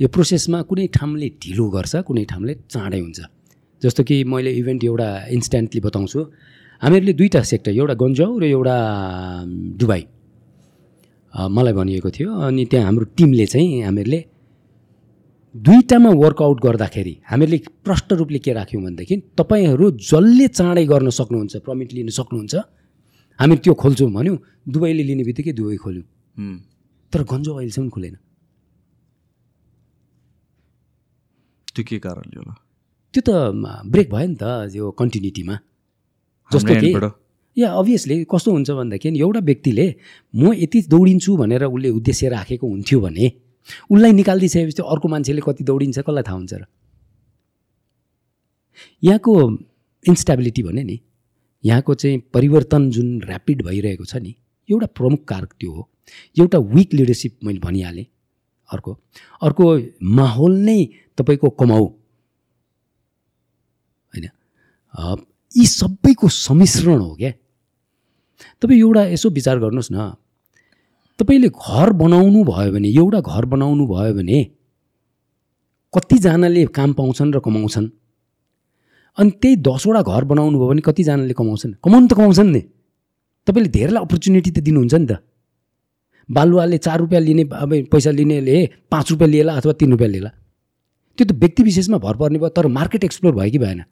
यो 0.00 0.08
प्रोसेसमा 0.08 0.60
कुनै 0.68 0.86
ठाउँले 0.92 1.28
ढिलो 1.42 1.64
गर्छ 1.70 1.94
कुनै 2.04 2.24
ठाउँले 2.30 2.54
चाँडै 2.68 3.00
हुन्छ। 3.00 3.20
जस्तो 3.84 4.02
कि 4.08 4.16
मैले 4.24 4.50
इभेन्ट 4.60 4.84
एउटा 4.84 5.08
इन्स्ट्यान्टली 5.36 5.80
बताउँछु। 5.86 6.20
हामीहरूले 6.82 7.12
दुईवटा 7.20 7.40
सेक्टर 7.52 7.70
एउटा 7.70 7.94
गन्जाउ 8.02 8.30
र 8.40 8.44
एउटा 8.44 8.76
दुबई। 9.80 10.02
मलाई 11.34 11.72
भनिएको 11.72 12.10
थियो 12.16 12.30
अनि 12.46 12.64
त्यहाँ 12.70 12.84
हाम्रो 12.86 13.04
टिमले 13.16 13.46
चाहिँ 13.52 13.82
हामीहरूले 13.82 14.20
दुईवटामा 15.54 16.10
वर्कआउट 16.22 16.58
गर्दाखेरि 16.66 17.14
हामीहरूले 17.30 17.58
प्रष्ट 17.86 18.12
रूपले 18.20 18.38
के 18.38 18.52
राख्यौँ 18.52 18.82
भनेदेखि 18.82 19.16
तपाईँहरू 19.38 19.90
जसले 20.02 20.46
चाँडै 20.48 20.84
गर्न 20.86 21.10
सक्नुहुन्छ 21.18 21.56
पर्मिट 21.66 21.90
लिन 21.92 22.08
सक्नुहुन्छ 22.18 22.54
हामी 23.38 23.54
त्यो 23.62 23.74
खोल्छौँ 23.74 24.10
भन्यौँ। 24.14 24.38
दुबईले 24.66 25.02
लिने 25.02 25.24
बित्तिकै 25.28 25.52
दुबई 25.58 25.76
खोल्यौँ। 25.84 26.06
तर 27.12 27.20
गन्जो 27.22 27.52
अहिलेसम्म 27.54 27.88
खुलेन। 27.94 28.14
त्यो 31.74 31.84
के 31.88 31.98
कारणले 31.98 32.38
होला? 32.38 32.54
त्यो 33.14 33.22
त 33.22 33.30
ब्रेक 33.92 34.10
भयो 34.10 34.26
नि 34.28 34.36
त 34.42 34.74
यो 34.74 34.90
कन्टिन्युटीमा। 34.90 35.54
जस्तो 36.50 36.74
कि 36.82 36.90
या 37.56 37.68
अभियसली 37.72 38.14
कस्तो 38.26 38.50
हुन्छ 38.52 38.70
भन्दाखेरि 38.70 39.18
एउटा 39.20 39.40
व्यक्तिले 39.40 39.86
म 40.34 40.52
यति 40.52 40.78
दौडिन्छु 40.90 41.36
भनेर 41.36 41.64
उसले 41.64 41.88
उद्देश्य 41.98 42.28
राखेको 42.28 42.66
हुन्थ्यो 42.66 42.98
भने 43.00 43.26
उसलाई 43.90 44.12
निकालिदिइसकेपछि 44.12 44.82
अर्को 44.82 45.06
मान्छेले 45.08 45.40
कति 45.46 45.64
दौडिन्छ 45.64 45.98
कसलाई 45.98 46.22
थाहा 46.26 46.36
हुन्छ 46.36 46.54
र? 46.54 46.64
यहाँको 49.02 49.32
इन्स्टेबिलिटी 50.04 50.62
भने 50.62 50.82
नि 50.84 50.96
यहाँको 51.64 51.94
चाहिँ 51.94 52.18
परिवर्तन 52.34 52.90
जुन 52.90 53.08
ऱ्यापिड 53.22 53.62
भइरहेको 53.62 54.04
छ 54.04 54.16
नि 54.18 54.34
एउटा 54.68 54.86
प्रमुख 54.98 55.24
कारक 55.24 55.52
त्यो 55.60 55.72
हो। 55.72 55.82
एउटा 56.38 56.58
विक 56.58 56.94
लिडरसिप 56.94 57.32
मैले 57.44 57.58
भनिहालेँ 57.58 58.06
अर्को। 58.70 58.92
अर्को 59.42 59.64
माहौल 60.02 60.52
नै 60.66 60.80
तपाईँको 61.16 61.48
कमाउ 61.60 61.84
यी 64.94 65.66
सबैको 65.66 66.28
सम्मिश्रण 66.28 66.98
हो 67.00 67.14
क्या? 67.14 67.32
तपाईँ 68.62 68.80
एउटा 68.80 69.02
यसो 69.04 69.30
विचार 69.30 69.58
गर्नुहोस् 69.58 69.92
न। 69.92 70.14
तपाईँले 71.18 71.48
घर 71.48 71.92
बनाउनु 71.92 72.44
भयो 72.44 72.72
भने 72.72 72.88
एउटा 72.88 73.20
घर 73.20 73.44
बनाउनु 73.44 73.86
भयो 73.86 74.14
भने 74.14 74.38
कतिजनाले 75.94 76.64
काम 76.66 76.92
पाउँछन् 76.92 77.34
र 77.34 77.38
कमाउँछन्? 77.38 77.88
अनि 79.18 79.30
त्यही 79.30 79.56
दसवटा 79.56 80.02
घर 80.02 80.24
बनाउनु 80.24 80.58
भयो 80.58 80.68
भने 80.68 80.80
कतिजनाले 80.80 81.34
कमाउँछन्? 81.34 81.72
कमाउनु 81.84 82.06
त 82.08 82.12
कमाउँछन् 82.14 82.50
नि। 82.50 82.60
तपाईँले 83.46 83.70
धेरैलाई 83.70 84.02
अपर्च्युनिटी 84.02 84.50
त 84.50 84.58
दिनुहुन्छ 84.58 84.94
नि 84.94 85.06
त। 85.06 85.22
बालुवाले 86.30 86.78
चार 86.78 86.98
रुपियाँ 86.98 87.22
लिने 87.22 87.42
अब 87.52 87.70
पैसा 87.92 88.10
लिनेले 88.10 88.70
पाँच 88.90 89.10
रुपियाँ 89.10 89.30
लिएला 89.30 89.52
अथवा 89.54 89.72
तिन 89.72 89.90
रुपियाँ 89.90 90.10
लिएला? 90.10 90.30
त्यो 91.18 91.24
त 91.26 91.32
व्यक्ति 91.32 91.62
विशेषमा 91.62 91.98
भर 91.98 92.16
पर्ने 92.16 92.38
भयो 92.38 92.48
तर 92.48 92.66
मार्केट 92.66 93.04
एक्सप्लोर 93.04 93.34
भयो 93.34 93.50
कि 93.50 93.58
भएन? 93.58 93.82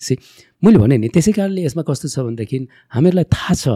सि 0.00 0.16
मैले 0.62 0.78
भने 0.78 0.96
नि 0.98 1.08
त्यसै 1.08 1.32
कारणले 1.32 1.60
यसमा 1.64 1.82
कस्तो 1.88 2.08
छ 2.08 2.16
भनेदेखि 2.26 2.58
हामीहरूलाई 2.94 3.26
थाहा 3.28 3.54
छ। 3.54 3.66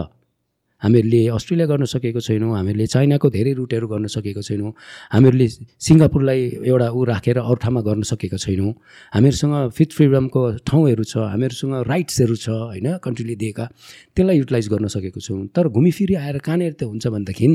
हामीहरूले 0.81 1.19
अस्ट्रेलिया 1.31 1.67
गर्न 1.71 1.85
सकेको 1.87 2.19
छैनौँ 2.19 2.51
हामीहरूले 2.51 2.85
चाइनाको 2.93 3.27
धेरै 3.31 3.51
रुटहरू 3.57 3.87
गर्न 3.87 4.05
सकेको 4.11 4.41
छैनौँ 4.43 4.71
हामीहरूले 5.13 5.47
सिङ्गापुरलाई 5.81 6.41
एउटा 6.67 6.87
ऊ 6.91 6.99
राखेर 7.09 7.37
अरू 7.39 7.57
ठाउँमा 7.63 7.81
गर्न 7.87 8.01
सकेको 8.11 8.37
छैनौँ। 8.37 8.73
हामीहरूसँग 9.15 9.55
फिथ 9.71 9.89
फ्रिडमको 9.97 10.41
ठाउँहरू 10.67 11.03
छ 11.05 11.13
हामीहरूसँग 11.31 11.73
राइट्सहरू 11.89 12.35
छ 12.35 12.47
होइन 12.75 12.87
कन्ट्रीले 13.01 13.35
दिएका। 13.41 13.65
त्यसलाई 14.13 14.37
युटिलाइज 14.37 14.67
गर्न 14.73 14.87
सकेको 14.91 15.19
छौँ। 15.25 15.47
तर 15.55 15.67
घुमिफिरी 15.71 16.15
आएर 16.21 16.37
कहाँनिर 16.43 16.73
त 16.75 16.83
हुन्छ 16.91 17.07
भनेदेखि 17.07 17.47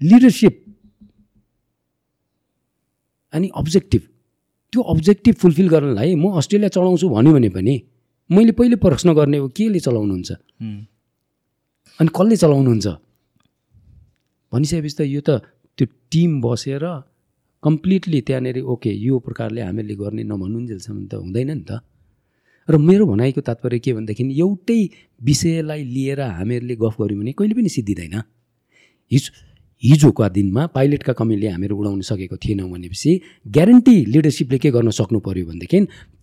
लिडरसिप 0.00 0.54
अनि 3.32 3.50
अब्जेक्टिभ 3.56 4.02
त्यो 4.76 4.84
अब्जेक्टिभ 4.92 5.34
फुलफिल 5.40 5.68
गर्नलाई 5.72 6.14
म 6.20 6.36
अस्ट्रेलिया 6.36 6.68
चलाउँछु 6.76 7.08
भन्यो 7.08 7.32
भने 7.32 7.48
पनि 7.56 7.74
मैले 8.30 8.52
पहिले 8.52 8.76
प्रश्न 8.76 9.08
गर्ने 9.16 9.38
हो 9.40 9.48
केले 9.56 9.80
चलाउनुहुन्छ। 9.80 10.30
अनि 11.98 12.10
कसले 12.12 12.36
चलाउनुहुन्छ? 12.36 12.86
भनिसकेपछि 14.52 14.96
त 14.98 15.00
यो 15.08 15.20
त 15.24 15.30
त्यो 15.78 15.86
टिम 16.12 16.30
बसेर 16.44 16.84
कम्प्लिटली 17.62 18.20
त्यहाँनिर 18.20 18.58
ओके 18.68 18.92
यो 18.92 19.14
प्रकारले 19.24 19.60
हामीहरूले 19.64 19.96
गर्ने 19.96 20.22
नभन्नुन्जेलसम्म 20.28 21.00
त 21.08 21.12
हुँदैन 21.24 21.50
नि 21.56 21.64
त। 21.64 21.80
र 22.68 22.76
मेरो 22.76 23.04
भनाइको 23.06 23.40
तात्पर्य 23.48 23.78
के 23.80 23.90
भनेदेखि 23.96 24.24
एउटै 24.36 24.80
विषयलाई 25.24 25.82
लिएर 25.94 26.20
हामीहरूले 26.20 26.74
गफ 26.76 26.94
गऱ्यौँ 27.00 27.20
भने 27.20 27.32
कहिले 27.32 27.54
पनि 27.56 27.70
सिद्धिँदैन। 27.72 28.14
हिजो 29.10 29.30
हिजोका 29.86 30.26
दिनमा 30.36 30.62
पाइलटका 30.74 31.12
कमीले 31.12 31.48
हामीहरू 31.48 31.74
उडाउन 31.76 32.00
सकेको 32.10 32.36
थिएनौँ 32.44 32.68
भनेपछि 32.70 33.10
ग्यारेन्टी 33.54 33.96
लिडरसिपले 34.12 34.58
के 34.58 34.70
गर्न 34.76 34.90
सक्नु 34.98 35.18
पऱ्यो 35.26 35.44
भनेदेखि 35.46 35.78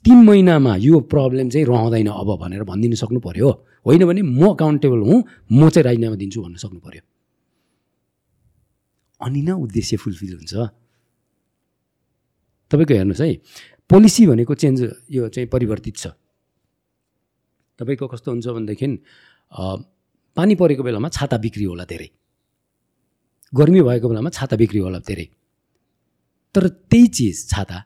तिन 0.05 0.17
महिनामा 0.27 0.75
यो 0.87 0.99
प्रब्लम 1.13 1.49
चाहिँ 1.49 1.65
रहँदैन 1.67 2.07
अब 2.11 2.29
भनेर 2.43 2.63
भनिदिनु 2.71 2.95
सक्नु 3.03 3.19
पऱ्यो 3.19 3.49
होइन 3.85 4.01
भने 4.05 4.21
म 4.21 4.41
अकाउन्टेबल 4.51 4.99
हुँ 5.07 5.17
म 5.51 5.69
चाहिँ 5.69 5.83
राजीनामा 5.87 6.15
दिन्छु 6.21 6.39
भन्न 6.43 6.57
सक्नु 6.63 6.79
पऱ्यो 6.79 7.01
अनि 9.21 9.41
न 9.41 9.49
उद्देश्य 9.63 9.97
फुलफिल 9.97 10.33
हुन्छ। 10.35 10.53
तपाईँको 12.71 12.93
हेर्नुहोस् 12.93 13.21
है 13.21 13.29
पोलिसी 13.89 14.25
भनेको 14.27 14.53
चेन्ज 14.55 14.79
यो 15.11 15.27
चाहिँ 15.29 15.47
परिवर्तित 15.47 15.95
छ। 15.95 16.07
तपाईँको 17.79 18.07
कस्तो 18.07 18.31
हुन्छ 18.31 18.47
भनेदेखि 18.47 18.87
पानी 20.37 20.53
परेको 20.55 20.83
बेलामा 20.83 21.09
छाता 21.09 21.37
बिक्री 21.37 21.63
होला 21.63 21.85
धेरै। 21.85 22.09
गर्मी 23.53 23.81
भएको 23.81 24.07
बेलामा 24.09 24.29
छाता 24.29 24.55
बिक्री 24.57 24.79
होला 24.79 24.99
धेरै। 24.99 25.27
तर 26.55 26.67
त्यही 26.89 27.07
चिज 27.07 27.37
छाता 27.49 27.77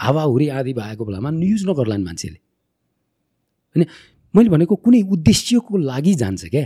हावाहुरी 0.00 0.48
आदि 0.48 0.72
भएको 0.72 1.04
बेलामा 1.04 1.30
युज 1.42 1.62
नगर्लान् 1.68 2.04
मान्छेले। 2.04 2.38
होइन 3.76 3.84
मैले 4.34 4.48
भनेको 4.50 4.74
कुनै 4.76 5.00
उद्देश्यको 5.14 5.76
लागि 5.80 6.14
जान्छ 6.14 6.44
क्या 6.46 6.64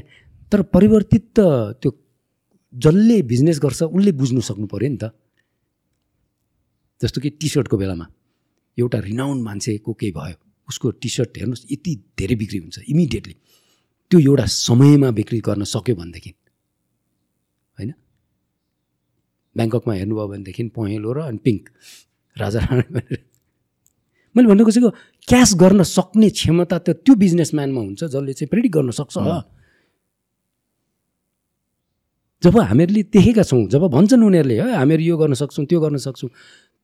तर 0.53 0.63
परिवर्तित 0.75 1.25
त 1.37 1.41
त्यो 1.81 1.91
जसले 2.75 3.17
बिजनेस 3.23 3.59
गर्छ 3.63 3.83
उसले 3.89 4.13
बुझ्नु 4.13 4.41
सक्नु 4.41 4.67
पऱ्यो 4.67 4.91
नि 4.91 4.99
त। 5.03 5.05
जस्तो 7.01 7.21
कि 7.21 7.31
टी 7.31 7.49
सर्टको 7.49 7.77
बेलामा 7.77 8.07
एउटा 8.79 8.99
रिनाउन्ड 8.99 9.41
मान्छेको 9.43 9.93
केही 9.95 10.13
भयो 10.13 10.37
उसको 10.69 10.91
टी 11.01 11.09
सर्ट 11.09 11.37
हेर्नुहोस् 11.39 11.65
यति 11.73 11.93
धेरै 12.19 12.37
बिक्री 12.37 12.59
हुन्छ 12.59 12.79
इमिडिएटली 12.89 13.35
त्यो 14.11 14.19
एउटा 14.21 14.47
समयमा 14.47 15.11
बिक्री 15.11 15.39
गर्न 15.41 15.65
सक्यो 15.65 15.95
भनेदेखि 15.97 16.31
होइन 17.79 17.91
ब्याङ्ककमा 19.57 19.93
हेर्नुभयो 19.95 20.27
भनेदेखि 20.29 20.63
पहेँलो 20.77 21.11
र 21.13 21.19
अनि 21.31 21.39
पिङ्क। 21.45 21.63
राजा 22.37 22.59
राणी 22.61 22.87
भनेर। 22.95 23.19
मैले 24.35 24.47
भन्नु 24.51 24.65
खोजेको 24.67 24.91
क्यास 25.29 25.51
गर्न 25.55 25.83
सक्ने 25.87 26.29
क्षमता 26.31 26.77
त 26.83 26.89
त्यो 27.07 27.15
बिजनेसम्यानमा 27.15 27.81
हुन्छ 27.81 28.03
जसले 28.11 28.33
चाहिँ 28.35 28.51
प्रेडिक्ट 28.51 28.75
गर्न 28.75 28.91
सक्छ। 28.91 29.17
जब 32.43 32.55
हामीहरूले 32.59 33.03
देखेका 33.15 33.43
छौँ 33.47 33.63
जब 33.73 33.83
भन्छन् 33.89 34.23
उनीहरूले 34.27 34.55
है 34.61 34.75
हामीहरू 34.77 35.03
यो 35.03 35.17
गर्न 35.17 35.35
सक्छौँ 35.39 35.65
त्यो 35.65 35.79
गर्न 35.81 35.97
सक्छौँ। 35.97 36.31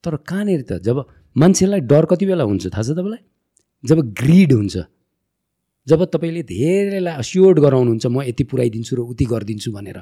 तर 0.04 0.16
कहाँनिर 0.24 0.62
त? 0.62 0.80
जब 0.80 0.96
मान्छेलाई 1.36 1.80
डर 1.84 2.04
कति 2.06 2.24
बेला 2.26 2.44
हुन्छ 2.46 2.72
थाहा 2.72 2.82
छ 2.82 2.96
तपाईँलाई? 2.96 3.22
जब 3.84 3.98
ग्रिड 4.14 4.52
हुन्छ 4.52 4.76
जब 5.86 6.00
तपाईँले 6.12 6.42
धेरैलाई 6.46 7.14
अस्योर्ड 7.18 7.58
गराउनुहुन्छ 7.58 8.06
म 8.06 8.22
यति 8.22 8.44
पुऱ्याइदिन्छु 8.46 8.92
र 8.96 9.00
उति 9.10 9.24
गरिदिन्छु 9.26 9.72
भनेर। 9.72 9.98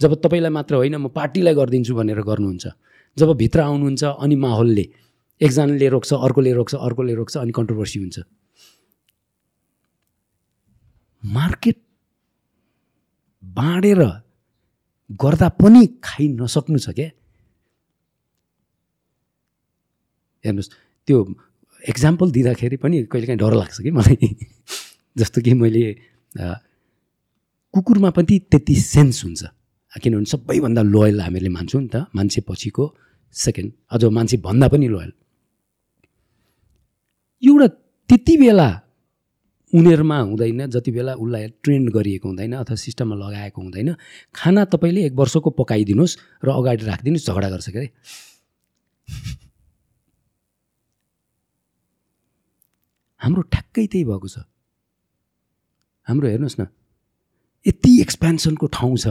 जब 0.00 0.14
तपाईँलाई 0.22 0.50
मात्र 0.50 0.74
होइन 0.74 0.96
म 0.96 1.08
पार्टीलाई 1.10 1.54
गरिदिन्छु 1.54 1.94
भनेर 1.94 2.20
गर्नुहुन्छ। 2.22 2.66
जब 3.16 3.28
भित्र 3.34 3.60
आउनुहुन्छ 3.60 4.04
अनि 4.22 4.36
माहौलले 4.36 4.84
एकजनाले 5.40 5.88
रोक्छ 5.88 6.12
अर्कोले 6.14 6.52
रोक्छ 6.54 6.74
अर्कोले 6.76 7.14
रोक्छ 7.14 7.36
अनि 7.36 7.52
कन्ट्रोभर्सी 7.52 7.98
हुन्छ। 7.98 8.18
मार्केट 11.22 11.76
बाँडेर 13.42 14.02
गर्दा 15.10 15.48
पनि 15.58 15.82
खाइ 15.98 16.28
नसक्नु 16.38 16.78
छ 16.78 16.94
क्या? 16.94 17.10
हेर्नुहोस् 20.44 20.70
त्यो 21.08 21.18
एक्जाम्पल 21.82 22.30
दिँदाखेरि 22.30 22.76
पनि 22.78 23.02
कहिलेकाहीँ 23.10 23.38
डर 23.38 23.54
लाग्छ 23.54 23.76
कि 23.82 23.90
मलाई? 23.90 24.34
जस्तो 25.18 25.42
कि 25.42 25.52
मैले 25.58 25.84
कुकुरमा 27.74 28.10
पनि 28.14 28.38
त्यति 28.46 28.74
सेन्स 28.78 29.24
हुन्छ। 29.24 29.57
किनभने 29.98 30.24
सबैभन्दा 30.24 30.82
लोयल 30.82 31.20
हामीले 31.20 31.48
मान्छौँ 31.48 31.82
नि 31.82 31.88
त 31.88 32.06
मान्छे 32.14 32.40
पछिको 32.48 32.84
सेकेन्ड 33.34 33.72
अझ 33.90 34.04
मान्छे 34.04 34.36
भन्दा 34.46 34.68
पनि 34.68 34.88
लोयल 34.88 35.12
एउटा 37.42 37.66
त्यति 38.08 38.36
बेला 38.36 38.68
उनीहरूमा 39.72 40.18
हुँदैन 40.20 40.60
जति 40.70 40.90
बेला 40.90 41.12
उसलाई 41.14 41.48
ट्रेन्ड 41.62 41.90
गरिएको 41.92 42.28
हुँदैन 42.28 42.52
अथवा 42.56 42.76
सिस्टममा 42.76 43.16
लगाएको 43.16 43.60
हुँदैन 43.62 43.94
खाना 44.34 44.64
तपाईँले 44.64 45.04
एक 45.06 45.14
वर्षको 45.14 45.50
पकाइदिनुहोस् 45.60 46.18
र 46.44 46.48
अगाडि 46.50 46.84
राखिदिनुहोस् 46.86 47.26
झगडा 47.28 47.48
गर्छ 47.50 47.68
के 47.68 47.78
अरे 47.78 47.88
हाम्रो 53.20 53.42
ठ्याक्कै 53.42 53.86
त्यही 53.86 54.04
भएको 54.04 54.28
छ। 54.28 54.38
हाम्रो 56.08 56.28
हेर्नुहोस् 56.28 56.60
न 56.60 56.66
यति 57.66 57.92
एक्सपेन्सनको 58.00 58.66
ठाउँ 58.72 58.96
छ। 58.96 59.06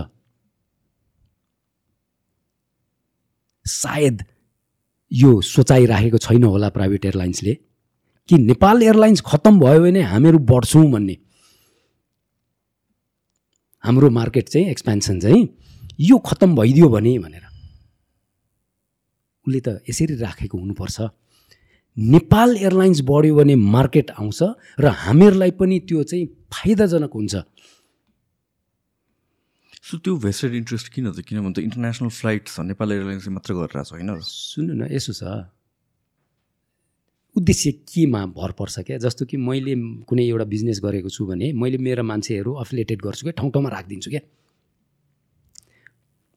सायद 3.67 4.23
यो 5.11 5.41
सोचाइ 5.41 5.85
राखेको 5.85 6.17
छैन 6.17 6.43
होला 6.43 6.69
प्राइभेट 6.69 7.05
एयरलाइन्सले। 7.05 7.53
कि 8.29 8.37
नेपाल 8.37 8.83
एयरलाइन्स 8.83 9.21
खत्तम 9.21 9.59
भयो 9.59 9.81
भने 9.81 10.01
हामीहरू 10.01 10.39
बढ्छौँ 10.39 10.91
भन्ने। 10.91 11.17
हाम्रो 13.83 14.09
मार्केट 14.09 14.49
चाहिँ 14.49 14.67
एक्सपेन्सन 14.67 15.19
चाहिँ 15.19 15.47
यो 15.99 16.17
खत्तम 16.17 16.55
भइदियो 16.55 16.89
भने 16.89 17.19
भनेर। 17.19 17.45
उसले 19.47 19.59
त 19.59 19.81
यसरी 19.89 20.15
राखेको 20.15 20.57
हुनुपर्छ। 20.57 21.01
नेपाल 21.97 22.57
एयरलाइन्स 22.57 23.01
बढ्यो 23.01 23.35
भने 23.35 23.55
मार्केट 23.55 24.11
आउँछ 24.11 24.39
र 24.79 24.85
हामीहरूलाई 24.87 25.51
पनि 25.51 25.79
त्यो 25.79 26.03
चाहिँ 26.03 26.25
फाइदाजनक 26.53 27.13
हुन्छ। 27.13 27.35
सो 29.87 29.97
त्यो 30.03 30.15
भेस्टेड 30.19 30.53
इन्ट्रेस्ट 30.53 30.87
किन 30.93 31.11
छ 31.15 31.23
किनभने 31.23 31.53
त 31.55 31.59
इन्टरनेसनल 31.63 32.09
फ्लाइट 32.11 32.47
छ 32.47 32.59
नेपाल 32.59 32.91
एयरलाइन्सले 32.91 33.31
मात्र 33.31 33.53
गरिरहेको 33.55 33.87
छ 33.87 33.91
होइन? 33.95 34.19
सुन्नु 34.19 34.73
न 34.75 34.91
यसो 34.91 35.13
छ। 35.15 35.47
उद्देश्य 37.35 37.71
केमा 37.87 38.21
भर 38.35 38.51
पर्छ 38.59 38.83
क्या? 38.83 38.97
जस्तो 38.99 39.23
कि 39.31 39.37
मैले 39.39 39.75
कुनै 40.03 40.23
एउटा 40.27 40.45
बिजनेस 40.51 40.83
गरेको 40.83 41.07
छु 41.07 41.23
भने 41.31 41.55
मैले 41.55 41.77
मेरो 41.79 42.03
मान्छेहरू 42.03 42.51
अफिलेटेड 42.63 42.99
गर्छु 42.99 43.23
क्या 43.31 43.35
ठाउँ 43.39 43.51
ठाउँमा 43.55 43.69
राखिदिन्छु 43.69 44.09
क्या। 44.11 44.21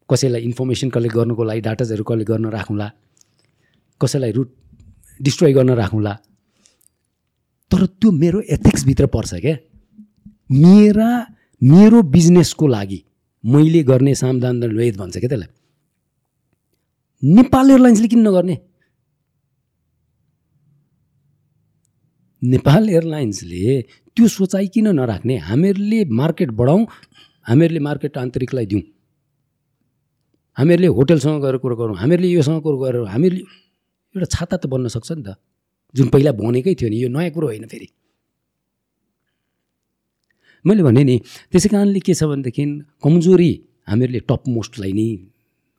कसैलाई 0.09 0.40
इन्फर्मेसन 0.47 0.94
कलेक्ट 0.94 1.14
गर्नुको 1.18 1.43
लागि 1.51 1.60
डाटाजहरू 1.66 2.05
कलेक्ट 2.06 2.31
गर्न 2.31 2.47
राखौँला। 2.55 2.89
कसैलाई 4.01 4.32
रुट 4.39 4.48
डिस्ट्रोय 5.20 5.52
गर्न 5.59 5.70
राखौँला। 5.82 6.14
तर 7.70 7.86
त्यो 7.98 8.10
मेरो 8.14 8.47
एथिक्सभित्र 8.55 9.06
पर्छ 9.10 9.43
क्या। 9.43 9.56
मेरा 10.55 11.10
मेरो 11.62 12.02
बिजनेसको 12.14 12.66
लागि 12.78 13.02
मैले 13.45 13.83
गर्ने 13.83 14.15
सामदान 14.15 14.65
वेद 14.65 14.97
भन्छ 14.97 15.17
क्या 15.19 15.29
त्यसलाई। 15.29 15.51
नेपाल 17.23 17.71
एयरलाइन्सले 17.71 18.09
किन 18.09 18.21
नगर्ने? 18.29 18.57
नेपाल 22.43 22.89
एयरलाइन्सले 22.89 23.81
त्यो 24.17 24.29
सोचाइ 24.29 24.67
किन 24.75 24.89
नराख्ने? 24.97 25.37
हामीहरूले 25.49 26.05
मार्केट 26.21 26.51
बढाउँ 26.61 26.87
हामीहरूले 27.47 27.81
मार्केट 27.81 28.19
आन्तरिकलाई 28.19 28.67
दिउँ। 28.67 28.83
हामीहरूले 30.59 30.89
होटलसँग 30.97 31.43
गएर 31.43 31.57
कुरो 31.62 31.77
गरौँ 31.77 31.97
हामीहरूले 31.97 32.29
योसँग 32.29 32.61
कुरो 32.62 32.77
गरेर 32.79 33.05
हामीहरूले 33.09 33.45
एउटा 34.15 34.27
छाता 34.35 34.57
त 34.57 34.67
बन्न 34.67 34.89
सक्छ 34.89 35.11
नि 35.12 35.23
त। 35.23 35.37
जुन 35.95 36.09
पहिला 36.09 36.33
बनेकै 36.33 36.75
थियो 36.75 36.89
नि 36.91 36.97
यो 37.03 37.09
नयाँ 37.09 37.31
कुरो 37.35 37.47
होइन 37.47 37.67
फेरि। 37.67 37.89
मैले 40.65 40.82
भने 40.82 41.03
नि 41.05 41.16
त्यसै 41.53 41.69
कारणले 41.69 42.01
के 42.01 42.15
छ 42.15 42.24
भनेदेखि 42.24 42.65
कमजोरी 43.03 43.53
हामीहरूले 43.89 44.20
टप 44.28 44.43
मोस्टलाई 44.49 44.93
नै 44.93 45.09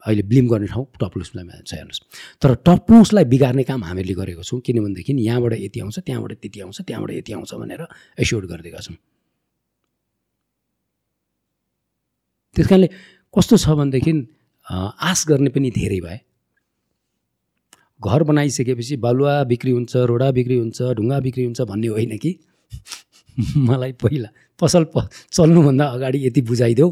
अहिले 0.04 0.24
ब्लिम 0.24 0.48
गर्ने 0.50 0.68
ठाउँ 0.68 0.86
टप 0.98 1.14
मोस्टलाई 1.18 1.46
छ 1.62 1.74
हेर्नुहोस्। 1.74 2.02
तर 2.42 2.50
टप 2.66 2.92
मोस्टलाई 2.92 3.26
बिगार्ने 3.30 3.64
काम 3.64 3.84
हामीहरूले 3.84 4.16
गरेको 4.18 4.44
छौँ 4.44 4.60
किनभनेदेखि 4.66 5.14
यहाँबाट 5.22 5.54
यति 5.62 5.80
आउँछ 5.80 5.98
त्यहाँबाट 6.00 6.32
त्यति 6.42 6.60
आउँछ 6.62 6.78
त्यहाँबाट 6.82 7.12
यति 7.12 7.32
आउँछ 7.34 7.54
भनेर 7.54 7.82
एस्योर्ड 8.20 8.46
गरिदिएका 8.50 8.80
छौँ। 8.82 8.98
त्यस 12.56 12.68
कारणले 12.68 12.88
कस्तो 13.34 13.58
छ 13.58 13.70
भनेदेखि 13.78 14.14
आश 15.02 15.20
गर्ने 15.28 15.50
पनि 15.50 15.70
धेरै 15.72 16.00
भए। 16.02 16.20
घर 18.02 18.24
बनाइसकेपछि 18.24 18.96
बालुवा 18.98 19.44
बिक्री 19.44 19.72
हुन्छ 19.72 19.96
रोडा 20.10 20.32
बिक्री 20.32 20.56
हुन्छ 20.58 20.82
ढुङ्गा 20.98 21.20
बिक्री 21.20 21.44
हुन्छ 21.46 21.62
भन्ने 21.62 21.88
होइन 21.88 22.18
कि? 22.18 22.32
मलाई 23.70 23.92
पहिला 24.02 24.30
पसल 24.62 24.84
प 24.94 25.10
चल्नुभन्दा 25.32 25.86
अगाडि 25.86 26.26
यति 26.28 26.42
बुझाइदेऊ। 26.50 26.90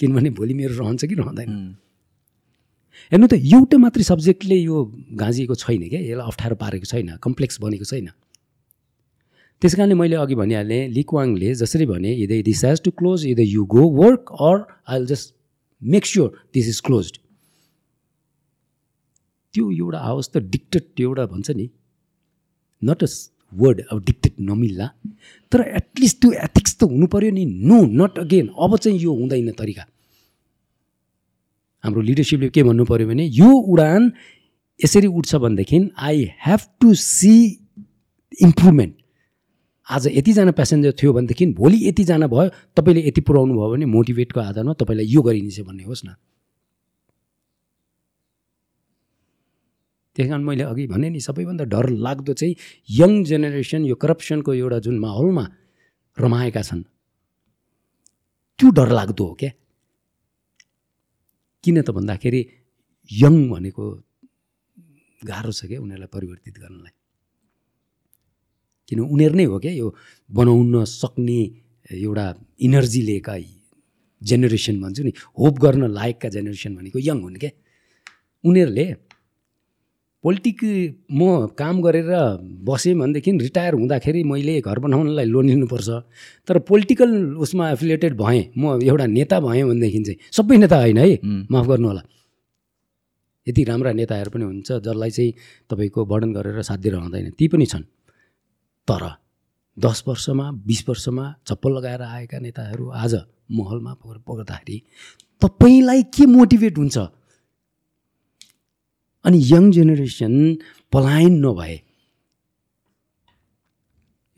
किनभने 0.00 0.30
भोलि 0.30 0.54
मेरो 0.54 0.74
रहन्छ 0.78 1.04
कि 1.04 1.14
रहँदैन। 1.14 1.50
हेर्नु 3.12 3.26
त 3.26 3.34
एउटा 3.34 3.76
मात्रै 3.78 4.04
सब्जेक्टले 4.04 4.56
यो 4.56 4.76
गाँजिएको 5.20 5.54
छैन 5.54 5.82
क्या। 5.88 6.00
यसलाई 6.00 6.26
अप्ठ्यारो 6.26 6.56
पारेको 6.62 6.86
छैन 6.86 7.16
कम्प्लेक्स 7.22 7.60
बनेको 7.60 7.84
छैन। 7.84 8.08
त्यस 9.62 9.74
कारणले 9.74 9.94
मैले 9.98 10.16
अघि 10.16 10.34
भनिहालेँ 10.38 10.88
लिक्वाङले 10.94 11.54
जसरी 11.60 11.86
भने 11.86 12.10
it 12.14 12.30
is 12.48 12.64
has 12.64 12.78
to 12.84 12.90
close 12.98 13.26
either 13.26 13.42
you 13.42 13.64
go 13.74 13.82
work 13.96 14.22
or 14.40 14.56
I 14.88 14.98
will 14.98 15.06
just 15.06 15.34
make 15.82 16.06
sure 16.06 16.30
this 16.54 16.68
is 16.68 16.80
close 16.86 17.12
त्यो 19.54 19.70
एउटा 19.70 19.98
आओस् 19.98 20.30
त 20.30 20.38
डिक्टेट 20.54 21.00
एउटा 21.00 21.24
भन्छ 21.26 21.50
नि। 21.50 21.68
नट 22.82 23.02
अ 23.02 23.06
वर्ड 23.52 23.80
अब 23.92 24.04
डिक्टेट 24.04 24.34
नमिल्ला। 24.40 24.86
तर 25.52 25.60
एटलिस्ट 25.76 26.20
त्यो 26.20 26.32
एथिक्स 26.44 26.76
त 26.76 26.82
हुनु 26.84 27.06
पऱ्यो 27.06 27.30
नि। 27.30 27.44
नो 27.44 27.78
नट 27.98 28.18
अगेन 28.18 28.48
अब 28.58 28.76
चाहिँ 28.76 28.98
यो 28.98 29.12
हुँदैन 29.14 29.50
तरिका। 29.58 29.84
हाम्रो 31.84 32.00
लिडरसिपले 32.02 32.48
के 32.50 32.62
भन्नु 32.62 32.84
पऱ्यो 32.84 33.06
भने 33.08 33.24
यो 33.24 33.50
उडान 33.72 34.12
यसरी 34.80 35.06
उठ्छ 35.08 35.34
भनेदेखि 35.34 35.78
I 35.98 36.28
have 36.46 36.60
to 36.80 36.94
see 36.94 37.34
improvement 38.42 38.94
आज 39.88 40.06
यतिजना 40.12 40.52
प्यासेन्जर 40.52 40.92
थियो 40.92 41.12
भनेदेखि 41.12 41.46
भोलि 41.58 41.78
यतिजना 41.88 42.26
भयो 42.26 42.48
तपाईँले 42.76 43.06
यति 43.08 43.20
पुऱ्याउनु 43.20 43.54
भयो 43.54 43.70
भने 43.72 43.86
मोटिभेटको 43.86 44.40
आधारमा 44.40 44.72
तपाईँलाई 44.76 45.06
यो 45.08 45.22
गरिनेछ 45.22 45.60
भन्ने 45.60 45.84
होस् 45.84 46.04
न। 46.04 46.14
त्यही 50.18 50.28
कारण 50.30 50.42
मैले 50.42 50.64
अघि 50.66 50.84
भने 50.90 51.08
नि 51.14 51.20
सबैभन्दा 51.22 51.64
डर 51.70 51.86
लाग्दो 51.94 52.32
चाहिँ 52.34 52.54
यङ 52.90 53.12
जेनेरेसन 53.30 53.86
यो 53.86 53.94
करप्सनको 54.02 54.50
एउटा 54.52 54.78
जुन 54.82 54.98
माहौलमा 54.98 55.44
रमाएका 56.18 56.62
छन्। 56.68 56.82
त्यो 58.58 58.68
डर 58.74 58.88
लाग्दो 58.98 59.24
हो 59.24 59.34
क्या। 59.38 59.50
किन 61.64 61.76
त 61.86 61.94
भन्दाखेरि 61.94 62.40
यङ 63.10 63.34
भनेको 63.46 63.84
गाह्रो 65.22 65.52
छ 65.54 65.70
क्या 65.70 65.78
उनीहरूलाई 65.86 66.10
परिवर्तित 66.10 66.54
गर्नलाई। 66.58 66.94
किन 68.90 68.98
उनीहरू 69.06 69.34
नै 69.38 69.46
हो 69.46 69.58
क्या 69.62 69.72
यो 69.78 69.86
बनाउन 70.30 70.74
सक्ने 70.82 71.40
एउटा 71.94 72.26
इनर्जी 72.66 73.00
लिएका 73.06 73.34
जेनेरेसन 74.22 74.76
भन्छु 74.82 75.02
नि 75.06 75.12
होप 75.38 75.54
गर्न 75.62 75.82
लायकका 75.94 76.28
जेनेरेसन 76.34 76.72
भनेको 76.74 76.98
यङ 76.98 77.18
हुन् 77.22 77.38
क्या। 77.38 77.50
उनीहरूले 78.44 78.86
पोलिटिक 80.24 80.60
म 81.10 81.46
काम 81.54 81.80
गरेर 81.82 82.10
बसेँ 82.64 82.94
भनेदेखि 82.94 83.30
रिटायर 83.38 83.74
हुँदाखेरि 83.74 84.22
मैले 84.24 84.60
घर 84.60 84.78
बनाउनलाई 84.80 85.24
लोन 85.24 85.46
लिनुपर्छ 85.46 85.88
तर 86.48 86.58
पोलिटिकल 86.66 87.10
उसमा 87.38 87.70
एफिलिएटेड 87.70 88.16
भएँ 88.16 88.42
म 88.58 88.78
एउटा 88.82 89.06
नेता 89.08 89.40
भएँ 89.40 89.62
भनेदेखि 89.64 90.00
चाहिँ 90.00 90.18
सबै 90.32 90.56
नेता 90.56 90.76
होइन 90.76 90.98
है 90.98 91.08
माफ 91.50 91.66
गर्नु 91.66 91.88
होला 91.88 92.02
यति 93.46 93.64
राम्रा 93.64 93.92
नेताहरू 93.92 94.30
पनि 94.30 94.44
हुन्छ 94.44 94.72
जसलाई 94.80 95.10
चाहिँ 95.10 95.32
तपाईँको 95.70 96.04
वर्णन 96.04 96.32
गरेर 96.32 96.62
साध्य 96.62 96.90
रहँदैन 96.90 97.30
ती 97.38 97.48
पनि 97.48 97.66
छन् 97.66 97.84
तर 98.88 99.04
दस 99.76 100.02
वर्षमा 100.06 100.50
बिस 100.66 100.82
वर्षमा 100.88 101.24
चप्पल 101.46 101.76
लगाएर 101.76 102.02
आएका 102.04 102.38
नेताहरू 102.38 102.90
आज 102.96 103.14
महलमा 103.52 103.94
पक्र्दाखेरि 104.02 104.82
तपाईँलाई 105.42 106.02
के 106.10 106.26
मोटिभेट 106.28 106.78
हुन्छ 106.78 106.98
अनि 109.28 109.38
यङ 109.44 109.70
जेनेरेसन 109.76 110.34
पलायन 110.92 111.34
नभए 111.44 111.76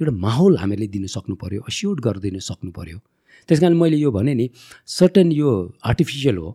एउटा 0.00 0.12
माहौल 0.26 0.56
हामीले 0.58 0.86
दिन 0.96 1.06
सक्नु 1.06 1.34
पऱ्यो 1.42 1.60
अस्योर्ड 1.70 2.00
गरिदिन 2.00 2.38
सक्नु 2.50 2.70
पऱ्यो 2.78 2.98
त्यस 3.48 3.60
कारण 3.60 3.76
मैले 3.82 3.96
यो 3.96 4.10
भने 4.10 4.34
नि 4.34 4.46
सर्टन 4.86 5.32
यो 5.32 5.50
आर्टिफिसियल 5.84 6.36
हो। 6.36 6.48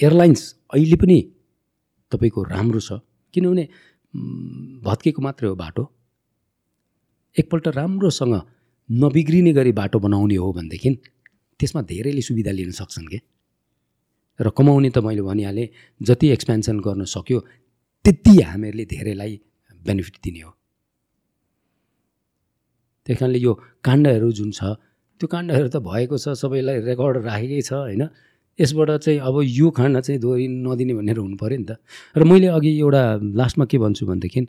एयरलाइन्स 0.00 0.42
अहिले 0.74 0.96
पनि 0.96 1.18
तपाईँको 2.12 2.42
राम्रो 2.42 2.80
छ। 2.80 2.98
किनभने 3.34 3.64
भत्केको 4.84 5.22
मात्रै 5.22 5.48
हो 5.48 5.54
बाटो। 5.54 5.82
एकपल्ट 7.36 7.68
राम्रोसँग 7.78 8.34
नबिग्रिने 8.88 9.52
गरी 9.52 9.72
बाटो 9.72 9.98
बनाउने 9.98 10.36
हो 10.36 10.52
भनेदेखि 10.52 10.90
त्यसमा 11.60 11.82
धेरैले 11.90 12.22
सुविधा 12.28 12.50
लिन 12.50 12.70
सक्छन् 12.80 13.08
क्या 13.08 13.20
र 14.40 14.50
कमाउने 14.56 14.90
त 14.90 14.98
मैले 15.04 15.22
भनिहालेँ 15.22 15.68
जति 16.00 16.26
एक्सपेन्सन 16.36 16.76
गर्न 16.80 17.04
सक्यो 17.04 17.38
त्यति 18.04 18.34
हामीहरूले 18.40 18.84
धेरैलाई 18.92 19.32
बेनिफिट 19.86 20.16
दिने 20.24 20.40
हो। 20.40 20.50
त्यही 23.06 23.16
कारणले 23.20 23.38
यो 23.38 23.52
काण्डहरू 23.84 24.28
जुन 24.38 24.50
छ 24.56 24.60
त्यो 25.20 25.26
काण्डहरू 25.28 25.68
त 25.68 25.76
भएको 25.84 26.16
छ 26.16 26.32
सबैलाई 26.40 26.76
रेकर्ड 26.88 27.16
राखेकै 27.28 27.60
छ 27.60 27.72
होइन? 27.72 28.02
यसबाट 28.58 28.90
चाहिँ 29.04 29.20
अब 29.20 29.36
यो 29.44 29.70
खाना 29.76 30.00
चाहिँ 30.00 30.20
दोहोरी 30.20 30.46
नदिने 30.64 30.94
भनेर 30.96 31.18
हुनु 31.20 31.36
पऱ्यो 31.36 31.58
नि 31.60 31.66
त। 31.68 31.72
र 32.16 32.24
मैले 32.24 32.48
अघि 32.56 32.70
एउटा 32.80 33.02
लास्टमा 33.40 33.64
के 33.68 33.76
भन्छु 33.78 34.04
भनेदेखि 34.08 34.40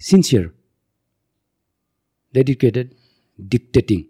सिन्सियर 0.00 0.44
डेडिकेटेड 2.34 2.88
डिक्टेटिङ 3.38 4.00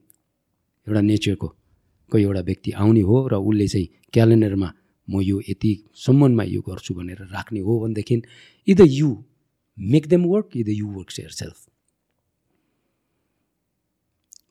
एउटा 0.87 1.01
नेचरको 1.11 1.49
कोही 2.13 2.23
एउटा 2.25 2.41
व्यक्ति 2.41 2.71
आउने 2.85 3.01
हो 3.09 3.17
र 3.29 3.35
उसले 3.35 3.67
चाहिँ 3.69 3.89
क्यालेन्डरमा 4.13 4.73
म 5.09 5.21
यो 5.21 5.41
यति 5.49 5.73
सम्मानमा 5.97 6.45
यो 6.45 6.61
गर्छु 6.69 6.95
भनेर 6.95 7.21
राख्ने 7.33 7.61
हो 7.61 7.79
भनेदेखि 7.81 8.23
either 8.69 8.87
you 8.89 9.11
make 9.79 10.07
them 10.09 10.25
work 10.27 10.57
either 10.57 10.73
you 10.73 10.89
work 10.89 11.11
yourself 11.31 11.57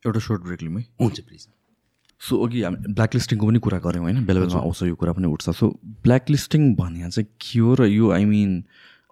एउटा 0.06 0.20
सर्ट 0.20 0.42
ब्रेक 0.42 0.62
लिउँ 0.62 0.78
है? 0.78 0.86
हुन्छ 1.02 1.20
प्लिज 1.20 1.48
सो 2.22 2.38
अघि 2.46 2.62
हामी 2.64 2.94
ब्ल्याक 2.94 3.16
लिस्टिङको 3.16 3.48
पनि 3.48 3.60
कुरा 3.60 3.80
गऱ्यौँ 3.80 4.04
होइन? 4.04 4.26
बेला 4.26 4.40
बेलामा 4.40 4.60
आउँछ 4.60 4.84
यो 4.84 4.96
कुरा 4.96 5.14
पनि 5.14 5.28
उठ्छ। 5.28 5.50
सो 5.50 5.70
ब्ल्याक 6.04 6.30
लिस्टिङ 6.30 6.74
भने 6.76 7.10
चाहिँ 7.10 7.28
के 7.42 7.60
हो 7.60 7.74
र 7.80 7.86
यो 7.88 8.12
I 8.12 8.26
mean 8.26 8.64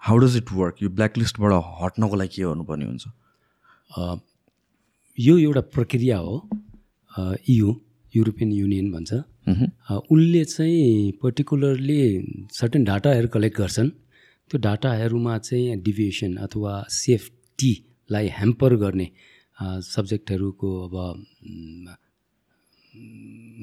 how 0.01 0.17
does 0.17 0.37
it 0.37 0.51
work 0.51 0.83
यो 0.83 0.89
ब्ल्याक 0.89 1.17
लिस्टबाट 1.17 1.51
हट्नको 1.81 2.15
लागि 2.15 2.35
के 2.35 2.43
गर्नुपर्ने 2.43 2.85
हुन्छ? 2.85 3.03
यो 5.17 5.37
एउटा 5.37 5.61
प्रक्रिया 5.75 6.17
हो। 6.17 6.35
इयु 7.49 7.73
युरोपियन 8.13 8.51
युनियन 8.51 8.91
भन्छ। 8.91 9.11
उसले 10.11 10.43
चाहिँ 10.45 11.11
पर्टिकुलरली 11.21 12.01
सर्टेन 12.53 12.83
डाटाहरू 12.83 13.27
कलेक्ट 13.27 13.57
गर्छन्। 13.57 13.89
त्यो 14.51 14.59
डाटाहरूमा 14.59 15.37
चाहिँ 15.39 15.75
डिभिएसन 15.81 16.35
अथवा 16.45 16.73
सेफ्टीलाई 16.91 18.27
ह्याम्पर 18.37 18.75
गर्ने 18.83 19.07
सब्जेक्टहरूको 19.85 20.69
अब 20.83 20.95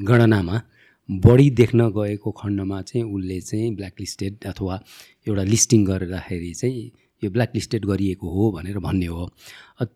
गणनामा 0.08 0.60
बढी 1.08 1.48
देख्न 1.50 1.88
गएको 1.90 2.30
खण्डमा 2.32 2.80
चाहिँ 2.82 3.04
उसले 3.06 3.40
चाहिँ 3.40 3.74
ब्ल्याकलिस्टेड 3.76 4.44
अथवा 4.46 4.74
एउटा 5.28 5.42
लिस्टिङ 5.42 5.84
गर्दाखेरि 5.84 6.52
चाहिँ 6.54 6.90
यो 7.22 7.30
ब्ल्याकलिस्टेड 7.30 7.84
गरिएको 7.84 8.26
हो 8.30 8.50
भनेर 8.52 8.78
भन्ने 8.78 9.06
हो। 9.06 9.28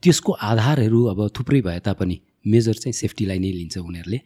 त्यसको 0.03 0.33
आधारहरू 0.33 1.05
अब 1.05 1.29
थुप्रै 1.39 1.61
भए 1.63 1.79
तापनि 1.81 2.21
मेजर 2.45 2.75
चाहिँ 2.75 2.93
सेफ्टीलाई 2.93 3.39
नै 3.39 3.53
लिन्छ 3.53 3.79
उनीहरूले 3.79 4.21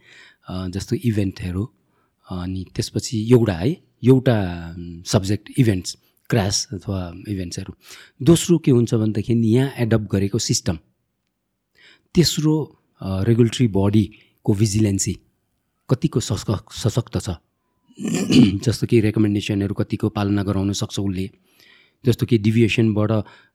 जस्तो 0.72 0.96
इभेन्टहरू 1.04 1.64
अनि 2.26 2.64
त्यसपछि 2.74 3.16
एउटा 3.32 3.54
है 3.54 3.70
एउटा 4.02 4.36
सब्जेक्ट 5.06 5.50
इभेन्ट्स 5.58 5.96
क्रास 6.30 6.56
अथवा 6.72 7.00
इभेन्ट्सहरू। 7.28 7.72
दोस्रो 8.22 8.58
के 8.58 8.70
हुन्छ 8.70 8.94
भनेदेखि 8.94 9.34
यहाँ 9.46 9.72
एडप्ट 9.78 10.06
गरेको 10.12 10.38
सिस्टम। 10.38 10.78
तेस्रो 12.14 12.54
रेगुलेटरी 13.28 13.66
बडीको 13.70 14.54
भिजिलेन्सी 14.54 15.14
कतिको 15.88 16.20
सशक्त 16.20 16.72
सशक्त 16.74 17.18
छ। 17.18 17.28
जस्तो 18.64 18.86
कि 18.86 19.00
रेकमेन्डेसनहरू 19.00 19.74
कतिको 19.74 20.08
पालना 20.10 20.42
गराउन 20.42 20.72
सक्छ 20.72 20.98
उसले। 20.98 21.30
जस्तो 22.04 22.26
कि 22.26 22.38
डिभिएसनबाट 22.38 23.10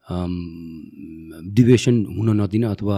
डिभिएसन 0.07 1.95
हुन 2.17 2.29
नदिन 2.41 2.63
अथवा 2.67 2.97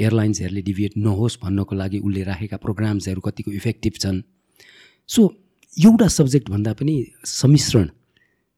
एयरलाइन्सहरूले 0.00 0.62
डिभिएट 0.62 0.96
नहोस् 0.96 1.38
भन्नको 1.42 1.74
लागि 1.74 1.98
उसले 1.98 2.22
राखेका 2.24 2.56
प्रोग्राम्सहरू 2.56 3.20
कतिको 3.20 3.50
इफेक्टिभ 3.52 3.92
छन्। 4.00 4.22
सो 5.08 5.20
एउटा 5.76 6.08
सब्जेक्ट 6.08 6.50
भन्दा 6.50 6.72
पनि 6.72 6.94
सम्मिश्रण 7.24 7.86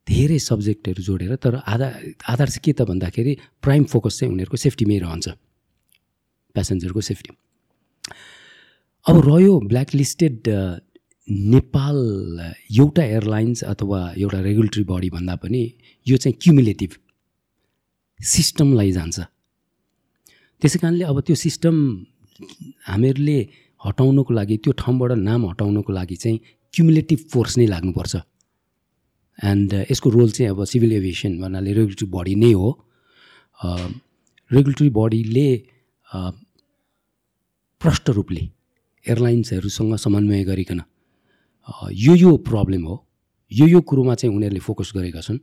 धेरै 0.06 0.38
सब्जेक्टहरू 0.40 1.02
जोडेर 1.02 1.34
तर 1.36 1.54
आधार 1.66 1.92
आधार 2.28 2.48
चाहिँ 2.48 2.62
के 2.64 2.72
त 2.72 2.82
भन्दाखेरि 2.88 3.36
प्राइम 3.62 3.84
फोकस 3.84 4.18
चाहिँ 4.18 4.32
उनीहरूको 4.32 4.56
सेफ्टीमै 4.56 4.98
रहन्छ। 4.98 5.28
प्यासेन्जरको 6.54 7.00
सेफ्टी। 7.00 7.30
अब 9.06 9.16
रह्यो 9.26 9.52
ब्ल्याक 9.70 9.94
लिस्टेड 9.94 10.48
नेपाल 11.28 11.98
एउटा 12.78 13.02
एयरलाइन्स 13.04 13.62
अथवा 13.64 14.00
एउटा 14.18 14.40
रेगुलेटरी 14.40 14.84
बडी 14.84 15.10
भन्दा 15.10 15.34
पनि 15.42 15.62
यो 16.06 16.16
चाहिँ 16.16 16.36
क्युमुलेटिभ 16.42 16.90
सिस्टमलाई 18.20 18.90
जान्छ 18.92 19.18
त्यसै 20.62 20.78
कारणले 20.78 21.04
अब 21.04 21.20
त्यो 21.26 21.34
सिस्टम 21.44 21.76
हामीहरूले 22.88 23.38
हटाउनुको 23.80 24.32
लागि 24.34 24.56
त्यो 24.64 24.72
ठाउँबाट 24.80 25.10
नाम 25.28 25.40
हटाउनुको 25.50 25.92
लागि 25.92 26.16
चाहिँ 26.16 26.38
क्युमुलेटिभ 26.74 27.20
फोर्स 27.32 27.52
नै 27.58 27.66
लाग्नुपर्छ। 27.66 28.14
एन्ड 29.38 29.72
यसको 29.90 30.08
रोल 30.10 30.30
चाहिँ 30.36 30.50
अब 30.52 30.64
सिभिल 30.68 30.92
एभिएसन 30.92 31.32
भन्नाले 31.40 31.72
रेगुलेटरी 31.72 32.06
बडी 32.12 32.34
नै 32.44 32.52
हो। 32.52 32.68
रेगुलेटरी 34.50 34.90
बडीले 35.00 35.48
प्रष्ट 37.80 38.10
रूपले 38.16 38.42
एयरलाइन्सहरूसँग 39.04 39.96
समन्वय 39.96 40.44
गरिकन 40.44 40.80
यो 42.04 42.14
यो 42.14 42.36
प्रब्लम 42.36 42.84
हो। 42.84 42.96
यो 43.52 43.66
यो 43.66 43.80
कुरोमा 43.80 44.14
चाहिँ 44.14 44.34
उनीहरूले 44.36 44.60
फोकस 44.60 44.92
गरेका 44.96 45.20
छन्। 45.20 45.38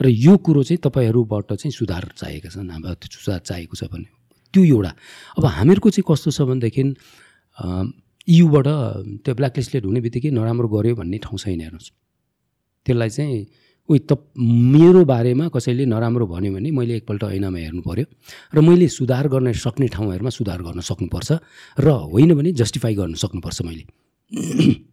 र 0.00 0.08
यो 0.08 0.36
कुरो 0.36 0.62
चाहिँ 0.62 0.80
तपाईँहरूबाट 0.84 1.52
चाहिँ 1.52 1.72
सुधार 1.72 2.04
चाहिएका 2.16 2.48
छन् 2.48 2.70
हाम्रो 2.70 2.94
सुधार 3.06 3.40
चाहिएको 3.40 3.74
छ 3.76 3.84
भने। 3.92 4.08
त्यो 4.54 4.62
एउटा। 4.64 4.92
अब 5.38 5.44
हामीहरूको 5.44 5.90
चाहिँ 5.90 6.04
कस्तो 6.08 6.30
छ 6.30 6.40
भनेदेखि 6.48 6.82
युबाट 8.28 8.66
त्यो 9.24 9.34
ब्ल्याकलिस्टेड 9.34 9.84
हुने 9.84 10.00
बित्तिकै 10.00 10.30
नराम्रो 10.30 10.68
गऱ्यो 10.68 10.94
भन्ने 10.96 11.18
ठाउँ 11.18 11.38
छैन 11.38 11.60
हेर्नुहोस्। 11.60 11.90
त्यसलाई 12.86 13.10
चाहिँ 13.10 13.46
उयो 13.88 13.98
त 14.06 14.12
मेरो 14.38 15.04
बारेमा 15.04 15.48
कसैले 15.50 15.84
नराम्रो 15.86 16.26
भन्यो 16.26 16.52
भने 16.54 16.70
मैले 16.70 16.96
एकपल्ट 17.02 17.22
ऐनामा 17.34 17.58
हेर्नु 17.58 17.82
पऱ्यो 17.82 18.06
र 18.54 18.58
मैले 18.62 18.86
सुधार 18.88 19.28
गर्न 19.28 19.52
सक्ने 19.52 19.88
ठाउँहरूमा 19.90 20.30
सुधार 20.30 20.62
गर्न 20.62 20.80
सक्नुपर्छ 20.80 21.30
र 21.78 21.88
होइन 22.08 22.30
भने 22.34 22.52
जस्टिफाई 22.54 22.94
गर्न 22.94 23.14
सक्नुपर्छ 23.18 23.58
मैले। 23.62 23.84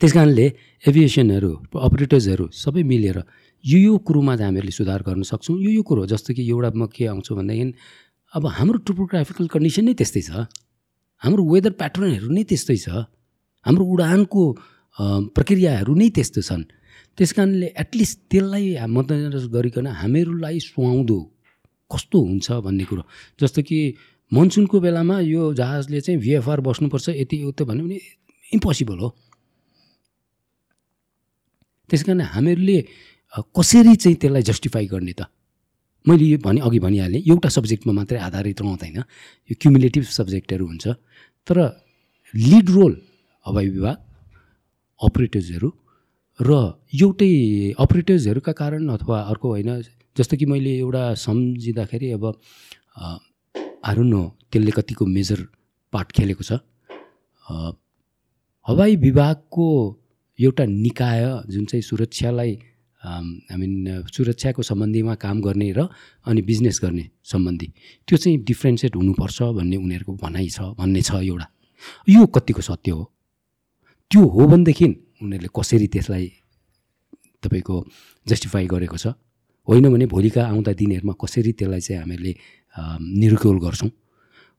त्यस 0.00 0.12
कारणले 0.12 0.46
एभिएसनहरू 0.84 1.50
अपरेटर्सहरू 1.72 2.44
सबै 2.52 2.82
मिलेर 2.84 3.18
यो 3.66 3.78
यो 3.78 3.92
कुरोमा 3.98 4.36
चाहिँ 4.36 4.46
हामीहरूले 4.46 4.72
सुधार 4.72 5.02
गर्न 5.02 5.22
सक्छौँ। 5.26 5.58
यो 5.58 5.70
यो 5.70 5.82
कुरो 5.82 6.06
जस्तो 6.06 6.34
कि 6.34 6.42
एउटा 6.46 6.70
म 6.74 6.86
के 6.86 7.06
आउँछु 7.10 7.34
भनेदेखि 7.34 7.74
अब 8.32 8.46
हाम्रो 8.46 8.78
टोपोग्राफिकल 8.86 9.46
कन्डिसन 9.50 9.84
नै 9.90 9.94
त्यस्तै 9.98 10.22
छ। 10.22 10.46
हाम्रो 11.22 11.42
वेदर 11.42 11.72
प्याटर्नहरू 11.74 12.30
नै 12.30 12.44
त्यस्तै 12.46 12.76
छ। 12.78 12.88
हाम्रो 13.66 13.84
उडानको 13.84 14.42
प्रक्रियाहरू 15.34 15.92
नै 15.98 16.08
त्यस्तो 16.14 16.40
छन्। 16.46 16.62
त्यस 17.18 17.30
कारणले 17.32 17.68
एटलिस्ट 17.74 18.16
त्यसलाई 18.30 18.66
मध्यनजर 18.86 19.44
गरिकन 19.50 19.86
हामीहरूलाई 19.98 20.58
सुहाउँदो 20.62 21.18
कस्तो 21.90 22.18
हुन्छ 22.22 22.46
भन्ने 22.62 22.84
कुरो। 22.86 23.02
जस्तो 23.40 23.60
कि 23.66 23.78
मनसुनको 24.32 24.76
बेलामा 24.78 25.16
यो 25.26 25.42
जहाजले 25.54 26.00
चाहिँ 26.06 26.18
भिएफआर 26.20 26.60
बस्नुपर्छ 26.60 27.06
यति 27.18 27.36
उति 27.50 27.64
भन्यो 27.64 27.84
भने 27.86 27.98
इम्पोसिबल 28.54 28.98
हो। 28.98 29.08
त्यस 31.90 32.02
कारण 32.06 32.20
हामीहरूले 32.34 32.78
कसरी 33.56 33.94
चाहिँ 33.96 34.16
त्यसलाई 34.16 34.42
जस्टिफाई 34.42 34.86
गर्ने 34.86 35.12
त? 35.12 35.28
मैले 36.06 36.24
यो 36.24 36.38
भने 36.38 36.60
अघि 36.60 36.78
भनिहालेँ 36.78 37.22
एउटा 37.26 37.48
सब्जेक्टमा 37.48 37.92
मात्रै 37.92 38.18
आधारित 38.18 38.60
रहँदैन। 38.62 38.96
यो 39.50 39.54
क्युमुलेटिभ 39.60 40.04
सब्जेक्टहरू 40.04 40.66
हुन्छ। 40.66 40.86
तर 41.46 41.56
लिड 42.34 42.70
रोल 42.70 42.94
हवाई 43.46 43.68
विभाग 43.68 43.96
अपरेटर्सहरू 45.00 45.68
र 46.38 46.50
एउटै 46.94 47.32
अपरेटर्सहरूका 47.78 48.52
कारण 48.52 48.88
अथवा 48.88 49.18
अर्को 49.32 49.48
होइन 49.48 49.70
जस्तो 50.16 50.36
कि 50.36 50.46
मैले 50.46 50.72
एउटा 50.78 51.02
सम्झिँदाखेरि 51.16 52.10
अब 52.12 52.24
आरुन 53.84 54.12
त्यसले 54.52 54.72
कतिको 54.72 55.04
मेजर 55.06 55.40
पार्ट 55.92 56.08
खेलेको 56.12 56.42
छ। 56.44 56.60
हवाई 58.66 58.96
विभागको 58.96 59.66
एउटा 60.38 60.64
निकाय 60.64 61.22
जुन 61.50 61.64
चाहिँ 61.64 61.82
सुरक्षालाई 61.82 62.52
आई 63.06 63.56
मिन 63.56 63.72
सुरक्षाको 64.10 64.62
सम्बन्धीमा 64.62 65.14
काम 65.14 65.40
गर्ने 65.40 65.68
र 65.78 65.88
अनि 66.26 66.42
बिजनेस 66.42 66.80
गर्ने 66.82 67.04
सम्बन्धी। 67.22 67.68
त्यो 68.08 68.16
चाहिँ 68.18 68.38
डिफ्रेन्सिएट 68.42 68.96
हुनुपर्छ 68.96 69.38
भन्ने 69.58 69.76
उनीहरूको 69.76 70.12
भनाइ 70.18 70.48
छ 70.50 70.74
भन्ने 70.74 71.02
छ 71.02 71.22
एउटा। 71.22 71.46
यो 72.08 72.26
कतिको 72.26 72.62
सत्य 72.62 72.90
हो? 72.90 73.02
त्यो 74.10 74.22
हो 74.26 74.46
भनेदेखि 74.46 74.86
उनीहरूले 75.22 75.50
कसरी 75.54 75.86
त्यसलाई 75.86 76.26
तपाईँको 77.42 77.76
जस्टिफाई 78.26 78.66
गरेको 78.66 78.96
छ? 78.96 79.06
होइन 79.68 79.84
भने 79.92 80.06
भोलिका 80.06 80.42
आउँदा 80.46 80.72
दिनहरूमा 80.72 81.14
कसरी 81.22 81.52
त्यसलाई 81.58 81.80
चाहिँ 81.80 82.00
हामीहरूले 82.02 82.32
निरुकोल 83.20 83.58
गर्छौँ? 83.58 83.90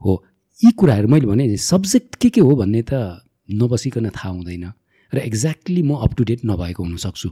हो 0.01 0.11
यी 0.59 0.71
कुराहरू 0.71 1.07
मैले 1.07 1.25
भने 1.27 1.57
सब्जेक्ट 1.57 2.15
के 2.21 2.29
के 2.29 2.41
हो 2.41 2.55
भन्ने 2.55 2.81
त 2.87 3.23
नबसिकन 3.49 4.09
थाहा 4.09 4.29
हुँदैन। 4.29 4.65
र 5.13 5.17
एक्ज्याक्टली 5.23 5.81
म 5.83 5.95
अप 6.03 6.11
टु 6.17 6.23
डेट 6.23 6.41
नभएको 6.45 6.83
हुनसक्छु। 6.83 7.29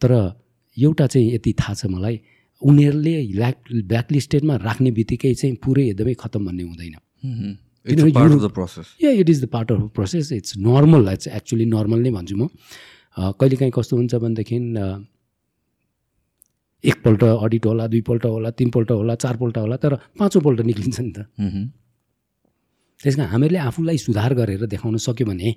तर 0.00 0.12
एउटा 0.76 1.06
चाहिँ 1.06 1.34
यति 1.34 1.52
थाहा 1.60 1.74
छ 1.74 1.86
मलाई 1.86 2.20
उनीहरूले 2.62 3.14
ब्ल्याक 3.32 3.56
ब्ल्याकलिस्टेडमा 3.90 4.54
राख्ने 4.64 4.90
बित्तिकै 4.96 5.32
चाहिँ 5.34 5.54
पुरै 5.64 5.84
एकदमै 5.90 6.14
खतम 6.22 6.42
भन्ने 6.46 6.62
हुँदैन। 6.62 6.94
या 9.04 9.10
it 9.10 9.28
is 9.30 9.44
the 9.44 9.46
part 9.54 9.72
of 9.72 9.80
process 9.94 10.32
it's 10.32 10.56
normal 10.58 11.08
it's 11.12 11.26
actually 11.28 11.64
normal 11.66 12.00
नै 12.02 12.10
भन्छु 12.10 12.36
म। 12.36 12.48
कहिलेकाहीँ 13.16 13.72
कस्तो 13.76 13.96
हुन्छ 13.96 14.14
भनेदेखि 14.14 14.56
एकपल्ट 16.84 17.22
अडिट 17.24 17.66
होला 17.66 17.86
दुईपल्ट 17.86 18.24
होला 18.26 18.50
तिनपल्ट 18.58 18.90
होला 18.90 19.14
चारपल्ट 19.14 19.56
होला 19.58 19.76
तर 19.76 19.94
पाँचौँपल्ट 20.18 20.60
निक्लिन्छ 20.60 21.00
नि 21.00 21.12
त। 21.16 21.18
त्यस 23.00 23.14
कारण 23.16 23.28
हामीहरूले 23.28 23.58
आफूलाई 23.58 23.98
सुधार 23.98 24.32
गरेर 24.34 24.64
देखाउन 24.66 24.96
सक्यो 24.96 25.26
भने 25.26 25.48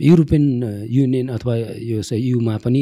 युरोपियन 0.00 0.44
युनियन 0.88 1.28
अथवा 1.36 1.54
यो 1.56 2.00
युमा 2.02 2.56
पनि 2.64 2.80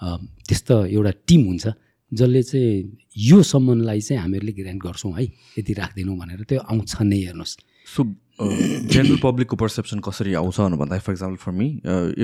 त्यस्तो 0.00 0.84
एउटा 0.86 1.12
टिम 1.28 1.46
हुन्छ 1.46 1.66
जसले 2.12 2.42
चाहिँ 2.42 2.96
यो 3.28 3.42
सम्मलाई 3.42 4.00
चाहिँ 4.00 4.20
हामीहरूले 4.20 4.52
ग्रान्ट 4.52 4.82
गर्छौँ 4.82 5.12
है 5.18 5.24
यति 5.58 5.72
राख्दैनौँ 5.74 6.16
भनेर। 6.18 6.42
त्यो 6.48 6.60
आउँछ 6.60 7.00
नै 7.02 7.18
हेर्नुहोस्। 7.24 7.56
सो 7.86 8.04
जेनरल 8.40 9.18
पब्लिकको 9.22 9.56
पर्सेप्सन 9.56 9.98
कसरी 10.00 10.34
आउँछ 10.34 10.60
भन्दा 10.80 10.98
for 10.98 11.12
example 11.12 11.36
for 11.36 11.52
me 11.52 11.68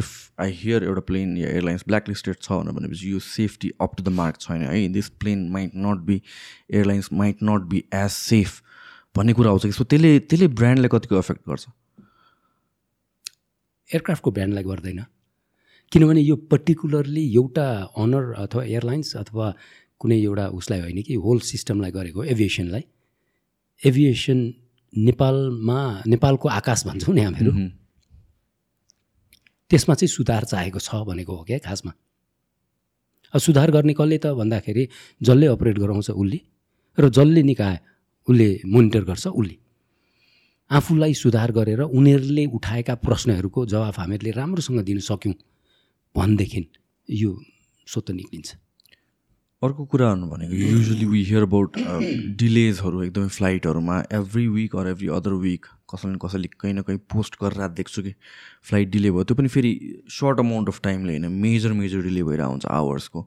if 0.01 0.09
I 0.40 0.53
hear 0.61 0.85
एउटा 0.85 1.01
प्लेन 1.07 1.36
या 1.36 1.48
एयरलाइन्स 1.48 1.85
ब्ल्याक 1.86 2.09
लिस्टेड 2.09 2.36
छ 2.43 2.53
भनेपछि 2.66 3.12
यो 3.12 3.19
safety 3.20 3.70
up 3.81 3.97
to 3.97 4.03
the 4.03 4.09
mark 4.19 4.40
छैन 4.40 4.62
है। 4.62 4.89
This 4.90 5.09
plane 5.20 5.48
might 5.53 5.73
not 5.77 5.98
be 6.07 6.20
airlines 6.73 7.12
might 7.12 7.43
not 7.44 7.69
be 7.70 7.85
as 7.94 8.11
safe 8.11 8.62
भन्ने 9.16 9.32
कुरा 9.32 9.51
आउँछ 9.51 9.66
कि 9.66 9.73
सो 9.73 9.85
त्यसले 9.85 10.19
त्यसले 10.20 10.48
ब्रान्डलाई 10.57 10.89
कतिको 10.93 11.19
एफेक्ट 11.19 11.48
गर्छ? 11.48 11.66
एयरक्राफ्टको 13.90 14.31
ब्रान्डलाई 14.31 14.65
गर्दैन। 14.65 15.05
किनभने 15.93 16.21
यो 16.21 16.37
पर्टिकुलरली 16.51 17.25
एउटा 17.35 17.67
अनर 17.97 18.25
अथवा 18.39 18.63
एयरलाइन्स 18.65 19.17
अथवा 19.17 19.55
कुनै 20.01 20.19
एउटा 20.21 20.47
उसलाई 20.59 20.81
होइन 20.81 21.03
कि 21.03 21.15
होल 21.15 21.39
सिस्टमलाई 21.41 21.91
गरेको 21.91 22.25
एभिएसनलाई 22.25 22.85
एभिएसन 23.83 24.39
नेपालमा 24.93 25.79
नेपालको 26.07 26.49
आकाश 26.49 26.85
भन्छौँ 26.87 27.15
नि 27.15 27.21
हामीहरू। 27.21 27.53
त्यसमा 29.71 29.95
चाहिँ 29.95 30.09
सुधार 30.09 30.45
चाहेको 30.45 30.79
छ 30.79 30.95
भनेको 31.07 31.37
हो 31.37 31.43
क्या 31.45 31.59
खासमा। 31.59 31.93
अब 33.35 33.41
सुधार 33.41 33.71
गर्ने 33.71 33.95
कसले 33.95 34.19
त 34.19 34.27
भन्दाखेरि 34.35 34.89
जसले 35.23 35.47
अपरेट 35.47 35.79
गराउँछ 35.79 36.11
उसले 36.11 36.41
र 36.99 37.09
जसले 37.09 37.43
निकाय 37.43 37.79
उसले 38.29 38.49
मोनिटर 38.67 39.05
गर्छ 39.05 39.27
उसले। 39.27 39.57
आफूलाई 40.71 41.15
सुधार 41.15 41.53
गरेर 41.53 41.81
उनीहरूले 41.81 42.45
उठाएका 42.47 42.95
प्रश्नहरूको 42.95 43.67
जवाफ 43.67 43.99
हामीहरूले 43.99 44.31
राम्रोसँग 44.31 44.81
दिन 44.83 44.99
सक्यौँ। 45.01 45.35
भनेदेखि 46.16 46.66
यो 47.09 47.30
स्वत 47.86 48.10
निक्लिन्छ। 48.10 48.55
अर्को 49.62 49.84
कुराहरू 49.93 50.26
भनेको 50.28 50.55
युजली 50.55 51.06
वी 51.06 51.22
हियर 51.24 51.43
अबाउट 51.43 51.76
डिलेजहरू 52.40 53.02
एकदमै 53.02 53.28
फ्लाइटहरूमा 53.36 53.97
every 54.12 54.47
week 54.48 54.76
or 54.76 54.88
every 54.88 55.09
other 55.16 55.32
week 55.44 55.66
कसैले 55.90 56.12
न 56.12 56.16
कसैले 56.24 56.48
कहीँ 56.60 56.74
न 56.74 56.82
कहीँ 56.82 56.98
पोस्ट 57.12 57.36
गरेर 57.43 57.68
देख्छु 57.74 58.02
कि 58.02 58.12
फ्लाइट 58.68 58.88
डिले 58.90 59.10
भयो। 59.10 59.24
त्यो 59.24 59.36
पनि 59.36 59.48
फेरि 59.48 59.72
सर्ट 60.10 60.40
अमाउन्ट 60.40 60.68
अफ 60.68 60.80
टाइमले 60.84 61.12
होइन 61.12 61.32
मेजर 61.43 61.72
मेजर 61.72 62.02
डिले 62.02 62.22
भएर 62.22 62.40
हुन्छ 62.43 62.66
आवर्सको 62.66 63.26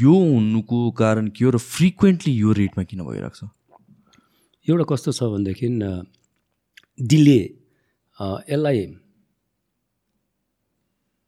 यो 0.00 0.14
हुनुको 0.14 0.90
कारण 0.98 1.28
के 1.36 1.44
हो 1.44 1.50
र 1.50 1.58
फ्रिक्वेन्टली 1.58 2.32
यो 2.34 2.52
रेटमा 2.52 2.84
किन 2.84 3.00
भइरहेको 3.04 3.36
छ? 3.36 3.50
एउटा 4.66 4.84
कस्तो 4.94 5.12
छ 5.12 5.22
भनेदेखि 5.32 5.68
डिले 6.98 7.38
यसलाई 7.38 8.86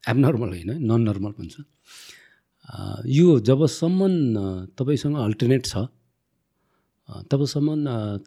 एबनर्मल 0.03 0.49
होइन 0.49 0.71
नन 0.89 1.01
नर्मल 1.01 1.31
भन्छ 1.39 1.55
यो 3.07 3.27
जबसम्म 3.39 4.01
तपाईँसँग 4.77 5.15
अल्टरनेट 5.17 5.65
छ 5.65 5.75
तबसम्म 7.31 7.69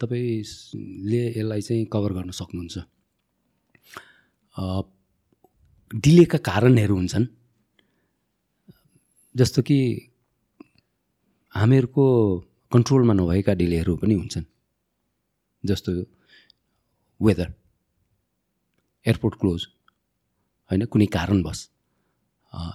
तपाईँले 0.00 1.22
यसलाई 1.28 1.60
चाहिँ 1.60 1.84
कभर 1.92 2.12
गर्न 2.12 2.30
सक्नुहुन्छ। 2.30 2.76
डिलेका 5.90 6.38
कारणहरू 6.48 6.94
हुन्छन्। 6.96 7.26
जस्तो 9.34 9.62
कि 9.62 9.78
हामीहरूको 11.54 12.04
कन्ट्रोलमा 12.72 13.14
नभएका 13.14 13.52
डिलेहरू 13.54 13.96
पनि 13.96 14.14
हुन्छन्। 14.14 14.44
जस्तो 15.64 15.92
वेदर 17.20 17.48
एयरपोर्ट 19.06 19.34
क्लोज 19.40 19.66
होइन 20.70 20.84
कुनै 20.92 21.06
कारणवश 21.16 21.60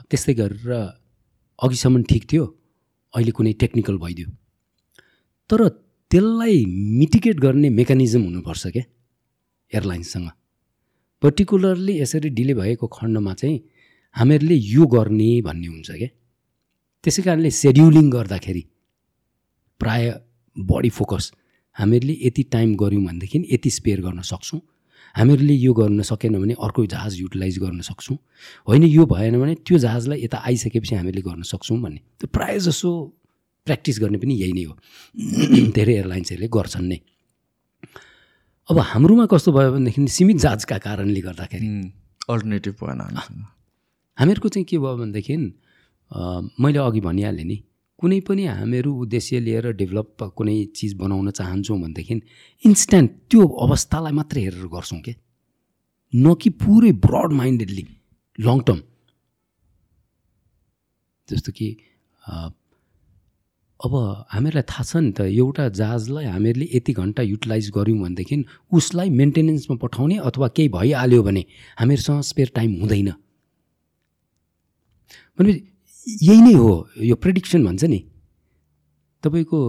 त्यस्तै 0.10 0.34
गरेर 0.40 0.72
अघिसम्म 1.60 2.02
ठिक 2.10 2.24
थियो 2.32 2.46
अहिले 3.14 3.32
कुनै 3.38 3.54
टेक्निकल 3.62 3.98
भइदियो। 4.04 4.28
तर 5.50 5.68
त्यसलाई 6.12 6.58
मिटिगेट 7.00 7.38
गर्ने 7.40 7.70
मेकानिजम 7.80 8.22
हुनुपर्छ 8.24 8.64
क्या 8.76 8.84
एयरलाइन्ससँग 9.72 10.30
पर्टिकुलरली 11.24 11.94
यसरी 12.00 12.30
डिले 12.38 12.54
भएको 12.62 12.88
खण्डमा 12.98 13.34
चाहिँ 13.42 13.58
हामीहरूले 14.16 14.56
यो 14.56 14.86
गर्ने 14.96 15.30
भन्ने 15.48 15.68
हुन्छ 15.68 15.90
क्या। 15.92 16.10
त्यसै 17.04 17.22
कारणले 17.28 17.52
सेड्युलिङ 17.62 18.10
गर्दाखेरि 18.16 18.64
प्राय 19.82 20.04
बढी 20.56 20.90
फोकस 20.98 21.32
हामीहरूले 21.76 22.16
यति 22.28 22.44
टाइम 22.54 22.76
गऱ्यौँ 22.82 23.04
भनेदेखि 23.06 23.38
यति 23.54 23.70
स्पेयर 23.78 24.00
गर्न 24.02 24.22
सक्छौँ। 24.32 24.60
हामीहरूले 25.16 25.54
यो 25.54 25.74
गर्न 25.74 26.02
सकेन 26.02 26.40
भने 26.42 26.54
अर्को 26.54 26.86
जहाज 26.86 27.20
युटिलाइज 27.20 27.60
गर्न 27.60 27.82
सक्छौँ। 27.82 28.18
होइन 28.68 28.84
यो 28.84 29.06
भएन 29.06 29.40
भने 29.40 29.56
त्यो 29.56 29.78
जहाजलाई 29.78 30.24
यता 30.24 30.38
आइसकेपछि 30.38 30.96
हामीले 30.96 31.22
गर्न 31.22 31.42
सक्छौँ 31.42 31.80
भन्ने। 31.82 32.02
त्यो 32.20 32.28
प्रायः 32.34 32.58
जसो 32.58 32.90
प्र्याक्टिस 33.66 34.00
गर्ने 34.00 34.18
पनि 34.18 34.34
यही 34.36 34.54
नै 34.54 34.64
हो। 34.64 34.78
धेरै 35.78 35.94
एयरलाइन्सहरूले 35.94 36.48
गर्छन् 36.48 36.88
नै। 36.88 37.00
अब 38.70 38.78
हाम्रोमा 38.80 39.26
कस्तो 39.26 39.52
भयो 39.52 39.72
भनेदेखि 39.72 40.08
सीमित 40.08 40.38
जहाजका 40.38 40.78
कारणले 40.78 41.22
गर्दाखेरि। 41.22 41.68
अल्टरनेटिभ 42.30 42.74
भएन 42.82 43.02
हामीहरूको 44.18 44.50
चाहिँ 44.50 44.66
के 44.66 44.78
भयो 44.78 44.98
भनेदेखि 44.98 45.38
मैले 46.60 46.80
अघि 46.80 47.00
भनिहालेँ 47.00 47.46
नि 47.46 47.58
कुनै 48.02 48.20
पनि 48.20 48.46
हामीहरू 48.46 48.92
उद्देश्य 48.96 49.40
लिएर 49.40 49.72
डेभलप 49.72 50.24
कुनै 50.36 50.56
चिज 50.76 50.94
बनाउन 50.94 51.32
चाहन्छौँ 51.32 51.80
भनेदेखि 51.82 52.22
इन्स्ट्यान्ट 52.66 53.12
त्यो 53.30 53.48
अवस्थालाई 53.66 54.14
मात्रै 54.14 54.42
हेरेर 54.44 54.68
गर्छौँ 54.68 55.02
क्या 55.02 55.16
न 56.16 56.34
कि 56.36 56.50
पुरै 56.50 56.92
ब्रड 57.06 57.32
माइन्डेडली 57.32 57.86
लङ 58.40 58.60
टर्म 58.60 58.82
जस्तो 61.30 61.52
कि 61.52 61.68
अब 63.80 63.94
हामीहरूलाई 64.30 64.64
थाहा 64.64 64.84
छ 64.84 64.96
नि 64.98 65.12
त 65.12 65.22
एउटा 65.22 65.70
जहाजलाई 65.70 66.26
हामीहरूले 66.26 66.68
यति 66.74 66.94
घन्टा 66.94 67.24
युटिलाइज 67.24 67.72
गऱ्यौँ 67.78 68.00
भनेदेखि 68.00 68.46
उसलाई 68.74 69.10
मेन्टेनेन्समा 69.10 69.78
पठाउने 69.78 70.18
अथवा 70.18 70.48
केही 70.48 70.70
भइहाल्यो 70.70 71.24
भने 71.24 71.46
हामीहरूसँग 71.80 72.22
स्पेयर 72.22 72.52
टाइम 72.56 72.72
हुँदैन। 72.82 73.10
भनेपछि 75.40 75.71
यही 76.08 76.42
नै 76.42 76.54
हो 76.54 76.90
यो 76.98 77.16
प्रेडिक्सन 77.16 77.66
भन्छ 77.66 77.84
नि। 77.84 78.00
तपाईँको 79.24 79.60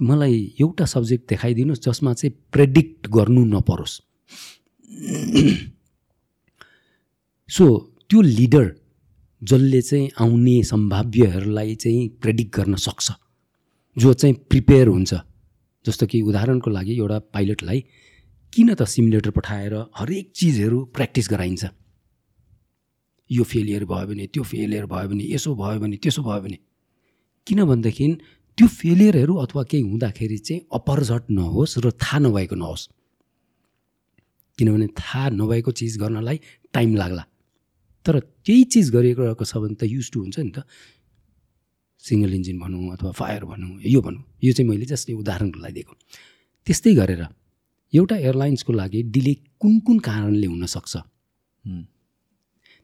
मलाई 0.00 0.54
एउटा 0.60 0.84
सब्जेक्ट 0.84 1.28
देखाइदिनुहोस् 1.28 1.80
जसमा 1.80 2.12
चाहिँ 2.14 2.34
प्रेडिक्ट 2.52 3.08
गर्नु 3.08 3.44
नपरोस्। 3.44 4.00
सो 7.48 7.64
त्यो 8.08 8.20
लिडर 8.20 8.76
जसले 9.42 9.80
चाहिँ 9.82 10.10
आउने 10.20 10.62
सम्भाव्यहरूलाई 10.62 11.74
चाहिँ 11.74 12.08
प्रेडिक्ट 12.08 12.56
गर्न 12.56 12.74
सक्छ 12.74 13.10
जो 13.96 14.12
चाहिँ 14.12 14.34
प्रिपेयर 14.50 14.88
हुन्छ 14.88 15.14
जस्तो 15.86 16.06
कि 16.06 16.20
उदाहरणको 16.20 16.70
लागि 16.70 16.94
एउटा 16.96 17.18
पाइलटलाई 17.18 17.84
किन 18.52 18.74
त 18.74 18.82
सिमुलेटर 18.82 19.30
पठाएर 19.30 19.74
हरेक 19.96 20.32
चिजहरू 20.34 20.84
प्र्याक्टिस 20.84 21.28
गराइन्छ। 21.30 21.64
यो 23.30 23.44
फेलियर 23.44 23.84
भयो 23.84 24.06
भने 24.06 24.26
त्यो 24.26 24.42
फेलियर 24.42 24.86
भयो 24.86 25.08
भने 25.08 25.24
यसो 25.34 25.54
भयो 25.54 25.80
भने 25.80 25.96
त्यसो 25.96 26.22
भयो 26.22 26.40
भने। 26.42 26.58
किनभनेदेखि 27.46 28.06
त्यो 28.58 28.66
फेलियरहरू 28.68 29.34
अथवा 29.44 29.62
केही 29.70 29.82
हुँदाखेरि 29.82 30.38
चाहिँ 30.38 30.60
अपरझट 30.72 31.30
नहोस् 31.30 31.78
र 31.84 31.90
थाहा 32.02 32.18
नभएको 32.18 32.56
नहोस्। 32.56 32.88
किनभने 34.58 34.86
थाहा 35.00 35.28
नभएको 35.30 35.70
चिज 35.78 35.96
गर्नलाई 35.98 36.40
टाइम 36.74 36.94
लाग्ला। 36.96 37.24
तर 38.06 38.18
त्यही 38.18 38.64
चिज 38.72 38.90
गरिएको 38.90 39.44
छ 39.44 39.56
भने 39.56 39.74
त 39.74 39.82
युज 39.86 40.10
टु 40.12 40.20
हुन्छ 40.20 40.38
नि 40.38 40.50
त। 40.50 40.66
सिङ्गल 42.04 42.32
इन्जिन 42.34 42.58
भनौँ 42.60 42.92
अथवा 42.96 43.10
फायर 43.12 43.44
भनौँ 43.44 43.80
यो 43.84 44.00
भनौँ 44.00 44.24
यो 44.44 44.52
चाहिँ 44.52 44.68
मैले 44.68 44.84
जस्तै 44.88 45.12
उदाहरणको 45.20 45.58
लागि 45.60 45.74
दिएको। 45.74 45.94
त्यस्तै 46.66 46.94
गरेर 46.94 47.22
एउटा 47.92 48.16
एयरलाइन्सको 48.16 48.72
लागि 48.72 49.00
डिले 49.14 49.34
कुन 49.60 49.78
कुन 49.86 49.98
कारणले 50.00 50.46
हुनसक्छ 50.46 50.96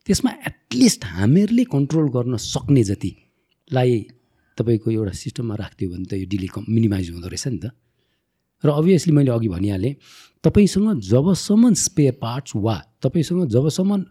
त्यसमा 0.06 0.30
एटलिस्ट 0.46 1.04
हामीहरूले 1.04 1.64
कन्ट्रोल 1.66 2.08
गर्न 2.14 2.36
सक्ने 2.38 2.82
जतिलाई 2.84 3.92
तपाईँको 4.58 4.90
एउटा 4.90 5.12
सिस्टममा 5.12 5.54
राखिदियो 5.54 5.90
भने 5.90 6.06
त 6.06 6.12
यो 6.22 6.26
डिले 6.30 6.48
कम 6.54 6.64
मिनिमाइज 6.68 7.10
हुँदो 7.10 7.28
रहेछ 7.28 7.46
नि 7.48 7.58
त। 7.58 7.74
र 8.64 8.68
अभियसली 8.70 9.12
मैले 9.12 9.30
अघि 9.30 9.48
भनिहालेँ 9.48 9.94
तपाईँसँग 10.44 11.00
जबसम्म 11.02 11.72
स्पेयर 11.74 12.14
पार्ट्स 12.22 12.56
वा 12.56 12.76
तपाईँसँग 13.02 13.50
जबसम्म 13.50 14.04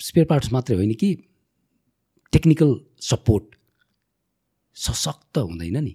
स्पेयर 0.00 0.26
पार्ट्स 0.26 0.52
मात्रै 0.52 0.76
होइन 0.76 0.94
कि 0.94 1.10
टेक्निकल 2.32 2.70
सपोर्ट 3.02 3.44
सशक्त 4.76 5.38
हुँदैन 5.38 5.76
नि 5.84 5.94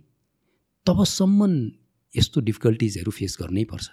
तबसम्म 0.86 1.42
यस्तो 2.14 2.42
डिफिकल्टिजहरू 2.42 3.12
फेस 3.12 3.38
गर्नै 3.42 3.64
पर्छ। 3.64 3.88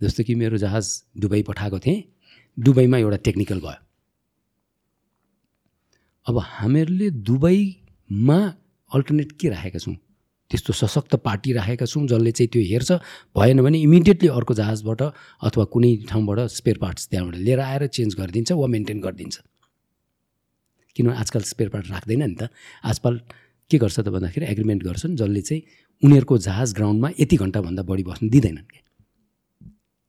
जस्तो 0.00 0.24
कि 0.24 0.34
मेरो 0.34 0.56
जहाज 0.58 0.86
दुबई 1.16 1.42
पठाएको 1.42 1.78
थिएँ 1.78 2.00
दुबईमा 2.58 2.98
एउटा 2.98 3.16
टेक्निकल 3.26 3.60
भयो 3.60 3.80
अब 6.26 6.38
हामीहरूले 6.38 7.10
दुबईमा 7.22 8.38
अल्टरनेट 8.90 9.32
के 9.40 9.48
राखेका 9.48 9.78
छौँ? 9.78 9.94
त्यस्तो 10.50 10.72
सशक्त 10.72 11.14
पार्टी 11.26 11.52
राखेका 11.52 11.86
छौँ 11.86 12.06
जसले 12.06 12.32
चाहिँ 12.32 12.48
त्यो 12.52 12.62
हेर्छ। 12.62 12.92
भएन 13.36 13.62
भने 13.62 13.78
इमिडिएटली 13.78 14.28
अर्को 14.30 14.54
जहाजबाट 14.54 15.02
अथवा 15.42 15.64
कुनै 15.74 15.90
ठाउँबाट 16.08 16.38
स्पेयर 16.50 16.78
पार्ट्स 16.78 17.08
त्यहाँबाट 17.10 17.34
लिएर 17.36 17.60
आएर 17.60 17.86
चेन्ज 17.86 18.14
गरिदिन्छ 18.14 18.52
वा 18.52 18.66
मेन्टेन 18.66 19.00
गरिदिन्छ। 19.00 19.36
किनभने 20.96 21.16
आजकल 21.18 21.42
स्पेयर 21.42 21.70
पार्ट 21.70 21.86
राख्दैन 21.90 22.22
नि 22.22 22.34
त? 22.40 22.48
आजकल 22.84 23.14
के 23.70 23.78
गर्छ 23.78 23.98
त 24.00 24.08
भन्दाखेरि 24.08 24.46
एग्रिमेन्ट 24.46 24.82
गर्छन् 24.82 25.16
जसले 25.16 25.40
चाहिँ 25.42 25.62
उनीहरूको 26.02 26.38
जहाज 26.38 26.74
ग्राउन्डमा 26.74 27.08
यति 27.20 27.36
घन्टाभन्दा 27.36 27.82
बढी 27.82 28.02
बस्नु 28.06 28.28
दिँदैनन् 28.30 28.66
कि 28.70 28.78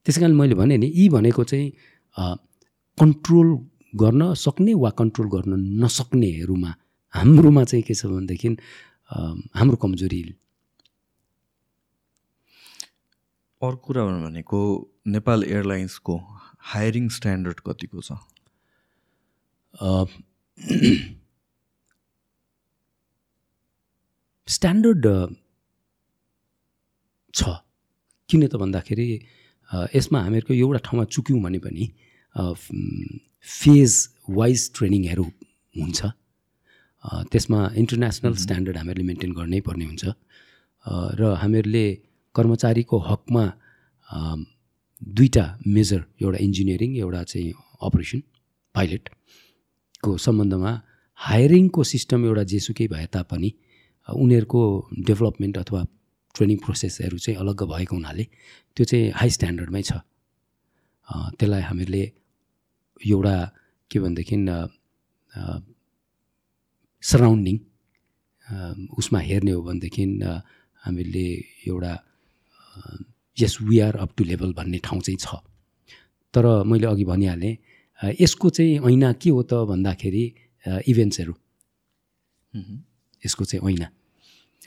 त्यसै 0.05 0.21
कारण 0.21 0.33
मैले 0.37 0.55
भने 0.55 0.77
नि 0.77 0.87
यी 0.95 1.09
भनेको 1.09 1.43
चाहिँ 1.43 1.71
कन्ट्रोल 2.17 3.49
गर्न 4.01 4.33
सक्ने 4.35 4.73
वा 4.83 4.89
कन्ट्रोल 4.99 5.27
गर्न 5.29 5.53
नसक्नेहरूमा 5.83 6.71
हाम्रोमा 7.13 7.63
चाहिँ 7.63 7.83
के 7.87 7.93
छ 7.93 8.05
भनेदेखि 8.05 8.49
हाम्रो 9.57 9.77
कमजोरी। 9.83 10.21
अर्को 13.61 13.77
कुरा 13.85 14.03
भनेको 14.05 14.59
नेपाल 15.07 15.43
एयरलाइन्सको 15.43 16.15
हायरिङ 16.73 17.05
स्ट्यान्डर्ड 17.09 17.59
कतिको 17.67 18.01
छ? 18.01 18.09
स्ट्यान्डर्ड 24.47 25.05
छ। 27.33 27.41
किन 28.29 28.41
त 28.47 28.55
भन्दाखेरि 28.61 29.07
यसमा 29.95 30.19
हामीहरूको 30.21 30.53
एउटा 30.53 30.79
ठाउँमा 30.85 31.03
चुक्यौँ 31.15 31.41
भने 31.43 31.59
पनि 31.65 31.83
फेज 32.35 33.91
वाइज 34.37 34.61
ट्रेनिङहरू 34.75 35.25
हुन्छ। 35.75 35.99
त्यसमा 37.31 37.59
इन्टरनेसनल 37.81 38.33
स्ट्यान्डर्ड 38.43 38.77
हामीहरूले 38.77 39.05
मेन्टेन 39.09 39.31
गर्नै 39.37 39.59
पर्ने 39.67 39.85
हुन्छ। 39.85 40.03
र 41.19 41.21
हामीहरूले 41.41 41.85
कर्मचारीको 42.35 42.97
हकमा 43.09 43.43
दुईवटा 45.17 45.45
मेजर 45.67 46.01
एउटा 46.21 46.37
इन्जिनियरिङ 46.47 46.91
एउटा 47.03 47.21
चाहिँ 47.31 47.53
अपरेसन 47.87 48.19
पाइलटको 48.75 50.09
सम्बन्धमा 50.25 50.71
हायरिङको 51.19 51.81
सिस्टम 51.93 52.19
एउटा 52.25 52.43
जेसुकै 52.53 52.87
भए 52.93 53.05
तापनि 53.15 53.49
उनीहरूको 54.07 54.61
डेभलपमेन्ट 55.07 55.55
अथवा 55.57 55.81
ट्रेनिङ 56.35 56.57
प्रोसेसहरू 56.65 57.17
चाहिँ 57.17 57.37
अलग्ग 57.41 57.61
भएको 57.73 57.93
हुनाले 57.95 58.23
त्यो 58.77 58.83
चाहिँ 58.89 59.05
हाई 59.19 59.29
स्ट्यान्डर्डमै 59.35 59.81
छ। 59.89 59.91
त्यसलाई 61.07 61.61
हामीहरूले 61.69 62.03
एउटा 63.01 63.35
के 63.91 63.97
भनेदेखि 63.99 64.37
सराउन्डिङ 67.03 67.57
उसमा 68.99 69.19
हेर्ने 69.27 69.51
हो 69.51 69.61
भनेदेखि 69.67 70.03
हामीले 70.83 71.27
एउटा 71.67 71.93
yes 73.37 73.53
we 73.61 73.77
are 73.85 73.95
up 74.03 74.11
to 74.17 74.23
level 74.23 74.51
भन्ने 74.53 74.77
ठाउँ 74.85 75.01
चाहिँ 75.01 75.19
छ। 75.23 75.27
तर 76.33 76.45
मैले 76.69 76.87
अघि 76.87 77.05
भनिहालेँ 77.05 77.53
यसको 78.21 78.49
चाहिँ 78.49 78.79
ऐना 78.89 79.09
के 79.21 79.29
हो 79.29 79.41
त 79.49 79.53
भन्दाखेरि 79.69 80.23
इभेन्ट्सहरू 80.91 81.33
यसको 83.23 83.43
चाहिँ 83.45 83.61
ऐना। 83.71 83.87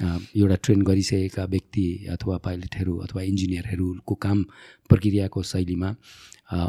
एउटा 0.01 0.57
ट्रेन 0.65 0.83
गरिसकेका 0.83 1.45
व्यक्ति 1.45 1.87
अथवा 2.11 2.37
पाइलटहरू 2.45 2.97
अथवा 3.07 3.23
इन्जिनियरहरूको 3.23 4.15
काम 4.25 4.43
प्रक्रियाको 4.91 5.43
शैलीमा 5.53 5.95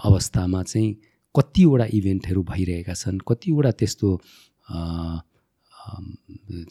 अवस्थामा 0.04 0.64
चाहिँ 0.64 0.90
कतिवटा 1.36 1.86
इभेन्टहरू 1.94 2.44
भइरहेका 2.44 2.94
छन् 2.94 3.20
कतिवटा 3.28 3.72
त्यस्तो 3.80 4.10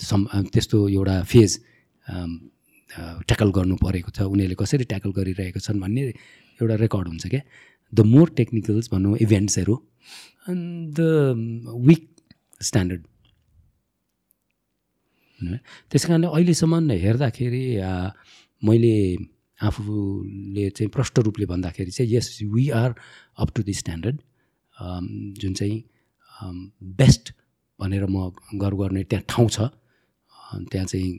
सम् 0.09 0.27
त्यस्तो 0.53 0.79
एउटा 0.89 1.17
फेज 1.33 1.59
ट्याकल 2.09 3.51
गर्नु 3.57 3.77
परेको 3.83 4.11
छ 4.11 4.29
उनीहरूले 4.29 4.57
कसरी 4.63 4.85
ट्याकल 4.93 5.11
गरिरहेका 5.19 5.61
छन् 5.67 5.81
भन्ने 5.81 6.03
एउटा 6.61 6.75
रेकर्ड 6.85 7.09
हुन्छ 7.09 7.27
क्या 7.27 7.43
द 7.93 8.01
मोर 8.07 8.29
टेक्निकल्स 8.37 8.91
भनौँ 8.93 9.17
इभेन्ट्सहरू 9.27 9.75
द 10.99 11.01
विक 11.89 12.03
स्ट्यान्डर्ड? 12.61 13.03
त्यस 15.91 16.07
कारणले 16.07 16.27
अहिलेसम्म 16.27 16.91
हेर्दाखेरि 16.91 17.65
मैले 18.63 18.97
आफूले 19.61 20.69
चाहिँ 20.71 20.91
प्रष्ट 20.91 21.19
रूपले 21.19 21.47
भन्दाखेरि 21.47 21.91
चाहिँ 21.91 22.11
yes 22.15 22.39
we 22.53 22.69
are 22.71 22.91
up 23.39 23.49
to 23.57 23.63
the 23.63 23.75
standard 23.75 24.17
जुन 25.41 25.53
चाहिँ 25.55 25.79
बेस्ट 27.01 27.33
भनेर 27.81 28.07
म 28.09 28.31
गर्व 28.61 28.77
गर्ने 28.85 29.03
त्यहाँ 29.05 29.25
ठाउँ 29.29 29.49
छ। 29.49 29.61
त्यहाँ 30.73 30.87
चाहिँ 30.87 31.13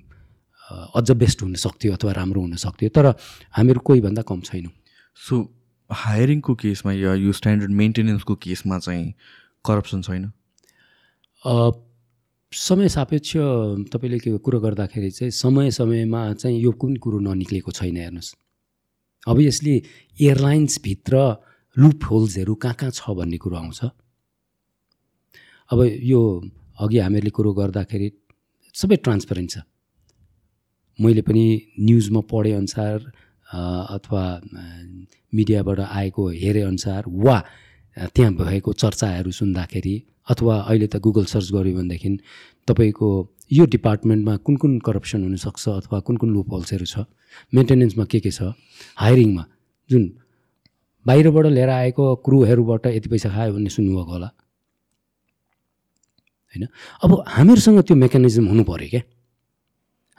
अझ 0.96 1.12
बेस्ट 1.12 1.42
हुन 1.42 1.54
सक्थ्यो 1.56 1.94
अथवा 1.94 2.12
राम्रो 2.12 2.42
हुन 2.42 2.56
सक्थ्यो। 2.56 2.90
तर 2.90 3.06
हामीहरू 3.58 3.80
कोहीभन्दा 3.80 4.22
कम 4.22 4.42
छैनौँ। 4.42 4.72
सो 5.18 5.36
हायरिङको 5.90 6.54
केसमा 6.56 6.92
या 6.94 7.14
यो 7.16 7.32
स्ट्यान्डर्ड 7.32 7.72
मेन्टेनेन्सको 7.72 8.36
केसमा 8.36 8.80
चाहिँ 8.80 9.14
करप्सन 9.66 10.02
छैन? 10.02 10.32
समय 12.52 12.90
सापेक्ष 12.90 13.32
तपाईँले 13.92 14.18
के 14.20 14.38
कुरो 14.38 14.60
गर्दाखेरि 14.60 15.10
चाहिँ 15.12 15.32
समय 15.32 15.72
समयमा 15.72 16.22
चाहिँ 16.34 16.60
यो 16.60 16.72
कुन 16.76 16.96
कुरो 17.00 17.20
ननिक्लेको 17.24 17.72
छैन 17.72 17.98
हेर्नुहोस्। 17.98 18.36
अब 19.28 19.40
यसले 19.40 19.76
एयरलाइन्सभित्र 20.20 21.16
लुप 21.78 22.00
होल्सहरू 22.12 22.56
कहाँ 22.56 22.76
कहाँ 22.76 22.92
छ 22.92 23.16
भन्ने 23.16 23.38
कुरो 23.40 23.56
आउँछ। 23.56 23.80
अब 25.72 25.80
यो 26.04 26.22
अघि 26.76 27.00
हामीहरूले 27.00 27.32
कुरो 27.32 27.54
गर्दाखेरि 27.56 28.12
सबै 28.76 28.96
ट्रान्सपरेन्ट 29.00 29.52
छ। 29.52 29.64
मैले 31.00 31.22
पनि 31.24 31.46
न्युजमा 31.80 32.22
पढेअनुसार 32.28 32.98
अथवा 33.96 34.24
मिडियाबाट 35.34 35.80
आएको 35.80 36.30
हेरेअनुसार 36.30 37.04
वा 37.08 37.38
त्यहाँ 38.12 38.34
भएको 38.36 38.74
चर्चाहरू 38.74 39.32
सुन्दाखेरि 39.32 39.96
अथवा 40.32 40.56
अहिले 40.70 40.88
त 40.88 40.96
गुगल 41.04 41.26
सर्च 41.26 41.52
गऱ्यो 41.52 41.76
भनेदेखि 41.78 42.10
तपाईँको 42.68 43.08
यो 43.52 43.66
डिपार्टमेन्टमा 43.66 44.36
कुन 44.46 44.56
कुन 44.56 44.80
करप्सन 44.80 45.24
हुनसक्छ 45.24 45.64
अथवा 45.70 46.00
कुन 46.08 46.16
कुन 46.18 46.30
लुप 46.34 46.48
होल्सहरू 46.52 46.86
छ? 46.86 47.04
मेन्टेनेन्समा 47.54 48.06
के 48.06 48.20
के 48.20 48.32
छ? 48.32 48.56
हायरिङमा 48.96 49.44
जुन 49.90 50.04
बाहिरबाट 51.06 51.46
लिएर 51.58 51.70
आएको 51.70 52.04
क्रुहरूबाट 52.26 52.86
यति 52.88 53.10
पैसा 53.10 53.30
खायो 53.30 53.54
भन्ने 53.54 53.70
सुन्नुभएको 53.70 54.12
होला। 54.12 54.30
होइन? 56.54 56.64
अब 57.04 57.10
हामीहरूसँग 57.28 57.80
त्यो 57.84 57.96
मेकानिजम 57.98 58.46
हुनु 58.48 58.64
पऱ्यो 58.64 58.90
क्या। 58.90 59.02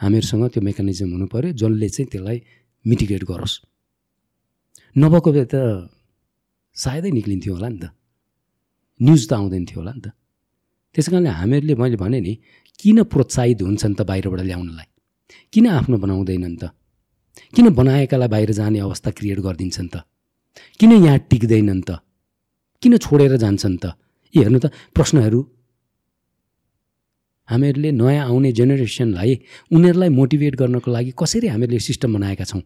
हामीहरूसँग 0.01 0.45
त्यो 0.53 0.63
मेकानिजम 0.63 1.09
हुनु 1.15 1.27
पऱ्यो 1.33 1.53
जसले 1.53 1.89
चाहिँ 1.89 2.09
त्यसलाई 2.13 2.39
मिटिगेट 2.85 3.23
गरोस्। 3.25 3.55
नभएको 4.99 5.29
भए 5.33 5.45
त 5.45 5.55
सायदै 6.77 7.11
निक्लिन्थ्यो 7.11 7.53
होला 7.55 7.69
नि 7.69 7.79
त। 7.79 7.85
न्युज 9.03 9.29
त 9.29 9.33
आउँदैन 9.33 9.65
थियो 9.69 9.79
होला 9.81 9.93
नि 9.93 10.01
त। 10.01 10.09
त्यस 10.95 11.09
कारणले 11.09 11.31
हामीहरूले 11.31 11.75
मैले 11.75 11.97
भने 11.97 12.21
नि 12.21 12.35
किन 12.79 13.03
प्रोत्साहित 13.03 13.63
हुन्छन् 13.63 13.95
त 13.99 14.03
बाहिरबाट 14.03 14.41
ल्याउनलाई? 14.41 14.89
किन 15.53 15.67
आफ्नो 15.79 15.97
बनाउँदैनन् 15.99 16.57
त? 16.57 16.65
किन 17.55 17.67
बनाएकालाई 17.75 18.29
बाहिर 18.29 18.51
जाने 18.53 18.79
अवस्था 18.79 19.11
क्रिएट 19.11 19.39
गरिदिन्छन् 19.41 19.89
त? 19.95 19.97
किन 20.81 20.93
यहाँ 20.93 21.19
टिक्दैनन् 21.31 21.83
त? 21.89 21.91
किन 22.83 22.93
छोडेर 22.99 23.37
जान्छन् 23.37 23.79
त? 23.83 23.85
यी 24.35 24.39
हेर्नु 24.43 24.59
त 24.59 24.67
प्रश्नहरू। 24.97 25.41
हामीहरूले 27.49 27.91
नयाँ 27.93 28.25
आउने 28.29 28.53
जेनेरेसनलाई 28.53 29.33
उनीहरूलाई 29.73 30.09
मोटिभेट 30.09 30.55
गर्नको 30.57 30.91
लागि 30.91 31.13
कसरी 31.19 31.47
हामीहरूले 31.49 31.81
सिस्टम 31.81 32.15
बनाएका 32.15 32.45
छौँ 32.45 32.63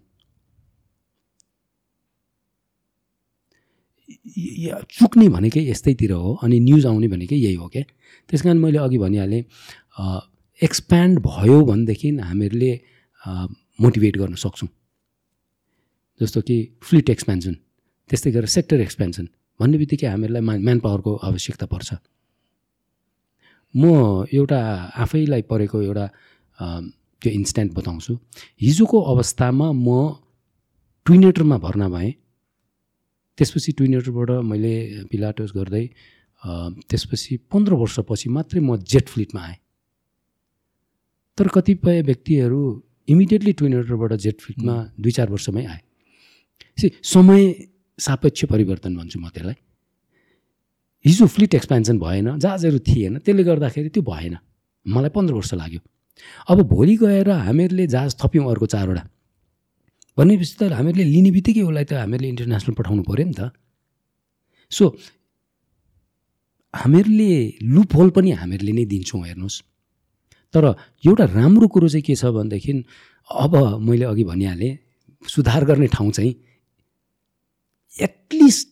य- 4.11 4.19
य- 4.26 4.26
चुक्ने 4.37 5.29
भनेकै 5.29 5.63
यस्तैतिर 5.71 6.13
हो 6.13 6.35
अनि 6.45 6.59
न्युज 6.61 6.87
आउने 6.87 7.09
भनेकै 7.09 7.37
यही 7.37 7.55
हो 7.55 7.69
क्या 7.69 7.83
त्यस 8.29 8.43
कारण 8.43 8.59
मैले 8.59 8.79
अघि 8.79 8.99
भनिहालेँ 8.99 9.43
एक्सप्यान्ड 10.61 11.19
भयो 11.27 11.57
भनेदेखि 11.65 12.09
हामीहरूले 12.21 12.73
मोटिभेट 13.81 14.17
गर्न 14.17 14.35
सक्छौँ। 14.35 14.69
जस्तो 16.21 16.41
कि 16.49 16.57
फ्लिट 16.83 17.11
एक्सपेन्सन 17.11 17.55
त्यस्तै 18.11 18.31
गरेर 18.31 18.49
सेक्टर 18.57 18.81
एक्सपेन्सन 18.81 19.29
भन्ने 19.61 19.79
बित्तिकै 19.79 20.07
हामीहरूलाई 20.07 20.43
मा 20.49 20.53
म्यान 20.67 20.79
पावरको 20.85 21.13
आवश्यकता 21.29 21.67
पर्छ। 21.73 21.91
म 23.75 23.85
एउटा 24.33 24.61
आफैलाई 25.05 25.43
परेको 25.51 25.83
एउटा 25.83 26.07
त्यो 27.23 27.31
इन्स्ट्यान्ट 27.33 27.73
बताउँछु। 27.73 28.13
हिजोको 28.61 28.99
अवस्थामा 29.13 29.67
म 29.73 29.89
ट्विनेटरमा 31.07 31.57
भर्ना 31.59 31.89
भएँ। 31.89 32.13
त्यसपछि 33.39 33.73
ट्विनेटरबाट 33.79 34.31
मैले 34.51 34.75
पिलाटोस 35.11 35.51
गर्दै 35.57 35.85
त्यसपछि 36.89 37.37
पन्ध्र 37.53 37.73
वर्षपछि 37.75 38.29
मात्रै 38.31 38.61
म 38.61 38.77
जेट 38.83 39.07
फ्लिटमा 39.09 39.41
आएँ। 39.41 39.59
तर 41.39 41.49
कतिपय 41.55 42.03
व्यक्तिहरू 42.03 42.61
इमिडिएटली 43.09 43.53
ट्विनेटरबाट 43.53 44.13
जेट 44.25 44.41
फ्लिटमा 44.41 44.75
दुई 45.01 45.13
चार 45.13 45.29
वर्षमै 45.31 45.65
आए। 45.65 45.81
सी 46.79 46.87
समय 47.05 47.43
सापेक्ष 47.99 48.45
परिवर्तन 48.53 48.97
भन्छु 48.97 49.19
म 49.21 49.29
त्यसलाई। 49.29 49.59
हिजो 51.05 51.27
फ्लिट 51.27 51.55
एक्सपेन्सन 51.55 51.99
भएन 51.99 52.39
जहाजहरू 52.39 52.79
थिएन 52.89 53.19
त्यसले 53.25 53.43
गर्दाखेरि 53.45 53.89
त्यो 53.95 54.03
भएन। 54.03 54.37
मलाई 54.87 55.11
पन्ध्र 55.13 55.35
वर्ष 55.35 55.53
लाग्यो। 55.55 55.81
अब 56.51 56.59
भोलि 56.69 56.97
गएर 56.97 57.31
हामीहरूले 57.31 57.87
जहाज 57.87 58.17
थप्यौँ 58.21 58.51
अर्को 58.51 58.67
चारवटा। 58.67 59.03
भनेपछि 60.17 60.55
त 60.59 60.73
हामीहरूले 60.73 61.05
लिने 61.15 61.31
बित्तिकै 61.37 61.63
उसलाई 61.69 61.85
त 61.85 61.93
हामीहरूले 62.03 62.29
इन्टरनेसनल 62.35 62.75
पठाउनु 62.75 63.03
पऱ्यो 63.09 63.25
नि 63.29 63.35
त। 63.37 63.53
सो 64.73 64.85
हामीहरूले 66.75 67.33
लुप 67.75 67.91
होल 67.97 68.09
पनि 68.17 68.31
हामीहरूले 68.41 68.73
नै 68.79 68.85
दिन्छौँ 68.93 69.23
हेर्नुहोस्। 69.27 69.57
तर 70.55 70.65
एउटा 71.05 71.25
राम्रो 71.37 71.67
कुरो 71.69 71.89
चाहिँ 71.89 72.05
के 72.07 72.15
छ 72.17 72.33
भनेदेखि 72.33 72.73
अब 73.31 73.53
मैले 73.83 74.05
अघि 74.13 74.25
भनिहालेँ 74.25 74.73
सुधार 75.23 75.63
गर्ने 75.69 75.87
ठाउँ 75.93 76.11
चाहिँ 76.17 76.33
एटलिस्ट 77.97 78.69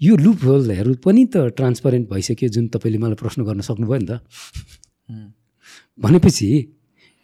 यो 0.00 0.16
लुप 0.16 0.38
होलहरू 0.44 0.94
पनि 1.04 1.24
त 1.30 1.54
ट्रान्सपरेन्ट 1.54 2.08
भइसक्यो 2.10 2.48
जुन 2.50 2.64
तपाईँले 2.74 2.98
मलाई 2.98 3.18
प्रश्न 3.22 3.44
गर्न 3.46 3.60
सक्नुभयो 3.62 3.98
नि 4.00 4.06
त। 4.10 4.12
भनेपछि 5.98 6.48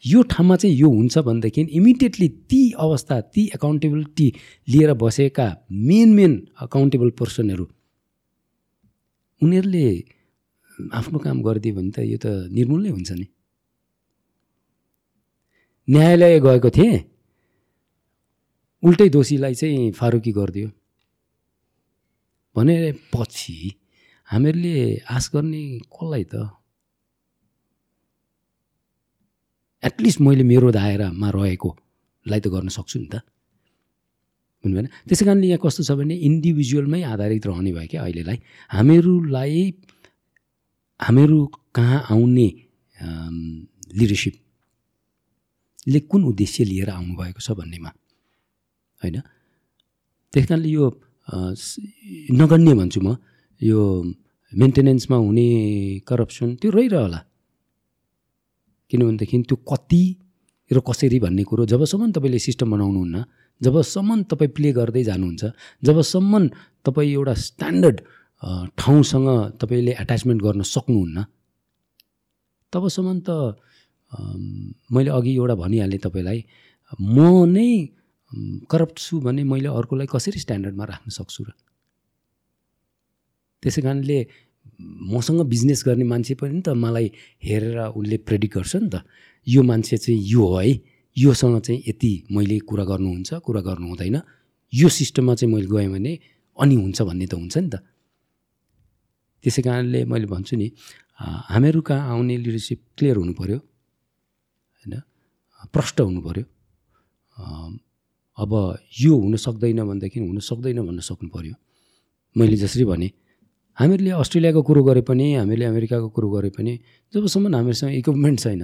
यो 0.04 0.22
ठाउँमा 0.22 0.56
चाहिँ 0.56 0.76
यो 0.76 0.88
हुन्छ 0.90 1.18
भनेदेखि 1.18 1.60
इमिडिएटली 1.60 2.28
ती 2.28 2.60
अवस्था 2.78 3.20
ती 3.20 3.42
एकाउन्टेबिलिटी 3.54 4.32
लिएर 4.68 4.92
बसेका 4.94 5.46
मेन 5.72 6.14
मेन 6.14 6.32
अकाउन्टेबल 6.60 7.10
पर्सनहरू 7.10 7.66
उनीहरूले 9.42 9.84
आफ्नो 10.92 11.18
काम 11.18 11.42
गरिदियो 11.42 11.74
भने 11.74 11.90
त 11.90 11.98
यो 12.00 12.18
त 12.18 12.26
निर्मूल 12.52 12.82
नै 12.82 12.90
हुन्छ 12.90 13.10
नि। 13.12 13.26
न्यायालय 15.88 16.40
गएको 16.40 16.70
थिएँ 16.70 16.96
उल्टै 18.82 19.08
दोषीलाई 19.08 19.54
चाहिँ 19.54 19.90
फारुकी 19.92 20.32
गरिदियो। 20.32 20.68
भने 22.56 22.76
पछि 23.12 23.56
हामीहरूले 24.28 24.76
आश 25.10 25.30
गर्ने 25.34 25.62
कसलाई 25.92 26.24
त? 26.24 26.34
एटलिस्ट 29.82 30.20
मैले 30.20 30.44
मेरो 30.44 30.68
दायरामा 30.76 31.28
रहेकोलाई 31.36 32.40
त 32.40 32.46
गर्न 32.54 32.68
सक्छु 32.68 32.96
नि 33.00 33.08
त। 33.12 33.14
बुझ्नु 34.60 34.74
भएन 34.76 34.88
त्यसै 35.08 35.24
कारणले 35.24 35.46
यहाँ 35.48 35.60
कस्तो 35.64 35.82
छ 35.88 35.90
भने 35.96 36.14
इन्डिभिजुअलमै 36.28 37.00
आधारित 37.12 37.44
रहने 37.48 37.70
भयो 37.72 37.88
क्या 37.90 38.00
अहिलेलाई। 38.04 38.38
हामीहरूलाई 38.76 39.54
हामीहरू 41.00 41.38
कहाँ 41.76 41.98
आउने 42.12 42.48
लिडरसिपले 43.98 44.38
कुन 46.10 46.20
उद्देश्य 46.30 46.64
लिएर 46.70 46.88
आउनुभएको 46.92 47.40
छ 47.40 47.48
भन्नेमा 47.56 47.90
होइन? 49.00 49.16
त्यस 50.32 50.44
कारणले 50.46 50.68
यो 50.68 50.84
नगण्य 52.36 52.72
भन्छु 52.80 53.00
म 53.00 53.16
यो 53.60 53.80
मेन्टेनेन्समा 54.52 55.16
हुने 55.16 55.48
करप्सन 56.08 56.48
त्यो 56.60 56.70
रहिरहला 56.70 57.20
किनभनेदेखि 58.90 59.36
त्यो 59.42 59.56
कति 59.66 60.02
र 60.70 60.78
कसरी 60.80 61.18
भन्ने 61.20 61.42
कुरो 61.44 61.66
जबसम्म 61.66 62.10
तपाईँले 62.12 62.38
सिस्टम 62.38 62.70
बनाउनुहुन्न 62.70 63.24
जबसम्म 63.60 64.22
तपाईँ 64.30 64.50
प्ले 64.50 64.70
गर्दै 64.72 65.02
जानुहुन्छ 65.04 65.42
जबसम्म 65.82 66.32
तपाईँ 66.84 67.12
एउटा 67.12 67.34
स्ट्यान्डर्ड 67.46 67.98
ठाउँसँग 68.78 69.28
तपाईँले 69.60 69.92
एट्याचमेन्ट 70.00 70.42
गर्न 70.42 70.62
सक्नुहुन्न 70.66 71.24
तबसम्म 72.72 73.18
त 73.20 73.30
मैले 74.90 75.10
अघि 75.10 75.32
एउटा 75.34 75.54
भनिहालेँ 75.54 75.98
तपाईँलाई 75.98 76.38
म 77.10 77.18
नै 77.46 77.70
करप्ट 78.70 78.98
छु 78.98 79.20
भने 79.20 79.42
मैले 79.44 79.68
अर्कोलाई 79.70 80.06
कसरी 80.06 80.38
स्ट्यान्डर्डमा 80.40 80.84
राख्न 80.84 81.10
सक्छु 81.10 81.42
र? 81.44 81.50
त्यसै 83.62 83.80
कारणले 83.82 84.18
मसँग 85.12 85.40
बिजनेस 85.46 85.82
गर्ने 85.86 86.04
मान्छे 86.04 86.34
पनि 86.40 86.60
त 86.60 86.68
मलाई 86.74 87.06
हेरेर 87.44 87.78
उसले 87.92 88.16
प्रेडिक्ट 88.28 88.54
गर्छ 88.56 88.76
नि 88.76 88.88
त। 88.88 89.04
यो 89.46 89.62
मान्छे 89.62 89.96
चाहिँ 89.96 90.20
यो 90.20 90.42
हो 90.46 90.58
है। 90.58 90.72
योसँग 91.16 91.60
चाहिँ 91.60 91.82
यति 91.88 92.12
मैले 92.32 92.58
कुरा 92.68 92.84
गर्नुहुन्छ 92.84 93.30
कुरा 93.44 93.60
गर्नु 93.60 93.86
हुँदैन। 93.88 94.16
यो 94.72 94.88
सिस्टममा 94.88 95.34
चाहिँ 95.34 95.52
मैले 95.54 95.68
गएँ 95.68 95.88
भने 95.92 96.12
अनि 96.56 96.74
हुन्छ 96.74 97.02
भन्ने 97.02 97.26
त 97.26 97.34
हुन्छ 97.34 97.56
नि 97.58 97.68
त। 97.68 97.82
त्यसै 99.44 99.62
कारणले 99.62 100.04
मैले 100.04 100.26
भन्छु 100.26 100.56
नि 100.56 100.68
हामीहरू 101.20 101.80
कहाँ 101.80 102.10
आउने 102.12 102.36
लिडरसिप 102.36 102.80
क्लियर 102.96 103.16
हुनु 103.16 103.32
पऱ्यो 103.36 103.58
होइन? 103.58 104.94
प्रष्ट 105.72 106.00
हुनु 106.00 106.20
पऱ्यो 106.20 106.44
अब 108.38 108.52
यो 109.00 109.12
हुन 109.16 109.36
सक्दैन 109.36 109.80
भनेदेखि 109.84 110.20
हुन 110.20 110.38
सक्दैन 110.40 110.78
भन्न 110.86 111.00
सक्नु 111.00 111.28
पऱ्यो 111.28 111.54
मैले 112.36 112.56
जसरी 112.56 112.84
भने 112.84 113.08
हामीहरूले 113.80 114.10
अस्ट्रेलियाको 114.12 114.60
कुरो 114.68 114.82
गरे 114.84 115.02
पनि 115.08 115.26
हामीले 115.40 115.64
अमेरिकाको 115.64 116.08
कुरो 116.12 116.28
गरे 116.30 116.50
पनि 116.52 116.72
जबसम्म 117.12 117.54
हामीहरूसँग 117.56 117.92
इक्विपमेन्ट 118.00 118.38
छैन 118.40 118.62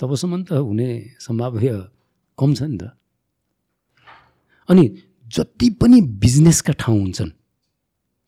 तबसम्म 0.00 0.42
त 0.44 0.60
हुने 0.68 0.88
सम्भाव्य 1.16 1.72
कम 2.38 2.50
छ 2.54 2.60
नि 2.68 2.76
त। 2.76 2.92
अनि 4.68 4.84
जति 5.26 5.68
पनि 5.80 5.98
बिजनेसका 6.20 6.72
ठाउँ 6.76 7.00
हुन्छन् 7.00 7.32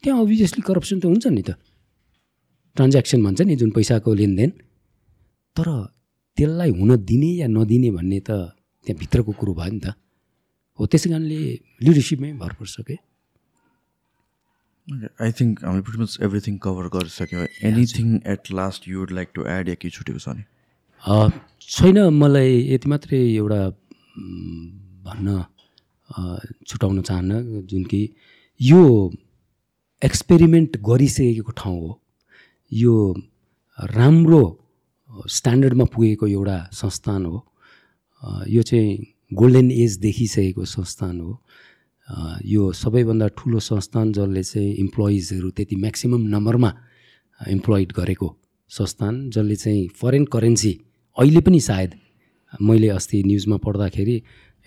त्यहाँ 0.04 0.20
अभियसली 0.24 0.62
करप्सन 0.64 0.96
त 1.00 1.04
हुन्छ 1.04 1.26
नि 1.36 1.42
त। 1.44 1.50
ट्रान्ज्याक्सन 2.76 3.20
भन्छ 3.20 3.40
नि 3.44 3.54
जुन 3.60 3.70
पैसाको 3.76 4.08
लेनदेन। 4.08 4.50
तर 5.56 5.68
त्यसलाई 6.38 6.70
हुन 6.80 6.90
दिने 7.04 7.30
या 7.44 7.46
नदिने 7.52 7.90
भन्ने 7.92 8.18
त 8.24 8.56
त्यहाँ 8.86 8.98
भित्रको 8.98 9.32
कुरो 9.36 9.52
भयो 9.52 9.72
नि 9.76 9.80
त। 9.84 9.92
हो 10.78 10.82
त्यसै 10.88 11.08
कारणले 11.12 11.38
लिडरसिपमै 11.84 12.32
भर 12.40 12.52
पर्छ 12.56 12.76
क्या 12.88 13.09
आई 14.88 15.32
थिङ्क 15.40 15.64
हामीले 15.64 15.82
pretty 15.86 16.02
much 16.02 16.18
everything 16.26 16.58
cover 16.64 16.88
गरिसक्यौँ 16.96 17.46
anything 17.70 18.08
at 18.34 18.50
last 18.60 18.88
you 18.88 18.98
would 19.00 19.12
like 19.18 19.28
to 19.34 19.46
add 19.56 19.68
या 19.68 19.74
के 19.80 19.90
छुटेको 19.96 20.18
छ 20.18 20.28
नि 20.36 20.44
छैन 21.76 21.98
मलाई 22.18 22.60
यति 22.74 22.88
मात्रै 22.90 23.22
एउटा 23.34 23.62
भन्न 25.06 25.44
छुटाउन 26.68 27.00
चाहन्न 27.02 27.62
जुन 27.70 27.84
कि 27.84 28.02
यो 28.60 28.82
एक्सपेरिमेन्ट 30.02 30.76
गरिसकेको 30.86 31.52
ठाउँ 31.56 31.80
हो। 31.80 32.00
यो 32.72 32.94
राम्रो 33.78 34.42
स्ट्यान्डर्डमा 35.36 35.84
पुगेको 35.94 36.26
एउटा 36.26 36.58
संस्थान 36.72 37.24
हो। 37.26 37.36
यो 38.48 38.62
चाहिँ 38.62 38.96
गोल्डन 39.32 39.70
एज 39.70 39.96
देखिसकेको 40.04 40.64
संस्थान 40.64 41.20
हो। 41.20 41.40
यो 42.44 42.72
सबैभन्दा 42.72 43.28
ठुलो 43.38 43.58
संस्थान 43.60 44.12
जसले 44.12 44.42
चाहिँ 44.42 44.74
इम्प्लोइजहरू 44.74 45.50
त्यति 45.50 45.76
म्याक्सिमम् 45.76 46.28
नम्बरमा 46.30 46.70
इम्प्लोइड 47.40 47.92
गरेको 47.92 48.28
संस्थान 48.70 49.30
जसले 49.30 49.56
चाहिँ 49.56 49.88
फरेन 50.00 50.24
करेन्सी 50.24 50.72
अहिले 51.16 51.40
पनि 51.40 51.60
सायद 51.60 51.94
मैले 52.62 52.88
अस्ति 52.88 53.22
न्युजमा 53.26 53.56
पढ्दाखेरि 53.56 54.16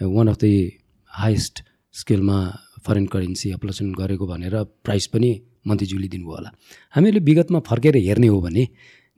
वान 0.01 0.27
अफ 0.27 0.37
द 0.43 0.71
हाइएस्ट 1.11 1.63
स्केलमा 1.93 2.37
फरेन 2.85 3.05
करेन्सी 3.05 3.49
एप्लोसन 3.51 3.93
गरेको 3.93 4.27
भनेर 4.27 4.55
प्राइस 4.83 5.07
पनि 5.07 5.29
मन्त्रीज्यूले 5.67 6.07
दिनुभयो 6.07 6.35
होला। 6.35 6.49
हामीहरूले 6.95 7.23
विगतमा 7.23 7.59
फर्केर 7.59 7.95
हेर्ने 7.97 8.27
हो 8.27 8.39
भने 8.41 8.67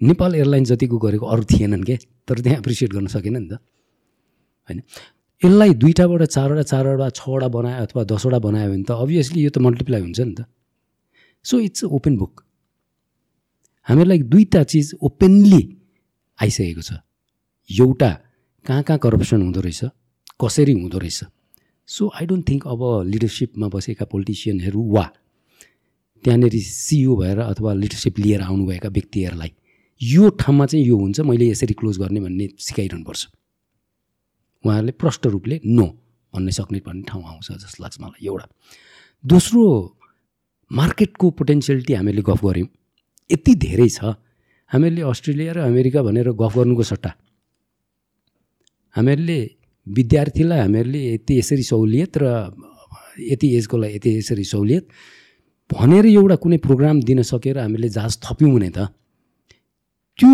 नेपाल 0.02 0.35
एयरलाइन 0.35 0.64
जतिको 0.64 0.97
गरेको 0.97 1.26
अरू 1.26 1.43
थिएनन् 1.43 1.84
के? 1.84 1.95
तर 2.27 2.39
त्यहाँ 2.39 2.57
एप्रिसिएट 2.60 2.91
गर्न 2.93 3.07
सकेन 3.07 3.38
नि 3.38 3.47
त। 3.49 3.53
होइन? 4.68 4.81
यसलाई 5.43 5.73
दुईवटाबाट 5.81 6.21
चारवटा 6.23 6.63
चारवटा 6.63 7.09
छवटा 7.19 7.47
बनायो 7.55 7.81
अथवा 7.85 8.03
दसवटा 8.11 8.39
बनायो 8.39 8.69
भने 8.71 8.83
त 8.87 8.91
अभियसली 9.03 9.39
यो 9.43 9.49
त 9.49 9.57
मल्टिप्लाई 9.59 10.01
हुन्छ 10.01 10.19
नि 10.19 10.33
त। 10.37 10.45
So 11.45 11.59
it's 11.59 11.83
a 11.83 11.87
open 11.91 12.13
book 12.17 12.33
हामीहरूलाई 13.87 14.19
दुईवटा 14.31 14.61
चिज 14.71 14.87
ओपनली 15.03 15.61
आइसकेको 16.39 16.81
छ। 16.81 16.91
एउटा 17.69 18.11
कहाँ 18.65 18.83
कहाँ 18.83 18.99
करप्सन 19.03 19.41
हुँदो 19.41 19.61
रहेछ? 19.61 19.81
कसरी 20.41 20.73
हुँदो 20.73 20.97
रहेछ? 20.97 21.19
सो 21.89 22.03
आई 22.15 22.25
डोन्ट 22.25 22.43
थिङ्क 22.49 22.63
अब 22.67 22.81
लिडरसिपमा 23.11 23.67
बसेका 23.75 24.05
पोलिटिसियनहरू 24.09 24.81
वा 24.95 25.05
त्यहाँनिर 26.23 26.55
सिइओ 26.57 27.15
भएर 27.15 27.39
अथवा 27.39 27.73
लिडरसिप 27.83 28.19
लिएर 28.19 28.41
आउनुभएका 28.41 28.89
व्यक्तिहरूलाई 28.89 29.51
यो 30.01 30.29
ठाउँमा 30.41 30.65
चाहिँ 30.65 30.85
यो 30.85 30.95
हुन्छ। 30.97 31.19
मैले 31.29 31.45
यसरी 31.51 31.73
क्लोज 31.79 31.97
गर्ने 31.99 32.19
भन्ने 32.19 32.45
सिकाइरहनुपर्छ। 32.57 33.21
उहाँहरूले 34.65 34.91
प्रष्ट 35.01 35.25
रूपले 35.33 35.59
नो 35.65 35.85
भन्ने 36.33 36.51
सक्ने 36.51 36.79
भन्ने 36.85 37.03
ठाउँ 37.09 37.23
आउँछ 37.23 37.47
जस्तो 37.63 37.83
लाग्छ 37.83 37.97
मलाई 38.01 38.25
एउटा। 38.25 38.47
दोस्रो 39.23 39.61
मार्केटको 40.71 41.29
पोटेन्सियलिटी 41.39 41.93
हामीले 41.93 42.21
गफ 42.25 42.41
गऱ्यौँ। 42.45 42.67
यति 43.29 43.53
धेरै 43.55 43.89
छ। 43.89 44.17
हामीहरूले 44.71 45.01
अस्ट्रेलिया 45.05 45.51
र 45.53 45.59
अमेरिका 45.69 46.01
भनेर 46.01 46.29
गफ 46.33 46.53
गर्नुको 46.57 46.83
सट्टा। 46.83 47.11
हामीहरूले 48.95 49.39
विद्यार्थीलाई 49.87 50.59
हामीहरूले 50.59 51.01
यति 51.13 51.33
यसरी 51.39 51.63
सहुलियत 51.63 52.17
र 52.17 52.25
यति 53.31 53.47
एजकोलाई 53.57 53.95
यति 53.95 54.09
यसरी 54.17 54.43
सहुलियत 54.43 54.83
भनेर 55.69 56.05
एउटा 56.05 56.35
कुनै 56.41 56.57
प्रोग्राम 56.57 57.01
दिन 57.05 57.21
सकेर 57.21 57.57
हामीले 57.59 57.89
जहाज 57.89 58.17
थप्यौँ 58.25 58.51
भने 58.53 58.69
त 58.69 58.89
त्यो 60.19 60.33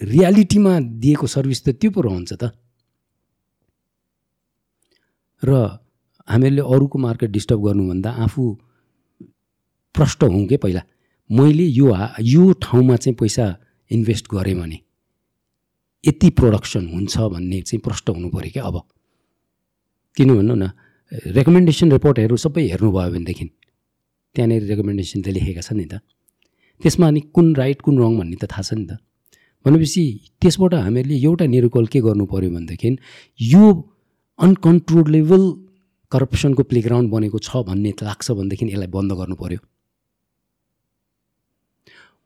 रियालिटीमा 0.00 0.72
दिएको 1.02 1.26
सर्भिस 1.26 1.60
त 1.64 1.68
त्यो 1.80 1.90
पो 1.90 2.00
रहन्छ 2.00 2.32
त। 2.32 2.54
र 5.44 5.52
हामीहरूले 6.28 6.62
अरूको 6.62 6.98
मार्केट 6.98 7.30
डिस्टर्ब 7.30 7.60
गर्नुभन्दा 7.66 8.10
आफू 8.24 8.42
प्रष्ट 9.94 10.22
हौँ 10.24 10.46
कि 10.46 10.56
पहिला? 10.56 10.82
मैले 11.30 11.64
यो 11.64 11.86
यो 12.20 12.52
ठाउँमा 12.62 12.96
चाहिँ 12.96 13.16
पैसा 13.20 13.44
इन्भेस्ट 13.90 14.26
गरेँ 14.32 14.54
भने 14.54 14.78
यति 16.04 16.30
प्रोडक्सन 16.38 16.86
हुन्छ 16.94 17.18
भन्ने 17.18 17.60
चाहिँ 17.62 17.80
प्रष्ट 17.80 18.08
हुनु 18.10 18.28
पऱ्यो 18.30 18.50
क्या 18.52 18.64
अब। 18.64 18.76
किन 20.16 20.28
भन्नु 20.36 20.54
न 20.54 20.70
रेकमेन्डेसन 21.36 21.92
रिपोर्टहरू 21.92 22.36
सबै 22.36 22.62
हेर्नुभयो 22.68 23.10
भनेदेखि 23.12 23.44
त्यहाँनिर 24.34 24.62
रेकमेन्डेसन 24.70 25.22
त 25.22 25.28
लेखेका 25.28 25.60
छन् 25.60 25.78
नि 25.78 25.84
त। 25.84 26.00
त्यसमा 26.80 27.06
अनि 27.06 27.20
कुन 27.34 27.54
राइट 27.56 27.80
कुन 27.82 27.98
रङ 27.98 28.12
भन्ने 28.18 28.36
त 28.36 28.44
थाहा 28.48 28.62
छ 28.62 28.72
नि 28.74 28.86
त। 28.86 28.98
भनेपछि 29.64 30.02
त्यसबाट 30.40 30.74
हामीहरूले 30.74 31.16
एउटा 31.20 31.44
निरुकल 31.46 31.86
के 31.86 32.00
गर्नु 32.00 32.24
पऱ्यो 32.26 32.50
भनेदेखि 32.50 32.96
यो 33.52 33.62
अनकन्ट्रोलेबल 34.38 35.42
करप्सनको 36.12 36.62
प्लेग्राउन्ड 36.70 37.10
बनेको 37.10 37.38
छ 37.38 37.62
भन्ने 37.68 37.90
लाग्छ 38.02 38.30
भनेदेखि 38.30 38.64
यसलाई 38.66 38.90
बन्द 38.96 39.12
गर्नु 39.20 39.36
पऱ्यो 39.42 39.58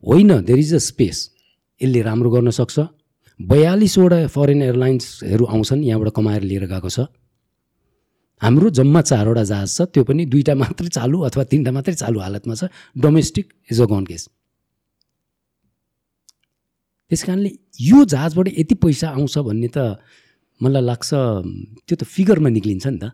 होइन 0.03 0.31
देयर 0.47 0.59
इज 0.59 0.75
अ 0.75 0.79
स्पेस 0.87 1.19
यसले 1.81 2.01
राम्रो 2.03 2.31
गर्न 2.31 2.51
सक्छ। 2.51 2.79
बयालिसवटा 3.41 4.19
फरेन 4.33 4.63
एयरलाइन्सहरू 4.63 5.45
आउँछन् 5.47 5.85
यहाँबाट 5.85 6.09
कमाएर 6.17 6.43
लिएर 6.43 6.65
गएको 6.67 6.89
छ। 6.89 6.99
हाम्रो 8.43 8.71
जम्मा 8.71 9.01
चारवटा 9.03 9.45
जहाज 9.45 9.69
छ 9.77 9.81
त्यो 9.93 10.05
पनि 10.05 10.25
दुईवटा 10.33 10.55
मात्रै 10.55 10.89
चालु 10.89 11.21
अथवा 11.29 11.45
तिनवटा 11.51 11.73
मात्रै 11.73 11.95
चालु 11.95 12.19
हालतमा 12.21 12.55
छ। 12.55 12.73
Domestic 12.97 13.47
is 13.73 13.81
a 13.81 13.87
gone 13.93 14.05
case 14.05 14.29
त्यस 17.11 17.23
कारणले 17.25 17.51
यो 17.81 18.05
जहाजबाट 18.05 18.49
यति 18.59 18.75
पैसा 18.83 19.09
आउँछ 19.11 19.39
भन्ने 19.39 19.69
त 19.69 19.79
मलाई 20.61 20.83
लाग्छ 20.83 21.11
त्यो 21.87 21.95
त 22.01 22.03
फिगरमा 22.05 22.49
निक्लिन्छ 22.57 22.87
नि 22.87 22.99
त। 23.03 23.05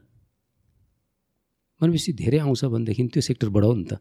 भनेपछि 1.81 2.11
धेरै 2.23 2.39
आउँछ 2.47 2.63
भनेदेखि 2.71 3.03
त्यो 3.13 3.23
सेक्टर 3.29 3.49
बढाउ 3.51 3.73
नि 3.75 3.85
त। 3.91 3.93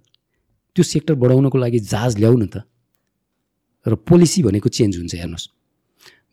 त्यो 0.75 0.83
सेक्टर 0.83 1.13
बढाउनको 1.17 1.57
लागि 1.57 1.79
जहाज 1.91 2.13
ल्याउ 2.21 2.35
न 2.37 2.45
त। 2.53 2.55
र 3.85 3.93
पोलिसी 3.97 4.39
भनेको 4.45 4.69
चेन्ज 4.69 4.93
हुन्छ 5.01 5.13
हेर्नुहोस्। 5.17 5.45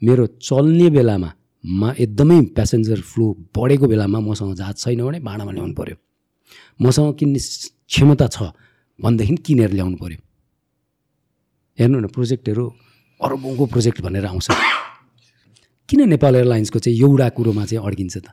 मेरो 0.05 0.24
चल्ने 0.39 0.89
बेलामा 0.94 1.30
मा 1.64 1.89
एकदमै 1.98 2.55
प्यासेन्जर 2.55 3.01
फ्लो 3.02 3.26
बढेको 3.56 3.86
बेलामा 3.89 4.18
मसँग 4.20 4.55
जहाज 4.60 4.76
छैन 4.78 5.01
भने 5.02 5.18
भाडामा 5.24 5.52
ल्याउनु 5.56 5.74
पऱ्यो 5.74 5.97
मसँग 6.80 7.09
किन्ने 7.18 7.40
क्षमता 7.89 8.26
छ 8.28 8.52
भनेदेखि 8.98 9.36
किनेर 9.47 9.72
ल्याउनु 9.74 9.97
पऱ्यो 9.97 10.20
हेर्नु 11.78 11.98
न 11.98 12.06
प्रोजेक्टहरू 12.14 12.64
अरबौँको 13.20 13.64
प्रोजेक्ट 13.72 13.98
भनेर 14.06 14.24
आउँछ। 14.30 14.47
किन 15.89 16.09
नेपाल 16.09 16.36
एयरलाइन्सको 16.36 16.78
चाहिँ 16.78 16.98
एउटा 17.01 17.28
कुरोमा 17.32 17.65
चाहिँ 17.65 17.81
अड्किन्छ 17.81 18.16
त? 18.16 18.28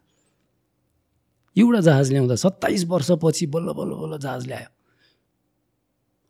एउटा 1.55 1.79
जहाज 1.87 2.11
ल्याउँदा 2.11 2.35
सत्ताइस 2.35 2.83
वर्षपछि 2.85 3.45
बल्ल 3.47 3.71
बल्ल 3.71 3.91
बल्ल 3.95 4.19
जहाज 4.19 4.47
ल्यायो। 4.47 4.69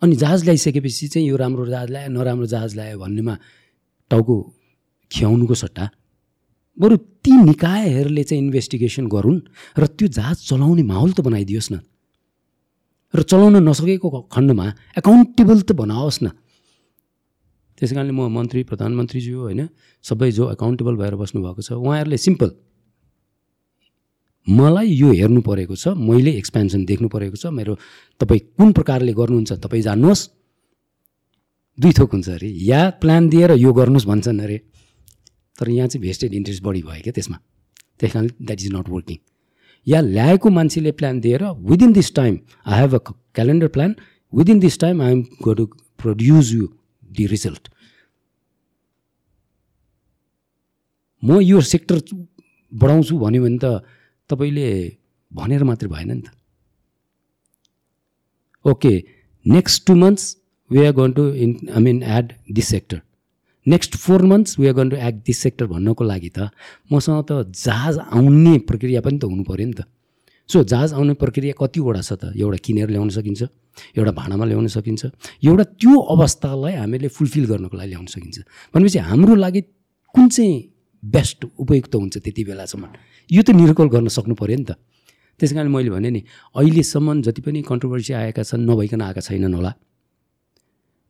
अनि 0.01 0.15
जहाज 0.15 0.43
ल्याइसकेपछि 0.43 1.07
चाहिँ 1.07 1.27
यो 1.27 1.35
राम्रो 1.35 1.65
जहाज 1.65 1.89
ल्यायो 1.89 2.09
नराम्रो 2.13 2.45
जहाज 2.45 2.75
ल्यायो 2.77 2.97
भन्नेमा 3.01 3.35
टाउको 4.11 4.35
खियाउनुको 5.11 5.55
सट्टा। 5.55 5.85
बरु 6.77 6.95
ती 7.25 7.31
निकायहरूले 7.31 8.23
चाहिँ 8.23 8.43
इन्भेस्टिगेसन 8.45 9.07
गरून् 9.09 9.41
र 9.81 9.83
त्यो 9.97 10.07
जहाज 10.07 10.37
चलाउने 10.45 10.83
माहौल 10.85 11.11
त 11.17 11.25
बनाइदियोस् 11.25 11.71
न। 11.73 11.81
र 13.15 13.21
चलाउन 13.25 13.65
नसकेको 13.65 14.29
खण्डमा 14.29 14.65
एकाउन्टेबल 15.01 15.57
त 15.65 15.71
बनाओस् 15.73 16.21
न। 16.21 16.37
त्यस 17.77 17.91
कारणले 17.93 18.11
म 18.11 18.27
मन्त्री 18.31 18.63
प्रधानमन्त्रीज्यू 18.63 19.39
होइन? 19.39 19.61
सबै 20.05 20.31
जो 20.31 20.51
एकाउन्टेबल 20.51 20.95
भएर 20.95 21.15
बस्नुभएको 21.15 21.61
छ 21.61 21.71
उहाँहरूले 21.73 22.17
सिम्पल 22.17 22.49
मलाई 24.47 24.87
यो 24.93 25.11
हेर्नु 25.11 25.41
परेको 25.41 25.75
छ 25.75 25.87
मैले 25.99 26.31
एक्सपेन्सन 26.37 26.85
देख्नु 26.85 27.07
परेको 27.09 27.35
छ 27.35 27.51
मेरो 27.51 27.73
तपाईँ 28.21 28.41
कुन 28.57 28.71
प्रकारले 28.77 29.13
गर्नुहुन्छ 29.13 29.51
तपाईँ 29.65 29.81
जान्नुहोस्। 29.81 30.21
दुई 31.77 31.91
थोक 31.97 32.11
हुन्छ 32.13 32.29
अरे। 32.29 32.49
या 32.69 32.89
प्लान 33.01 33.29
दिएर 33.29 33.51
यो 33.57 33.73
गर्नुहोस् 33.73 34.05
भन्छन् 34.05 34.39
अरे। 34.41 34.57
तर 35.59 35.69
यहाँ 35.69 35.87
चाहिँ 35.87 36.01
भेस्टेड 36.01 36.33
इन्ट्रेस्ट 36.33 36.63
बढी 36.63 36.81
भयो 36.83 37.01
क्या 37.03 37.13
त्यसमा। 37.13 37.37
त्यस 37.99 38.11
कारण 38.13 38.27
द्याट 38.41 38.59
इज 38.61 38.71
नट 38.73 38.89
वर्किङ 38.89 39.17
या 39.87 39.99
ल्याएको 40.01 40.49
मान्छेले 40.49 40.91
प्लान 40.91 41.19
दिएर 41.19 41.43
within 41.69 41.91
this 41.93 42.15
time 42.15 42.39
I 42.65 42.79
have 42.79 42.95
a 42.95 43.01
calendar 43.35 43.67
plan 43.67 43.95
within 44.33 44.59
this 44.59 44.79
time 44.79 45.01
I 45.01 45.11
am 45.11 45.21
go 45.43 45.53
to 45.53 45.65
produce 45.99 46.53
you 46.53 46.67
the 47.17 47.25
result 47.33 47.63
म 51.23 51.39
यो 51.41 51.61
सेक्टर 51.73 51.97
बढाउँछु 52.71 53.17
भन्यो 53.17 53.41
भने 53.43 53.57
त 53.63 53.65
तपाईँले 54.29 54.67
भनेर 55.31 55.63
मात्रै 55.63 55.89
भएन 55.89 56.11
नि 56.11 56.21
त। 56.21 56.27
Okay 58.65 58.93
next 59.45 59.85
two 59.87 59.95
months 59.95 60.23
we 60.71 60.85
are 60.85 60.93
going 60.93 61.11
to 61.13 61.23
in 61.45 61.51
I 61.71 61.81
mean 61.83 62.03
add 62.17 62.33
this 62.51 62.67
sector 62.69 63.01
next 63.65 63.95
four 64.05 64.21
months 64.31 64.59
we 64.59 64.67
are 64.67 64.73
going 64.73 64.89
to 64.89 64.97
act 65.07 65.25
this 65.25 65.39
sector 65.41 65.65
भन्नको 65.73 66.03
लागि 66.03 66.29
त 66.37 66.49
मसँग 66.91 67.25
त 67.31 67.31
जहाज 67.63 67.97
आउने 67.97 68.57
प्रक्रिया 68.69 69.01
पनि 69.01 69.17
त 69.17 69.23
हुनु 69.25 69.43
पऱ्यो 69.49 69.65
नि 69.67 69.73
त। 69.73 69.81
सो 70.49 70.63
जहाज 70.63 70.93
आउने 70.93 71.13
प्रक्रिया 71.17 71.53
कतिवटा 71.57 72.01
छ 72.01 72.13
त? 72.13 72.23
एउटा 72.37 72.57
किनेर 72.65 72.89
ल्याउन 72.89 73.09
सकिन्छ 73.09 73.41
एउटा 73.97 74.11
भाँडामा 74.11 74.45
ल्याउन 74.45 74.67
सकिन्छ 74.67 75.03
एउटा 75.45 75.63
त्यो 75.81 75.93
अवस्थालाई 76.15 76.73
हामीले 76.81 77.07
फुलफिल 77.09 77.45
गर्नको 77.51 77.75
लागि 77.77 77.89
ल्याउन 77.89 78.05
सकिन्छ। 78.05 78.37
भनेपछि 78.73 78.99
हाम्रो 79.09 79.35
लागि 79.35 79.61
कुन 80.15 80.29
चाहिँ 80.29 80.53
बेस्ट 81.03 81.39
उपयुक्त 81.59 81.95
हुन्छ 81.95 82.17
त्यति 82.17 82.43
बेलासम्म? 82.45 82.85
यो 83.29 83.41
त 83.41 83.49
निर्कल 83.57 83.87
गर्न 83.89 84.07
सक्नु 84.07 84.35
पऱ्यो 84.37 84.57
नि 84.57 84.65
त। 84.69 84.77
त्यस 85.39 85.51
कारण 85.53 85.67
मैले 85.67 85.89
भने 85.89 86.09
नि 86.09 86.21
अहिलेसम्म 86.55 87.21
जति 87.25 87.41
पनि 87.41 87.61
कन्ट्रोभर्सी 87.65 88.13
आएका 88.13 88.43
छन् 88.45 88.63
नभइकन 88.69 89.01
आएका 89.01 89.21
छैनन् 89.21 89.53
होला। 89.53 89.71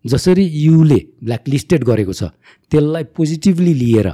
जसरी 0.06 0.46
युले 0.46 1.00
ब्ल्याकलिस्टेड 1.22 1.84
गरेको 1.84 2.14
छ 2.14 2.24
त्यसलाई 2.72 3.04
पोजिटिभली 3.14 3.74
लिएर 3.74 4.08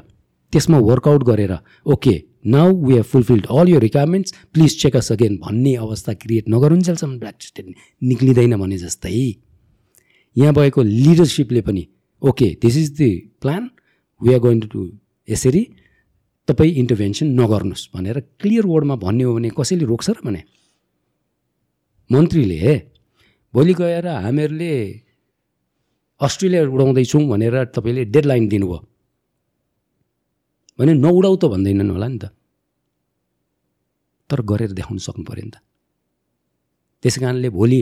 त्यसमा 0.54 0.78
वर्कआउट 0.90 1.24
गरेर 1.24 1.54
okay 1.86 2.16
now 2.46 2.76
we 2.86 2.94
have 2.94 3.04
fulfilled 3.06 3.46
all 3.52 3.70
यो 3.70 3.80
requirements 3.80 4.34
please 4.54 4.82
check 4.82 4.96
us 4.96 5.12
again 5.12 5.38
भन्ने 5.38 5.76
अवस्था 5.76 6.14
क्रिएट 6.14 6.50
नगरुन्जेलसम्म 6.50 7.20
ब्ल्याकलिस्टेड 7.20 7.74
निक्लिँदैन 8.02 8.56
भने 8.58 8.78
जस्तै। 8.78 9.12
यहाँ 10.36 10.54
भएको 10.54 10.84
लिडरसिपले 10.84 11.62
पनि 11.62 11.88
okay 12.22 12.48
this 12.62 12.78
is 12.78 12.90
the 12.98 13.10
plan 13.42 13.70
we 14.22 14.34
are 14.34 14.40
going 14.40 14.60
to 14.62 14.68
do 14.74 14.90
यसरी 15.28 15.68
तपाईँ 16.48 16.74
इन्टरभेन्सन 16.82 17.28
नगर्नुहोस् 17.40 17.90
भनेर 17.96 18.20
क्लियर 18.40 18.66
वर्डमा 18.66 18.96
भन्ने 18.96 19.24
हो 19.24 19.34
भने 19.36 19.50
कसैले 19.58 19.86
रोक्छ 19.86 20.10
र 20.10 20.18
भने? 20.26 20.44
मन्त्रीले 22.10 22.76
भोलि 23.54 23.74
गएर 23.74 24.08
हामीहरूले 24.08 24.72
अस्ट्रेलिया 26.22 26.62
उडाउँदैछौँ 26.68 27.24
भनेर 27.28 27.56
तपाईँले 27.76 28.06
डेडलाइन 28.06 28.48
दिनुभयो। 28.48 28.78
भने 30.82 30.94
नउडाउ 30.98 31.36
त 31.38 31.46
भन्दैनन् 31.54 31.92
होला 31.94 32.08
नि 32.10 32.18
त। 32.18 32.26
तर 34.30 34.42
गरेर 34.42 34.72
देखाउन 34.74 34.98
सक्नु 34.98 35.24
पऱ्यो 35.30 35.46
नि 35.46 35.52
त। 35.54 35.58
त्यस 37.04 37.16
कारणले 37.22 37.50
भोलि 37.50 37.80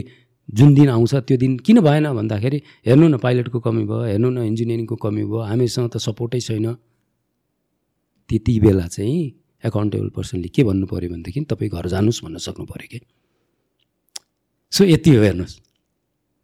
जुन 0.48 0.74
दिन 0.74 0.88
आउँछ 0.90 1.14
त्यो 1.26 1.36
दिन 1.38 1.52
किन 1.64 1.78
भएन 1.80 2.06
भन्दाखेरि 2.12 2.58
हेर्नु 2.86 3.06
न 3.08 3.16
पाइलटको 3.22 3.58
कमी 3.60 3.84
भयो 3.86 4.02
हेर्नु 4.10 4.28
न 4.30 4.38
इन्जिनियरिङको 4.50 4.96
कमी 4.96 5.22
भयो 5.24 5.40
हामीसँग 5.46 5.88
त 5.94 5.96
सपोर्टै 5.96 6.40
छैन। 6.40 6.66
त्यति 8.30 8.52
बेला 8.60 8.86
चाहिँ 8.86 9.20
एकाउन्टेबल 9.64 10.08
पर्सनले 10.16 10.48
के 10.48 10.62
भन्नु 10.64 10.86
पऱ्यो 10.90 11.08
भनेदेखि 11.10 11.40
तपाईँ 11.50 11.70
घर 11.70 11.86
जानुहोस् 11.94 12.22
भन्न 12.24 12.38
सक्नु 12.38 12.64
पऱ्यो 12.66 12.88
कि। 12.90 12.98
सो 14.72 14.84
यति 14.84 15.10
हो 15.14 15.22
हेर्नुहोस्। 15.22 15.54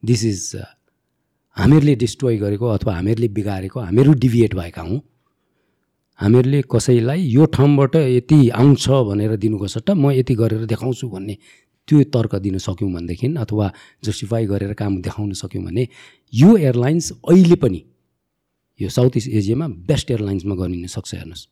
दिस 0.02 0.24
इज 0.24 0.40
हामीहरूले 1.56 1.94
डिस्ट्रोय 1.96 2.36
गरेको 2.36 2.66
अथवा 2.68 2.92
हामीहरूले 2.94 3.28
बिगारेको 3.28 3.80
हामीहरू 3.80 4.12
डिभिएट 4.22 4.54
भएका 4.54 4.82
हौँ। 4.82 5.00
हामीहरूले 6.20 6.62
कसैलाई 6.72 7.20
यो 7.28 7.44
ठाउँबाट 7.54 7.96
यति 7.96 8.48
आउँछ 8.50 8.88
भनेर 9.08 9.36
दिनुको 9.36 9.66
सट्टा 9.68 9.94
म 9.94 10.10
यति 10.10 10.34
गरेर 10.34 10.64
देखाउँछु 10.66 11.08
भन्ने 11.08 11.36
त्यो 11.88 12.02
तर्क 12.14 12.34
दिन 12.42 12.58
सक्यौँ 12.58 12.90
भनेदेखि 12.92 13.26
अथवा 13.38 13.66
जस्टिफाई 14.04 14.46
गरेर 14.46 14.72
काम 14.74 15.00
देखाउन 15.02 15.32
सक्यौँ 15.32 15.64
भने 15.64 15.86
यो 16.32 16.56
एयरलाइन्स 16.56 17.12
अहिले 17.28 17.56
पनि 17.62 17.82
यो 18.80 18.88
साउथ 18.88 19.16
इस्ट 19.16 19.28
एसियामा 19.30 19.66
बेस्ट 19.88 20.10
एयरलाइन्समा 20.10 20.54
गरिन 20.54 20.86
सक्छ 20.86 21.14
हेर्नुहोस्। 21.14 21.46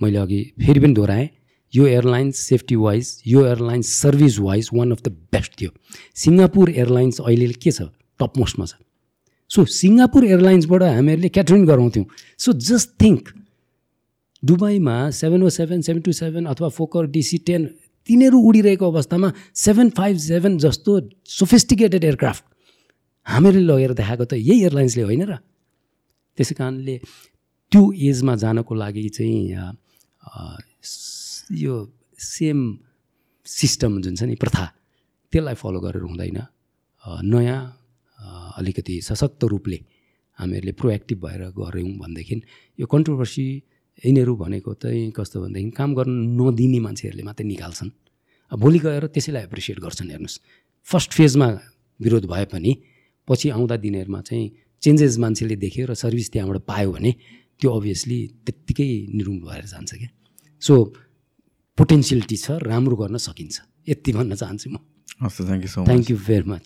मैले 0.00 0.18
अघि 0.18 0.40
फेरि 0.60 0.80
पनि 0.80 0.94
दोहोऱ्याएँ 0.94 1.28
यो 1.74 1.86
एयरलाइन्स 1.86 2.36
सेफ्टी 2.48 2.76
वाइज 2.76 3.22
यो 3.26 3.44
airlines 3.46 3.88
service 4.02 4.38
wise 4.38 4.70
one 4.74 4.90
of 4.92 5.02
the 5.02 5.08
best 5.32 5.60
थियो। 5.60 5.70
सिङ्गापुर 6.14 6.70
एयरलाइन्स 6.70 7.20
अहिले 7.20 7.52
के 7.52 7.70
छ? 7.70 7.82
टप 8.20 8.32
मोस्टमा 8.38 8.66
छ। 8.66 8.74
सो 9.50 9.64
सिङ्गापुर 9.64 10.24
एयरलाइन्सबाट 10.24 10.82
हामीहरूले 10.82 11.28
क्याटरिङ 11.28 11.66
गराउँथ्यौँ। 11.66 12.06
So 12.38 12.52
just 12.52 12.90
think 13.02 13.28
दुबईमा 14.42 14.96
seven 15.10 15.42
O 15.42 15.48
seven 15.48 15.80
seven 15.82 16.02
two 16.02 16.12
seven 16.12 16.44
अथवा 16.46 16.68
फोकर 16.68 17.06
डिसी 17.16 17.38
टेन 17.46 17.66
तिनीहरू 18.08 18.38
उडिरहेको 18.48 18.90
अवस्थामा 18.90 19.32
सेभेन 19.54 19.90
फाइभ 19.96 20.16
सेभेन 20.18 20.58
जस्तो 20.58 20.92
सोफिस्टिकेटेड 21.38 22.04
एयरक्राफ्ट 22.04 22.44
हामीहरूले 23.26 23.66
लगेर 23.72 23.92
देखाएको 23.94 24.24
त 24.24 24.32
यही 24.34 24.62
एयरलाइन्सले 24.62 25.02
होइन 25.02 25.22
र। 25.28 25.32
त्यसै 26.38 26.54
कारणले 26.56 26.96
त्यो 27.72 27.82
एजमा 28.08 28.34
जानको 28.42 28.74
लागि 28.74 29.08
चाहिँ 29.16 29.42
यो 31.60 31.74
सेम 32.18 32.58
सिस्टम 33.46 34.00
जुन 34.02 34.14
छ 34.16 34.22
नि 34.24 34.34
प्रथा 34.40 34.64
त्यसलाई 35.32 35.54
फलो 35.54 35.80
गरेर 35.80 36.02
हुँदैन। 36.02 36.38
नयाँ 37.28 37.60
अलिकति 38.58 38.94
सशक्त 39.02 39.44
रूपले 39.52 39.78
हामीहरूले 40.38 40.72
प्रोएक्टिभ 40.80 41.18
भएर 41.24 41.42
गऱ्यौँ 41.52 41.92
भनेदेखि 42.00 42.36
यो 42.78 42.86
कन्ट्रोभर्सी 42.86 43.46
यिनीहरू 44.04 44.32
भनेको 44.36 44.70
चाहिँ 44.80 45.10
कस्तो 45.16 45.36
भनेदेखि 45.42 45.70
काम 45.76 45.90
गर्न 45.94 46.12
नदिने 46.40 46.80
मान्छेहरूले 46.80 47.22
मात्रै 47.28 47.46
निकाल्छन्। 47.46 47.90
भोलि 48.52 48.78
गएर 48.84 49.04
त्यसैलाई 49.14 49.42
एप्रिसिएट 49.48 49.78
गर्छन् 49.84 50.10
हेर्नुहोस्। 50.10 50.36
फर्स्ट 50.88 51.10
फेजमा 51.12 51.48
विरोध 52.00 52.24
भए 52.26 52.44
पनि 52.52 52.72
पछि 53.28 53.46
आउँदा 53.56 53.76
दिनहरूमा 53.84 54.20
चाहिँ 54.26 54.46
चेन्जेस 54.82 55.18
मान्छेले 55.22 55.56
देख्यो 55.60 55.84
र 55.86 55.94
सर्भिस 55.94 56.28
त्यहाँबाट 56.32 56.64
पायो 56.64 56.90
भने 56.96 57.10
त्यो 57.60 57.68
अभियसली 57.70 58.18
त्यत्तिकै 58.44 58.88
निरुङ 59.14 59.36
भएर 59.44 59.64
जान्छ 59.68 59.90
क्या। 59.94 60.10
सो 60.62 60.74
पोटेन्सियलिटी 61.78 62.36
छ 62.36 62.46
राम्रो 62.64 62.96
गर्न 62.96 63.16
सकिन्छ। 63.20 63.56
यति 63.88 64.10
भन्न 64.16 64.32
चाहन्छु 64.40 64.68
म। 64.72 64.76
हस् 65.20 65.36
thank 65.44 65.62
you 65.64 65.70
so 65.70 65.84
thank 65.84 66.06
you 66.10 66.16
very 66.16 66.46
much 66.48 66.64